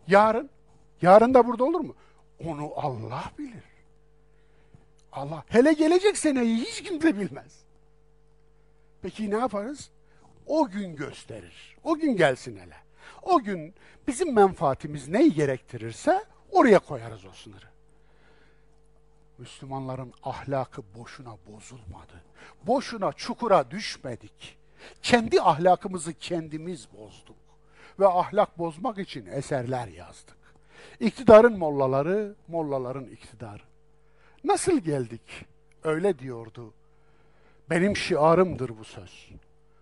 Yarın, 0.09 0.51
yarın 1.03 1.35
da 1.35 1.47
burada 1.47 1.65
olur 1.65 1.81
mu? 1.81 1.95
Onu 2.45 2.73
Allah 2.77 3.25
bilir. 3.39 3.65
Allah, 5.13 5.45
hele 5.49 5.73
gelecek 5.73 6.17
seneyi 6.17 6.57
hiç 6.59 6.83
kimse 6.83 7.21
bilmez. 7.21 7.65
Peki 9.03 9.31
ne 9.31 9.37
yaparız? 9.37 9.91
O 10.47 10.69
gün 10.69 10.97
gösterir. 10.97 11.77
O 11.85 11.97
gün 11.97 12.17
gelsin 12.17 12.57
hele. 12.57 12.77
O 13.23 13.41
gün 13.41 13.75
bizim 14.07 14.35
menfaatimiz 14.35 15.09
neyi 15.09 15.35
gerektirirse 15.35 16.25
oraya 16.51 16.79
koyarız 16.79 17.25
o 17.25 17.33
sınırı. 17.33 17.76
Müslümanların 19.39 20.13
ahlakı 20.23 20.83
boşuna 20.99 21.37
bozulmadı. 21.47 22.23
Boşuna 22.67 23.13
çukura 23.13 23.71
düşmedik. 23.71 24.59
Kendi 25.03 25.43
ahlakımızı 25.43 26.15
kendimiz 26.15 26.89
bozduk. 26.99 27.37
Ve 28.01 28.07
ahlak 28.07 28.59
bozmak 28.59 28.99
için 28.99 29.27
eserler 29.27 29.89
yazdık. 29.89 30.37
İktidarın 31.01 31.59
mollaları, 31.59 32.35
mollaların 32.49 33.05
iktidarı. 33.05 33.63
Nasıl 34.45 34.79
geldik? 34.79 35.45
Öyle 35.85 36.19
diyordu. 36.19 36.73
Benim 37.71 37.97
şiarımdır 37.97 38.79
bu 38.79 38.85
söz. 38.85 39.31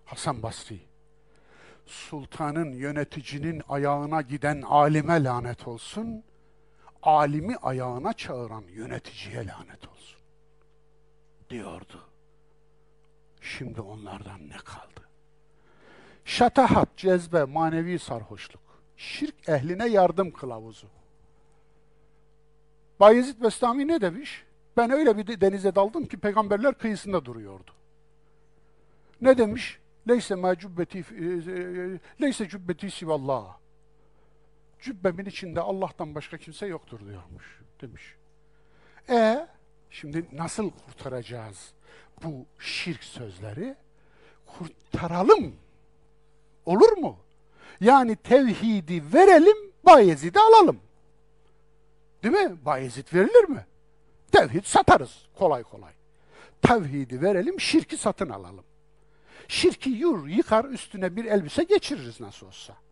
Hasan 0.04 0.42
Basri. 0.42 0.80
Sultanın, 1.86 2.72
yöneticinin 2.72 3.62
ayağına 3.68 4.22
giden 4.22 4.62
alime 4.62 5.24
lanet 5.24 5.68
olsun, 5.68 6.24
alimi 7.04 7.56
ayağına 7.56 8.12
çağıran 8.12 8.64
yöneticiye 8.68 9.46
lanet 9.46 9.88
olsun. 9.88 10.18
Diyordu. 11.50 12.00
Şimdi 13.40 13.80
onlardan 13.80 14.48
ne 14.48 14.56
kaldı? 14.56 15.08
Şatahat, 16.24 16.96
cezbe, 16.96 17.44
manevi 17.44 17.98
sarhoşluk. 17.98 18.62
Şirk 18.96 19.48
ehline 19.48 19.88
yardım 19.88 20.30
kılavuzu. 20.30 20.86
Bayezid 23.00 23.42
Bestami 23.42 23.88
ne 23.88 24.00
demiş? 24.00 24.44
Ben 24.76 24.90
öyle 24.90 25.16
bir 25.18 25.40
denize 25.40 25.74
daldım 25.74 26.06
ki 26.06 26.16
peygamberler 26.16 26.74
kıyısında 26.74 27.24
duruyordu. 27.24 27.70
Ne 29.20 29.38
demiş? 29.38 29.78
Leyse 30.08 30.34
ma 30.34 30.58
cübbeti 30.58 30.98
e, 30.98 31.04
leyse 32.22 32.48
cübbeti 32.48 32.90
sivallah. 32.90 33.56
Cübbemin 34.84 35.24
içinde 35.24 35.60
Allah'tan 35.60 36.14
başka 36.14 36.38
kimse 36.38 36.66
yoktur 36.66 37.00
diyormuş 37.00 37.60
demiş. 37.80 38.14
E 39.08 39.46
şimdi 39.90 40.26
nasıl 40.32 40.70
kurtaracağız 40.70 41.72
bu 42.24 42.46
şirk 42.58 43.04
sözleri? 43.04 43.76
Kurtaralım. 44.46 45.56
Olur 46.66 46.92
mu? 46.96 47.18
Yani 47.80 48.16
tevhidi 48.16 49.14
verelim, 49.14 49.56
Bayezid'i 49.86 50.40
alalım. 50.40 50.80
Değil 52.22 52.34
mi? 52.34 52.64
Bayezid 52.64 53.14
verilir 53.14 53.48
mi? 53.48 53.66
Tevhid 54.32 54.64
satarız 54.64 55.26
kolay 55.34 55.62
kolay. 55.62 55.92
Tevhidi 56.62 57.22
verelim, 57.22 57.60
şirki 57.60 57.96
satın 57.96 58.28
alalım. 58.28 58.64
Şirki 59.48 59.90
yur, 59.90 60.28
yıkar, 60.28 60.64
üstüne 60.64 61.16
bir 61.16 61.24
elbise 61.24 61.64
geçiririz 61.64 62.20
nasıl 62.20 62.46
olsa. 62.46 62.83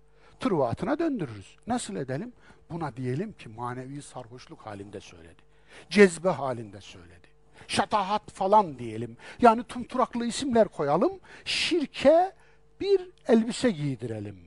Truvatına 0.43 0.99
döndürürüz. 0.99 1.57
Nasıl 1.67 1.97
edelim? 1.97 2.33
Buna 2.71 2.97
diyelim 2.97 3.33
ki 3.33 3.49
manevi 3.49 4.03
sarhoşluk 4.03 4.61
halinde 4.61 5.01
söyledi. 5.01 5.43
Cezbe 5.91 6.29
halinde 6.29 6.81
söyledi. 6.81 7.29
Şatahat 7.69 8.31
falan 8.31 8.79
diyelim. 8.79 9.17
Yani 9.41 9.65
tumturaklı 9.65 10.27
isimler 10.27 10.69
koyalım. 10.69 11.13
Şirke 11.45 12.33
bir 12.81 13.11
elbise 13.29 13.71
giydirelim. 13.71 14.39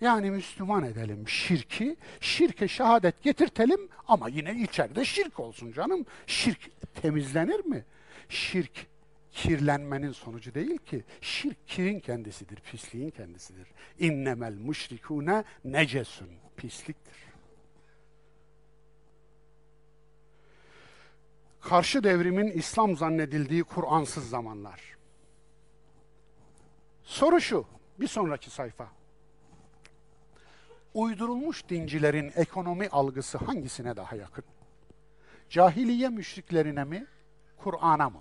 Yani 0.00 0.30
Müslüman 0.30 0.84
edelim 0.84 1.28
şirki, 1.28 1.96
şirke 2.20 2.68
şehadet 2.68 3.22
getirtelim 3.22 3.88
ama 4.08 4.28
yine 4.28 4.54
içeride 4.62 5.04
şirk 5.04 5.40
olsun 5.40 5.72
canım. 5.72 6.06
Şirk 6.26 6.70
temizlenir 7.02 7.64
mi? 7.64 7.84
Şirk 8.28 8.86
kirlenmenin 9.34 10.12
sonucu 10.12 10.54
değil 10.54 10.76
ki. 10.76 11.04
Şirk 11.20 11.68
kirin 11.68 12.00
kendisidir, 12.00 12.56
pisliğin 12.56 13.10
kendisidir. 13.10 13.68
İnnemel 13.98 14.54
müşrikûne 14.54 15.44
necesun, 15.64 16.28
pisliktir. 16.56 17.14
Karşı 21.60 22.04
devrimin 22.04 22.50
İslam 22.50 22.96
zannedildiği 22.96 23.64
Kur'ansız 23.64 24.28
zamanlar. 24.28 24.80
Soru 27.02 27.40
şu, 27.40 27.66
bir 28.00 28.08
sonraki 28.08 28.50
sayfa. 28.50 28.88
Uydurulmuş 30.94 31.68
dincilerin 31.68 32.32
ekonomi 32.36 32.88
algısı 32.88 33.38
hangisine 33.38 33.96
daha 33.96 34.16
yakın? 34.16 34.44
Cahiliye 35.50 36.08
müşriklerine 36.08 36.84
mi, 36.84 37.06
Kur'an'a 37.56 38.10
mı? 38.10 38.20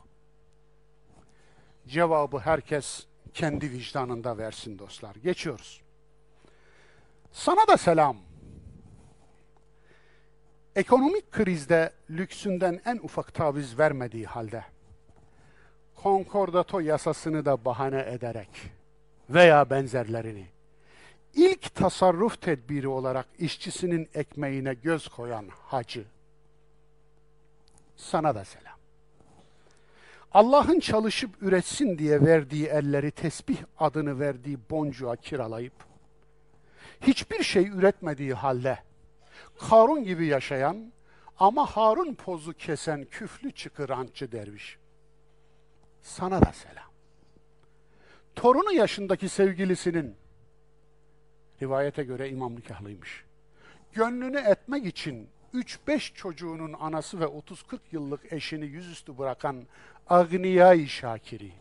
Cevabı 1.87 2.39
herkes 2.39 3.05
kendi 3.33 3.71
vicdanında 3.71 4.37
versin 4.37 4.79
dostlar. 4.79 5.15
Geçiyoruz. 5.15 5.81
Sana 7.31 7.67
da 7.67 7.77
selam. 7.77 8.17
Ekonomik 10.75 11.31
krizde 11.31 11.93
lüksünden 12.09 12.81
en 12.85 12.97
ufak 12.97 13.33
taviz 13.33 13.79
vermediği 13.79 14.25
halde, 14.25 14.65
konkordato 15.95 16.79
yasasını 16.79 17.45
da 17.45 17.65
bahane 17.65 18.05
ederek 18.09 18.49
veya 19.29 19.69
benzerlerini, 19.69 20.47
ilk 21.33 21.75
tasarruf 21.75 22.41
tedbiri 22.41 22.87
olarak 22.87 23.27
işçisinin 23.39 24.09
ekmeğine 24.13 24.73
göz 24.73 25.07
koyan 25.07 25.47
hacı, 25.47 26.05
sana 27.95 28.35
da 28.35 28.45
selam. 28.45 28.72
Allah'ın 30.33 30.79
çalışıp 30.79 31.31
üretsin 31.41 31.97
diye 31.97 32.21
verdiği 32.21 32.65
elleri 32.65 33.11
tesbih 33.11 33.57
adını 33.77 34.19
verdiği 34.19 34.57
boncuğa 34.69 35.15
kiralayıp, 35.15 35.73
hiçbir 37.01 37.43
şey 37.43 37.67
üretmediği 37.67 38.33
halde, 38.33 38.79
Karun 39.69 40.03
gibi 40.03 40.25
yaşayan 40.25 40.93
ama 41.39 41.65
Harun 41.65 42.13
pozu 42.13 42.53
kesen 42.53 43.05
küflü 43.05 43.51
çıkırancı 43.51 44.31
derviş. 44.31 44.77
Sana 46.01 46.41
da 46.41 46.51
selam. 46.53 46.89
Torunu 48.35 48.73
yaşındaki 48.73 49.29
sevgilisinin, 49.29 50.15
rivayete 51.61 52.03
göre 52.03 52.29
imam 52.29 52.55
nikahlıymış, 52.55 53.25
gönlünü 53.93 54.37
etmek 54.37 54.85
için 54.85 55.29
3-5 55.53 56.13
çocuğunun 56.13 56.73
anası 56.73 57.19
ve 57.19 57.25
30-40 57.25 57.79
yıllık 57.91 58.33
eşini 58.33 58.65
yüzüstü 58.65 59.17
bırakan 59.17 59.63
Agniyay 60.09 60.87
Şakiri. 60.87 61.51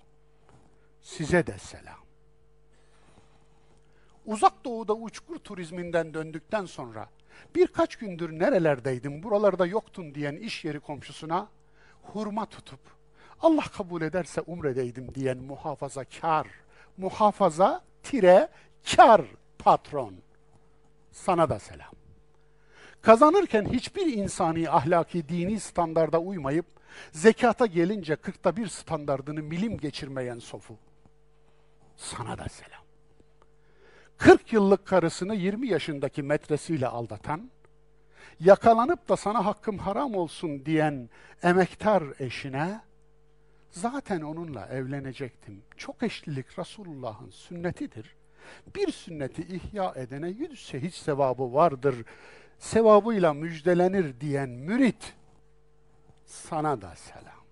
Size 1.02 1.47
de 1.47 1.59
selam. 1.59 2.02
Uzak 4.27 4.64
doğuda 4.64 4.94
uçkur 4.94 5.39
turizminden 5.39 6.14
döndükten 6.14 6.64
sonra 6.64 7.09
birkaç 7.55 7.97
gündür 7.97 8.39
nerelerdeydin, 8.39 9.23
buralarda 9.23 9.66
yoktun 9.66 10.14
diyen 10.14 10.36
iş 10.36 10.64
yeri 10.64 10.81
komşusuna 10.81 11.48
hurma 12.02 12.47
tutup 12.47 12.81
Allah 13.40 13.62
kabul 13.62 14.02
ederse 14.02 14.40
umredeydim 14.40 15.14
diyen 15.14 15.39
muhafazakar, 15.39 16.47
muhafaza 16.97 17.85
tire 18.02 18.48
kar 18.97 19.23
patron. 19.59 20.14
Sana 21.12 21.51
da 21.51 21.59
selam. 21.59 22.02
Kazanırken 23.03 23.65
hiçbir 23.65 24.07
insani 24.07 24.70
ahlaki 24.70 25.29
dini 25.29 25.61
standarda 25.61 26.19
uymayıp 26.19 26.66
zekata 27.12 27.66
gelince 27.66 28.16
kırkta 28.16 28.57
bir 28.57 28.66
standardını 28.66 29.43
milim 29.43 29.79
geçirmeyen 29.79 30.39
sofu. 30.39 30.79
Sana 31.97 32.39
da 32.39 32.49
selam. 32.49 32.83
40 34.19 34.53
yıllık 34.53 34.87
karısını 34.87 35.35
20 35.35 35.69
yaşındaki 35.69 36.23
metresiyle 36.23 36.87
aldatan, 36.87 37.51
yakalanıp 38.41 39.09
da 39.09 39.16
sana 39.16 39.45
hakkım 39.45 39.79
haram 39.79 40.15
olsun 40.15 40.66
diyen 40.66 41.09
emektar 41.43 42.05
eşine, 42.19 42.81
zaten 43.70 44.20
onunla 44.20 44.66
evlenecektim. 44.66 45.62
Çok 45.77 46.03
eşlilik 46.03 46.59
Resulullah'ın 46.59 47.31
sünnetidir. 47.31 48.16
Bir 48.74 48.93
sünneti 48.93 49.43
ihya 49.43 49.93
edene 49.97 50.29
yüz 50.29 50.61
şehit 50.61 50.95
sevabı 50.95 51.55
vardır 51.55 51.97
sevabıyla 52.62 53.34
müjdelenir 53.34 54.20
diyen 54.20 54.48
mürit 54.48 55.14
sana 56.26 56.82
da 56.82 56.94
selam. 56.94 57.43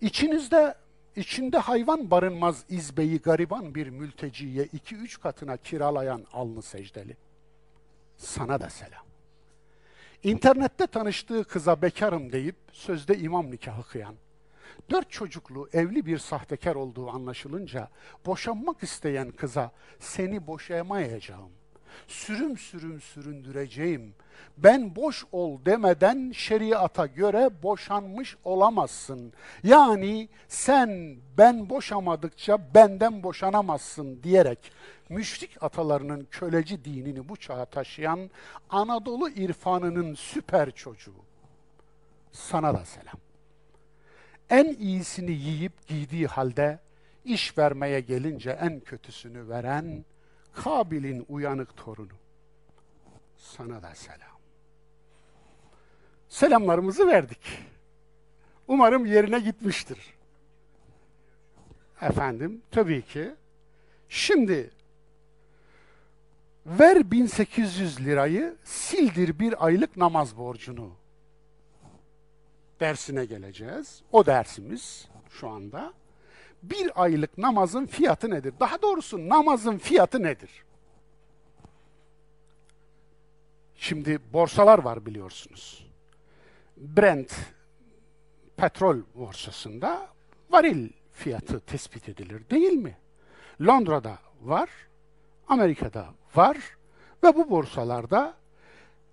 İçinizde 0.00 0.74
içinde 1.16 1.58
hayvan 1.58 2.10
barınmaz 2.10 2.64
izbeyi 2.68 3.18
gariban 3.18 3.74
bir 3.74 3.86
mülteciye 3.86 4.64
iki 4.64 4.96
üç 4.96 5.20
katına 5.20 5.56
kiralayan 5.56 6.26
alnı 6.32 6.62
secdeli. 6.62 7.16
Sana 8.16 8.60
da 8.60 8.70
selam. 8.70 9.04
İnternette 10.22 10.86
tanıştığı 10.86 11.44
kıza 11.44 11.82
bekarım 11.82 12.32
deyip 12.32 12.56
sözde 12.72 13.18
imam 13.18 13.50
nikahı 13.50 13.88
kıyan, 13.88 14.14
Dört 14.90 15.10
çocuklu 15.10 15.68
evli 15.72 16.06
bir 16.06 16.18
sahtekar 16.18 16.74
olduğu 16.74 17.10
anlaşılınca 17.10 17.88
boşanmak 18.26 18.82
isteyen 18.82 19.30
kıza 19.30 19.70
seni 19.98 20.46
boşayamayacağım. 20.46 21.50
Sürüm 22.08 22.58
sürüm 22.58 23.00
süründüreceğim. 23.00 24.14
Ben 24.58 24.96
boş 24.96 25.24
ol 25.32 25.58
demeden 25.66 26.32
şeriata 26.32 27.06
göre 27.06 27.50
boşanmış 27.62 28.36
olamazsın. 28.44 29.32
Yani 29.62 30.28
sen 30.48 31.16
ben 31.38 31.70
boşamadıkça 31.70 32.74
benden 32.74 33.22
boşanamazsın 33.22 34.22
diyerek 34.22 34.72
müşrik 35.08 35.62
atalarının 35.62 36.26
köleci 36.30 36.84
dinini 36.84 37.28
bu 37.28 37.36
çağa 37.36 37.64
taşıyan 37.64 38.30
Anadolu 38.70 39.30
irfanının 39.30 40.14
süper 40.14 40.70
çocuğu. 40.70 41.14
Sana 42.32 42.74
da 42.74 42.84
selam 42.84 43.23
en 44.54 44.76
iyisini 44.78 45.32
yiyip 45.32 45.86
giydiği 45.86 46.26
halde 46.26 46.78
iş 47.24 47.58
vermeye 47.58 48.00
gelince 48.00 48.50
en 48.50 48.80
kötüsünü 48.80 49.48
veren 49.48 50.04
Kabil'in 50.52 51.24
uyanık 51.28 51.76
torunu. 51.76 52.12
Sana 53.36 53.82
da 53.82 53.94
selam. 53.94 54.38
Selamlarımızı 56.28 57.06
verdik. 57.06 57.58
Umarım 58.68 59.06
yerine 59.06 59.38
gitmiştir. 59.38 59.98
Efendim, 62.00 62.62
tabii 62.70 63.02
ki. 63.02 63.34
Şimdi 64.08 64.70
ver 66.66 67.10
1800 67.10 68.00
lirayı, 68.00 68.56
sildir 68.64 69.38
bir 69.38 69.66
aylık 69.66 69.96
namaz 69.96 70.36
borcunu 70.36 71.03
dersine 72.80 73.24
geleceğiz. 73.24 74.02
O 74.12 74.26
dersimiz 74.26 75.08
şu 75.30 75.48
anda. 75.48 75.92
Bir 76.62 77.02
aylık 77.02 77.38
namazın 77.38 77.86
fiyatı 77.86 78.30
nedir? 78.30 78.54
Daha 78.60 78.82
doğrusu 78.82 79.28
namazın 79.28 79.78
fiyatı 79.78 80.22
nedir? 80.22 80.50
Şimdi 83.76 84.18
borsalar 84.32 84.78
var 84.78 85.06
biliyorsunuz. 85.06 85.86
Brent 86.76 87.34
petrol 88.56 89.00
borsasında 89.14 90.08
varil 90.50 90.90
fiyatı 91.12 91.60
tespit 91.60 92.08
edilir 92.08 92.42
değil 92.50 92.72
mi? 92.72 92.96
Londra'da 93.60 94.18
var, 94.42 94.70
Amerika'da 95.48 96.06
var 96.34 96.56
ve 97.24 97.36
bu 97.36 97.50
borsalarda 97.50 98.34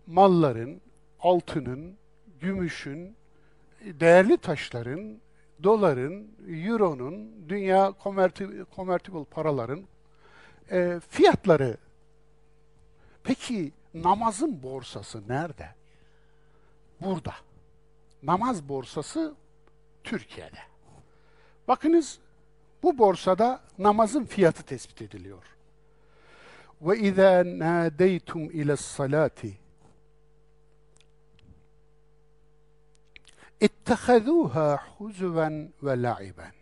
malların, 0.08 0.82
altının, 1.20 1.98
gümüşün, 2.40 3.16
değerli 3.86 4.38
taşların, 4.38 5.18
doların, 5.64 6.32
euronun, 6.48 7.50
dünya 7.50 7.94
convertible, 8.04 9.24
paraların 9.24 9.84
e, 10.72 11.00
fiyatları. 11.10 11.78
Peki 13.24 13.72
namazın 13.94 14.64
borsası 14.64 15.24
nerede? 15.30 15.70
Burada. 17.02 17.34
Namaz 18.24 18.70
borsası 18.70 19.36
Türkiye'de. 20.04 20.60
Bakınız 21.68 22.20
bu 22.84 22.98
borsada 22.98 23.62
namazın 23.78 24.26
fiyatı 24.26 24.64
tespit 24.64 25.02
ediliyor. 25.02 25.44
Ve 26.82 27.00
izâ 27.00 27.44
nâdeytum 27.46 28.44
ile's-salâti 28.44 29.61
اتخذوها 33.63 34.77
حزوا 34.77 35.69
ولعبا 35.83 36.53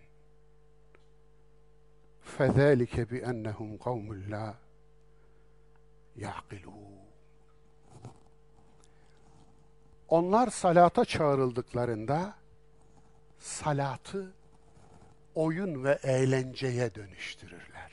فذلك 2.22 3.00
بأنهم 3.00 3.76
قوم 3.76 4.14
لا 4.14 4.54
يعقلون 6.16 7.04
Onlar 10.08 10.50
salata 10.50 11.04
çağrıldıklarında 11.04 12.34
salatı 13.38 14.32
oyun 15.34 15.84
ve 15.84 15.98
eğlenceye 16.02 16.94
dönüştürürler. 16.94 17.92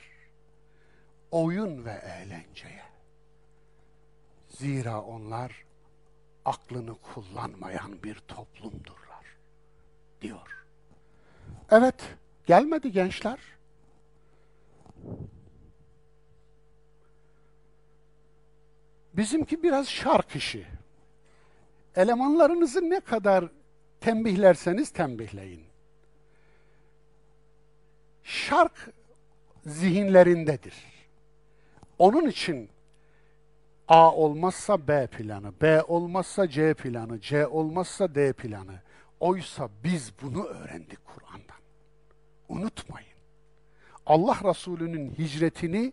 Oyun 1.32 1.86
ve 1.86 1.92
eğlenceye. 1.92 2.84
Zira 4.50 5.02
onlar 5.02 5.65
aklını 6.47 6.95
kullanmayan 6.95 8.03
bir 8.03 8.15
toplumdurlar 8.15 9.25
diyor. 10.23 10.67
Evet, 11.71 11.95
gelmedi 12.47 12.93
gençler. 12.93 13.39
Bizimki 19.15 19.63
biraz 19.63 19.89
şark 19.89 20.37
işi. 20.37 20.67
Elemanlarınızı 21.97 22.91
ne 22.91 23.01
kadar 23.01 23.45
tembihlerseniz 24.01 24.91
tembihleyin. 24.91 25.65
Şark 28.23 28.91
zihinlerindedir. 29.67 30.75
Onun 31.99 32.29
için 32.29 32.71
A 33.89 34.15
olmazsa 34.15 34.89
B 34.89 35.07
planı, 35.07 35.53
B 35.61 35.83
olmazsa 35.83 36.49
C 36.49 36.75
planı, 36.75 37.21
C 37.21 37.47
olmazsa 37.47 38.15
D 38.15 38.33
planı. 38.33 38.81
Oysa 39.21 39.69
biz 39.85 40.13
bunu 40.23 40.45
öğrendik 40.45 40.99
Kur'an'dan. 41.05 41.61
Unutmayın. 42.49 43.09
Allah 44.07 44.39
Resulü'nün 44.45 45.11
hicretini 45.11 45.93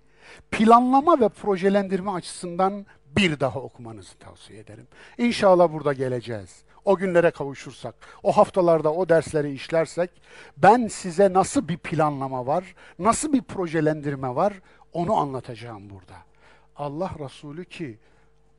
planlama 0.51 1.19
ve 1.19 1.29
projelendirme 1.29 2.11
açısından 2.11 2.85
bir 3.17 3.39
daha 3.39 3.59
okumanızı 3.59 4.17
tavsiye 4.17 4.59
ederim. 4.59 4.87
İnşallah 5.17 5.73
burada 5.73 5.93
geleceğiz. 5.93 6.63
O 6.85 6.97
günlere 6.97 7.31
kavuşursak, 7.31 7.95
o 8.23 8.31
haftalarda 8.31 8.93
o 8.93 9.09
dersleri 9.09 9.53
işlersek, 9.53 10.09
ben 10.57 10.87
size 10.87 11.33
nasıl 11.33 11.67
bir 11.67 11.77
planlama 11.77 12.47
var, 12.47 12.75
nasıl 12.99 13.33
bir 13.33 13.41
projelendirme 13.41 14.35
var, 14.35 14.53
onu 14.93 15.15
anlatacağım 15.15 15.89
burada. 15.89 16.32
Allah 16.75 17.11
Resulü 17.19 17.65
ki 17.65 17.97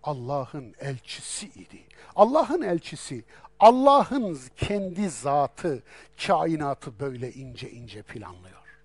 Allah'ın 0.02 0.74
elçisi 0.80 1.46
idi. 1.46 1.82
Allah'ın 2.16 2.62
elçisi, 2.62 3.24
Allah'ın 3.60 4.40
kendi 4.56 5.10
zatı, 5.10 5.82
kainatı 6.26 7.00
böyle 7.00 7.32
ince 7.32 7.70
ince 7.70 8.02
planlıyor. 8.02 8.78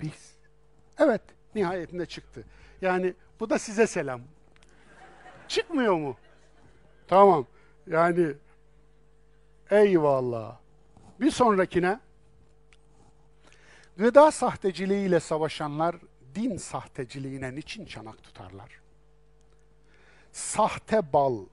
Biz. 0.00 0.34
Evet, 0.98 1.22
nihayetinde 1.54 2.06
çıktı. 2.06 2.44
Yani 2.80 3.14
bu 3.40 3.50
da 3.50 3.58
size 3.58 3.86
selam. 3.86 4.20
Çıkmıyor 5.48 5.94
mu? 5.94 6.16
Tamam. 7.08 7.46
Yani 7.86 8.34
eyvallah. 9.70 10.56
Bir 11.20 11.30
sonrakine 11.30 12.00
gıda 13.96 14.30
sahteciliğiyle 14.30 15.20
savaşanlar 15.20 15.96
din 16.38 16.56
sahteciliğine 16.56 17.54
niçin 17.54 17.84
çanak 17.86 18.22
tutarlar? 18.22 18.80
Sahte 20.32 21.12
bal 21.12 21.46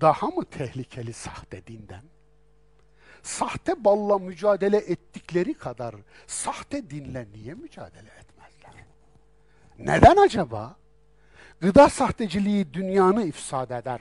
daha 0.00 0.26
mı 0.26 0.44
tehlikeli 0.44 1.12
sahte 1.12 1.66
dinden? 1.66 2.02
Sahte 3.22 3.84
balla 3.84 4.18
mücadele 4.18 4.76
ettikleri 4.76 5.54
kadar 5.54 5.94
sahte 6.26 6.90
dinle 6.90 7.26
niye 7.34 7.54
mücadele 7.54 8.10
etmezler? 8.10 8.84
Neden 9.78 10.16
acaba? 10.16 10.76
Gıda 11.60 11.88
sahteciliği 11.88 12.74
dünyanı 12.74 13.24
ifsad 13.24 13.70
eder. 13.70 14.00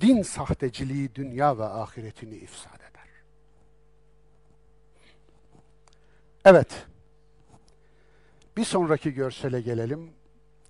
Din 0.00 0.22
sahteciliği 0.22 1.14
dünya 1.14 1.58
ve 1.58 1.64
ahiretini 1.64 2.36
ifsad 2.36 2.80
eder. 2.80 3.08
Evet. 6.44 6.86
Bir 8.58 8.64
sonraki 8.64 9.14
görsele 9.14 9.60
gelelim. 9.60 10.10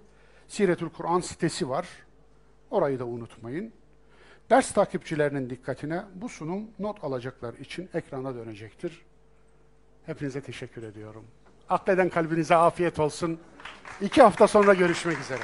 Siretül 0.49 0.89
Kur'an 0.89 1.21
sitesi 1.21 1.69
var 1.69 1.89
Orayı 2.71 2.99
da 2.99 3.07
unutmayın. 3.07 3.73
Ders 4.51 4.73
takipçilerinin 4.73 5.51
dikkatine 5.51 6.05
bu 6.15 6.29
sunum 6.29 6.71
not 6.79 7.05
alacaklar 7.05 7.55
için 7.55 7.91
ekrana 7.95 8.35
dönecektir. 8.35 9.03
Hepinize 10.07 10.41
teşekkür 10.41 10.83
ediyorum. 10.83 11.25
Akleden 11.69 12.09
kalbinize 12.09 12.55
afiyet 12.55 12.99
olsun. 12.99 13.41
İki 14.01 14.23
hafta 14.23 14.49
sonra 14.49 14.75
görüşmek 14.75 15.21
üzere. 15.21 15.43